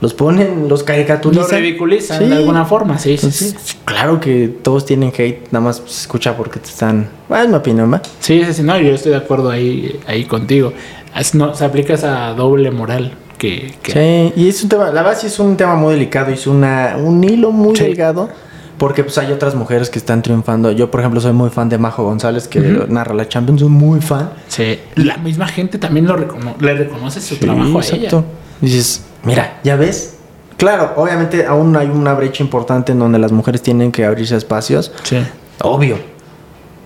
los 0.00 0.12
ponen, 0.12 0.68
los 0.68 0.80
Lo 0.80 0.86
caricaturizan. 0.86 1.58
ridiculizan 1.60 2.18
Sí. 2.18 2.24
de 2.26 2.34
alguna 2.36 2.66
forma, 2.66 2.98
sí, 2.98 3.16
sí, 3.16 3.30
sí. 3.30 3.44
Entonces, 3.46 3.76
Claro 3.86 4.20
que 4.20 4.48
todos 4.48 4.84
tienen 4.84 5.10
hate, 5.16 5.46
nada 5.52 5.64
más 5.64 5.82
se 5.86 6.02
escucha 6.02 6.36
porque 6.36 6.58
te 6.60 6.68
están. 6.68 7.08
Ah, 7.30 7.42
es 7.44 7.48
mi 7.48 7.54
opinión, 7.54 7.90
¿va? 7.92 8.02
Sí, 8.20 8.44
sí, 8.44 8.52
sí, 8.52 8.62
no, 8.62 8.78
yo 8.78 8.92
estoy 8.92 9.12
de 9.12 9.18
acuerdo 9.18 9.48
ahí, 9.48 9.98
ahí 10.06 10.24
contigo. 10.24 10.72
Es- 11.16 11.34
no, 11.34 11.54
se 11.54 11.64
aplica 11.64 11.94
esa 11.94 12.34
doble 12.34 12.70
moral 12.72 13.12
que... 13.36 13.74
que- 13.82 13.92
Sí, 14.34 14.40
y 14.40 14.48
es 14.48 14.62
un 14.62 14.68
tema, 14.68 14.90
la 14.90 15.02
verdad 15.02 15.18
sí 15.18 15.26
es 15.28 15.38
un 15.38 15.56
tema 15.56 15.74
muy 15.76 15.94
delicado 15.94 16.30
y 16.30 16.34
es 16.34 16.46
una, 16.46 16.96
un 16.98 17.22
hilo 17.24 17.50
muy 17.52 17.76
Sí. 17.76 17.84
delgado 17.84 18.28
porque 18.78 19.02
pues 19.04 19.16
hay 19.18 19.32
otras 19.32 19.54
mujeres 19.54 19.88
que 19.88 19.98
están 19.98 20.20
triunfando. 20.22 20.70
Yo, 20.70 20.90
por 20.90 21.00
ejemplo, 21.00 21.20
soy 21.20 21.32
muy 21.32 21.48
fan 21.50 21.68
de 21.70 21.78
Majo 21.78 22.04
González 22.04 22.46
que 22.46 22.60
narra 22.88 23.14
la 23.14 23.26
Champions, 23.28 23.60
soy 23.60 23.70
muy 23.70 24.00
fan. 24.00 24.30
Sí, 24.48 24.78
La 24.96 25.16
misma 25.16 25.48
gente 25.48 25.78
también 25.78 26.06
lo 26.06 26.14
recono- 26.16 26.56
le 26.60 26.74
reconoce 26.74 27.20
su 27.20 27.36
trabajo 27.36 27.78
a 27.78 27.82
ella. 27.82 28.22
Dices, 28.60 29.02
mira, 29.24 29.60
ya 29.64 29.76
ves. 29.76 30.14
Claro, 30.58 30.92
obviamente 30.96 31.44
aún 31.46 31.76
hay 31.76 31.86
una 31.88 32.14
brecha 32.14 32.42
importante 32.42 32.92
en 32.92 32.98
donde 32.98 33.18
las 33.18 33.32
mujeres 33.32 33.62
tienen 33.62 33.92
que 33.92 34.04
abrirse 34.04 34.36
espacios, 34.36 34.92
Sí. 35.04 35.18
obvio. 35.62 35.96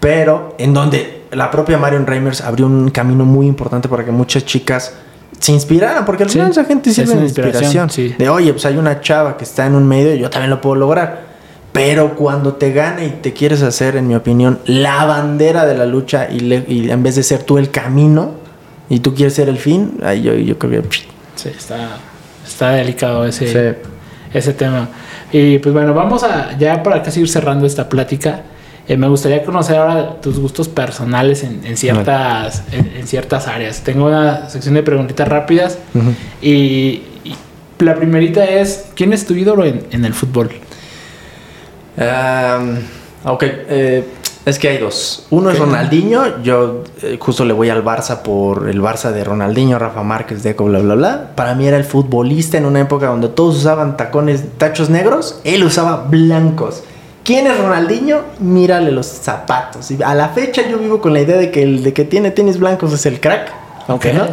Pero 0.01 0.55
en 0.59 0.73
donde 0.75 1.25
la 1.33 1.51
propia 1.51 1.77
Marion 1.79 2.07
Reimers 2.07 2.41
abrió 2.41 2.67
un 2.67 2.91
camino 2.91 3.25
muy 3.25 3.47
importante 3.47 3.89
para 3.89 4.05
que 4.05 4.11
muchas 4.11 4.45
chicas 4.45 4.95
se 5.41 5.51
inspiraran, 5.53 6.05
porque 6.05 6.23
al 6.23 6.29
Sí, 6.31 6.35
final 6.35 6.53
esa 6.53 6.65
gente 6.65 6.93
sirve 6.93 7.15
de 7.17 7.23
inspiración. 7.23 7.65
inspiración, 7.65 7.91
sí. 7.91 8.15
De 8.17 8.29
oye, 8.29 8.53
pues 8.53 8.65
hay 8.67 8.77
una 8.77 9.01
chava 9.01 9.37
que 9.37 9.43
está 9.45 9.67
en 9.67 9.75
un 9.75 9.89
medio, 9.89 10.15
yo 10.15 10.31
también 10.31 10.51
lo 10.51 10.61
puedo 10.61 10.77
lograr. 10.77 11.29
Pero 11.73 12.15
cuando 12.17 12.55
te 12.55 12.73
gana 12.73 13.05
y 13.05 13.11
te 13.23 13.33
quieres 13.33 13.63
hacer, 13.63 13.97
en 13.97 14.07
mi 14.09 14.15
opinión, 14.15 14.59
la 14.67 15.05
bandera 15.07 15.65
de 15.67 15.77
la 15.77 15.87
lucha 15.87 16.29
y, 16.31 16.41
le- 16.41 16.65
y 16.69 16.91
en 16.91 17.03
vez 17.03 17.15
de 17.17 17.23
ser 17.23 17.43
tú 17.45 17.59
el 17.59 17.71
camino 17.71 18.33
y 18.89 18.99
tú 19.01 19.15
quieres 19.15 19.35
ser 19.35 19.49
el 19.49 19.57
fin, 19.59 19.99
ahí 20.03 20.21
yo, 20.23 20.35
yo 20.35 20.59
creo 20.59 20.83
que... 20.83 20.89
Sí, 21.37 21.49
está, 21.49 21.91
está 22.47 22.71
delicado 22.71 23.25
ese, 23.25 23.79
ese 24.35 24.53
tema. 24.53 24.89
Y 25.33 25.59
pues 25.61 25.73
bueno, 25.73 25.95
vamos 25.95 26.25
a, 26.25 26.59
ya 26.59 26.83
para 26.83 27.03
casi 27.03 27.21
ir 27.21 27.29
cerrando 27.29 27.67
esta 27.67 27.89
plática, 27.89 28.43
eh, 28.91 28.97
me 28.97 29.07
gustaría 29.07 29.45
conocer 29.45 29.77
ahora 29.77 30.21
tus 30.21 30.41
gustos 30.41 30.67
personales 30.67 31.45
en, 31.45 31.65
en 31.65 31.77
ciertas, 31.77 32.65
en, 32.73 32.91
en 32.97 33.07
ciertas 33.07 33.47
áreas. 33.47 33.83
Tengo 33.83 34.07
una 34.07 34.51
sección 34.51 34.75
de 34.75 34.83
preguntitas 34.83 35.29
rápidas 35.29 35.79
y, 36.43 37.03
y 37.23 37.37
la 37.79 37.95
primerita 37.95 38.45
es, 38.45 38.87
¿quién 38.97 39.13
es 39.13 39.25
tu 39.25 39.35
ídolo 39.35 39.65
en, 39.65 39.87
en 39.93 40.05
el 40.05 40.13
fútbol? 40.13 40.51
Am, 41.97 42.79
ok, 43.25 43.43
eh, 43.45 44.05
es 44.45 44.59
que 44.59 44.69
hay 44.71 44.79
dos. 44.79 45.25
Uno 45.31 45.51
es. 45.51 45.59
Ronaldinho. 45.61 46.43
Yo 46.43 46.83
eh, 47.03 47.17
justo 47.21 47.45
le 47.45 47.53
voy 47.53 47.69
al 47.69 47.85
Barça 47.85 48.23
por 48.23 48.69
el 48.69 48.83
Barça 48.83 49.13
de 49.13 49.23
Ronaldinho, 49.23 49.79
Rafa 49.79 50.03
Márquez, 50.03 50.43
Deco, 50.43 50.65
bla, 50.65 50.81
bla, 50.81 50.97
bla. 50.97 51.31
Para 51.37 51.55
mí 51.55 51.69
era 51.69 51.77
el 51.77 51.85
futbolista 51.85 52.59
en 52.59 52.65
una 52.65 52.81
época 52.81 53.07
donde 53.07 53.29
todos 53.29 53.57
usaban 53.57 53.97
tacones, 53.97 54.43
tachos 54.59 54.91
negros. 54.91 55.41
Él 55.45 55.63
usaba 55.63 56.07
blancos. 56.09 56.83
¿Quién 57.31 57.47
es 57.47 57.57
Ronaldinho? 57.59 58.23
Mírale 58.41 58.91
los 58.91 59.07
zapatos. 59.07 59.89
Y 59.93 60.03
a 60.03 60.17
la 60.17 60.31
fecha 60.31 60.69
yo 60.69 60.81
vivo 60.81 61.01
con 61.01 61.15
la 61.15 61.21
idea 61.21 61.37
de 61.37 61.53
que 61.53 61.63
el 61.63 61.85
de 61.85 61.93
que 61.93 62.05
tiene 62.05 62.33
tenis 62.33 62.59
blancos 62.59 62.93
es 62.93 63.07
el 63.07 63.21
crack. 63.21 63.53
Aunque 63.87 64.13
no. 64.13 64.27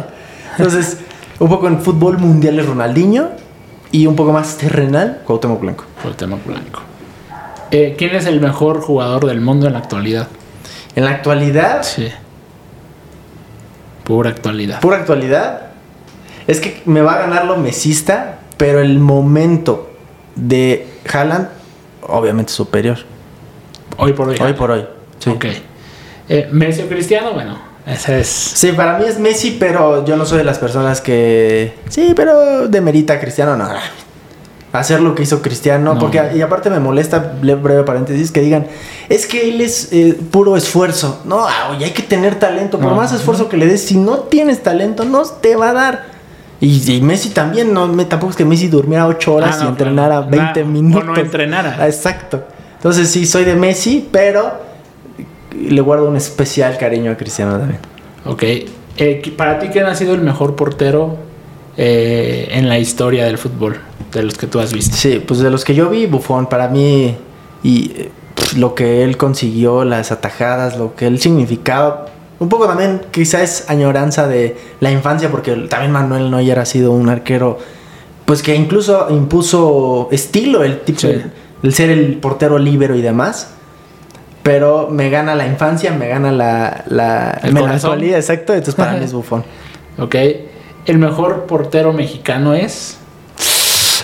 Entonces, 0.56 0.96
un 1.38 1.48
poco 1.48 1.68
en 1.68 1.80
fútbol 1.80 2.18
mundial 2.18 2.58
es 2.58 2.66
Ronaldinho. 2.66 3.28
Y 3.92 4.08
un 4.08 4.16
poco 4.16 4.32
más 4.32 4.56
terrenal, 4.56 5.22
Cuauhtémoc 5.24 5.60
Blanco. 5.60 5.84
Cuauhtémoc 6.02 6.44
Blanco. 6.44 6.80
Eh, 7.70 7.94
¿Quién 7.96 8.16
es 8.16 8.26
el 8.26 8.40
mejor 8.40 8.80
jugador 8.80 9.26
del 9.26 9.42
mundo 9.42 9.68
en 9.68 9.74
la 9.74 9.78
actualidad? 9.78 10.26
En 10.96 11.04
la 11.04 11.12
actualidad, 11.12 11.84
Sí. 11.84 12.08
Pura 14.02 14.30
actualidad. 14.30 14.80
pura 14.80 14.96
actualidad, 14.96 15.68
es 16.48 16.58
que 16.60 16.82
me 16.84 17.00
va 17.00 17.14
a 17.14 17.18
ganar 17.18 17.44
lo 17.44 17.58
mesista, 17.58 18.40
pero 18.56 18.80
el 18.80 18.98
momento 18.98 19.88
de 20.34 20.88
Haaland, 21.08 21.57
obviamente 22.08 22.52
superior. 22.52 22.98
Hoy 23.96 24.12
por 24.12 24.28
hoy. 24.28 24.36
Hoy 24.40 24.52
por 24.54 24.70
hoy. 24.70 24.84
Sí. 25.18 25.30
Ok. 25.30 25.44
Eh, 26.28 26.48
¿Messi 26.52 26.82
o 26.82 26.88
Cristiano? 26.88 27.32
Bueno, 27.32 27.58
ese 27.86 28.20
es. 28.20 28.26
Sí, 28.28 28.72
para 28.72 28.98
mí 28.98 29.04
es 29.06 29.18
Messi, 29.18 29.56
pero 29.58 30.04
yo 30.04 30.16
no 30.16 30.26
soy 30.26 30.38
de 30.38 30.44
las 30.44 30.58
personas 30.58 31.00
que. 31.00 31.74
Sí, 31.88 32.12
pero 32.14 32.68
demerita 32.68 33.14
a 33.14 33.20
Cristiano, 33.20 33.56
no. 33.56 33.68
Hacer 34.70 35.00
lo 35.00 35.14
que 35.14 35.22
hizo 35.22 35.40
Cristiano, 35.40 35.94
No. 35.94 35.98
porque 36.00 36.22
y 36.34 36.42
aparte 36.42 36.68
me 36.68 36.78
molesta, 36.78 37.32
le- 37.40 37.54
breve 37.54 37.84
paréntesis, 37.84 38.30
que 38.30 38.40
digan, 38.40 38.66
es 39.08 39.24
que 39.26 39.48
él 39.48 39.62
es 39.62 39.88
eh, 39.92 40.14
puro 40.30 40.58
esfuerzo. 40.58 41.22
No, 41.24 41.48
ah, 41.48 41.70
oye, 41.74 41.86
hay 41.86 41.92
que 41.92 42.02
tener 42.02 42.38
talento. 42.38 42.78
Por 42.78 42.90
No. 42.90 42.96
más 42.96 43.10
esfuerzo 43.14 43.48
que 43.48 43.56
le 43.56 43.66
des, 43.66 43.82
si 43.82 43.96
no 43.96 44.18
tienes 44.18 44.62
talento, 44.62 45.04
no 45.06 45.22
te 45.24 45.56
va 45.56 45.70
a 45.70 45.72
dar. 45.72 46.17
Y, 46.60 46.92
y 46.92 47.00
Messi 47.00 47.30
también, 47.30 47.72
no, 47.72 47.88
tampoco 48.06 48.30
es 48.30 48.36
que 48.36 48.44
Messi 48.44 48.68
durmiera 48.68 49.06
8 49.06 49.34
horas 49.34 49.58
Ah, 49.60 49.64
y 49.64 49.68
entrenara 49.68 50.26
claro. 50.26 50.30
20 50.54 50.64
Na- 50.64 50.68
minutos. 50.70 51.02
O 51.02 51.12
no 51.12 51.16
entrenara. 51.16 51.76
Ah, 51.78 51.86
Exacto. 51.86 52.42
Entonces 52.76 53.08
sí, 53.10 53.26
soy 53.26 53.44
de 53.44 53.54
Messi, 53.54 54.08
pero 54.10 54.52
le 55.58 55.80
guardo 55.80 56.08
un 56.08 56.16
especial 56.16 56.76
cariño 56.78 57.10
a 57.12 57.16
Cristiano 57.16 57.58
también. 57.58 57.80
Ok. 58.24 58.42
Eh, 59.00 59.32
para 59.36 59.58
ti, 59.58 59.68
¿quién 59.68 59.86
ha 59.86 59.94
sido 59.94 60.14
el 60.14 60.20
mejor 60.20 60.56
portero 60.56 61.16
eh, 61.76 62.48
en 62.52 62.68
la 62.68 62.78
historia 62.78 63.24
del 63.24 63.38
fútbol? 63.38 63.80
De 64.12 64.22
los 64.22 64.34
que 64.38 64.46
tú 64.46 64.58
has 64.58 64.72
visto. 64.72 64.96
Sí, 64.96 65.22
pues 65.26 65.40
de 65.40 65.50
los 65.50 65.64
que 65.64 65.74
yo 65.74 65.88
vi, 65.90 66.06
Buffon, 66.06 66.46
para 66.48 66.68
mí, 66.68 67.14
y 67.62 67.92
eh, 67.96 68.10
lo 68.56 68.74
que 68.74 69.02
él 69.04 69.16
consiguió, 69.16 69.84
las 69.84 70.10
atajadas, 70.12 70.78
lo 70.78 70.94
que 70.96 71.06
él 71.06 71.20
significaba, 71.20 72.06
un 72.40 72.48
poco 72.48 72.66
también 72.66 73.00
quizás 73.10 73.42
es 73.42 73.70
añoranza 73.70 74.26
de 74.28 74.56
la 74.80 74.90
infancia, 74.90 75.30
porque 75.30 75.52
también 75.68 75.92
Manuel 75.92 76.30
Neuer 76.30 76.58
ha 76.58 76.64
sido 76.66 76.92
un 76.92 77.08
arquero, 77.08 77.58
pues 78.24 78.42
que 78.42 78.54
incluso 78.54 79.06
impuso 79.10 80.08
estilo, 80.12 80.62
el 80.64 80.80
tipo, 80.80 81.00
Sí. 81.00 81.20
el 81.62 81.74
ser 81.74 81.90
el 81.90 82.16
portero 82.18 82.58
libero 82.58 82.94
y 82.94 83.02
demás. 83.02 83.54
Pero 84.42 84.88
me 84.90 85.10
gana 85.10 85.34
la 85.34 85.46
infancia, 85.46 85.92
me 85.92 86.08
gana 86.08 86.32
la, 86.32 86.84
la 86.86 87.38
El 87.42 87.52
melancolía, 87.52 88.16
exacto. 88.16 88.52
Entonces 88.54 88.76
para 88.76 88.92
mí 88.92 89.04
es 89.04 89.12
Buffon. 89.14 89.44
Ok. 89.98 90.14
¿El 90.86 90.98
mejor 90.98 91.44
portero 91.44 91.92
mexicano 91.92 92.54
es? 92.54 92.96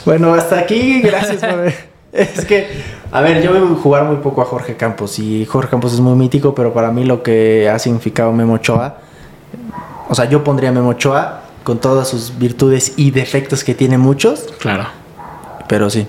Bueno, 0.04 0.34
hasta 0.34 0.58
aquí, 0.58 1.00
gracias 1.00 1.40
por. 1.42 1.72
Es 2.36 2.44
que, 2.44 2.68
a 3.10 3.20
ver, 3.20 3.42
yo 3.42 3.52
veo 3.52 3.66
jugar 3.76 4.04
muy 4.04 4.16
poco 4.16 4.40
a 4.42 4.44
Jorge 4.44 4.76
Campos 4.76 5.18
y 5.18 5.44
Jorge 5.46 5.70
Campos 5.70 5.92
es 5.92 6.00
muy 6.00 6.14
mítico, 6.14 6.54
pero 6.54 6.72
para 6.72 6.90
mí 6.90 7.04
lo 7.04 7.22
que 7.22 7.68
ha 7.68 7.78
significado 7.78 8.32
Memo 8.32 8.54
Ochoa, 8.54 8.98
o 10.08 10.14
sea, 10.14 10.26
yo 10.26 10.44
pondría 10.44 10.70
a 10.70 10.72
Memo 10.72 10.90
Ochoa 10.90 11.40
con 11.64 11.78
todas 11.78 12.08
sus 12.08 12.38
virtudes 12.38 12.92
y 12.96 13.10
defectos 13.10 13.64
que 13.64 13.74
tiene 13.74 13.98
muchos, 13.98 14.46
Claro. 14.60 14.84
pero 15.68 15.90
sí, 15.90 16.06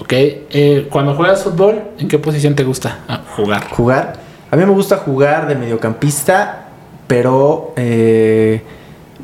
Ok. 0.00 0.12
Eh, 0.12 0.86
cuando 0.90 1.14
juegas 1.16 1.42
fútbol, 1.42 1.82
¿en 1.98 2.06
qué 2.06 2.16
posición 2.18 2.54
te 2.54 2.62
gusta 2.62 3.00
Ah, 3.08 3.22
jugar? 3.36 3.68
jugar. 3.70 4.12
A 4.50 4.56
mí 4.56 4.64
me 4.64 4.70
gusta 4.72 4.96
jugar 4.98 5.48
de 5.48 5.56
mediocampista, 5.56 6.66
pero 7.08 7.72
eh, 7.76 8.62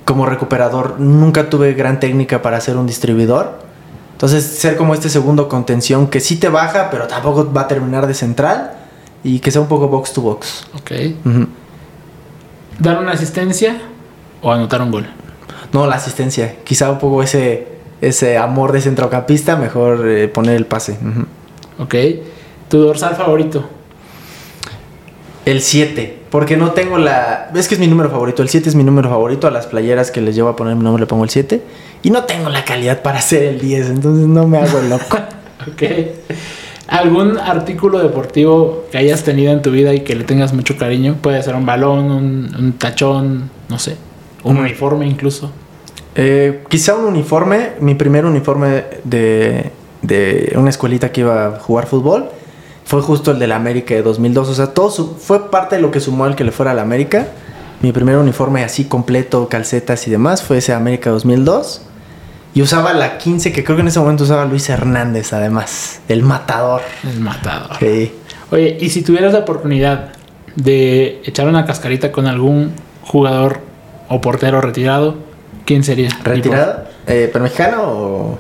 como 0.05 0.27
recuperador 0.27 0.99
nunca 0.99 1.49
tuve 1.49 1.73
gran 1.75 2.01
técnica 2.01 2.43
para 2.43 2.61
ser 2.61 2.77
un 2.77 2.87
distribuidor. 2.87 3.61
Entonces, 4.17 4.47
ser 4.47 4.79
como 4.79 4.95
este 4.95 5.11
segundo 5.11 5.47
contención 5.47 6.07
que 6.07 6.21
sí 6.21 6.37
te 6.37 6.49
baja, 6.49 6.89
pero 6.91 7.07
tampoco 7.07 7.53
va 7.53 7.63
a 7.63 7.69
terminar 7.69 8.07
de 8.07 8.15
central 8.15 8.73
y 9.23 9.41
que 9.41 9.51
sea 9.51 9.61
un 9.61 9.69
poco 9.69 9.89
box 9.89 10.15
to 10.15 10.23
box. 10.23 10.67
Ok. 10.73 10.93
¿Dar 12.79 12.99
una 12.99 13.13
asistencia 13.13 13.77
o 14.41 14.51
anotar 14.51 14.81
un 14.81 14.91
gol? 14.91 15.07
No, 15.71 15.87
la 15.87 15.97
asistencia. 15.97 16.57
Quizá 16.65 16.91
un 16.91 16.99
poco 16.99 17.23
ese, 17.23 17.69
ese 18.01 18.39
amor 18.39 18.73
de 18.73 18.81
centrocampista, 18.81 19.55
mejor 19.57 20.09
eh, 20.09 20.29
poner 20.29 20.57
el 20.57 20.65
pase. 20.65 20.93
Ujú. 20.93 21.83
Ok. 21.83 21.95
¿Tu 22.71 22.79
dorsal 22.79 23.17
favorito? 23.17 23.69
El 25.45 25.61
7, 25.61 26.23
porque 26.37 26.59
no 26.59 26.73
tengo 26.73 26.99
la... 26.99 27.49
Es 27.55 27.67
que 27.67 27.77
es 27.77 27.81
mi 27.81 27.87
número 27.87 28.11
favorito, 28.11 28.43
el 28.43 28.51
7 28.51 28.69
es 28.69 28.75
mi 28.75 28.85
número 28.85 29.09
favorito, 29.09 29.47
a 29.47 29.51
las 29.51 29.67
playeras 29.67 30.11
que 30.11 30.21
les 30.21 30.35
llevo 30.35 30.51
a 30.51 30.55
poner 30.55 30.77
mi 30.77 30.85
nombre 30.85 31.01
le 31.01 31.07
pongo 31.07 31.25
el 31.25 31.31
7, 31.31 31.63
y 32.03 32.11
no 32.11 32.25
tengo 32.25 32.51
la 32.51 32.63
calidad 32.63 33.01
para 33.01 33.21
hacer 33.21 33.43
el 33.45 33.59
10, 33.59 33.89
entonces 33.89 34.27
no 34.27 34.47
me 34.47 34.59
hago 34.59 34.79
el 34.79 34.91
loco. 34.91 35.17
Ok. 35.67 35.83
¿Algún 36.89 37.39
artículo 37.39 38.01
deportivo 38.01 38.85
que 38.93 38.99
hayas 38.99 39.25
tenido 39.25 39.51
en 39.51 39.63
tu 39.63 39.71
vida 39.71 39.95
y 39.95 40.01
que 40.01 40.15
le 40.15 40.25
tengas 40.25 40.53
mucho 40.53 40.77
cariño? 40.77 41.17
Puede 41.23 41.43
ser 41.43 41.55
un 41.55 41.65
balón, 41.65 42.11
un, 42.11 42.55
un 42.59 42.73
tachón, 42.75 43.49
no 43.71 43.79
sé. 43.79 43.97
Un 44.45 44.57
Mm. 44.57 44.61
uniforme 44.61 45.07
incluso. 45.07 45.51
Eh, 46.17 46.65
quizá 46.69 46.95
un 46.97 47.07
uniforme, 47.07 47.71
mi 47.81 47.95
primer 47.95 48.27
uniforme 48.27 48.85
de, 49.05 49.71
de 50.03 50.53
una 50.57 50.69
escuelita 50.69 51.11
que 51.11 51.23
iba 51.23 51.47
a 51.47 51.51
jugar 51.61 51.87
fútbol, 51.87 52.27
fue 52.87 53.03
justo 53.03 53.33
el 53.33 53.39
de 53.39 53.47
la 53.49 53.57
América 53.57 53.95
de 53.95 54.03
2002, 54.03 54.49
o 54.49 54.55
sea, 54.55 54.69
todo 54.69 54.91
su- 54.91 55.17
fue 55.17 55.51
parte 55.51 55.77
de 55.77 55.83
lo 55.83 55.91
que 55.91 56.01
sumó 56.01 56.25
al 56.25 56.35
que 56.37 56.45
le 56.45 56.53
fuera 56.53 56.71
a 56.71 56.75
la 56.75 56.83
América. 56.83 57.27
Mi 57.83 57.93
primer 57.93 58.17
uniforme 58.17 58.65
así 58.65 58.85
completo, 58.85 59.49
calcetas 59.49 60.07
y 60.07 60.11
demás, 60.11 60.43
fue 60.43 60.59
ese 60.59 60.73
América 60.73 61.11
2002. 61.11 61.83
Y 62.55 62.63
usaba 62.63 62.95
la 62.95 63.19
15, 63.19 63.53
que 63.53 63.63
creo 63.65 63.77
que 63.77 63.83
en 63.83 63.89
ese 63.89 63.99
momento 64.01 64.25
usaba 64.25 64.47
Luis 64.47 64.67
Hernández, 64.71 65.35
además. 65.35 66.01
El 66.09 66.23
matador. 66.23 66.81
El 67.05 67.21
matador. 67.21 67.77
Sí. 67.81 68.13
Oye, 68.51 68.79
y 68.81 68.89
si 68.89 69.03
tuvieras 69.03 69.35
la 69.35 69.41
oportunidad 69.41 70.13
de 70.55 71.21
echar 71.27 71.49
una 71.49 71.67
cascarita 71.67 72.13
con 72.13 72.27
algún 72.27 72.73
jugador 73.03 73.61
o 74.09 74.23
portero 74.23 74.63
retirado, 74.63 75.17
¿quién 75.67 75.85
sería? 75.85 76.09
¿Retirado? 76.25 76.85
Eh, 77.07 77.29
¿Pero 77.31 77.43
mexicano 77.43 77.83
o...? 77.83 78.39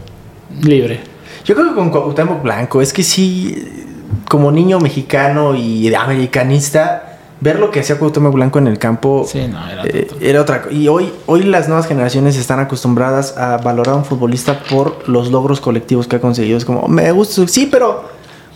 Libre. 0.62 1.00
Yo 1.44 1.54
creo 1.54 1.68
que 1.68 1.74
con 1.74 1.90
Cuauhtémoc 1.90 2.42
Blanco. 2.42 2.80
Es 2.80 2.92
que 2.94 3.02
sí, 3.02 3.84
como 4.28 4.50
niño 4.52 4.78
mexicano 4.80 5.54
y 5.54 5.92
americanista, 5.94 7.18
ver 7.40 7.58
lo 7.58 7.70
que 7.70 7.80
hacía 7.80 7.98
Cuauhtémoc 7.98 8.32
Blanco 8.34 8.58
en 8.58 8.66
el 8.66 8.78
campo 8.78 9.26
Sí, 9.30 9.46
no, 9.46 9.66
era 9.68 9.84
eh, 9.84 10.08
era 10.20 10.40
otra 10.40 10.62
co- 10.62 10.70
y 10.70 10.88
hoy 10.88 11.12
hoy 11.26 11.42
las 11.42 11.68
nuevas 11.68 11.86
generaciones 11.86 12.36
están 12.36 12.60
acostumbradas 12.60 13.36
a 13.36 13.58
valorar 13.58 13.94
a 13.94 13.98
un 13.98 14.04
futbolista 14.04 14.60
por 14.70 15.08
los 15.08 15.30
logros 15.30 15.60
colectivos 15.60 16.06
que 16.08 16.16
ha 16.16 16.20
conseguido 16.20 16.56
es 16.56 16.64
como 16.64 16.88
me 16.88 17.10
gusta 17.12 17.46
sí 17.46 17.68
pero 17.70 18.04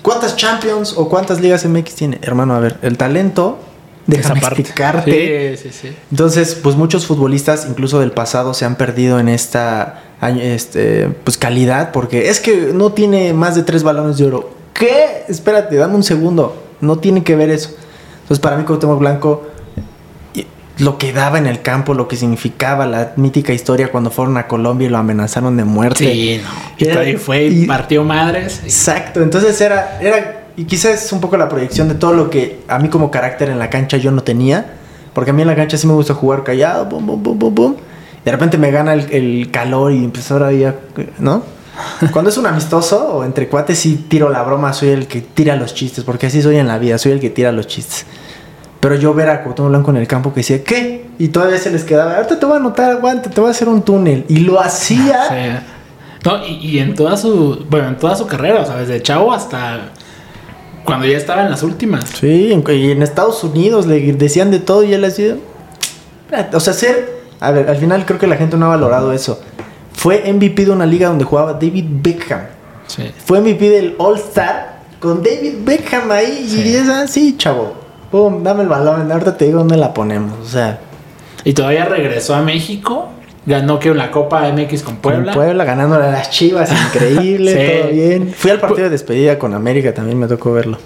cuántas 0.03 0.37
Champions 0.37 0.95
o 0.97 1.09
cuántas 1.11 1.41
ligas 1.41 1.64
MX 1.66 1.95
tiene 1.95 2.18
hermano 2.23 2.55
a 2.55 2.61
ver 2.61 2.79
el 2.83 2.97
talento 2.97 3.59
parte. 4.41 4.62
explicarte 4.62 5.57
Sí, 5.59 5.68
sí, 5.71 5.79
sí. 5.89 5.97
entonces, 6.11 6.57
pues 6.61 6.75
muchos 6.75 7.07
futbolistas, 7.07 7.66
incluso 7.68 8.01
del 8.01 8.11
pasado, 8.12 8.55
se 8.55 8.64
han 8.64 8.75
perdido 8.77 9.21
en 9.21 9.29
esta 9.29 10.03
este, 10.41 11.09
pues, 11.23 11.37
calidad 11.39 11.93
porque 11.93 12.29
es 12.29 12.41
que 12.41 12.73
no 12.75 12.91
tiene 12.93 13.33
más 13.35 13.55
de 13.55 13.62
tres 13.62 13.83
balones 13.85 14.16
de 14.16 14.25
oro. 14.27 14.51
¿Qué? 14.81 15.24
Espérate, 15.28 15.76
dame 15.76 15.95
un 15.95 16.03
segundo. 16.03 16.57
No 16.81 16.97
tiene 16.99 17.22
que 17.22 17.37
ver 17.37 17.51
eso. 17.51 17.70
Entonces, 18.22 18.39
para 18.41 18.57
mí, 18.57 18.64
Cuauhtémoc 18.64 18.99
Blanco, 18.99 19.43
y- 20.35 20.47
lo 20.78 20.97
que 20.97 21.12
daba 21.12 21.37
en 21.37 21.47
el 21.47 21.61
campo, 21.61 21.93
lo 21.93 22.09
que 22.09 22.16
significaba 22.16 22.87
la 22.87 23.12
mítica 23.16 23.53
historia 23.53 23.93
cuando 23.93 24.11
fueron 24.11 24.39
a 24.39 24.49
Colombia 24.49 24.87
y 24.87 24.91
lo 24.91 24.97
amenazaron 24.97 25.57
de 25.59 25.64
muerte. 25.64 26.11
Sí, 26.11 26.41
no. 26.43 26.49
Y 26.78 26.89
Era- 26.89 27.01
ahí 27.03 27.16
fue 27.16 27.45
y 27.49 27.64
y- 27.64 27.66
partió 27.66 28.03
madres. 28.05 28.62
Exacto, 28.64 29.22
entonces 29.22 29.61
era, 29.61 29.99
era, 30.01 30.47
y 30.57 30.64
quizás 30.64 31.05
es 31.05 31.12
un 31.12 31.20
poco 31.20 31.37
la 31.37 31.49
proyección 31.51 31.87
de 31.89 31.95
todo 31.95 32.14
lo 32.14 32.31
que 32.31 32.61
a 32.66 32.78
mí 32.78 32.89
como 32.89 33.11
carácter 33.11 33.51
en 33.51 33.59
la 33.59 33.68
cancha 33.68 33.99
yo 33.99 34.11
no 34.11 34.22
tenía, 34.22 34.64
porque 35.12 35.31
a 35.33 35.35
mí 35.35 35.43
en 35.43 35.49
la 35.49 35.57
cancha 35.57 35.76
sí 35.76 35.87
me 35.87 35.93
gusta 35.93 36.14
jugar 36.14 36.43
callado, 36.43 36.87
bum, 36.87 37.05
bum, 37.07 37.22
bum, 37.22 37.39
bum, 37.39 37.55
bum. 37.55 37.74
De 38.24 38.31
repente 38.33 38.57
me 38.57 38.70
gana 38.70 38.95
el, 38.95 39.11
el 39.12 39.51
calor 39.51 39.93
y 39.93 40.03
empezar 40.05 40.43
ahí 40.43 40.64
a, 40.64 40.74
¿no? 41.18 41.43
Cuando 42.12 42.31
es 42.31 42.37
un 42.37 42.47
amistoso 42.47 43.16
o 43.16 43.24
entre 43.24 43.49
cuates 43.49 43.78
sí 43.78 44.07
tiro 44.09 44.28
la 44.28 44.43
broma, 44.43 44.72
soy 44.72 44.91
el 44.91 45.07
que 45.07 45.20
tira 45.20 45.57
los 45.57 45.74
chistes, 45.74 46.05
porque 46.05 46.26
así 46.26 46.43
soy 46.43 46.57
en 46.57 46.66
la 46.66 46.78
vida, 46.78 46.99
soy 46.99 47.12
el 47.12 47.20
que 47.20 47.31
tira 47.31 47.53
los 47.53 47.66
chistes. 47.66 48.07
Pero 48.81 48.95
yo 48.95 49.12
ver 49.12 49.28
a 49.28 49.43
Cuauhtémoc 49.43 49.70
Blanco 49.70 49.91
en 49.91 49.97
el 49.99 50.07
campo 50.07 50.33
que 50.33 50.41
decía, 50.41 50.64
¿qué? 50.64 51.07
Y 51.18 51.28
todavía 51.28 51.59
se 51.59 51.70
les 51.70 51.85
quedaba, 51.85 52.16
ahorita 52.16 52.39
te 52.39 52.47
voy 52.47 52.55
a 52.55 52.59
anotar, 52.59 52.91
aguante, 52.93 53.28
te 53.28 53.41
voy 53.41 53.49
a 53.49 53.51
hacer 53.51 53.68
un 53.68 53.83
túnel. 53.83 54.24
Y 54.28 54.39
lo 54.41 54.61
hacía. 54.61 55.20
Sí. 56.22 56.28
No, 56.28 56.47
y, 56.47 56.53
y 56.57 56.78
en 56.81 56.95
toda 56.95 57.16
su, 57.16 57.64
bueno, 57.70 57.89
en 57.89 57.97
toda 57.97 58.14
su 58.14 58.26
carrera, 58.26 58.61
o 58.61 58.66
sea, 58.66 58.76
desde 58.76 59.01
chavo 59.01 59.33
hasta 59.33 59.91
cuando 60.85 61.07
ya 61.07 61.16
estaba 61.16 61.43
en 61.43 61.51
las 61.51 61.62
últimas. 61.62 62.05
Sí, 62.18 62.53
en, 62.53 62.64
y 62.68 62.91
en 62.91 63.03
Estados 63.03 63.45
Unidos 63.45 63.87
le 63.87 64.01
decían 64.12 64.51
de 64.51 64.61
todo 64.61 64.83
y 64.83 64.93
él 64.93 65.05
así. 65.05 65.35
O 66.53 66.61
sea, 66.61 66.72
ser. 66.72 67.20
A 67.41 67.53
ver, 67.53 67.68
al 67.68 67.76
final 67.76 68.05
creo 68.05 68.18
que 68.18 68.26
la 68.26 68.37
gente 68.37 68.57
no 68.57 68.66
ha 68.66 68.70
valorado 68.70 69.12
eso. 69.12 69.41
Fue 70.01 70.33
MVP 70.33 70.65
de 70.65 70.71
una 70.71 70.87
liga 70.87 71.09
donde 71.09 71.27
jugaba 71.27 71.53
David 71.53 71.85
Beckham. 72.03 72.41
Sí. 72.87 73.11
Fue 73.27 73.39
MVP 73.43 73.69
del 73.69 73.95
All 73.99 74.17
Star 74.17 74.79
con 74.99 75.23
David 75.23 75.57
Beckham 75.63 76.11
ahí. 76.11 76.47
Sí. 76.49 76.63
Y 76.71 76.75
es 76.77 76.89
así, 76.89 77.37
chavo. 77.37 77.75
Pum, 78.11 78.43
dame 78.43 78.63
el 78.63 78.69
balón. 78.71 79.13
Ahorita 79.13 79.37
te 79.37 79.45
digo 79.45 79.59
dónde 79.59 79.77
la 79.77 79.93
ponemos. 79.93 80.39
O 80.43 80.49
sea, 80.49 80.79
Y 81.45 81.53
todavía 81.53 81.85
regresó 81.85 82.35
a 82.35 82.41
México, 82.41 83.11
ganó 83.45 83.79
que 83.79 83.93
la 83.95 84.11
Copa 84.11 84.51
MX 84.51 84.83
con 84.85 84.97
Puebla. 84.97 85.33
con 85.35 85.43
Puebla 85.43 85.65
ganándole 85.67 86.07
a 86.07 86.11
las 86.13 86.31
chivas. 86.31 86.71
Increíble, 86.73 87.53
Sí. 87.77 87.81
todo 87.83 87.91
bien. 87.93 88.33
Fui 88.35 88.51
al 88.53 88.59
partido 88.59 88.85
de 88.85 88.91
despedida 88.91 89.39
con 89.39 89.53
América, 89.53 89.93
también 89.93 90.19
me 90.19 90.27
tocó 90.29 90.53
verlo. 90.55 90.79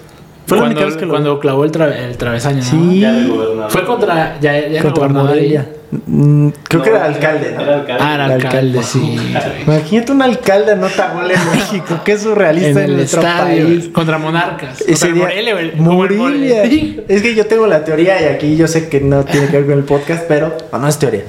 Fue 0.47 0.57
la 0.57 0.63
cuando, 0.63 0.65
única 0.79 0.85
vez 0.85 0.97
que 0.97 1.05
lo 1.05 1.11
cuando 1.11 1.39
clavó 1.39 1.63
el, 1.65 1.71
tra- 1.71 1.95
el 1.95 2.17
travesaño, 2.17 2.57
¿no? 2.57 2.63
Sí. 2.63 2.99
Ya 2.99 3.13
de 3.13 3.27
gobernador. 3.27 3.71
Fue 3.71 3.85
contra, 3.85 4.37
ya, 4.39 4.51
ya 4.51 4.57
era 4.67 4.81
contra. 4.83 5.07
Morelia. 5.07 5.69
Mm, 6.07 6.49
Creo 6.63 6.81
que 6.83 6.89
era 6.89 7.05
alcalde, 7.05 7.53
¿no? 7.55 7.61
Era 7.61 7.75
alcalde. 7.75 8.03
Ah, 8.03 8.13
era 8.15 8.25
El 8.25 8.31
alcalde, 8.33 8.57
alcalde. 8.79 8.83
sí. 8.83 9.17
Imagínate 9.65 10.11
un 10.11 10.21
alcalde 10.21 10.71
anota 10.73 11.13
gol 11.13 11.31
en 11.31 11.51
México, 11.51 11.99
qué 12.03 12.11
en 12.13 12.19
surrealista 12.19 12.69
en, 12.69 12.77
el 12.89 12.95
nuestro 12.97 13.21
estadio, 13.21 13.65
país. 13.65 13.89
contra 13.89 14.17
Monarcas. 14.17 14.81
Ese 14.81 15.07
contra 15.09 15.23
Morelia, 15.27 15.59
el 15.59 15.75
Morelia. 15.77 16.17
Morelia. 16.63 17.03
Es 17.07 17.21
que 17.21 17.33
yo 17.35 17.45
tengo 17.47 17.65
la 17.67 17.83
teoría 17.83 18.21
y 18.21 18.25
aquí 18.25 18.55
yo 18.55 18.67
sé 18.67 18.89
que 18.89 18.99
no 19.01 19.23
tiene 19.23 19.47
que 19.47 19.57
ver 19.57 19.65
con 19.65 19.77
el 19.77 19.83
podcast, 19.85 20.25
pero 20.27 20.53
no, 20.71 20.77
no 20.79 20.87
es 20.87 20.99
teoría. 20.99 21.23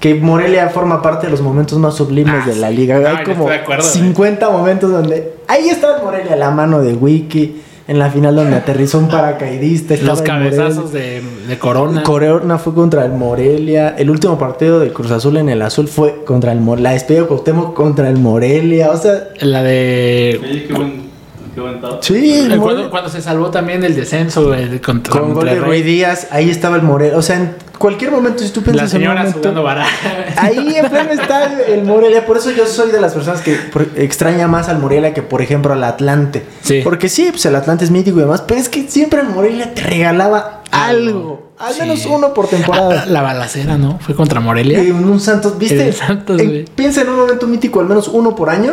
Que 0.00 0.14
Morelia 0.14 0.68
forma 0.68 1.00
parte 1.02 1.26
de 1.26 1.30
los 1.30 1.40
momentos 1.40 1.78
más 1.78 1.94
sublimes 1.94 2.42
Ah, 2.44 2.46
de 2.48 2.56
la 2.56 2.70
liga. 2.70 2.98
No, 2.98 3.08
Hay 3.08 3.24
como 3.24 3.30
estoy 3.44 3.48
de 3.56 3.62
acuerdo, 3.62 3.82
güey. 3.84 3.94
50 3.94 4.50
momentos 4.50 4.90
donde 4.92 5.32
ahí 5.48 5.68
está 5.70 5.98
Morelia, 6.02 6.36
la 6.36 6.50
mano 6.50 6.82
de 6.82 6.92
Wiki, 6.92 7.62
en 7.86 7.98
la 7.98 8.10
final 8.10 8.34
donde 8.34 8.56
aterrizó 8.56 8.98
un 8.98 9.08
paracaidista. 9.08 9.94
Los 10.02 10.22
cabezazos 10.22 10.92
de, 10.92 11.22
de 11.48 11.58
Corona. 11.58 12.02
Corona 12.02 12.58
fue 12.58 12.74
contra 12.74 13.04
el 13.04 13.12
Morelia. 13.12 13.94
El 13.96 14.10
último 14.10 14.38
partido 14.38 14.80
del 14.80 14.92
Cruz 14.92 15.10
Azul 15.10 15.36
en 15.36 15.48
el 15.48 15.60
azul 15.62 15.88
fue 15.88 16.24
contra 16.24 16.52
el 16.52 16.60
Morelia. 16.60 16.90
La 16.90 16.94
despedida 16.94 17.22
de 17.22 17.28
Cuauhtémoc 17.28 17.74
contra 17.74 18.08
el 18.08 18.18
Morelia. 18.18 18.90
O 18.90 18.96
sea, 18.96 19.28
la 19.40 19.62
de. 19.62 20.40
Oye, 20.42 20.64
qué 20.66 20.72
buen, 20.72 21.13
qué 21.54 21.60
sí, 22.00 22.38
el 22.40 22.52
el 22.52 22.60
cuando, 22.60 22.90
cuando 22.90 23.08
se 23.10 23.22
salvó 23.22 23.50
también 23.50 23.80
del 23.80 23.94
descenso 23.94 24.46
güey, 24.48 24.80
contra 24.80 25.12
con 25.12 25.32
gol 25.34 25.44
de 25.46 25.52
Monterrey. 25.52 25.60
Rui 25.60 25.82
Díaz, 25.82 26.28
ahí 26.30 26.50
estaba 26.50 26.76
el 26.76 26.82
Morelia. 26.82 27.16
O 27.16 27.22
sea, 27.22 27.36
en 27.36 27.54
cualquier 27.78 28.10
momento, 28.10 28.42
si 28.42 28.50
tú 28.50 28.60
La 28.60 28.64
piensas 28.64 28.92
en 28.94 28.96
un 28.98 29.02
señora 29.02 29.20
momento. 29.20 29.38
jugando 29.38 29.62
baraja. 29.62 29.96
Ahí 30.36 30.76
en 30.76 30.88
pleno 30.90 31.12
estadio, 31.12 31.58
el 31.68 31.84
Morelia. 31.84 32.26
Por 32.26 32.36
eso 32.36 32.50
yo 32.50 32.66
soy 32.66 32.90
de 32.90 33.00
las 33.00 33.12
personas 33.14 33.40
que 33.40 33.54
por- 33.54 33.86
extraña 33.96 34.46
más 34.48 34.68
al 34.68 34.78
Morelia 34.78 35.14
que, 35.14 35.22
por 35.22 35.42
ejemplo, 35.42 35.72
al 35.72 35.84
Atlante. 35.84 36.44
Sí. 36.62 36.80
Porque 36.82 37.08
sí, 37.08 37.28
pues 37.30 37.44
el 37.46 37.54
Atlante 37.56 37.84
es 37.84 37.90
mítico 37.90 38.18
y 38.18 38.22
demás, 38.22 38.42
pero 38.46 38.60
es 38.60 38.68
que 38.68 38.88
siempre 38.88 39.20
el 39.20 39.28
Morelia 39.28 39.74
te 39.74 39.82
regalaba 39.82 40.62
algo. 40.70 41.52
Al 41.58 41.72
Sí. 41.72 41.80
menos 41.82 42.04
uno 42.06 42.34
por 42.34 42.48
temporada. 42.48 43.02
Ah, 43.04 43.06
La 43.08 43.22
balacera, 43.22 43.78
¿no? 43.78 43.98
Fue 44.00 44.14
contra 44.16 44.40
Morelia. 44.40 44.80
Eh, 44.82 44.92
un 44.92 45.20
Santos, 45.20 45.56
¿viste? 45.56 45.86
El 45.86 45.94
Santos, 45.94 46.40
En- 46.40 46.48
güey. 46.48 46.64
piensa 46.64 47.02
en 47.02 47.08
un 47.10 47.16
momento 47.16 47.46
mítico, 47.46 47.78
al 47.80 47.86
menos 47.86 48.08
uno 48.08 48.34
por 48.34 48.50
año. 48.50 48.72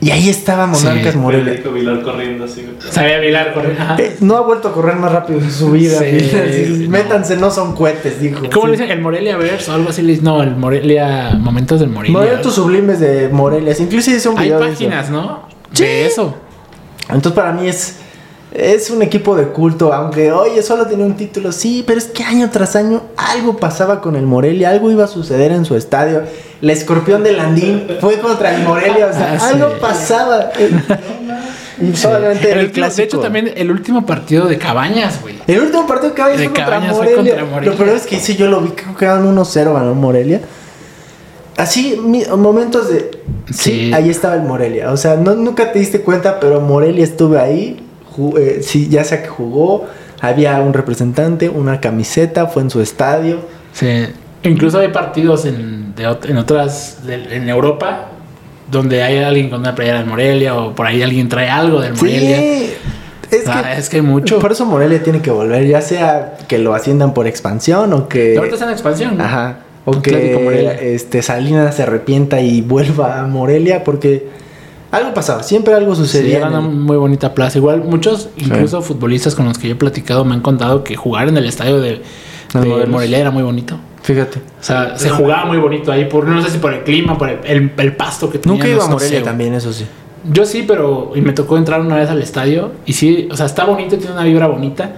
Y 0.00 0.10
ahí 0.12 0.28
estaba 0.28 0.66
Monarcas 0.66 1.12
Sí. 1.12 1.18
Morelia. 1.18 1.60
Vilar 1.74 2.02
corriendo 2.02 2.44
así. 2.44 2.64
Sabía 2.90 3.18
Vilar. 3.18 3.52
Ajá. 3.78 3.96
Eh, 3.98 4.16
no 4.20 4.36
ha 4.36 4.40
vuelto 4.42 4.68
a 4.68 4.72
correr 4.72 4.94
más 4.96 5.10
rápido 5.10 5.40
en 5.40 5.50
su 5.50 5.72
vida. 5.72 5.98
Sí. 5.98 6.86
Métanse, 6.88 7.36
no 7.36 7.50
son 7.50 7.74
cohetes, 7.74 8.20
dijo. 8.20 8.42
¿Cómo 8.52 8.66
Sí. 8.66 8.70
le 8.72 8.76
dicen? 8.76 8.90
¿El 8.92 9.00
Morelia 9.00 9.36
Verse 9.36 9.70
o 9.70 9.74
algo 9.74 9.90
así? 9.90 10.02
le 10.02 10.10
dicen? 10.10 10.24
No, 10.24 10.40
el 10.42 10.54
Morelia. 10.54 11.30
Momentos 11.40 11.80
del 11.80 11.88
Morelia. 11.90 12.16
Momentos 12.16 12.54
sublimes 12.54 13.00
de 13.00 13.28
Morelia. 13.28 13.74
Inclusive 13.76 14.18
hice 14.18 14.28
un 14.28 14.38
Hay 14.38 14.44
video 14.46 14.60
de 14.60 14.66
eso. 14.66 14.74
páginas, 14.74 15.10
¿no? 15.10 15.48
Sí. 15.72 15.82
De 15.82 16.06
eso. 16.06 16.34
Entonces 17.08 17.32
para 17.32 17.52
mí 17.52 17.66
es 17.66 17.96
es 18.52 18.90
un 18.90 19.02
equipo 19.02 19.36
de 19.36 19.48
culto, 19.48 19.92
aunque 19.92 20.32
oye, 20.32 20.62
solo 20.62 20.86
tenía 20.86 21.04
un 21.04 21.16
título, 21.16 21.52
sí, 21.52 21.84
pero 21.86 21.98
es 21.98 22.06
que 22.06 22.24
año 22.24 22.48
tras 22.50 22.76
año 22.76 23.02
algo 23.16 23.56
pasaba 23.58 24.00
con 24.00 24.16
el 24.16 24.24
Morelia, 24.26 24.70
algo 24.70 24.90
iba 24.90 25.04
a 25.04 25.08
suceder 25.08 25.52
en 25.52 25.64
su 25.64 25.76
estadio. 25.76 26.22
El 26.62 26.70
escorpión 26.70 27.22
de 27.22 27.32
Landín 27.32 27.86
fue 28.00 28.18
contra 28.20 28.54
el 28.54 28.62
Morelia, 28.64 29.08
o 29.08 29.12
sea, 29.12 29.34
Ah, 29.34 29.38
sí. 29.38 29.46
algo 29.54 29.78
pasaba. 29.78 30.50
Y 31.80 31.92
Sí. 31.92 31.96
solamente 31.98 32.50
El 32.50 32.72
clásico. 32.72 32.96
de 32.96 33.02
hecho, 33.04 33.20
también 33.20 33.52
el 33.54 33.70
último 33.70 34.04
partido 34.04 34.46
de 34.46 34.58
Cabañas, 34.58 35.22
güey. 35.22 35.36
El 35.46 35.60
último 35.60 35.86
partido 35.86 36.12
que 36.12 36.16
Cabañas 36.16 36.38
De 36.40 36.44
fue 36.48 36.54
contra 36.54 36.64
Cabañas 36.74 36.96
fue 36.96 37.06
Morelia. 37.06 37.32
contra 37.36 37.44
Morelia. 37.54 37.70
Lo 37.70 37.78
peor 37.84 37.96
es 37.96 38.06
que 38.08 38.18
sí, 38.18 38.34
yo 38.34 38.48
lo 38.48 38.60
vi, 38.60 38.70
creo 38.70 38.94
que 38.94 38.98
quedaban 38.98 39.24
1-0, 39.26 39.72
ganó 39.74 39.94
Morelia. 39.94 40.40
Así, 41.56 41.96
mi- 42.02 42.24
momentos 42.36 42.88
de... 42.88 43.10
Sí, 43.52 43.70
Sí. 43.70 43.92
ahí 43.94 44.10
estaba 44.10 44.34
el 44.34 44.42
Morelia. 44.42 44.90
O 44.90 44.96
sea, 44.96 45.14
no, 45.16 45.34
nunca 45.36 45.70
te 45.72 45.78
diste 45.78 46.00
cuenta, 46.00 46.40
pero 46.40 46.60
Morelia 46.60 47.04
estuve 47.04 47.38
ahí. 47.38 47.80
Eh, 48.38 48.58
sí, 48.62 48.88
ya 48.88 49.04
sea 49.04 49.22
que 49.22 49.28
jugó, 49.28 49.86
había 50.20 50.60
un 50.60 50.72
representante, 50.74 51.48
una 51.48 51.80
camiseta, 51.80 52.46
fue 52.46 52.62
en 52.62 52.70
su 52.70 52.80
estadio. 52.80 53.38
Sí. 53.72 54.06
Incluso 54.42 54.78
hay 54.78 54.88
partidos 54.88 55.44
en, 55.46 55.94
de 55.94 56.04
en 56.28 56.36
otras. 56.36 57.04
de- 57.06 57.36
en 57.36 57.48
Europa. 57.48 58.06
Donde 58.70 59.02
hay 59.02 59.18
alguien 59.18 59.48
con 59.48 59.60
una 59.60 59.74
playera 59.74 59.98
del 59.98 60.06
Morelia. 60.06 60.54
O 60.54 60.74
por 60.74 60.86
ahí 60.86 61.02
alguien 61.02 61.28
trae 61.28 61.48
algo 61.48 61.80
del 61.80 61.94
Morelia. 61.94 62.36
Sí, 62.36 62.72
es 63.30 63.48
Ah, 63.48 63.62
que, 63.74 63.80
es 63.80 63.88
que 63.88 64.02
mucho. 64.02 64.38
Por 64.38 64.52
eso 64.52 64.64
Morelia 64.66 65.02
tiene 65.02 65.20
que 65.22 65.30
volver, 65.30 65.66
ya 65.66 65.80
sea 65.80 66.36
que 66.48 66.58
lo 66.58 66.74
asciendan 66.74 67.14
por 67.14 67.26
expansión 67.26 67.92
o 67.94 68.08
que... 68.08 68.36
Ahorita 68.36 68.54
está 68.56 68.66
en 68.66 68.72
expansión. 68.72 69.16
¿no? 69.18 69.24
Ajá. 69.24 69.60
O 69.86 69.96
Atlético 69.96 70.38
que 70.38 70.44
Morelia. 70.44 70.72
este, 70.74 71.22
Salinas 71.22 71.74
se 71.76 71.82
arrepienta 71.84 72.40
y 72.42 72.60
vuelva 72.60 73.20
a 73.20 73.26
Morelia 73.26 73.84
porque 73.84 74.28
algo 74.90 75.12
pasaba, 75.14 75.42
siempre 75.42 75.74
algo 75.74 75.94
Sí, 75.94 76.02
sucedía. 76.02 76.38
era 76.38 76.46
en 76.48 76.54
una 76.54 76.66
el- 76.68 76.74
muy 76.74 76.96
bonita 76.96 77.34
plaza. 77.34 77.58
Igual 77.58 77.82
muchos, 77.84 78.28
incluso 78.36 78.80
futbolistas 78.82 79.34
con 79.34 79.46
los 79.46 79.58
que 79.58 79.68
yo 79.68 79.74
he 79.74 79.76
platicado, 79.76 80.24
me 80.24 80.34
han 80.34 80.40
contado 80.40 80.84
que 80.84 80.96
jugar 80.96 81.28
en 81.28 81.36
el 81.36 81.44
estadio 81.46 81.80
de, 81.80 82.02
De. 82.54 82.86
Morelia 82.86 83.18
era 83.18 83.30
muy 83.30 83.42
bonito. 83.42 83.76
Fíjate. 84.02 84.38
O 84.38 84.62
sea, 84.64 84.96
se 84.96 85.10
jugaba 85.10 85.44
muy 85.44 85.58
bonito 85.58 85.92
ahí, 85.92 86.06
por 86.06 86.26
no 86.26 86.40
sé 86.42 86.50
si 86.50 86.58
por 86.58 86.72
el 86.72 86.82
clima, 86.84 87.18
por 87.18 87.28
el, 87.28 87.38
el- 87.44 87.72
el 87.76 87.96
pasto 87.96 88.30
que 88.30 88.38
tenía. 88.38 88.54
Nunca 88.56 88.68
ido 88.68 88.82
a 88.82 88.88
Morelia 88.88 89.22
también, 89.22 89.52
eso 89.54 89.72
sí. 89.72 89.84
Yo 90.32 90.44
sí, 90.46 90.64
pero 90.66 91.12
y 91.14 91.20
me 91.20 91.32
tocó 91.32 91.58
entrar 91.58 91.80
una 91.80 91.96
vez 91.96 92.08
al 92.08 92.20
estadio 92.22 92.72
y 92.86 92.92
sí, 92.94 93.28
o 93.30 93.36
sea, 93.36 93.46
está 93.46 93.64
bonito, 93.64 93.96
tiene 93.98 94.12
una 94.14 94.24
vibra 94.24 94.46
bonita. 94.46 94.92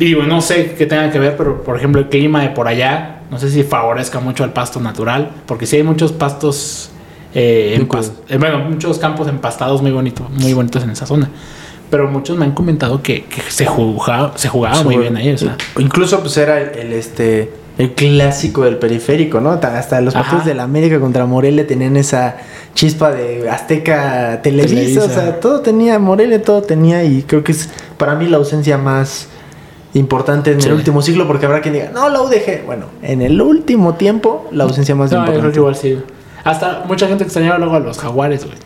Y 0.00 0.04
digo, 0.06 0.22
no 0.24 0.40
sé 0.40 0.74
qué 0.76 0.86
tenga 0.86 1.10
que 1.10 1.18
ver, 1.18 1.36
pero 1.36 1.62
por 1.62 1.76
ejemplo 1.76 2.00
el 2.00 2.08
clima 2.08 2.42
de 2.42 2.50
por 2.50 2.68
allá, 2.68 3.20
no 3.30 3.38
sé 3.38 3.50
si 3.50 3.62
favorezca 3.62 4.20
mucho 4.20 4.44
al 4.44 4.52
pasto 4.52 4.80
natural, 4.80 5.30
porque 5.46 5.66
sí 5.66 5.76
hay 5.76 5.82
muchos 5.82 6.12
pastos, 6.12 6.90
eh, 7.38 7.86
eh, 8.28 8.38
bueno, 8.38 8.58
muchos 8.60 8.98
campos 8.98 9.28
empastados 9.28 9.80
muy 9.82 9.90
bonitos, 9.92 10.28
muy 10.30 10.52
bonitos 10.54 10.82
en 10.82 10.90
esa 10.90 11.06
zona. 11.06 11.30
Pero 11.90 12.06
muchos 12.08 12.36
me 12.36 12.44
han 12.44 12.52
comentado 12.52 13.02
que, 13.02 13.24
que 13.24 13.40
se 13.48 13.64
jugaba, 13.64 14.32
se 14.36 14.48
jugaba 14.48 14.82
muy 14.82 14.96
bien 14.98 15.16
ahí, 15.16 15.30
o 15.30 15.38
sea. 15.38 15.56
Incluso 15.78 16.20
pues 16.20 16.36
era 16.36 16.60
el, 16.60 16.78
el, 16.78 16.92
este 16.92 17.50
el 17.78 17.92
clásico 17.94 18.64
del 18.64 18.76
periférico, 18.76 19.40
¿no? 19.40 19.58
Ta- 19.60 19.78
Hasta 19.78 20.00
los 20.00 20.12
partidos 20.12 20.44
de 20.44 20.52
la 20.54 20.64
América 20.64 20.98
contra 20.98 21.24
Morelia 21.26 21.64
tenían 21.66 21.96
esa 21.96 22.36
chispa 22.74 23.12
de 23.12 23.48
Azteca 23.48 24.40
Televisa, 24.42 24.74
Televisa. 24.74 25.04
o 25.04 25.08
sea, 25.08 25.40
todo 25.40 25.60
tenía 25.60 25.98
Morelia, 26.00 26.42
todo 26.42 26.60
tenía 26.62 27.04
y 27.04 27.22
creo 27.22 27.44
que 27.44 27.52
es 27.52 27.70
para 27.96 28.16
mí 28.16 28.26
la 28.26 28.38
ausencia 28.38 28.76
más 28.78 29.28
importante 29.94 30.50
en 30.52 30.60
Sí. 30.60 30.68
el 30.68 30.74
último 30.74 31.00
ciclo 31.02 31.26
porque 31.26 31.46
habrá 31.46 31.60
quien 31.62 31.74
diga, 31.74 31.90
no, 31.94 32.08
la 32.08 32.20
UDG. 32.20 32.66
Bueno, 32.66 32.86
en 33.02 33.22
el 33.22 33.40
último 33.40 33.94
tiempo, 33.94 34.46
la 34.50 34.64
ausencia 34.64 34.94
más 34.94 35.10
No, 35.12 35.20
importante. 35.20 35.56
igual 35.56 35.76
sí. 35.76 35.98
Hasta 36.44 36.84
mucha 36.86 37.06
gente 37.08 37.24
extrañaba 37.24 37.58
luego 37.58 37.76
a 37.76 37.80
los 37.80 37.98
jaguares, 37.98 38.44
güey. 38.44 38.56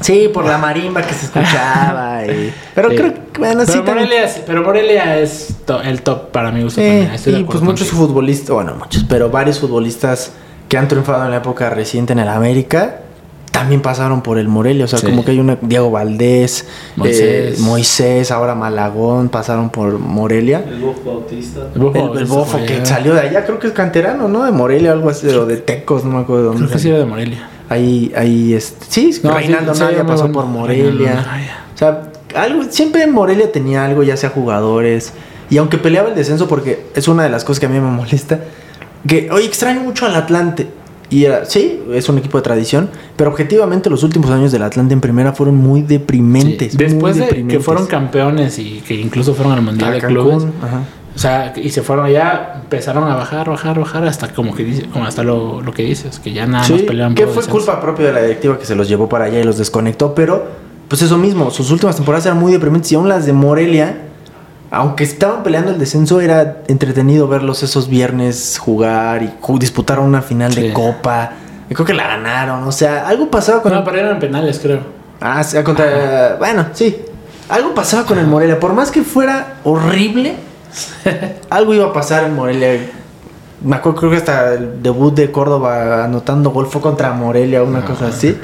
Sí, 0.00 0.28
por 0.32 0.44
la 0.44 0.58
marimba 0.58 1.00
que 1.02 1.14
se 1.14 1.26
escuchaba. 1.26 2.24
y- 2.26 2.52
Pero 2.74 2.90
Sí. 2.90 2.96
creo 2.96 3.14
que, 3.32 3.38
bueno, 3.40 3.64
sí, 3.64 3.80
pero, 3.84 3.94
Morelia, 3.94 4.24
es- 4.24 4.42
pero 4.46 4.62
Morelia 4.62 5.18
es 5.18 5.56
to- 5.64 5.80
el 5.82 6.02
top 6.02 6.30
para 6.32 6.52
mi 6.52 6.62
gusto. 6.62 6.80
Sí, 6.80 7.30
y 7.30 7.44
pues 7.44 7.62
muchos 7.62 7.88
futbolistas, 7.88 8.50
bueno, 8.50 8.74
muchos, 8.74 9.04
pero 9.08 9.30
varios 9.30 9.58
futbolistas 9.58 10.32
que 10.68 10.76
han 10.76 10.86
triunfado 10.88 11.24
en 11.24 11.30
la 11.30 11.38
época 11.38 11.70
reciente 11.70 12.12
en 12.12 12.18
el 12.18 12.28
América 12.28 13.00
también 13.58 13.80
pasaron 13.82 14.22
por 14.22 14.38
el 14.38 14.48
Morelia. 14.48 14.84
O 14.84 14.88
sea, 14.88 14.98
Sí. 14.98 15.06
como 15.06 15.24
que 15.24 15.30
hay 15.32 15.38
una 15.38 15.58
Diego 15.60 15.90
Valdés, 15.90 16.66
Moisés. 16.96 17.58
eh, 17.58 17.62
Moisés, 17.62 18.30
ahora 18.30 18.54
Malagón, 18.54 19.28
pasaron 19.28 19.70
por 19.70 19.98
Morelia. 19.98 20.64
El 20.68 20.80
Buf 20.80 21.04
Bautista. 21.04 21.60
El 21.74 21.80
Bofo, 21.80 22.12
El, 22.12 22.18
el 22.18 22.24
bofo 22.26 22.58
que 22.66 22.84
salió 22.84 23.14
de 23.14 23.20
allá, 23.20 23.44
creo 23.44 23.58
que 23.58 23.68
es 23.68 23.72
canterano, 23.72 24.28
¿no? 24.28 24.44
De 24.44 24.52
Morelia, 24.52 24.92
algo 24.92 25.10
así, 25.10 25.26
o 25.28 25.46
de 25.46 25.56
Tecos, 25.56 26.04
no 26.04 26.10
me 26.16 26.20
acuerdo 26.22 26.42
de 26.42 26.48
dónde. 26.48 26.60
Creo 26.64 26.72
que 26.72 26.78
sí 26.78 26.88
era 26.90 26.98
de 26.98 27.06
Morelia. 27.06 27.48
Ahí, 27.68 28.12
ahí, 28.16 28.54
este, 28.54 28.84
sí, 28.88 29.20
No, 29.24 29.32
Reinaldo 29.34 29.74
sí, 29.74 29.80
Navia 29.80 30.06
pasó 30.06 30.30
por 30.30 30.46
Morelia. 30.46 31.14
Navia. 31.14 31.64
O 31.74 31.78
sea, 31.78 32.10
algo, 32.36 32.62
siempre 32.70 33.06
Morelia 33.06 33.50
tenía 33.50 33.84
algo, 33.84 34.02
ya 34.02 34.16
sea 34.16 34.30
jugadores. 34.30 35.12
Y 35.50 35.58
aunque 35.58 35.78
peleaba 35.78 36.08
el 36.10 36.14
descenso, 36.14 36.46
porque 36.48 36.86
es 36.94 37.08
una 37.08 37.22
de 37.24 37.30
las 37.30 37.44
cosas 37.44 37.60
que 37.60 37.66
a 37.66 37.68
mí 37.68 37.80
me 37.80 37.90
molesta, 37.90 38.40
que 39.06 39.30
hoy 39.30 39.44
extraño 39.44 39.80
mucho 39.80 40.06
al 40.06 40.14
Atlante. 40.16 40.68
Y 41.08 41.24
era, 41.24 41.44
sí, 41.44 41.80
es 41.92 42.08
un 42.08 42.18
equipo 42.18 42.38
de 42.38 42.42
tradición, 42.42 42.90
pero 43.16 43.30
objetivamente 43.30 43.88
los 43.90 44.02
últimos 44.02 44.30
años 44.30 44.50
del 44.50 44.62
Atlante 44.62 44.92
en 44.92 45.00
primera 45.00 45.32
fueron 45.32 45.54
muy 45.56 45.82
deprimentes. 45.82 46.72
Sí. 46.72 46.78
muy 46.78 46.86
Después 46.88 47.14
de 47.16 47.20
que 47.22 47.26
deprimentes. 47.28 47.64
fueron 47.64 47.86
campeones 47.86 48.58
y 48.58 48.82
que 48.86 48.94
incluso 48.94 49.34
fueron 49.34 49.52
al 49.54 49.62
Mundial 49.62 49.90
A 49.90 49.94
de 49.94 50.00
Cancún, 50.00 50.22
Clubes. 50.24 50.44
ajá. 50.62 50.80
O 51.14 51.18
sea, 51.18 51.54
y 51.56 51.70
se 51.70 51.80
fueron 51.80 52.04
allá, 52.04 52.56
empezaron 52.62 53.04
a 53.10 53.14
bajar, 53.16 53.48
bajar, 53.48 53.78
bajar, 53.78 54.04
hasta 54.06 54.34
como 54.34 54.54
que 54.54 54.64
dice, 54.64 54.84
como 54.92 55.06
hasta 55.06 55.22
lo, 55.22 55.62
lo 55.62 55.72
que 55.72 55.82
dices, 55.82 56.18
que 56.18 56.32
ya 56.34 56.44
nada 56.46 56.58
más 56.58 56.66
Sí, 56.66 56.84
peleaban 56.86 57.14
que 57.14 57.26
fue 57.26 57.42
culpa 57.44 57.80
propia 57.80 58.08
de 58.08 58.12
la 58.12 58.20
directiva 58.20 58.58
que 58.58 58.66
se 58.66 58.74
los 58.74 58.86
llevó 58.86 59.08
para 59.08 59.24
allá 59.24 59.40
y 59.40 59.44
los 59.44 59.56
desconectó, 59.56 60.14
pero 60.14 60.44
pues 60.88 61.00
eso 61.00 61.16
mismo, 61.16 61.50
sus 61.50 61.70
últimas 61.70 61.96
temporadas 61.96 62.26
eran 62.26 62.38
muy 62.38 62.52
deprimentes 62.52 62.92
y 62.92 62.96
aún 62.96 63.08
las 63.08 63.24
de 63.24 63.32
Morelia, 63.32 64.05
aunque 64.76 65.04
estaban 65.04 65.42
peleando 65.42 65.70
el 65.72 65.78
descenso, 65.78 66.20
era 66.20 66.58
entretenido 66.68 67.26
verlos 67.28 67.62
esos 67.62 67.88
viernes 67.88 68.58
jugar 68.58 69.22
y 69.22 69.32
ju- 69.40 69.58
disputar 69.58 69.98
una 70.00 70.22
final 70.22 70.52
Sí. 70.52 70.60
de 70.62 70.72
copa. 70.72 71.32
Creo 71.68 71.84
que 71.84 71.94
la 71.94 72.06
ganaron, 72.06 72.62
o 72.64 72.72
sea, 72.72 73.08
algo 73.08 73.28
pasaba 73.30 73.60
con 73.62 73.72
No, 73.72 73.78
el... 73.78 73.84
pero 73.84 73.98
eran 73.98 74.18
penales, 74.18 74.58
creo. 74.60 74.80
Ah, 75.20 75.42
sí, 75.42 75.60
contra... 75.62 76.36
Bueno, 76.38 76.66
sí. 76.74 76.96
Algo 77.48 77.74
pasaba 77.74 78.04
con 78.04 78.18
el 78.18 78.26
Morelia, 78.26 78.60
por 78.60 78.72
más 78.72 78.90
que 78.90 79.02
fuera 79.02 79.54
horrible, 79.64 80.36
algo 81.50 81.74
iba 81.74 81.86
a 81.86 81.92
pasar 81.92 82.24
en 82.24 82.34
Morelia. 82.34 82.90
Me 83.62 83.76
acuerdo, 83.76 83.98
creo 83.98 84.10
que 84.10 84.16
hasta 84.18 84.54
el 84.54 84.82
debut 84.82 85.14
de 85.14 85.30
Córdoba 85.32 86.04
anotando 86.04 86.50
gol 86.50 86.66
fue 86.66 86.80
contra 86.80 87.12
Morelia, 87.12 87.62
una 87.62 87.80
Ah. 87.80 87.84
cosa 87.84 88.08
así. 88.08 88.36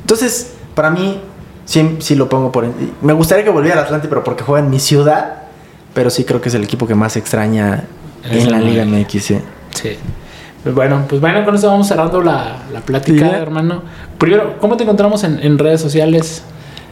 Entonces, 0.00 0.52
para 0.74 0.90
mí, 0.90 1.20
sí, 1.64 1.96
sí 2.00 2.14
lo 2.14 2.28
pongo 2.28 2.50
por... 2.52 2.66
Me 3.02 3.12
gustaría 3.12 3.44
que 3.44 3.50
volviera 3.50 3.78
al 3.78 3.84
Atlante, 3.84 4.08
pero 4.08 4.24
porque 4.24 4.42
juega 4.42 4.64
en 4.64 4.70
mi 4.70 4.80
ciudad. 4.80 5.42
Pero 5.96 6.10
sí 6.10 6.24
creo 6.24 6.42
que 6.42 6.50
es 6.50 6.54
el 6.54 6.62
equipo 6.62 6.86
que 6.86 6.94
más 6.94 7.16
extraña 7.16 7.84
Es 8.30 8.44
en 8.44 8.52
la 8.52 8.60
Liga. 8.60 8.84
MX, 8.84 9.10
sí. 9.24 9.38
Sí. 9.70 9.96
Pues 10.62 10.74
bueno, 10.74 11.06
pues 11.08 11.22
bueno, 11.22 11.42
con 11.42 11.54
eso 11.54 11.68
vamos 11.68 11.88
cerrando 11.88 12.20
la, 12.20 12.58
la 12.70 12.80
plática, 12.80 13.30
Sí, 13.30 13.34
hermano. 13.34 13.82
Primero, 14.18 14.58
¿cómo 14.60 14.76
te 14.76 14.82
encontramos 14.82 15.24
en, 15.24 15.40
en 15.42 15.56
redes 15.58 15.80
sociales? 15.80 16.42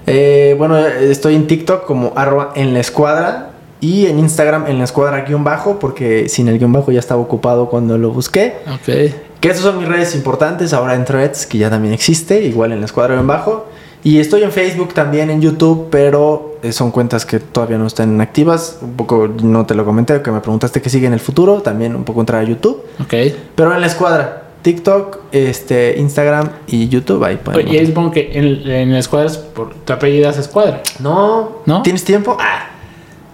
Eh, 0.06 0.54
bueno, 0.56 0.78
estoy 0.78 1.34
en 1.34 1.46
TikTok 1.46 1.84
como 1.84 2.14
arroba 2.16 2.52
en 2.54 2.72
la 2.72 2.80
escuadra 2.80 3.50
y 3.80 4.06
en 4.06 4.18
Instagram 4.20 4.68
en 4.68 4.78
la 4.78 4.84
escuadra 4.84 5.20
guion 5.20 5.44
bajo 5.44 5.78
porque 5.78 6.30
sin 6.30 6.48
el 6.48 6.58
guion 6.58 6.72
bajo 6.72 6.90
ya 6.90 7.00
estaba 7.00 7.20
ocupado 7.20 7.68
cuando 7.68 7.98
lo 7.98 8.10
busqué. 8.10 8.56
Ok. 8.72 9.12
Que 9.40 9.50
esas 9.50 9.64
son 9.64 9.78
mis 9.78 9.86
redes 9.86 10.14
importantes, 10.14 10.72
ahora 10.72 10.94
en 10.94 11.04
Threads, 11.04 11.44
que 11.44 11.58
ya 11.58 11.68
también 11.68 11.92
existe, 11.92 12.42
igual 12.42 12.72
en 12.72 12.80
la 12.80 12.86
escuadra 12.86 13.14
guion 13.16 13.26
bajo. 13.26 13.66
Y 14.04 14.18
estoy 14.20 14.42
en 14.42 14.52
Facebook 14.52 14.92
también, 14.92 15.30
en 15.30 15.40
YouTube, 15.40 15.88
pero 15.90 16.56
eh, 16.62 16.72
son 16.72 16.90
cuentas 16.90 17.24
que 17.24 17.40
todavía 17.40 17.78
no 17.78 17.86
están 17.86 18.20
activas. 18.20 18.78
Un 18.82 18.92
poco, 18.92 19.28
no 19.42 19.64
te 19.64 19.74
lo 19.74 19.84
comenté, 19.86 20.20
que 20.20 20.30
me 20.30 20.40
preguntaste 20.40 20.82
qué 20.82 20.90
sigue 20.90 21.06
en 21.06 21.14
el 21.14 21.20
futuro, 21.20 21.62
también 21.62 21.96
un 21.96 22.04
poco 22.04 22.20
entrar 22.20 22.42
a 22.42 22.44
YouTube. 22.44 22.82
Ok. 23.00 23.14
Pero 23.54 23.74
en 23.74 23.80
la 23.80 23.86
escuadra, 23.86 24.42
TikTok, 24.60 25.18
este, 25.32 25.98
Instagram 25.98 26.50
y 26.66 26.88
YouTube, 26.88 27.24
ahí 27.24 27.36
pueden. 27.36 27.66
Oye, 27.66 27.82
y 27.82 27.86
supongo 27.86 28.10
que 28.10 28.30
en, 28.34 28.70
en 28.70 28.94
escuadras, 28.94 29.38
por, 29.38 29.72
tu 29.74 29.92
apellido 29.94 30.28
es 30.28 30.36
escuadra. 30.36 30.82
No, 31.00 31.60
¿No? 31.64 31.80
¿Tienes 31.82 32.04
tiempo? 32.04 32.36
Ah. 32.38 32.66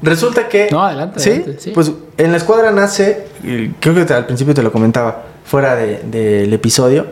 Resulta 0.03 0.49
que. 0.49 0.69
No, 0.71 0.83
adelante, 0.85 1.19
¿Sí? 1.21 1.31
adelante, 1.31 1.57
sí. 1.61 1.71
Pues 1.75 1.91
en 2.17 2.31
la 2.31 2.37
escuadra 2.37 2.71
nace, 2.71 3.27
y 3.43 3.69
creo 3.81 3.95
que 3.95 4.05
te- 4.05 4.15
al 4.15 4.25
principio 4.27 4.55
te 4.55 4.63
lo 4.63 4.71
comentaba, 4.73 5.25
fuera 5.45 5.75
de- 5.75 6.01
del 6.05 6.53
episodio, 6.53 7.03
eh, 7.03 7.07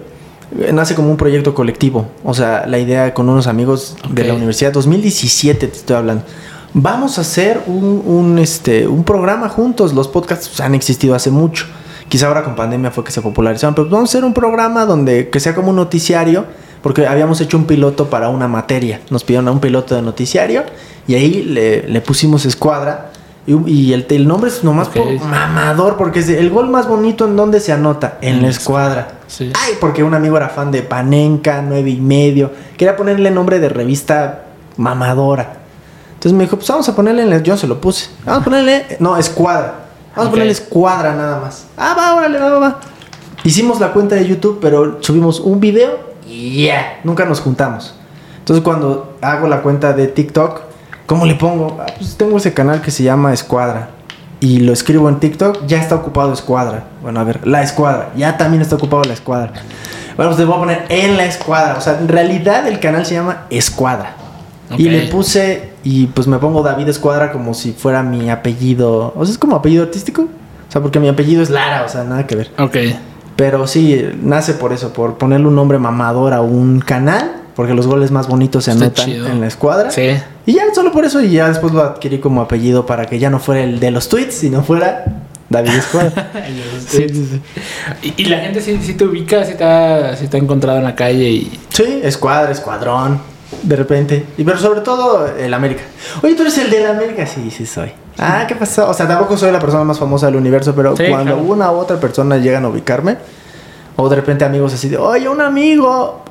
nace 0.72 0.94
como 0.94 1.10
un 1.10 1.16
proyecto 1.16 1.54
colectivo. 1.54 2.06
O 2.24 2.34
sea, 2.34 2.66
la 2.66 2.78
idea 2.78 3.12
con 3.14 3.28
unos 3.28 3.46
amigos 3.46 3.96
de 4.10 4.24
la 4.24 4.34
universidad, 4.34 4.72
2017 4.72 5.66
te 5.68 5.76
estoy 5.76 5.96
hablando. 5.96 6.24
Vamos 6.74 7.18
a 7.18 7.22
hacer 7.22 7.62
un, 7.66 8.02
un, 8.04 8.38
este, 8.38 8.86
un 8.86 9.04
programa 9.04 9.48
juntos. 9.48 9.94
Los 9.94 10.08
podcasts 10.08 10.60
han 10.60 10.74
existido 10.74 11.14
hace 11.14 11.30
mucho. 11.30 11.66
Quizá 12.08 12.28
ahora 12.28 12.44
con 12.44 12.54
pandemia 12.56 12.90
fue 12.90 13.04
que 13.04 13.10
se 13.12 13.20
popularizaron, 13.20 13.74
pero 13.74 13.88
vamos 13.88 14.10
a 14.10 14.12
hacer 14.12 14.24
un 14.24 14.32
programa 14.34 14.84
donde 14.86 15.28
que 15.28 15.40
sea 15.40 15.54
como 15.54 15.70
un 15.70 15.76
noticiario, 15.76 16.46
porque 16.82 17.06
habíamos 17.06 17.40
hecho 17.40 17.56
un 17.58 17.64
piloto 17.64 18.08
para 18.08 18.28
una 18.30 18.48
materia. 18.48 19.00
Nos 19.10 19.24
pidieron 19.24 19.48
a 19.48 19.50
un 19.52 19.60
piloto 19.60 19.94
de 19.94 20.02
noticiario 20.02 20.62
y 21.06 21.14
ahí 21.14 21.42
le, 21.42 21.86
le 21.88 22.00
pusimos 22.00 22.44
escuadra. 22.46 23.10
Y, 23.46 23.94
el, 23.94 24.06
el 24.10 24.28
nombre 24.28 24.50
es 24.50 24.62
nomás 24.62 24.88
por 24.88 25.10
mamador, 25.24 25.96
porque 25.96 26.18
es 26.20 26.26
de- 26.26 26.38
el 26.38 26.50
gol 26.50 26.68
más 26.68 26.86
bonito 26.86 27.24
en 27.26 27.34
donde 27.34 27.60
se 27.60 27.72
anota, 27.72 28.18
en 28.20 28.28
En 28.28 28.36
la 28.36 28.42
la 28.42 28.48
escuadra. 28.50 29.08
Sí. 29.28 29.52
Ay, 29.54 29.74
porque 29.80 30.02
un 30.02 30.14
amigo 30.14 30.36
era 30.36 30.48
fan 30.48 30.72
de 30.72 30.82
Panenka, 30.82 31.62
nueve 31.62 31.90
y 31.90 32.00
medio. 32.00 32.50
Quería 32.76 32.96
ponerle 32.96 33.30
nombre 33.30 33.60
de 33.60 33.68
revista 33.68 34.46
mamadora. 34.76 35.58
Entonces 36.14 36.32
me 36.32 36.44
dijo, 36.44 36.56
pues 36.56 36.68
vamos 36.68 36.88
a 36.88 36.96
ponerle, 36.96 37.42
yo 37.42 37.56
se 37.56 37.68
lo 37.68 37.80
puse. 37.80 38.10
Vamos 38.24 38.40
a 38.40 38.44
ponerle, 38.44 38.96
no, 38.98 39.16
escuadra. 39.16 39.74
Vamos 40.16 40.28
a 40.28 40.30
ponerle 40.32 40.52
escuadra 40.52 41.14
nada 41.14 41.38
más. 41.38 41.66
Ah, 41.76 41.94
va, 41.96 42.16
órale, 42.16 42.38
va, 42.40 42.50
va, 42.50 42.58
va. 42.58 42.80
Hicimos 43.44 43.78
la 43.78 43.92
cuenta 43.92 44.16
de 44.16 44.26
YouTube, 44.26 44.58
pero 44.60 44.98
subimos 45.00 45.38
un 45.38 45.60
video 45.60 45.96
y 46.26 46.64
ya, 46.64 46.98
nunca 47.04 47.24
nos 47.24 47.40
juntamos. 47.40 47.94
Entonces 48.38 48.64
cuando 48.64 49.16
hago 49.20 49.46
la 49.46 49.62
cuenta 49.62 49.92
de 49.92 50.08
TikTok, 50.08 50.62
¿cómo 51.06 51.24
le 51.24 51.34
pongo? 51.34 51.76
Ah, 51.80 51.86
pues 51.96 52.16
tengo 52.16 52.38
ese 52.38 52.52
canal 52.52 52.80
que 52.80 52.90
se 52.90 53.04
llama 53.04 53.32
Escuadra. 53.32 53.90
Y 54.40 54.60
lo 54.60 54.72
escribo 54.72 55.08
en 55.08 55.18
TikTok, 55.18 55.66
ya 55.66 55.80
está 55.80 55.96
ocupado 55.96 56.32
Escuadra. 56.32 56.84
Bueno, 57.02 57.18
a 57.20 57.24
ver, 57.24 57.46
la 57.46 57.62
Escuadra. 57.62 58.10
Ya 58.16 58.36
también 58.36 58.62
está 58.62 58.76
ocupado 58.76 59.02
la 59.04 59.14
Escuadra. 59.14 59.52
Bueno, 60.16 60.30
pues 60.30 60.38
le 60.38 60.44
voy 60.44 60.56
a 60.56 60.58
poner 60.58 60.84
en 60.88 61.16
la 61.16 61.24
Escuadra. 61.24 61.76
O 61.76 61.80
sea, 61.80 61.98
en 61.98 62.08
realidad 62.08 62.66
el 62.68 62.78
canal 62.78 63.04
se 63.04 63.14
llama 63.14 63.46
Escuadra. 63.50 64.14
Y 64.76 64.88
le 64.90 65.06
puse, 65.06 65.70
y 65.82 66.06
pues 66.08 66.26
me 66.26 66.38
pongo 66.38 66.62
David 66.62 66.88
Escuadra 66.88 67.32
como 67.32 67.54
si 67.54 67.72
fuera 67.72 68.02
mi 68.02 68.30
apellido. 68.30 69.12
O 69.16 69.24
sea, 69.24 69.32
es 69.32 69.38
como 69.38 69.56
apellido 69.56 69.84
artístico. 69.84 70.22
O 70.22 70.72
sea, 70.72 70.82
porque 70.82 71.00
mi 71.00 71.08
apellido 71.08 71.42
es 71.42 71.50
Lara, 71.50 71.84
o 71.84 71.88
sea, 71.88 72.04
nada 72.04 72.26
que 72.26 72.36
ver. 72.36 72.50
Ok. 72.58 72.76
Pero 73.36 73.66
sí, 73.66 74.04
nace 74.22 74.52
por 74.52 74.72
eso, 74.72 74.92
por 74.92 75.16
ponerle 75.16 75.46
un 75.46 75.54
nombre 75.54 75.78
mamador 75.78 76.34
a 76.34 76.42
un 76.42 76.80
canal, 76.80 77.36
porque 77.58 77.74
los 77.74 77.88
goles 77.88 78.12
más 78.12 78.28
bonitos 78.28 78.66
se 78.66 78.70
Está 78.70 78.84
anotan 78.84 79.04
chido. 79.04 79.26
en 79.26 79.40
la 79.40 79.48
escuadra. 79.48 79.90
Sí. 79.90 80.10
Y 80.46 80.52
ya, 80.52 80.72
solo 80.72 80.92
por 80.92 81.04
eso, 81.04 81.20
y 81.20 81.32
ya 81.32 81.48
después 81.48 81.72
lo 81.72 81.82
adquirí 81.82 82.20
como 82.20 82.40
apellido 82.40 82.86
para 82.86 83.06
que 83.06 83.18
ya 83.18 83.30
no 83.30 83.40
fuera 83.40 83.64
el 83.64 83.80
de 83.80 83.90
los 83.90 84.08
tweets, 84.08 84.32
sino 84.36 84.62
fuera 84.62 85.04
David 85.48 85.70
Escuadra. 85.72 86.30
sí, 86.86 87.08
sí, 87.08 87.28
sí. 87.32 87.40
Y, 88.16 88.22
y 88.22 88.24
la 88.26 88.38
gente 88.38 88.60
sí, 88.60 88.78
sí 88.80 88.94
te 88.94 89.04
ubica, 89.04 89.44
sí 89.44 89.54
te, 89.58 89.64
ha, 89.64 90.14
sí 90.14 90.28
te 90.28 90.36
ha 90.36 90.40
encontrado 90.40 90.78
en 90.78 90.84
la 90.84 90.94
calle 90.94 91.28
y... 91.30 91.58
Sí, 91.70 91.98
escuadra, 92.04 92.52
escuadrón, 92.52 93.20
de 93.64 93.74
repente. 93.74 94.24
Y 94.36 94.44
pero 94.44 94.56
sobre 94.60 94.82
todo 94.82 95.26
el 95.26 95.52
América. 95.52 95.82
Oye, 96.22 96.36
¿tú 96.36 96.42
eres 96.42 96.56
el 96.58 96.70
del 96.70 96.86
América? 96.86 97.26
Sí, 97.26 97.50
sí 97.50 97.66
soy. 97.66 97.90
Ah, 98.18 98.44
¿qué 98.46 98.54
pasó? 98.54 98.88
O 98.88 98.94
sea, 98.94 99.08
tampoco 99.08 99.36
soy 99.36 99.50
la 99.50 99.58
persona 99.58 99.82
más 99.82 99.98
famosa 99.98 100.26
del 100.26 100.36
universo, 100.36 100.76
pero 100.76 100.96
Sí, 100.96 101.06
cuando 101.08 101.34
claro. 101.34 101.42
una 101.42 101.72
u 101.72 101.74
otra 101.74 101.98
persona 101.98 102.36
llegan 102.36 102.64
a 102.64 102.68
ubicarme, 102.68 103.16
o 103.96 104.08
de 104.08 104.14
repente 104.14 104.44
amigos 104.44 104.74
así 104.74 104.88
de, 104.88 104.96
oye, 104.96 105.28
un 105.28 105.40
amigo 105.40 106.22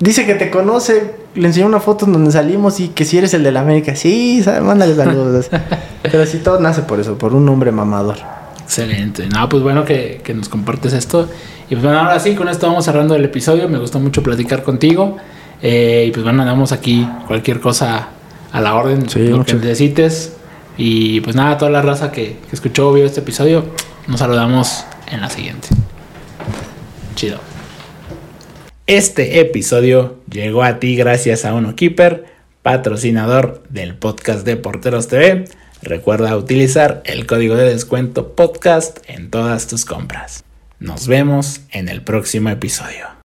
dice 0.00 0.26
que 0.26 0.34
te 0.34 0.50
conoce, 0.50 1.14
le 1.34 1.46
enseñó 1.48 1.66
una 1.66 1.80
foto 1.80 2.06
en 2.06 2.12
donde 2.12 2.30
salimos 2.32 2.80
y 2.80 2.88
que 2.88 3.04
si 3.04 3.18
eres 3.18 3.34
el 3.34 3.42
del 3.42 3.56
América, 3.56 3.96
sí, 3.96 4.42
sabe, 4.42 4.60
mándale 4.60 4.94
saludos. 4.94 5.48
pero 6.02 6.26
sí, 6.26 6.38
todo 6.38 6.60
nace 6.60 6.82
por 6.82 7.00
eso, 7.00 7.16
por 7.18 7.34
un 7.34 7.48
hombre 7.48 7.72
mamador. 7.72 8.16
Excelente. 8.62 9.26
No, 9.26 9.48
pues 9.48 9.62
bueno 9.62 9.84
que, 9.84 10.20
que 10.24 10.32
nos 10.34 10.48
compartes 10.48 10.92
esto. 10.94 11.28
Y 11.68 11.74
pues 11.74 11.82
bueno, 11.84 11.98
ahora 12.00 12.18
sí, 12.18 12.34
con 12.34 12.48
esto 12.48 12.66
vamos 12.66 12.84
cerrando 12.84 13.14
el 13.14 13.24
episodio. 13.24 13.68
Me 13.68 13.78
gustó 13.78 14.00
mucho 14.00 14.22
platicar 14.22 14.62
contigo. 14.62 15.16
Eh, 15.62 16.06
y 16.08 16.10
pues 16.10 16.24
bueno, 16.24 16.42
andamos 16.42 16.72
aquí 16.72 17.08
cualquier 17.26 17.60
cosa 17.60 18.08
a 18.52 18.60
la 18.60 18.74
orden, 18.74 19.08
Sí, 19.08 19.28
lo 19.28 19.38
mucho. 19.38 19.58
que 19.58 19.66
necesites. 19.66 20.32
Y 20.76 21.20
pues 21.20 21.36
nada, 21.36 21.56
toda 21.58 21.70
la 21.70 21.82
raza 21.82 22.10
que, 22.10 22.38
que 22.48 22.54
escuchó 22.56 22.88
o 22.88 22.92
vio 22.92 23.04
este 23.04 23.20
episodio, 23.20 23.64
nos 24.08 24.20
saludamos 24.20 24.84
en 25.10 25.20
la 25.20 25.28
siguiente. 25.30 25.68
Chido. 27.14 27.38
Este 28.86 29.40
episodio 29.40 30.20
llegó 30.30 30.62
a 30.62 30.78
ti 30.78 30.94
gracias 30.94 31.46
a 31.46 31.54
Uno 31.54 31.74
Keeper, 31.74 32.26
patrocinador 32.60 33.62
del 33.70 33.96
podcast 33.96 34.44
de 34.44 34.58
Porteros 34.58 35.08
TV. 35.08 35.46
Recuerda 35.80 36.36
utilizar 36.36 37.02
el 37.06 37.26
código 37.26 37.54
de 37.54 37.70
descuento 37.70 38.34
podcast 38.34 38.98
en 39.08 39.30
todas 39.30 39.68
tus 39.68 39.86
compras. 39.86 40.44
Nos 40.80 41.06
vemos 41.08 41.62
en 41.70 41.88
el 41.88 42.02
próximo 42.02 42.50
episodio. 42.50 43.13